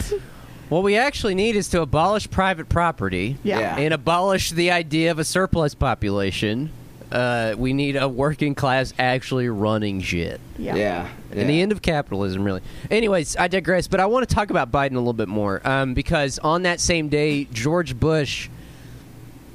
What 0.71 0.83
we 0.83 0.97
actually 0.97 1.35
need 1.35 1.57
is 1.57 1.69
to 1.71 1.83
abolish 1.83 2.31
private 2.31 2.69
property 2.71 3.37
Yeah. 3.43 3.59
Yeah. 3.59 3.77
and 3.79 3.93
abolish 3.93 4.51
the 4.53 4.71
idea 4.71 5.11
of 5.11 5.19
a 5.19 5.25
surplus 5.25 5.75
population 5.75 6.71
Uh, 7.13 7.55
we 7.59 7.73
need 7.73 7.97
a 7.97 8.07
working 8.09 8.55
class 8.55 8.95
actually 8.97 9.49
running 9.49 10.01
shit. 10.01 10.41
Yeah. 10.57 10.77
Yeah. 10.77 11.09
And 11.33 11.51
the 11.51 11.61
end 11.61 11.73
of 11.73 11.83
capitalism, 11.83 12.45
really. 12.45 12.61
Anyways, 12.89 13.37
I 13.37 13.49
digress, 13.49 13.89
but 13.89 13.99
I 13.99 14.07
want 14.07 14.29
to 14.29 14.33
talk 14.33 14.51
about 14.51 14.71
Biden 14.71 14.93
a 14.93 14.99
little 14.99 15.13
bit 15.13 15.27
more 15.27 15.61
um, 15.67 15.93
because 15.93 16.39
on 16.39 16.63
that 16.63 16.79
same 16.79 17.09
day, 17.09 17.49
George 17.53 17.99
Bush 17.99 18.49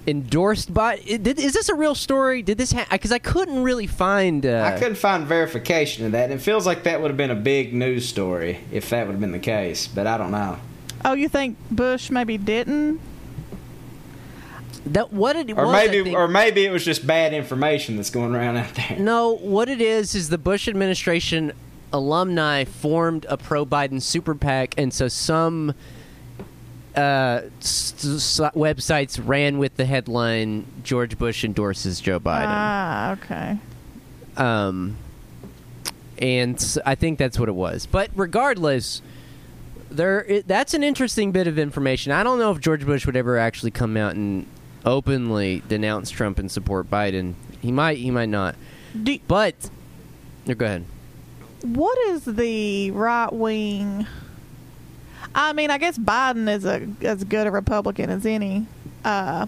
endorsed 0.05 0.73
by. 0.73 0.97
Did, 0.97 1.39
is 1.39 1.53
this 1.53 1.69
a 1.69 1.75
real 1.75 1.95
story? 1.95 2.41
Did 2.41 2.57
this? 2.57 2.73
Because 2.91 3.13
I 3.13 3.19
couldn't 3.19 3.63
really 3.63 3.87
find. 3.87 4.45
Uh, 4.45 4.71
I 4.75 4.77
couldn't 4.77 4.95
find 4.95 5.25
verification 5.25 6.05
of 6.05 6.11
that. 6.11 6.25
And 6.25 6.33
it 6.33 6.39
feels 6.43 6.65
like 6.65 6.83
that 6.83 7.01
would 7.01 7.09
have 7.09 7.17
been 7.17 7.31
a 7.31 7.35
big 7.35 7.73
news 7.73 8.05
story 8.07 8.59
if 8.71 8.89
that 8.89 9.05
would 9.07 9.13
have 9.13 9.21
been 9.21 9.31
the 9.31 9.39
case, 9.39 9.87
but 9.87 10.07
I 10.07 10.17
don't 10.17 10.31
know. 10.31 10.57
Oh, 11.05 11.13
you 11.13 11.29
think 11.29 11.57
Bush 11.71 12.09
maybe 12.09 12.37
didn't? 12.37 12.99
that 14.87 15.11
what 15.11 15.35
it 15.35 15.51
Or 15.57 15.71
maybe 15.71 16.03
think- 16.03 16.15
or 16.15 16.27
maybe 16.27 16.63
it 16.63 16.69
was 16.71 16.85
just 16.85 17.07
bad 17.07 17.33
information 17.33 17.95
that's 17.95 18.11
going 18.11 18.35
around 18.35 18.57
out 18.57 18.75
there. 18.75 18.97
No, 18.99 19.35
what 19.37 19.67
it 19.67 19.81
is 19.81 20.13
is 20.13 20.29
the 20.29 20.37
Bush 20.37 20.67
administration 20.67 21.53
alumni 21.91 22.65
formed 22.65 23.25
a 23.29 23.35
pro 23.37 23.65
Biden 23.65 23.99
super 24.01 24.35
PAC, 24.35 24.75
and 24.77 24.93
so 24.93 25.07
some 25.07 25.73
uh, 26.95 27.41
s- 27.61 27.93
s- 28.05 28.39
websites 28.55 29.19
ran 29.23 29.57
with 29.57 29.75
the 29.75 29.85
headline 29.85 30.65
George 30.83 31.17
Bush 31.17 31.43
endorses 31.43 31.99
Joe 31.99 32.19
Biden. 32.19 32.45
Ah, 32.47 33.11
okay. 33.13 33.57
Um, 34.37 34.97
and 36.19 36.77
I 36.85 36.93
think 36.95 37.17
that's 37.17 37.39
what 37.39 37.49
it 37.49 37.55
was. 37.55 37.85
But 37.87 38.11
regardless, 38.15 39.01
there 39.89 40.23
it, 40.25 40.47
that's 40.47 40.73
an 40.73 40.83
interesting 40.83 41.31
bit 41.31 41.47
of 41.47 41.57
information. 41.59 42.11
I 42.11 42.23
don't 42.23 42.39
know 42.39 42.51
if 42.51 42.59
George 42.59 42.85
Bush 42.85 43.05
would 43.05 43.15
ever 43.15 43.37
actually 43.37 43.71
come 43.71 43.95
out 43.97 44.15
and 44.15 44.45
openly 44.85 45.61
denounce 45.67 46.09
Trump 46.11 46.39
and 46.39 46.51
support 46.51 46.89
Biden. 46.89 47.33
He 47.61 47.71
might, 47.71 47.97
he 47.97 48.11
might 48.11 48.29
not. 48.29 48.55
Do, 49.01 49.17
But 49.27 49.55
no, 50.45 50.53
go 50.53 50.65
ahead. 50.65 50.85
what 51.63 51.97
is 52.09 52.23
the 52.25 52.91
right 52.91 53.31
wing? 53.33 54.05
I 55.33 55.51
mean, 55.53 55.69
I 55.69 55.77
guess 55.77 55.97
Biden 55.97 56.47
is 56.53 56.65
a 56.65 56.87
as 57.01 57.23
good 57.23 57.47
a 57.47 57.51
Republican 57.51 58.09
as 58.09 58.25
any. 58.25 58.67
Uh, 59.03 59.47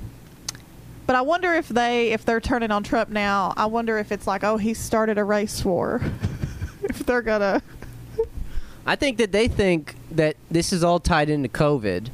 but 1.06 1.16
I 1.16 1.22
wonder 1.22 1.54
if 1.54 1.70
they 1.70 2.12
if 2.12 2.26
they're 2.26 2.42
turning 2.42 2.72
on 2.72 2.84
Trump 2.84 3.10
now. 3.10 3.54
I 3.56 3.68
wonder 3.68 3.98
if 3.98 4.12
it's 4.12 4.28
like, 4.28 4.44
oh, 4.44 4.58
he 4.58 4.74
started 4.74 5.18
a 5.18 5.24
race 5.24 5.64
war. 5.64 6.02
if 6.84 7.00
they're 7.06 7.22
gonna, 7.22 7.62
I 8.88 8.96
think 8.96 9.18
that 9.18 9.32
they 9.32 9.48
think 9.48 9.96
that 10.12 10.38
this 10.50 10.72
is 10.74 10.84
all 10.84 11.00
tied 11.00 11.30
into 11.30 11.50
COVID. 11.50 12.10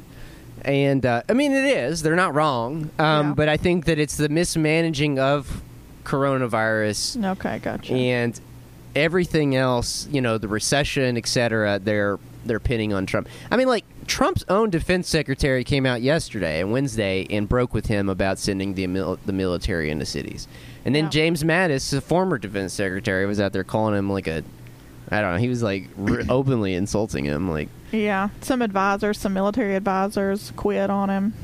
And 0.62 1.04
uh, 1.06 1.22
I 1.28 1.32
mean, 1.34 1.52
it 1.52 1.64
is. 1.66 2.02
They're 2.02 2.16
not 2.16 2.34
wrong. 2.34 2.90
Um, 2.98 3.28
Yeah. 3.28 3.34
But 3.34 3.48
I 3.48 3.56
think 3.56 3.84
that 3.84 3.98
it's 3.98 4.16
the 4.16 4.28
mismanaging 4.28 5.18
of 5.18 5.62
coronavirus 6.04 7.24
okay, 7.32 7.58
gotcha. 7.58 7.92
and 7.94 8.38
everything 8.96 9.54
else. 9.56 10.08
You 10.10 10.20
know, 10.20 10.38
the 10.38 10.48
recession, 10.48 11.16
et 11.16 11.26
cetera. 11.26 11.78
They're 11.78 12.18
they're 12.44 12.60
pinning 12.60 12.92
on 12.92 13.06
Trump. 13.06 13.28
I 13.50 13.56
mean, 13.56 13.68
like 13.68 13.84
Trump's 14.06 14.44
own 14.48 14.70
defense 14.70 15.08
secretary 15.08 15.64
came 15.64 15.86
out 15.86 16.02
yesterday 16.02 16.60
and 16.60 16.72
Wednesday 16.72 17.26
and 17.30 17.48
broke 17.48 17.72
with 17.72 17.86
him 17.86 18.08
about 18.08 18.38
sending 18.38 18.74
the 18.74 18.86
mil- 18.86 19.18
the 19.26 19.32
military 19.32 19.90
into 19.90 20.06
cities. 20.06 20.46
And 20.84 20.94
then 20.94 21.04
Yeah. 21.04 21.10
James 21.10 21.42
Mattis, 21.44 21.90
the 21.90 22.00
former 22.00 22.36
defense 22.38 22.72
secretary, 22.74 23.24
was 23.26 23.40
out 23.40 23.52
there 23.52 23.64
calling 23.64 23.96
him 23.98 24.10
like 24.10 24.26
a 24.26 24.42
I 25.10 25.20
don't 25.20 25.34
know. 25.34 25.38
He 25.38 25.48
was 25.48 25.62
like 25.62 25.88
r- 25.98 26.22
openly 26.28 26.74
insulting 26.74 27.24
him. 27.24 27.50
Like, 27.50 27.68
yeah, 27.92 28.28
some 28.40 28.62
advisors, 28.62 29.18
some 29.18 29.34
military 29.34 29.76
advisors, 29.76 30.52
quit 30.56 30.90
on 30.90 31.10
him. 31.10 31.34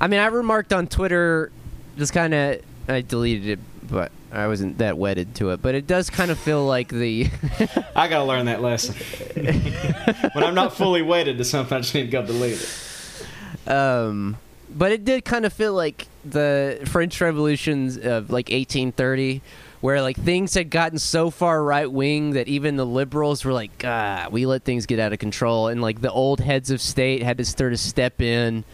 I 0.00 0.06
mean, 0.08 0.20
I 0.20 0.26
remarked 0.26 0.72
on 0.72 0.86
Twitter, 0.86 1.50
just 1.96 2.12
kind 2.12 2.34
of, 2.34 2.60
I 2.88 3.00
deleted 3.02 3.46
it, 3.46 3.58
but 3.90 4.10
I 4.32 4.48
wasn't 4.48 4.78
that 4.78 4.98
wedded 4.98 5.34
to 5.36 5.50
it. 5.50 5.62
But 5.62 5.74
it 5.74 5.86
does 5.86 6.10
kind 6.10 6.30
of 6.30 6.38
feel 6.38 6.66
like 6.66 6.88
the, 6.88 7.28
I 7.96 8.08
gotta 8.08 8.24
learn 8.24 8.46
that 8.46 8.60
lesson. 8.60 8.94
when 10.32 10.44
I'm 10.44 10.54
not 10.54 10.76
fully 10.76 11.02
wedded 11.02 11.38
to 11.38 11.44
something, 11.44 11.76
I 11.76 11.80
just 11.80 11.94
need 11.94 12.06
to 12.06 12.08
go 12.08 12.26
delete 12.26 12.60
it. 12.60 13.70
um, 13.70 14.36
but 14.76 14.90
it 14.90 15.04
did 15.04 15.24
kind 15.24 15.44
of 15.46 15.52
feel 15.52 15.72
like 15.74 16.08
the 16.24 16.80
French 16.86 17.20
Revolutions 17.20 17.96
of 17.96 18.30
like 18.30 18.46
1830. 18.48 19.40
Where 19.84 20.00
like 20.00 20.16
things 20.16 20.54
had 20.54 20.70
gotten 20.70 20.98
so 20.98 21.28
far 21.28 21.62
right 21.62 21.92
wing 21.92 22.30
that 22.30 22.48
even 22.48 22.76
the 22.76 22.86
liberals 22.86 23.44
were 23.44 23.52
like, 23.52 23.82
"Ah, 23.84 24.28
we 24.30 24.46
let 24.46 24.64
things 24.64 24.86
get 24.86 24.98
out 24.98 25.12
of 25.12 25.18
control," 25.18 25.68
and 25.68 25.82
like 25.82 26.00
the 26.00 26.10
old 26.10 26.40
heads 26.40 26.70
of 26.70 26.80
state 26.80 27.22
had 27.22 27.36
to 27.36 27.44
sort 27.44 27.74
of 27.74 27.78
step 27.78 28.22
in, 28.22 28.64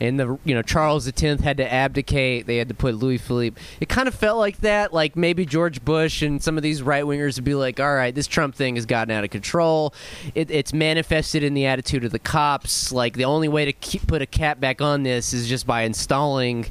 and 0.00 0.18
the 0.18 0.38
you 0.42 0.54
know 0.54 0.62
Charles 0.62 1.06
X 1.06 1.20
had 1.42 1.58
to 1.58 1.70
abdicate. 1.70 2.46
They 2.46 2.56
had 2.56 2.68
to 2.68 2.74
put 2.74 2.94
Louis 2.94 3.18
Philippe. 3.18 3.60
It 3.78 3.90
kind 3.90 4.08
of 4.08 4.14
felt 4.14 4.38
like 4.38 4.60
that. 4.60 4.94
Like 4.94 5.16
maybe 5.16 5.44
George 5.44 5.84
Bush 5.84 6.22
and 6.22 6.42
some 6.42 6.56
of 6.56 6.62
these 6.62 6.80
right 6.80 7.04
wingers 7.04 7.36
would 7.36 7.44
be 7.44 7.54
like, 7.54 7.78
"All 7.78 7.94
right, 7.94 8.14
this 8.14 8.26
Trump 8.26 8.54
thing 8.54 8.76
has 8.76 8.86
gotten 8.86 9.14
out 9.14 9.24
of 9.24 9.28
control. 9.28 9.92
It, 10.34 10.50
it's 10.50 10.72
manifested 10.72 11.42
in 11.42 11.52
the 11.52 11.66
attitude 11.66 12.04
of 12.06 12.10
the 12.10 12.18
cops. 12.18 12.90
Like 12.90 13.18
the 13.18 13.26
only 13.26 13.48
way 13.48 13.66
to 13.66 13.72
keep, 13.74 14.06
put 14.06 14.22
a 14.22 14.26
cap 14.26 14.60
back 14.60 14.80
on 14.80 15.02
this 15.02 15.34
is 15.34 15.46
just 15.46 15.66
by 15.66 15.82
installing 15.82 16.68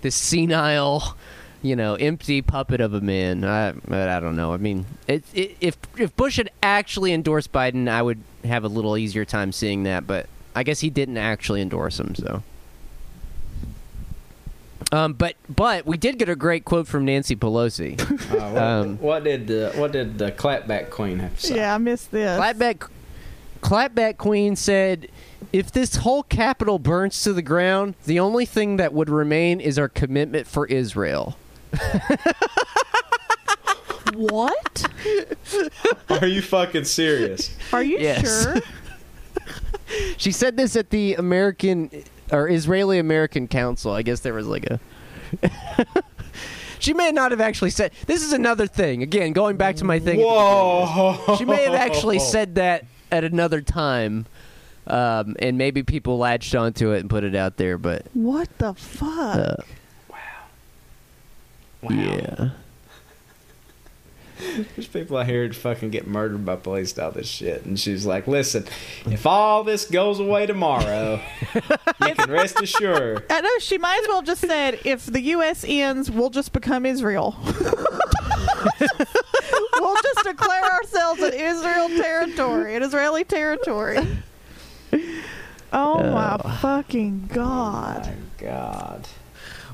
this 0.00 0.14
senile." 0.14 1.16
You 1.62 1.76
know, 1.76 1.94
empty 1.94 2.40
puppet 2.40 2.80
of 2.80 2.94
a 2.94 3.00
man. 3.02 3.44
I, 3.44 3.72
but 3.72 4.08
I 4.08 4.18
don't 4.18 4.34
know. 4.34 4.54
I 4.54 4.56
mean, 4.56 4.86
it, 5.06 5.24
it, 5.34 5.56
if 5.60 5.76
if 5.98 6.16
Bush 6.16 6.38
had 6.38 6.50
actually 6.62 7.12
endorsed 7.12 7.52
Biden, 7.52 7.86
I 7.88 8.00
would 8.00 8.18
have 8.44 8.64
a 8.64 8.68
little 8.68 8.96
easier 8.96 9.26
time 9.26 9.52
seeing 9.52 9.82
that. 9.82 10.06
But 10.06 10.26
I 10.56 10.62
guess 10.62 10.80
he 10.80 10.88
didn't 10.88 11.18
actually 11.18 11.60
endorse 11.60 12.00
him, 12.00 12.14
so. 12.14 12.42
Um, 14.92 15.12
but 15.12 15.36
but 15.54 15.86
we 15.86 15.96
did 15.96 16.18
get 16.18 16.28
a 16.28 16.34
great 16.34 16.64
quote 16.64 16.88
from 16.88 17.04
Nancy 17.04 17.36
Pelosi. 17.36 18.00
Uh, 18.30 18.34
what, 18.52 18.62
Um, 18.62 18.96
what 18.98 19.24
did 19.24 19.46
the 19.48 19.72
what 19.76 19.92
did 19.92 20.16
the 20.18 20.30
clapback 20.32 20.88
queen 20.90 21.18
have 21.18 21.34
to 21.40 21.46
say? 21.48 21.56
Yeah, 21.56 21.74
I 21.74 21.78
missed 21.78 22.10
this. 22.12 22.38
Clapback, 22.40 22.88
Clapback 23.60 24.16
Queen 24.16 24.54
said, 24.56 25.08
"If 25.52 25.70
this 25.72 25.96
whole 25.96 26.22
capital 26.22 26.78
burns 26.78 27.22
to 27.24 27.32
the 27.32 27.42
ground, 27.42 27.94
the 28.06 28.18
only 28.20 28.46
thing 28.46 28.76
that 28.76 28.92
would 28.92 29.10
remain 29.10 29.60
is 29.60 29.78
our 29.78 29.88
commitment 29.88 30.46
for 30.46 30.66
Israel." 30.66 31.36
What? 34.14 34.86
Are 36.10 36.26
you 36.26 36.42
fucking 36.42 36.84
serious? 36.84 37.56
Are 37.72 37.82
you 37.82 37.98
Yes. 37.98 38.42
sure? 38.44 38.56
She 40.18 40.30
said 40.30 40.56
this 40.56 40.76
at 40.76 40.90
the 40.90 41.14
American 41.16 41.90
or 42.30 42.48
Israeli 42.48 43.00
American 43.00 43.48
Council. 43.48 43.90
I 43.92 44.02
guess 44.02 44.20
there 44.20 44.32
was 44.34 44.46
like 44.46 44.64
a. 44.66 44.78
she 46.78 46.94
may 46.94 47.10
not 47.10 47.32
have 47.32 47.40
actually 47.40 47.70
said. 47.70 47.90
This 48.06 48.22
is 48.22 48.32
another 48.32 48.68
thing. 48.68 49.02
Again, 49.02 49.32
going 49.32 49.56
back 49.56 49.74
to 49.76 49.84
my 49.84 49.98
thing. 49.98 50.20
at 50.20 50.22
the 50.22 50.28
Whoa! 50.28 51.12
beginning. 51.18 51.38
She 51.38 51.44
may 51.44 51.64
have 51.64 51.74
actually 51.74 52.20
said 52.20 52.54
that 52.54 52.84
at 53.10 53.24
another 53.24 53.60
time, 53.60 54.26
um, 54.86 55.34
and 55.40 55.58
maybe 55.58 55.82
people 55.82 56.18
latched 56.18 56.54
onto 56.54 56.92
it 56.92 57.00
and 57.00 57.10
put 57.10 57.24
it 57.24 57.34
out 57.34 57.56
there. 57.56 57.76
But 57.76 58.06
What 58.14 58.48
the 58.58 58.74
fuck? 58.74 59.66
Wow. 61.82 61.90
yeah, 61.92 62.50
There's 64.76 64.86
people 64.88 65.16
out 65.16 65.26
here 65.26 65.52
fucking 65.52 65.90
get 65.90 66.06
murdered 66.06 66.44
by 66.44 66.56
police 66.56 66.98
all 66.98 67.10
this 67.10 67.28
shit. 67.28 67.64
And 67.64 67.78
she's 67.78 68.06
like, 68.06 68.26
listen, 68.26 68.64
if 69.06 69.26
all 69.26 69.64
this 69.64 69.86
goes 69.86 70.18
away 70.20 70.46
tomorrow, 70.46 71.20
you 71.54 72.14
can 72.14 72.30
rest 72.30 72.60
assured. 72.60 73.24
I 73.30 73.40
know 73.40 73.58
she 73.58 73.78
might 73.78 74.00
as 74.00 74.08
well 74.08 74.18
have 74.18 74.26
just 74.26 74.42
said, 74.42 74.80
if 74.84 75.06
the 75.06 75.20
U.S. 75.20 75.64
ends, 75.66 76.10
we'll 76.10 76.30
just 76.30 76.52
become 76.52 76.86
Israel. 76.86 77.36
we'll 79.78 80.02
just 80.02 80.24
declare 80.24 80.64
ourselves 80.64 81.22
an 81.22 81.34
Israel 81.34 81.88
territory, 81.88 82.76
an 82.76 82.82
Israeli 82.82 83.24
territory. 83.24 83.98
Oh 85.72 86.02
my 86.02 86.36
oh. 86.42 86.58
fucking 86.60 87.30
god! 87.32 88.02
Oh, 88.04 88.10
my 88.10 88.14
God. 88.38 89.06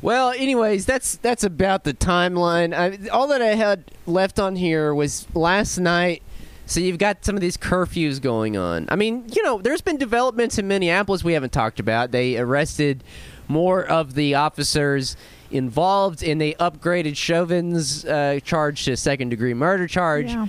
Well, 0.06 0.30
anyways, 0.30 0.86
that's 0.86 1.16
that's 1.16 1.42
about 1.42 1.82
the 1.82 1.92
timeline. 1.92 2.72
I, 2.72 3.08
all 3.08 3.26
that 3.26 3.42
I 3.42 3.56
had 3.56 3.90
left 4.06 4.38
on 4.38 4.54
here 4.54 4.94
was 4.94 5.26
last 5.34 5.80
night. 5.80 6.22
So 6.64 6.78
you've 6.78 6.98
got 6.98 7.24
some 7.24 7.34
of 7.34 7.40
these 7.40 7.56
curfews 7.56 8.22
going 8.22 8.56
on. 8.56 8.86
I 8.88 8.94
mean, 8.94 9.24
you 9.34 9.42
know, 9.42 9.60
there's 9.60 9.80
been 9.80 9.96
developments 9.96 10.58
in 10.58 10.68
Minneapolis 10.68 11.24
we 11.24 11.32
haven't 11.32 11.52
talked 11.52 11.80
about. 11.80 12.12
They 12.12 12.38
arrested 12.38 13.02
more 13.48 13.84
of 13.84 14.14
the 14.14 14.36
officers 14.36 15.16
involved, 15.50 16.22
and 16.22 16.40
they 16.40 16.54
upgraded 16.54 17.16
Chauvin's 17.16 18.04
uh, 18.04 18.38
charge 18.44 18.84
to 18.84 18.96
second 18.96 19.30
degree 19.30 19.54
murder 19.54 19.88
charge. 19.88 20.30
Yeah. 20.30 20.46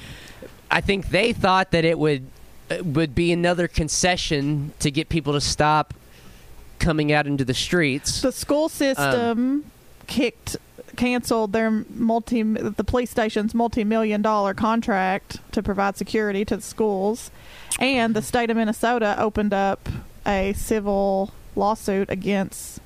I 0.69 0.81
think 0.81 1.09
they 1.09 1.33
thought 1.33 1.71
that 1.71 1.83
it 1.83 1.97
would 1.97 2.27
uh, 2.69 2.83
would 2.83 3.15
be 3.15 3.31
another 3.31 3.67
concession 3.67 4.73
to 4.81 4.91
get 4.91 5.09
people 5.09 5.33
to 5.33 5.41
stop 5.41 5.95
coming 6.79 7.11
out 7.11 7.27
into 7.27 7.43
the 7.45 7.53
streets. 7.53 8.21
The 8.21 8.31
school 8.31 8.69
system 8.69 9.29
um, 9.39 9.65
kicked 10.07 10.57
canceled 10.95 11.53
their 11.53 11.69
multi 11.69 12.41
the 12.41 12.83
police 12.83 13.11
station's 13.11 13.53
multi-million 13.53 14.21
dollar 14.21 14.53
contract 14.55 15.37
to 15.51 15.61
provide 15.61 15.95
security 15.95 16.43
to 16.43 16.55
the 16.55 16.61
schools 16.63 17.29
and 17.79 18.15
the 18.15 18.21
state 18.21 18.49
of 18.49 18.57
Minnesota 18.57 19.15
opened 19.19 19.53
up 19.53 19.87
a 20.25 20.53
civil 20.53 21.31
lawsuit 21.55 22.09
against 22.09 22.79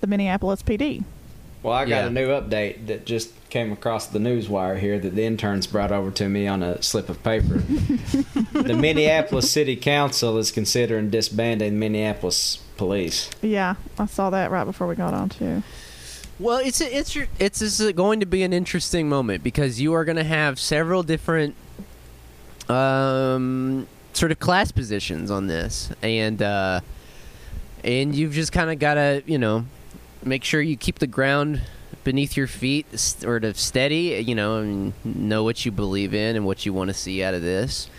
the 0.00 0.06
Minneapolis 0.08 0.62
PD. 0.62 1.04
Well, 1.62 1.74
I 1.74 1.84
got 1.84 1.88
Yeah. 1.88 2.06
a 2.06 2.10
new 2.10 2.28
update 2.28 2.86
that 2.88 3.06
just 3.06 3.30
came 3.56 3.72
across 3.72 4.06
the 4.06 4.18
news 4.18 4.50
wire 4.50 4.76
here 4.76 4.98
that 4.98 5.14
the 5.14 5.24
interns 5.24 5.66
brought 5.66 5.90
over 5.90 6.10
to 6.10 6.28
me 6.28 6.46
on 6.46 6.62
a 6.62 6.82
slip 6.82 7.08
of 7.08 7.22
paper. 7.22 7.54
the 8.52 8.76
Minneapolis 8.78 9.50
City 9.50 9.76
Council 9.76 10.36
is 10.36 10.50
considering 10.50 11.08
disbanding 11.08 11.78
Minneapolis 11.78 12.56
police. 12.76 13.30
Yeah, 13.40 13.76
I 13.98 14.04
saw 14.04 14.28
that 14.28 14.50
right 14.50 14.64
before 14.64 14.86
we 14.86 14.94
got 14.94 15.14
on 15.14 15.30
too. 15.30 15.62
Well, 16.38 16.58
it's 16.58 16.82
a, 16.82 16.98
it's 16.98 17.16
it's 17.38 17.60
this 17.60 17.80
is 17.80 17.92
going 17.92 18.20
to 18.20 18.26
be 18.26 18.42
an 18.42 18.52
interesting 18.52 19.08
moment 19.08 19.42
because 19.42 19.80
you 19.80 19.94
are 19.94 20.04
going 20.04 20.16
to 20.16 20.24
have 20.24 20.60
several 20.60 21.02
different 21.02 21.54
um, 22.68 23.88
sort 24.12 24.32
of 24.32 24.38
class 24.38 24.70
positions 24.70 25.30
on 25.30 25.46
this, 25.46 25.88
and 26.02 26.42
uh, 26.42 26.82
and 27.82 28.14
you've 28.14 28.34
just 28.34 28.52
kind 28.52 28.70
of 28.70 28.78
got 28.78 28.94
to 28.94 29.22
you 29.24 29.38
know 29.38 29.64
make 30.22 30.44
sure 30.44 30.60
you 30.60 30.76
keep 30.76 30.98
the 30.98 31.06
ground 31.06 31.62
beneath 32.06 32.36
your 32.36 32.46
feet 32.46 32.86
sort 32.96 33.44
of 33.44 33.58
steady, 33.58 34.24
you 34.24 34.32
know, 34.32 34.58
and 34.58 34.92
know 35.04 35.42
what 35.42 35.66
you 35.66 35.72
believe 35.72 36.14
in 36.14 36.36
and 36.36 36.46
what 36.46 36.64
you 36.64 36.72
want 36.72 36.86
to 36.86 36.94
see 36.94 37.20
out 37.20 37.34
of 37.34 37.42
this. 37.42 37.90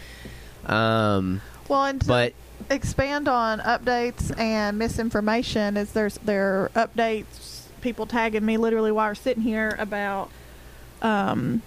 Um, 0.66 1.42
Well, 1.68 1.84
and 1.84 2.00
to 2.00 2.08
but 2.08 2.34
expand 2.70 3.28
on 3.28 3.60
updates 3.60 4.36
and 4.40 4.80
misinformation 4.80 5.76
is 5.76 5.92
there's 5.92 6.18
there 6.20 6.64
are 6.64 6.72
updates 6.74 7.64
people 7.82 8.06
tagging 8.06 8.46
me 8.46 8.56
literally 8.56 8.94
while 8.94 9.10
we're 9.10 9.14
sitting 9.14 9.44
here 9.44 9.76
about 9.78 10.32
um 11.02 11.62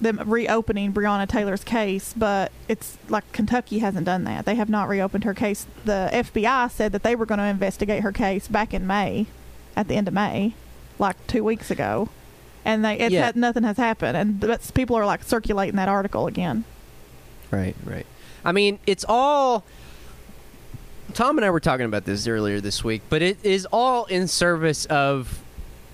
them 0.00 0.20
reopening 0.26 0.92
Breonna 0.92 1.26
Taylor's 1.28 1.64
case, 1.64 2.14
but 2.16 2.52
it's 2.68 2.98
like 3.08 3.30
Kentucky 3.32 3.80
hasn't 3.80 4.06
done 4.06 4.22
that. 4.24 4.44
They 4.44 4.54
have 4.54 4.68
not 4.68 4.88
reopened 4.88 5.24
her 5.24 5.34
case. 5.34 5.66
The 5.84 6.08
FBI 6.12 6.70
said 6.70 6.92
that 6.92 7.02
they 7.02 7.16
were 7.16 7.26
going 7.26 7.38
to 7.38 7.46
investigate 7.46 8.02
her 8.02 8.12
case 8.12 8.46
back 8.46 8.72
in 8.72 8.86
May, 8.86 9.26
at 9.74 9.88
the 9.88 9.94
end 9.94 10.06
of 10.06 10.12
May, 10.12 10.54
like 10.98 11.16
two 11.26 11.44
weeks 11.44 11.70
ago, 11.70 12.08
and 12.64 12.84
they 12.84 12.98
it's 12.98 13.12
Yeah. 13.12 13.26
had, 13.26 13.36
nothing 13.36 13.62
has 13.62 13.76
happened. 13.76 14.16
And 14.16 14.40
that's, 14.40 14.70
people 14.70 14.96
are 14.96 15.06
like 15.06 15.22
circulating 15.24 15.76
that 15.76 15.88
article 15.88 16.26
again. 16.26 16.64
Right, 17.50 17.76
right. 17.84 18.06
I 18.44 18.52
mean, 18.52 18.78
it's 18.86 19.04
all. 19.08 19.64
Tom 21.14 21.38
and 21.38 21.44
I 21.44 21.50
were 21.50 21.60
talking 21.60 21.86
about 21.86 22.04
this 22.04 22.26
earlier 22.26 22.60
this 22.60 22.82
week, 22.84 23.02
but 23.08 23.22
it 23.22 23.38
is 23.44 23.66
all 23.72 24.04
in 24.06 24.28
service 24.28 24.84
of 24.86 25.40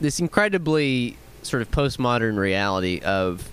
this 0.00 0.18
incredibly 0.18 1.16
sort 1.42 1.62
of 1.62 1.70
postmodern 1.70 2.36
reality 2.38 3.00
of 3.04 3.48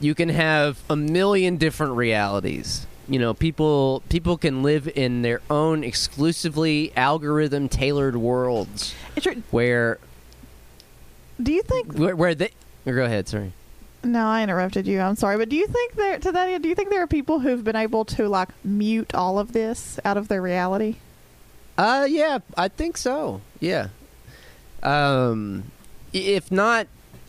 you 0.00 0.14
can 0.14 0.28
have 0.30 0.78
a 0.88 0.96
million 0.96 1.56
different 1.56 1.94
realities. 1.94 2.86
You 3.08 3.18
know, 3.18 3.34
people 3.34 4.02
people 4.08 4.38
can 4.38 4.62
live 4.62 4.88
in 4.94 5.22
their 5.22 5.40
own 5.50 5.82
exclusively 5.84 6.92
algorithm 6.96 7.68
tailored 7.68 8.16
worlds 8.16 8.94
where 9.50 9.98
do 11.40 11.52
you 11.52 11.62
think 11.62 11.94
where, 11.94 12.16
where 12.16 12.34
they. 12.34 12.50
Go 12.84 13.04
ahead. 13.04 13.28
Sorry. 13.28 13.52
No, 14.04 14.26
I 14.26 14.42
interrupted 14.42 14.86
you. 14.86 15.00
I'm 15.00 15.14
sorry, 15.14 15.36
but 15.36 15.48
do 15.48 15.56
you 15.56 15.66
think 15.68 15.94
there 15.94 16.18
to 16.18 16.32
that 16.32 16.48
end, 16.48 16.62
do 16.62 16.68
you 16.68 16.74
think 16.74 16.90
there 16.90 17.02
are 17.02 17.06
people 17.06 17.38
who've 17.38 17.62
been 17.62 17.76
able 17.76 18.04
to 18.06 18.28
like 18.28 18.48
mute 18.64 19.14
all 19.14 19.38
of 19.38 19.52
this 19.52 20.00
out 20.04 20.16
of 20.16 20.26
their 20.28 20.42
reality? 20.42 20.96
Uh, 21.78 22.06
yeah, 22.08 22.40
I 22.56 22.68
think 22.68 22.96
so. 22.96 23.40
Yeah. 23.60 23.88
Um, 24.82 25.64
if 26.12 26.50
not, 26.50 26.88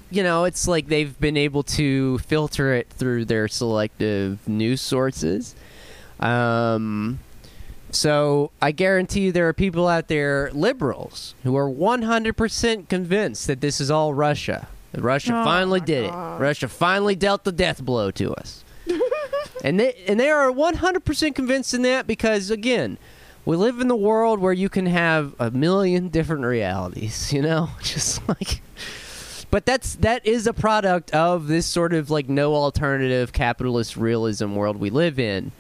you 0.10 0.24
know, 0.24 0.46
it's 0.46 0.68
like 0.68 0.88
they've 0.88 1.20
been 1.20 1.38
able 1.38 1.64
to 1.64 2.18
filter 2.20 2.74
it 2.74 2.90
through 2.90 3.26
their 3.26 3.48
selective 3.48 4.48
news 4.48 4.82
sources. 4.82 5.56
Um, 6.20 7.20
so 7.95 8.52
I 8.61 8.72
guarantee 8.72 9.22
you 9.22 9.32
there 9.32 9.48
are 9.48 9.53
people 9.53 9.88
out 9.88 10.07
there, 10.07 10.49
liberals, 10.53 11.36
who 11.44 11.56
are 11.56 11.70
100% 11.70 12.90
convinced 12.90 13.48
that 13.48 13.61
this 13.61 13.80
is 13.80 13.90
all 13.91 14.14
Russia. 14.14 14.68
That 14.91 15.02
Russia 15.02 15.34
Oh, 15.36 15.44
finally 15.44 15.80
did 15.80 16.10
God. 16.10 16.40
it. 16.40 16.44
Russia 16.44 16.68
finally 16.68 17.15
dealt 17.15 17.44
the 17.44 17.52
death 17.52 17.84
blow 17.84 18.11
to 18.11 18.34
us. 18.34 18.64
and 19.64 19.80
they 19.80 19.94
and 20.07 20.20
they 20.20 20.30
are 20.30 20.52
100% 20.52 21.36
convinced 21.36 21.74
in 21.74 21.82
that 21.84 22.06
because 22.06 22.49
again, 22.52 22.98
we 23.45 23.56
live 23.56 23.80
in 23.80 23.88
the 23.88 23.95
world 23.95 24.40
where 24.40 24.53
you 24.53 24.70
can 24.70 24.86
have 24.86 25.34
a 25.40 25.52
million 25.52 26.10
different 26.10 26.44
realities, 26.44 27.32
you 27.34 27.41
know? 27.41 27.70
Just 27.82 28.28
like 28.30 28.61
but 29.52 29.68
that's 29.68 29.95
that 29.98 30.26
is 30.26 30.48
a 30.48 30.53
product 30.53 31.11
of 31.11 31.48
this 31.48 31.68
sort 31.68 31.94
of 31.94 32.10
like 32.10 32.28
no 32.28 32.56
alternative 32.56 33.32
capitalist 33.34 33.95
realism 33.95 34.56
world 34.56 34.78
we 34.78 34.90
live 34.90 35.20
in. 35.20 35.52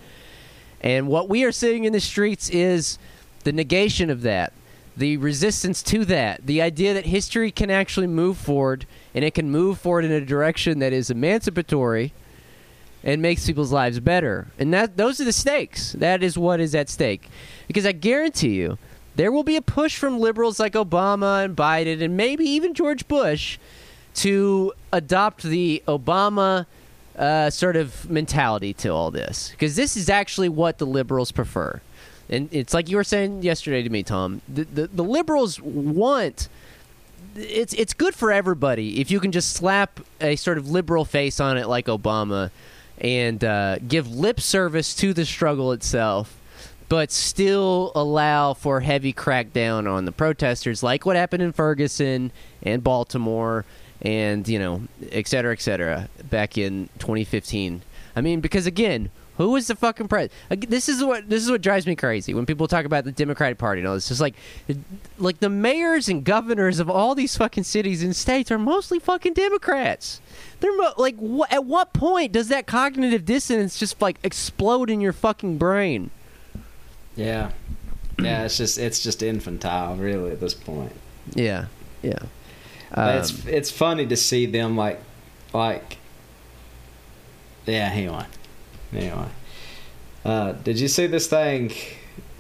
And 0.83 1.07
what 1.07 1.29
we 1.29 1.43
are 1.45 1.51
seeing 1.51 1.85
in 1.85 1.93
the 1.93 1.99
streets 1.99 2.49
is 2.49 2.99
the 3.45 3.53
negation 3.53 4.09
of 4.09 4.21
that, 4.23 4.53
the 4.97 5.17
resistance 5.17 5.81
to 5.83 6.05
that, 6.05 6.45
the 6.45 6.61
idea 6.61 6.93
that 6.93 7.05
history 7.05 7.51
can 7.51 7.71
actually 7.71 8.07
move 8.07 8.37
forward 8.37 8.85
and 9.15 9.23
it 9.23 9.33
can 9.33 9.49
move 9.49 9.79
forward 9.79 10.05
in 10.05 10.11
a 10.11 10.21
direction 10.21 10.79
that 10.79 10.93
is 10.93 11.09
emancipatory 11.09 12.13
and 13.03 13.21
makes 13.21 13.45
people's 13.45 13.71
lives 13.71 13.99
better. 13.99 14.47
And 14.59 14.73
that 14.73 14.97
those 14.97 15.19
are 15.19 15.25
the 15.25 15.33
stakes. 15.33 15.93
That 15.93 16.21
is 16.21 16.37
what 16.37 16.59
is 16.59 16.75
at 16.75 16.89
stake. 16.89 17.29
Because 17.67 17.85
I 17.85 17.91
guarantee 17.91 18.55
you, 18.55 18.77
there 19.15 19.31
will 19.31 19.43
be 19.43 19.55
a 19.55 19.61
push 19.61 19.97
from 19.97 20.19
liberals 20.19 20.59
like 20.59 20.73
Obama 20.73 21.45
and 21.45 21.55
Biden 21.55 22.01
and 22.01 22.17
maybe 22.17 22.45
even 22.45 22.73
George 22.73 23.07
Bush 23.07 23.57
to 24.15 24.73
adopt 24.91 25.43
the 25.43 25.83
Obama 25.87 26.65
uh, 27.17 27.49
sort 27.49 27.75
of 27.75 28.09
mentality 28.09 28.73
to 28.73 28.89
all 28.89 29.11
this. 29.11 29.49
Because 29.51 29.75
this 29.75 29.95
is 29.97 30.09
actually 30.09 30.49
what 30.49 30.77
the 30.77 30.85
liberals 30.85 31.31
prefer. 31.31 31.81
And 32.29 32.49
it's 32.51 32.73
like 32.73 32.89
you 32.89 32.97
were 32.97 33.03
saying 33.03 33.43
yesterday 33.43 33.83
to 33.83 33.89
me, 33.89 34.03
Tom. 34.03 34.41
The, 34.47 34.63
the, 34.63 34.87
the 34.87 35.03
liberals 35.03 35.59
want 35.61 36.47
it's 37.35 37.73
it's 37.73 37.93
good 37.93 38.13
for 38.13 38.31
everybody 38.31 39.01
if 39.01 39.09
you 39.09 39.19
can 39.19 39.31
just 39.31 39.53
slap 39.53 39.99
a 40.21 40.35
sort 40.35 40.59
of 40.59 40.69
liberal 40.69 41.03
face 41.03 41.39
on 41.39 41.57
it 41.57 41.67
like 41.67 41.87
Obama 41.87 42.51
and 42.99 43.43
uh, 43.43 43.77
give 43.79 44.13
lip 44.13 44.39
service 44.39 44.95
to 44.95 45.13
the 45.13 45.25
struggle 45.25 45.71
itself, 45.71 46.39
but 46.89 47.11
still 47.11 47.91
allow 47.95 48.53
for 48.53 48.79
heavy 48.79 49.13
crackdown 49.13 49.91
on 49.91 50.05
the 50.05 50.11
protesters, 50.11 50.83
like 50.83 51.05
what 51.05 51.15
happened 51.15 51.43
in 51.43 51.51
Ferguson 51.51 52.31
and 52.61 52.83
Baltimore, 52.83 53.65
and 54.03 54.47
you 54.47 54.59
know, 54.59 54.83
et 55.11 55.27
cetera, 55.27 55.53
et 55.53 55.61
cetera, 55.61 56.09
back 56.29 56.57
in 56.57 56.89
2015. 56.99 57.81
I 58.15 58.21
mean, 58.21 58.41
because 58.41 58.67
again, 58.67 59.09
who 59.37 59.49
was 59.49 59.65
the 59.65 59.75
fucking 59.75 60.07
president? 60.07 60.69
This 60.69 60.87
is 60.87 61.03
what 61.03 61.27
this 61.27 61.43
is 61.43 61.49
what 61.49 61.61
drives 61.63 61.87
me 61.87 61.95
crazy 61.95 62.35
when 62.35 62.45
people 62.45 62.67
talk 62.67 62.85
about 62.85 63.03
the 63.03 63.11
Democratic 63.11 63.57
Party 63.57 63.81
and 63.81 63.87
all 63.87 63.95
this. 63.95 64.03
It's 64.03 64.09
just 64.09 64.21
like, 64.21 64.35
like 65.17 65.39
the 65.39 65.49
mayors 65.49 66.07
and 66.07 66.23
governors 66.23 66.79
of 66.79 66.87
all 66.89 67.15
these 67.15 67.35
fucking 67.35 67.63
cities 67.63 68.03
and 68.03 68.15
states 68.15 68.51
are 68.51 68.59
mostly 68.59 68.99
fucking 68.99 69.33
Democrats. 69.33 70.21
They're 70.59 70.77
mo- 70.77 70.93
like, 70.97 71.15
wh- 71.17 71.51
at 71.51 71.65
what 71.65 71.93
point 71.93 72.31
does 72.31 72.49
that 72.49 72.67
cognitive 72.67 73.25
dissonance 73.25 73.79
just 73.79 73.99
like 73.99 74.17
explode 74.23 74.91
in 74.91 75.01
your 75.01 75.13
fucking 75.13 75.57
brain? 75.57 76.11
Yeah, 77.15 77.51
yeah. 78.19 78.43
It's 78.45 78.57
just 78.57 78.77
it's 78.77 79.01
just 79.01 79.23
infantile, 79.23 79.95
really, 79.95 80.31
at 80.31 80.39
this 80.39 80.53
point. 80.53 80.91
Yeah, 81.33 81.65
yeah. 82.03 82.19
But 82.93 83.15
Um, 83.15 83.17
it's 83.19 83.45
it's 83.45 83.71
funny 83.71 84.05
to 84.07 84.15
see 84.15 84.45
them 84.45 84.77
like 84.77 84.99
like. 85.53 85.97
Yeah, 87.65 87.89
hang 87.89 88.09
on. 88.09 88.25
Anyway, 88.93 89.27
uh, 90.25 90.51
did 90.51 90.79
you 90.79 90.87
see 90.87 91.07
this 91.07 91.27
thing 91.27 91.71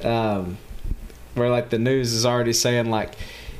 um, 0.03 0.57
where 1.33 1.49
like 1.49 1.69
the 1.69 1.79
news 1.79 2.13
is 2.13 2.25
already 2.25 2.53
saying 2.53 2.89
like 2.89 3.15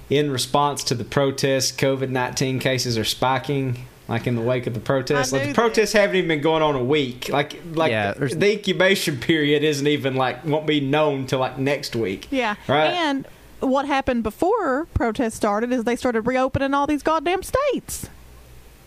in 0.10 0.30
response 0.30 0.84
to 0.86 0.96
the 0.96 1.06
protests, 1.06 1.72
COVID 1.72 2.10
nineteen 2.10 2.60
cases 2.60 2.98
are 2.98 3.06
spiking. 3.06 3.86
Like 4.10 4.28
in 4.28 4.36
the 4.36 4.42
wake 4.42 4.68
of 4.68 4.74
the 4.74 4.82
protests, 4.82 5.32
like 5.32 5.48
the 5.48 5.54
protests 5.54 5.94
haven't 5.94 6.18
even 6.18 6.28
been 6.28 6.42
going 6.42 6.62
on 6.62 6.76
a 6.76 6.84
week. 6.84 7.30
Like, 7.30 7.62
like 7.74 7.90
Yeah, 7.90 8.12
the, 8.12 8.28
the 8.28 8.52
incubation 8.58 9.18
period 9.18 9.64
isn't 9.64 9.88
even 9.88 10.16
like 10.16 10.44
won't 10.44 10.68
be 10.68 10.82
known 10.82 11.26
till 11.26 11.40
like 11.40 11.58
next 11.58 11.96
week. 11.96 12.28
Yeah. 12.30 12.56
Right. 12.68 12.88
And 12.88 13.26
what 13.68 13.86
happened 13.86 14.24
before 14.24 14.86
protests 14.94 15.36
started 15.36 15.72
is 15.72 15.84
they 15.84 15.96
started 15.96 16.22
reopening 16.22 16.74
all 16.74 16.88
these 16.88 17.04
goddamn 17.04 17.44
states. 17.44 18.10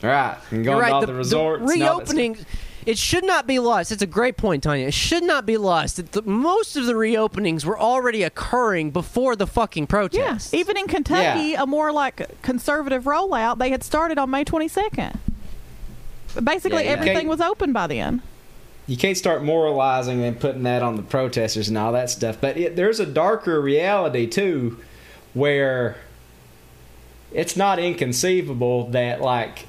Right, 0.02 0.36
and 0.50 0.64
You're 0.64 0.74
going 0.74 0.82
right. 0.82 0.88
to 0.88 0.94
all 0.94 1.00
the, 1.00 1.06
the, 1.06 1.12
the 1.12 1.18
resorts, 1.18 1.60
and 1.72 1.82
all 1.82 1.98
that 1.98 2.08
reopening. 2.08 2.36
It 2.84 2.98
should 2.98 3.24
not 3.24 3.48
be 3.48 3.58
lost. 3.58 3.90
It's 3.90 4.02
a 4.02 4.06
great 4.06 4.36
point, 4.36 4.62
Tanya. 4.62 4.86
It 4.86 4.94
should 4.94 5.24
not 5.24 5.44
be 5.44 5.56
lost 5.56 5.96
that 5.96 6.12
the, 6.12 6.22
most 6.22 6.76
of 6.76 6.86
the 6.86 6.92
reopenings 6.92 7.64
were 7.64 7.76
already 7.78 8.22
occurring 8.22 8.92
before 8.92 9.34
the 9.34 9.46
fucking 9.46 9.88
protests. 9.88 10.52
Yeah. 10.52 10.60
Even 10.60 10.76
in 10.76 10.86
Kentucky, 10.86 11.48
Yeah. 11.48 11.62
a 11.62 11.66
more 11.66 11.90
like 11.90 12.40
conservative 12.42 13.02
rollout, 13.04 13.58
they 13.58 13.70
had 13.70 13.82
started 13.82 14.18
on 14.18 14.30
May 14.30 14.44
22nd. 14.44 15.16
Basically, 16.44 16.84
Yeah, 16.84 16.90
yeah. 16.90 16.96
everything 16.96 17.16
Okay. 17.18 17.26
was 17.26 17.40
open 17.40 17.72
by 17.72 17.88
then. 17.88 18.22
You 18.86 18.96
can't 18.96 19.16
start 19.16 19.42
moralizing 19.42 20.22
and 20.22 20.38
putting 20.38 20.62
that 20.62 20.82
on 20.82 20.96
the 20.96 21.02
protesters 21.02 21.68
and 21.68 21.76
all 21.76 21.92
that 21.92 22.10
stuff. 22.10 22.38
But 22.40 22.56
it, 22.56 22.76
there's 22.76 23.00
a 23.00 23.06
darker 23.06 23.60
reality 23.60 24.26
too, 24.26 24.78
where 25.34 25.96
it's 27.32 27.56
not 27.56 27.78
inconceivable 27.78 28.88
that 28.90 29.20
like 29.20 29.66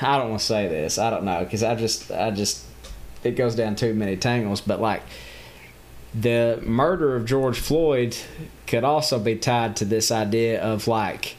I 0.00 0.18
don't 0.18 0.30
want 0.30 0.40
to 0.40 0.46
say 0.46 0.68
this. 0.68 0.98
I 0.98 1.10
don't 1.10 1.24
know 1.24 1.42
because 1.42 1.62
I 1.62 1.74
just 1.74 2.10
I 2.10 2.30
just 2.30 2.64
it 3.24 3.32
goes 3.32 3.54
down 3.56 3.74
too 3.76 3.94
many 3.94 4.16
tangles. 4.16 4.60
But 4.60 4.80
like 4.80 5.02
the 6.14 6.62
murder 6.64 7.16
of 7.16 7.26
George 7.26 7.58
Floyd 7.58 8.16
could 8.66 8.84
also 8.84 9.18
be 9.18 9.36
tied 9.36 9.76
to 9.76 9.84
this 9.84 10.10
idea 10.12 10.62
of 10.62 10.86
like, 10.86 11.36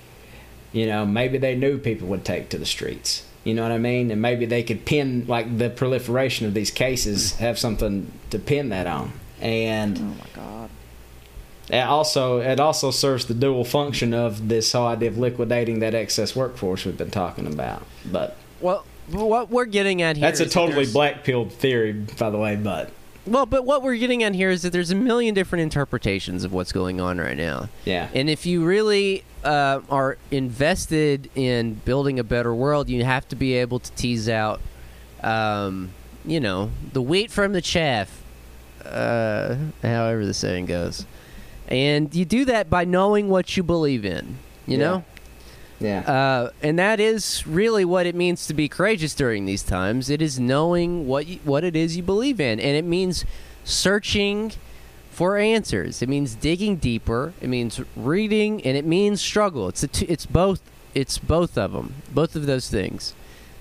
you 0.74 0.86
know, 0.86 1.06
maybe 1.06 1.38
they 1.38 1.56
knew 1.56 1.78
people 1.78 2.08
would 2.10 2.26
take 2.26 2.50
to 2.50 2.58
the 2.58 2.66
streets. 2.66 3.26
You 3.44 3.54
know 3.56 3.64
what 3.64 3.72
I 3.72 3.78
mean? 3.80 4.12
And 4.12 4.22
maybe 4.22 4.46
they 4.46 4.62
could 4.64 4.86
pin 4.86 5.26
like 5.28 5.58
the 5.58 5.70
proliferation 5.70 6.46
of 6.46 6.54
these 6.54 6.70
cases 6.72 7.34
have 7.38 7.58
something 7.58 8.12
to 8.30 8.38
pin 8.40 8.70
that 8.70 8.86
on. 8.88 9.14
And 9.40 9.98
Oh 9.98 10.02
my 10.04 10.26
god. 10.36 10.70
it 11.70 11.80
also 11.80 12.40
it 12.40 12.60
also 12.60 12.92
serves 12.92 13.26
the 13.26 13.34
dual 13.34 13.66
function 13.66 14.14
of 14.14 14.48
this 14.48 14.72
whole 14.74 14.88
idea 14.88 15.10
of 15.10 15.18
liquidating 15.18 15.80
that 15.80 15.96
excess 15.96 16.36
workforce 16.36 16.86
we've 16.86 16.98
been 16.98 17.10
talking 17.10 17.48
about. 17.48 17.84
But 18.06 18.38
Well, 18.60 18.86
what 19.10 19.50
we're 19.50 19.66
getting 19.66 20.02
at 20.04 20.18
here 20.18 20.22
that's 20.22 20.40
a 20.40 20.44
is 20.46 20.54
that 20.54 20.60
totally 20.60 20.86
black 20.86 21.24
pilled 21.24 21.52
theory, 21.52 21.94
by 21.94 22.30
the 22.30 22.38
way. 22.38 22.56
But 22.56 22.92
Well, 23.28 23.46
but 23.46 23.66
what 23.66 23.84
we're 23.84 23.98
getting 23.98 24.24
at 24.24 24.34
here 24.34 24.50
is 24.50 24.64
that 24.64 24.72
there's 24.74 24.90
a 24.92 24.96
million 24.96 25.34
different 25.36 25.62
interpretations 25.62 26.44
of 26.44 26.52
what's 26.54 26.72
going 26.72 27.00
on 27.00 27.20
right 27.20 27.38
now. 27.38 27.70
yeah, 27.86 28.10
And 28.16 28.30
if 28.30 28.46
you 28.48 28.64
really 28.66 29.24
uh, 29.44 29.82
are 29.90 30.18
invested 30.32 31.30
in 31.36 31.76
building 31.86 32.18
a 32.20 32.24
better 32.24 32.54
world, 32.54 32.90
you 32.90 33.04
have 33.04 33.28
to 33.30 33.36
be 33.36 33.54
able 33.54 33.80
to 33.80 33.92
tease 33.92 34.28
out, 34.28 34.60
um, 35.22 35.92
you 36.26 36.40
know, 36.40 36.72
the 36.94 37.02
wheat 37.02 37.30
from 37.32 37.54
the 37.54 37.62
chaff, 37.62 38.24
uh, 38.86 39.56
however 39.84 40.26
the 40.26 40.34
saying 40.34 40.66
goes. 40.66 41.06
And 41.68 42.14
you 42.16 42.26
do 42.26 42.46
that 42.46 42.70
by 42.70 42.86
knowing 42.86 43.30
what 43.30 43.56
you 43.56 43.64
believe 43.64 44.04
in, 44.04 44.38
you 44.66 44.78
Yeah. 44.78 44.84
know? 44.84 45.04
Yeah, 45.82 46.00
Uh, 46.02 46.50
and 46.62 46.78
that 46.80 47.00
is 47.00 47.46
really 47.48 47.84
what 47.84 48.06
it 48.06 48.16
means 48.16 48.48
to 48.48 48.54
be 48.54 48.70
courageous 48.70 49.14
during 49.14 49.46
these 49.46 49.64
times. 49.64 50.10
It 50.10 50.22
is 50.22 50.40
knowing 50.40 51.08
what 51.08 51.28
you, 51.28 51.40
what 51.44 51.64
it 51.64 51.76
is 51.76 51.98
you 51.98 52.04
believe 52.04 52.40
in, 52.40 52.60
and 52.60 52.78
it 52.78 52.86
means 52.86 53.26
searching 53.64 54.54
for 55.12 55.38
answers. 55.38 56.02
It 56.02 56.08
means 56.10 56.36
digging 56.36 56.78
deeper. 56.78 57.34
It 57.42 57.50
means 57.50 57.82
reading, 57.96 58.62
and 58.64 58.78
it 58.78 58.86
means 58.86 59.22
struggle. 59.22 59.68
It's 59.68 59.86
t- 59.92 60.06
it's 60.06 60.26
both. 60.26 60.62
It's 60.94 61.18
both 61.18 61.58
of 61.58 61.74
them. 61.74 61.96
Both 62.14 62.36
of 62.36 62.46
those 62.46 62.70
things. 62.70 63.14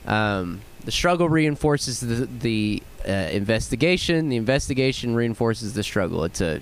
Um, 0.06 0.60
the 0.84 0.92
struggle 0.92 1.28
reinforces 1.28 2.00
the 2.00 2.26
the 2.26 2.82
uh, 3.06 3.12
investigation. 3.32 4.28
The 4.28 4.36
investigation 4.36 5.14
reinforces 5.14 5.74
the 5.74 5.82
struggle. 5.82 6.24
It's 6.24 6.40
a 6.40 6.60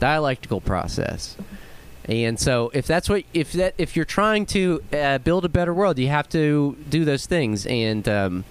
dialectical 0.00 0.60
process. 0.60 1.36
And 2.06 2.38
so, 2.38 2.70
if 2.72 2.86
that's 2.86 3.08
what 3.08 3.24
if 3.34 3.52
that 3.52 3.74
if 3.78 3.96
you're 3.96 4.04
trying 4.04 4.46
to 4.46 4.82
uh, 4.92 5.18
build 5.18 5.44
a 5.44 5.48
better 5.48 5.74
world, 5.74 5.98
you 5.98 6.08
have 6.08 6.28
to 6.30 6.76
do 6.88 7.04
those 7.04 7.26
things. 7.26 7.66
And 7.66 8.08
um, 8.08 8.44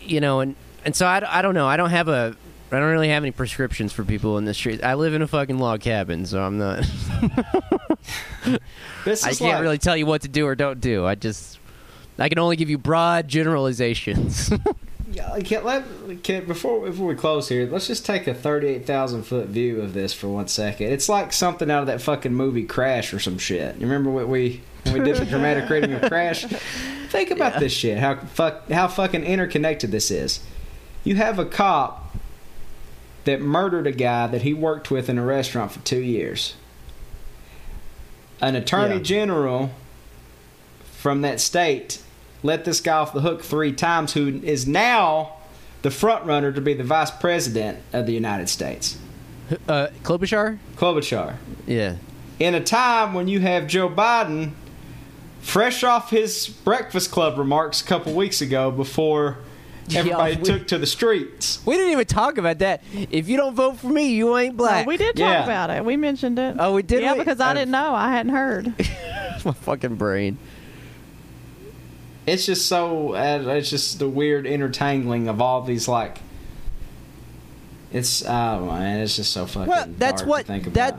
you 0.00 0.20
know, 0.20 0.40
and 0.40 0.56
and 0.86 0.96
so 0.96 1.06
I, 1.06 1.38
I 1.38 1.42
don't 1.42 1.54
know. 1.54 1.66
I 1.66 1.76
don't 1.76 1.90
have 1.90 2.08
a 2.08 2.34
I 2.72 2.78
don't 2.78 2.90
really 2.90 3.10
have 3.10 3.22
any 3.22 3.30
prescriptions 3.30 3.92
for 3.92 4.04
people 4.04 4.38
in 4.38 4.46
the 4.46 4.54
street. 4.54 4.82
I 4.82 4.94
live 4.94 5.14
in 5.14 5.22
a 5.22 5.28
fucking 5.28 5.58
log 5.58 5.80
cabin, 5.80 6.26
so 6.26 6.42
I'm 6.42 6.58
not. 6.58 6.78
this 9.04 9.22
I 9.24 9.32
can't 9.34 9.40
like, 9.40 9.62
really 9.62 9.78
tell 9.78 9.96
you 9.96 10.06
what 10.06 10.22
to 10.22 10.28
do 10.28 10.46
or 10.46 10.54
don't 10.54 10.80
do. 10.80 11.04
I 11.04 11.14
just 11.14 11.58
I 12.18 12.28
can 12.28 12.38
only 12.38 12.56
give 12.56 12.70
you 12.70 12.78
broad 12.78 13.28
generalizations. 13.28 14.50
Yeah, 15.14 15.38
Can, 15.44 15.62
let, 15.64 15.84
can, 16.24 16.44
before 16.44 16.86
before 16.86 17.06
we 17.06 17.14
close 17.14 17.48
here, 17.48 17.68
let's 17.70 17.86
just 17.86 18.04
take 18.04 18.26
a 18.26 18.34
thirty-eight 18.34 18.84
thousand 18.84 19.22
foot 19.22 19.46
view 19.46 19.80
of 19.80 19.94
this 19.94 20.12
for 20.12 20.26
one 20.28 20.48
second. 20.48 20.90
It's 20.92 21.08
like 21.08 21.32
something 21.32 21.70
out 21.70 21.82
of 21.82 21.86
that 21.86 22.02
fucking 22.02 22.34
movie 22.34 22.64
Crash 22.64 23.14
or 23.14 23.20
some 23.20 23.38
shit. 23.38 23.76
You 23.76 23.82
remember 23.82 24.10
what 24.10 24.26
we 24.28 24.62
when 24.82 24.94
we 24.94 25.04
did 25.04 25.16
the 25.16 25.24
dramatic 25.24 25.70
reading 25.70 25.92
of 25.92 26.02
Crash? 26.10 26.44
Think 27.10 27.30
about 27.30 27.54
Yeah. 27.54 27.60
this 27.60 27.72
shit. 27.72 27.98
How 27.98 28.16
fuck 28.16 28.68
how 28.70 28.88
fucking 28.88 29.22
interconnected 29.22 29.92
this 29.92 30.10
is. 30.10 30.40
You 31.04 31.14
have 31.14 31.38
a 31.38 31.44
cop 31.46 32.16
that 33.24 33.40
murdered 33.40 33.86
a 33.86 33.92
guy 33.92 34.26
that 34.26 34.42
he 34.42 34.52
worked 34.52 34.90
with 34.90 35.08
in 35.08 35.16
a 35.16 35.24
restaurant 35.24 35.70
for 35.70 35.78
two 35.80 36.00
years. 36.00 36.54
An 38.40 38.56
attorney 38.56 38.96
Yeah. 38.96 39.02
general 39.02 39.70
from 40.92 41.20
that 41.22 41.38
state 41.40 42.00
let 42.44 42.64
this 42.64 42.80
guy 42.80 42.98
off 42.98 43.12
the 43.12 43.22
hook 43.22 43.42
three 43.42 43.72
times, 43.72 44.12
who 44.12 44.40
is 44.44 44.68
now 44.68 45.32
the 45.82 45.90
front 45.90 46.24
runner 46.26 46.52
to 46.52 46.60
be 46.60 46.74
the 46.74 46.84
vice 46.84 47.10
president 47.10 47.78
of 47.92 48.06
the 48.06 48.12
United 48.12 48.48
States. 48.48 48.98
uh, 49.68 49.88
Klobuchar? 50.04 50.58
Klobuchar. 50.76 51.36
Yeah. 51.66 51.96
In 52.38 52.54
a 52.54 52.62
time 52.62 53.14
when 53.14 53.28
you 53.28 53.40
have 53.40 53.66
Joe 53.66 53.88
Biden 53.88 54.52
fresh 55.40 55.82
off 55.82 56.10
his 56.10 56.48
Breakfast 56.48 57.10
Club 57.10 57.38
remarks 57.38 57.80
a 57.80 57.84
couple 57.84 58.12
weeks 58.14 58.40
ago 58.40 58.70
before 58.70 59.38
Yeah, 59.88 60.00
everybody 60.00 60.36
we- 60.36 60.42
took 60.42 60.66
to 60.68 60.78
the 60.78 60.86
streets. 60.86 61.60
We 61.66 61.76
didn't 61.76 61.92
even 61.92 62.06
talk 62.06 62.38
about 62.38 62.58
that. 62.60 62.82
If 63.10 63.28
you 63.28 63.36
don't 63.36 63.54
vote 63.54 63.78
for 63.78 63.88
me, 63.88 64.14
you 64.14 64.36
ain't 64.36 64.54
No, 64.54 64.64
black. 64.64 64.86
we 64.86 64.96
did 64.96 65.16
talk 65.16 65.18
Yeah. 65.18 65.44
about 65.44 65.70
it. 65.70 65.84
We 65.84 65.96
mentioned 65.96 66.38
it. 66.38 66.56
Oh, 66.58 66.74
we 66.74 66.82
did? 66.82 67.02
Yeah, 67.02 67.12
We- 67.12 67.18
because 67.20 67.40
I 67.40 67.50
I've- 67.50 67.58
didn't 67.60 67.72
know. 67.72 67.94
I 67.94 68.10
hadn't 68.10 68.32
heard. 68.32 68.72
my 69.44 69.52
fucking 69.52 69.96
brain. 69.96 70.38
It's 72.26 72.46
just 72.46 72.66
so, 72.68 73.14
uh, 73.14 73.42
it's 73.48 73.70
just 73.70 73.98
the 73.98 74.08
weird 74.08 74.46
intertangling 74.46 75.28
of 75.28 75.40
all 75.40 75.62
these, 75.62 75.86
like, 75.88 76.18
it's, 77.92 78.24
oh 78.26 78.66
man, 78.66 79.00
it's 79.00 79.16
just 79.16 79.32
so 79.32 79.46
fucking 79.46 79.68
Well, 79.68 79.86
that's 79.98 80.24
what- 80.24 80.46
to 80.46 80.52
think 80.52 80.72
that- 80.74 80.98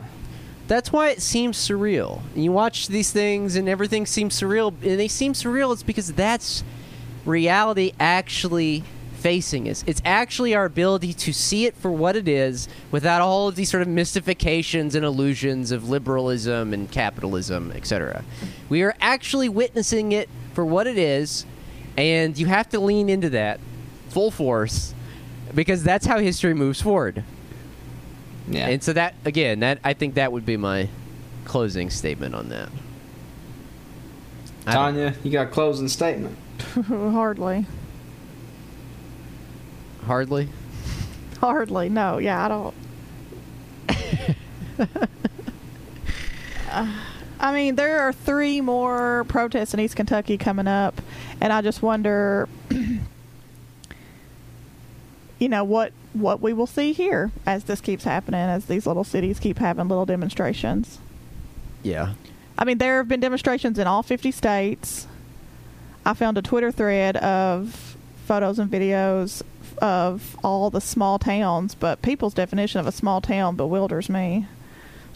That's 0.67 0.91
why 0.91 1.09
it 1.09 1.21
seems 1.21 1.57
surreal. 1.57 2.21
You 2.35 2.51
watch 2.51 2.87
these 2.87 3.11
things 3.11 3.55
and 3.55 3.69
everything 3.69 4.07
seems 4.07 4.39
surreal, 4.39 4.69
and 4.81 4.99
they 4.99 5.07
seem 5.07 5.33
surreal. 5.33 5.71
It's 5.71 5.83
because 5.83 6.11
that's 6.13 6.63
reality 7.23 7.91
actually 7.99 8.83
facing 9.19 9.69
us. 9.69 9.83
It's 9.85 10.01
actually 10.03 10.55
our 10.55 10.65
ability 10.65 11.13
to 11.13 11.33
see 11.33 11.65
it 11.67 11.75
for 11.75 11.91
what 11.91 12.15
it 12.15 12.27
is 12.27 12.67
without 12.91 13.21
all 13.21 13.47
of 13.47 13.55
these 13.55 13.69
sort 13.69 13.83
of 13.83 13.87
mystifications 13.87 14.95
and 14.95 15.05
illusions 15.05 15.69
of 15.71 15.87
liberalism 15.87 16.73
and 16.73 16.89
capitalism, 16.89 17.71
etc. 17.75 18.23
We 18.67 18.81
are 18.81 18.95
actually 18.99 19.49
witnessing 19.49 20.13
it 20.13 20.29
for 20.55 20.65
what 20.65 20.87
it 20.87 20.97
is, 20.97 21.45
and 21.97 22.37
you 22.37 22.47
have 22.47 22.69
to 22.69 22.79
lean 22.79 23.09
into 23.09 23.29
that 23.31 23.59
full 24.09 24.31
force 24.31 24.93
because 25.53 25.83
that's 25.83 26.05
how 26.05 26.17
history 26.17 26.53
moves 26.53 26.81
forward. 26.81 27.23
Yeah. 28.47 28.67
And 28.69 28.81
so 28.81 28.93
that 28.93 29.15
again, 29.25 29.59
that 29.59 29.79
I 29.83 29.93
think 29.93 30.15
that 30.15 30.31
would 30.31 30.45
be 30.45 30.57
my 30.57 30.89
closing 31.43 31.89
statement 31.89 32.33
on 32.33 32.49
that. 32.49 32.69
Tanya, 34.65 35.13
you 35.23 35.31
got 35.31 35.47
a 35.47 35.49
closing 35.51 35.87
statement. 35.87 36.37
Hardly. 36.87 37.67
hardly. 40.07 40.49
Hardly. 41.39 41.89
No. 41.89 42.17
Yeah, 42.17 42.45
I 42.45 42.47
don't. 42.47 42.75
Uh, 46.67 46.91
I 47.45 47.53
mean, 47.53 47.75
there 47.75 47.99
are 47.99 48.11
three 48.11 48.59
more 48.59 49.23
protests 49.27 49.75
in 49.75 49.79
East 49.79 49.95
Kentucky 49.95 50.35
coming 50.35 50.65
up, 50.65 50.99
and 51.39 51.53
I 51.53 51.61
just 51.61 51.83
wonder, 51.83 52.49
you 52.71 52.99
know, 55.47 55.63
what 55.63 55.93
what 56.13 56.41
we 56.41 56.53
will 56.53 56.65
see 56.65 56.91
here 56.91 57.29
as 57.45 57.65
this 57.65 57.81
keeps 57.81 58.03
happening, 58.03 58.39
as 58.39 58.65
these 58.65 58.87
little 58.87 59.03
cities 59.03 59.39
keep 59.39 59.59
having 59.59 59.87
little 59.87 60.07
demonstrations. 60.07 60.97
Yeah. 61.83 62.15
I 62.57 62.65
mean, 62.65 62.79
there 62.79 62.97
have 62.97 63.07
been 63.07 63.19
demonstrations 63.19 63.77
in 63.77 63.85
all 63.85 64.01
50 64.01 64.31
states. 64.31 65.05
I 66.03 66.15
found 66.15 66.39
a 66.39 66.41
Twitter 66.41 66.71
thread 66.71 67.15
of 67.17 67.95
photos 68.25 68.57
and 68.57 68.71
videos 68.71 69.43
of 69.77 70.35
all 70.43 70.71
the 70.71 70.81
small 70.81 71.19
towns, 71.19 71.75
but 71.75 72.01
people's 72.01 72.33
definition 72.33 72.79
of 72.79 72.87
a 72.87 72.91
small 72.91 73.21
town 73.21 73.55
bewilders 73.55 74.09
me. 74.09 74.47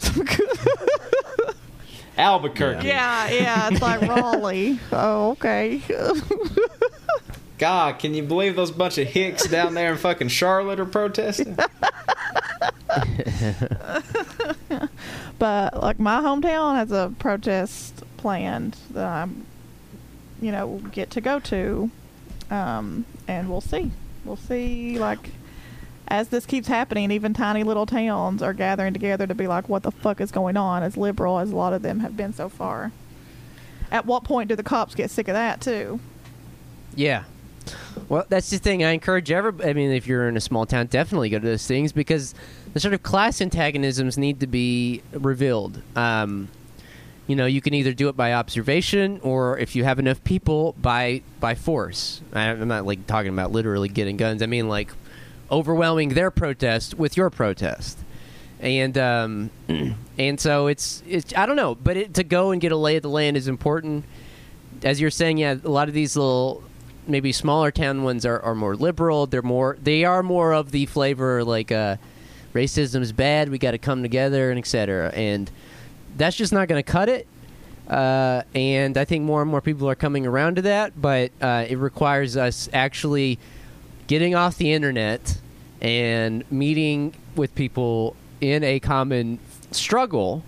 Albuquerque. 2.20 2.86
yeah, 2.86 3.30
yeah, 3.30 3.68
it's 3.70 3.80
like 3.80 4.00
Raleigh. 4.08 4.78
Oh, 4.92 5.30
okay. 5.32 5.80
God, 7.58 7.98
can 7.98 8.14
you 8.14 8.22
believe 8.22 8.56
those 8.56 8.70
bunch 8.70 8.98
of 8.98 9.08
hicks 9.08 9.46
down 9.48 9.74
there 9.74 9.90
in 9.92 9.98
fucking 9.98 10.28
Charlotte 10.28 10.78
are 10.80 10.86
protesting? 10.86 11.54
but 15.38 15.82
like 15.82 15.98
my 15.98 16.20
hometown 16.20 16.74
has 16.76 16.92
a 16.92 17.12
protest 17.18 18.02
planned 18.16 18.76
that 18.90 19.06
I'm, 19.06 19.46
you 20.40 20.52
know, 20.52 20.80
get 20.92 21.10
to 21.10 21.20
go 21.20 21.38
to, 21.40 21.90
um, 22.50 23.04
and 23.28 23.48
we'll 23.48 23.60
see. 23.60 23.90
We'll 24.24 24.36
see. 24.36 24.98
Like 24.98 25.30
as 26.10 26.28
this 26.28 26.44
keeps 26.44 26.66
happening, 26.68 27.10
even 27.10 27.32
tiny 27.32 27.62
little 27.62 27.86
towns 27.86 28.42
are 28.42 28.52
gathering 28.52 28.92
together 28.92 29.26
to 29.26 29.34
be 29.34 29.46
like, 29.46 29.68
"What 29.68 29.82
the 29.84 29.90
fuck 29.92 30.20
is 30.20 30.30
going 30.32 30.56
on?" 30.56 30.82
As 30.82 30.96
liberal 30.96 31.38
as 31.38 31.50
a 31.52 31.56
lot 31.56 31.72
of 31.72 31.82
them 31.82 32.00
have 32.00 32.16
been 32.16 32.32
so 32.32 32.48
far. 32.48 32.92
At 33.92 34.06
what 34.06 34.24
point 34.24 34.48
do 34.48 34.56
the 34.56 34.62
cops 34.62 34.94
get 34.94 35.10
sick 35.10 35.28
of 35.28 35.34
that 35.34 35.60
too? 35.60 36.00
Yeah. 36.94 37.24
Well, 38.08 38.24
that's 38.28 38.50
the 38.50 38.58
thing. 38.58 38.82
I 38.82 38.90
encourage 38.90 39.30
everybody. 39.30 39.68
I 39.70 39.72
mean, 39.72 39.90
if 39.92 40.06
you're 40.06 40.28
in 40.28 40.36
a 40.36 40.40
small 40.40 40.66
town, 40.66 40.86
definitely 40.86 41.28
go 41.30 41.38
to 41.38 41.46
those 41.46 41.66
things 41.66 41.92
because 41.92 42.34
the 42.72 42.80
sort 42.80 42.94
of 42.94 43.02
class 43.02 43.40
antagonisms 43.40 44.18
need 44.18 44.40
to 44.40 44.46
be 44.46 45.02
revealed. 45.12 45.80
Um, 45.94 46.48
you 47.26 47.36
know, 47.36 47.46
you 47.46 47.60
can 47.60 47.74
either 47.74 47.92
do 47.92 48.08
it 48.08 48.16
by 48.16 48.32
observation, 48.32 49.20
or 49.22 49.56
if 49.58 49.76
you 49.76 49.84
have 49.84 50.00
enough 50.00 50.22
people, 50.24 50.74
by 50.80 51.22
by 51.38 51.54
force. 51.54 52.20
I- 52.32 52.48
I'm 52.48 52.66
not 52.66 52.86
like 52.86 53.06
talking 53.06 53.32
about 53.32 53.52
literally 53.52 53.88
getting 53.88 54.16
guns. 54.16 54.42
I 54.42 54.46
mean 54.46 54.68
like 54.68 54.88
overwhelming 55.50 56.10
their 56.10 56.30
protest 56.30 56.94
with 56.94 57.16
your 57.16 57.30
protest. 57.30 57.98
And 58.60 58.96
um, 58.98 59.50
and 60.18 60.38
so 60.38 60.66
it's 60.66 61.02
it's 61.08 61.34
I 61.34 61.46
don't 61.46 61.56
know, 61.56 61.74
but 61.74 61.96
it, 61.96 62.14
to 62.14 62.24
go 62.24 62.50
and 62.50 62.60
get 62.60 62.72
a 62.72 62.76
lay 62.76 62.96
of 62.96 63.02
the 63.02 63.08
land 63.08 63.36
is 63.36 63.48
important. 63.48 64.04
As 64.82 65.00
you're 65.00 65.10
saying, 65.10 65.38
yeah, 65.38 65.56
a 65.62 65.68
lot 65.68 65.88
of 65.88 65.94
these 65.94 66.16
little 66.16 66.62
maybe 67.06 67.32
smaller 67.32 67.70
town 67.70 68.02
ones 68.04 68.24
are, 68.24 68.40
are 68.40 68.54
more 68.54 68.76
liberal. 68.76 69.26
They're 69.26 69.42
more 69.42 69.76
they 69.82 70.04
are 70.04 70.22
more 70.22 70.52
of 70.52 70.70
the 70.70 70.86
flavor 70.86 71.42
like 71.44 71.72
uh, 71.72 71.96
racism 72.54 73.00
is 73.00 73.12
bad. 73.12 73.48
We 73.48 73.58
got 73.58 73.72
to 73.72 73.78
come 73.78 74.02
together 74.02 74.50
and 74.50 74.58
etc. 74.58 75.10
And 75.14 75.50
that's 76.16 76.36
just 76.36 76.52
not 76.52 76.68
going 76.68 76.82
to 76.82 76.90
cut 76.90 77.08
it. 77.08 77.26
Uh, 77.88 78.42
and 78.54 78.96
I 78.96 79.04
think 79.04 79.24
more 79.24 79.42
and 79.42 79.50
more 79.50 79.60
people 79.60 79.88
are 79.90 79.96
coming 79.96 80.24
around 80.24 80.56
to 80.56 80.62
that, 80.62 81.00
but 81.00 81.32
uh, 81.40 81.66
it 81.68 81.76
requires 81.76 82.36
us 82.36 82.68
actually 82.72 83.40
getting 84.10 84.34
off 84.34 84.58
the 84.58 84.72
internet 84.72 85.38
and 85.80 86.42
meeting 86.50 87.14
with 87.36 87.54
people 87.54 88.16
in 88.40 88.64
a 88.64 88.80
common 88.80 89.38
struggle, 89.70 90.42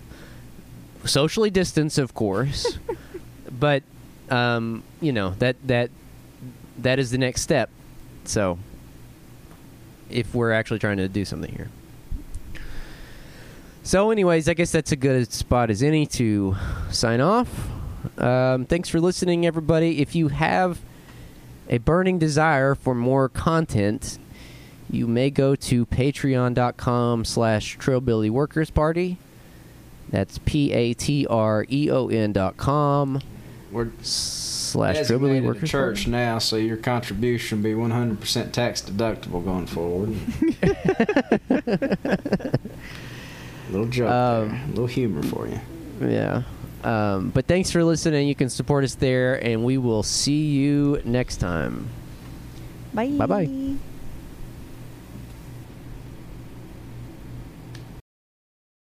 socially 1.05 1.49
distanced, 1.49 1.97
of 1.97 2.13
course, 2.13 2.77
but 3.59 3.81
um, 4.29 4.83
you 4.99 5.13
know 5.13 5.29
that 5.39 5.55
that 5.65 5.89
that 6.79 6.99
is 6.99 7.09
the 7.11 7.17
next 7.17 7.41
step. 7.41 7.69
So, 8.25 8.59
if 10.09 10.35
we're 10.35 10.51
actually 10.51 10.79
trying 10.79 10.97
to 10.97 11.07
do 11.07 11.23
something 11.23 11.51
here. 11.55 11.69
So, 13.83 14.11
anyways, 14.11 14.49
I 14.49 14.55
guess 14.55 14.73
that's 14.73 14.91
a 14.91 14.97
good 14.97 15.31
spot 15.31 15.69
as 15.69 15.81
any 15.81 16.05
to 16.07 16.57
sign 16.91 17.21
off. 17.21 17.47
Um, 18.17 18.65
thanks 18.65 18.89
for 18.89 18.99
listening, 18.99 19.45
everybody. 19.45 20.01
If 20.01 20.15
you 20.15 20.27
have 20.27 20.79
a 21.73 21.79
burning 21.79 22.19
desire 22.19 22.75
for 22.75 22.93
more 22.93 23.27
content, 23.27 24.19
you 24.91 25.07
may 25.07 25.31
go 25.31 25.55
to 25.55 25.87
patreon.com 25.87 27.25
slash 27.25 27.79
Trillbilly 27.79 28.29
Workers 28.29 28.69
Party. 28.69 29.17
That's 30.09 30.37
P-A-T-R-E-O-N 30.45 32.31
dot 32.33 32.57
com 32.57 33.19
We're 33.71 33.87
slash 34.03 34.97
Trillbilly 34.97 35.39
designated 35.39 35.43
a 35.43 35.47
Workers 35.47 35.71
church 35.71 35.97
Party. 36.01 36.11
now, 36.11 36.37
so 36.37 36.57
your 36.57 36.77
contribution 36.77 37.63
will 37.63 37.63
be 37.63 37.73
100% 37.75 38.51
tax 38.51 38.83
deductible 38.83 39.43
going 39.43 39.65
forward. 39.65 40.09
little 43.71 43.87
joke 43.87 44.09
Um, 44.11 44.49
there. 44.49 44.61
little 44.69 44.87
humor 44.87 45.23
for 45.23 45.47
you. 45.47 45.59
Yeah. 46.01 46.43
Um, 46.83 47.29
but 47.29 47.45
thanks 47.45 47.71
for 47.71 47.83
listening. 47.83 48.27
You 48.27 48.35
can 48.35 48.49
support 48.49 48.83
us 48.83 48.95
there, 48.95 49.35
and 49.43 49.63
we 49.63 49.77
will 49.77 50.03
see 50.03 50.49
you 50.49 51.01
next 51.05 51.37
time. 51.37 51.87
Bye. 52.93 53.09
Bye-bye. 53.09 53.92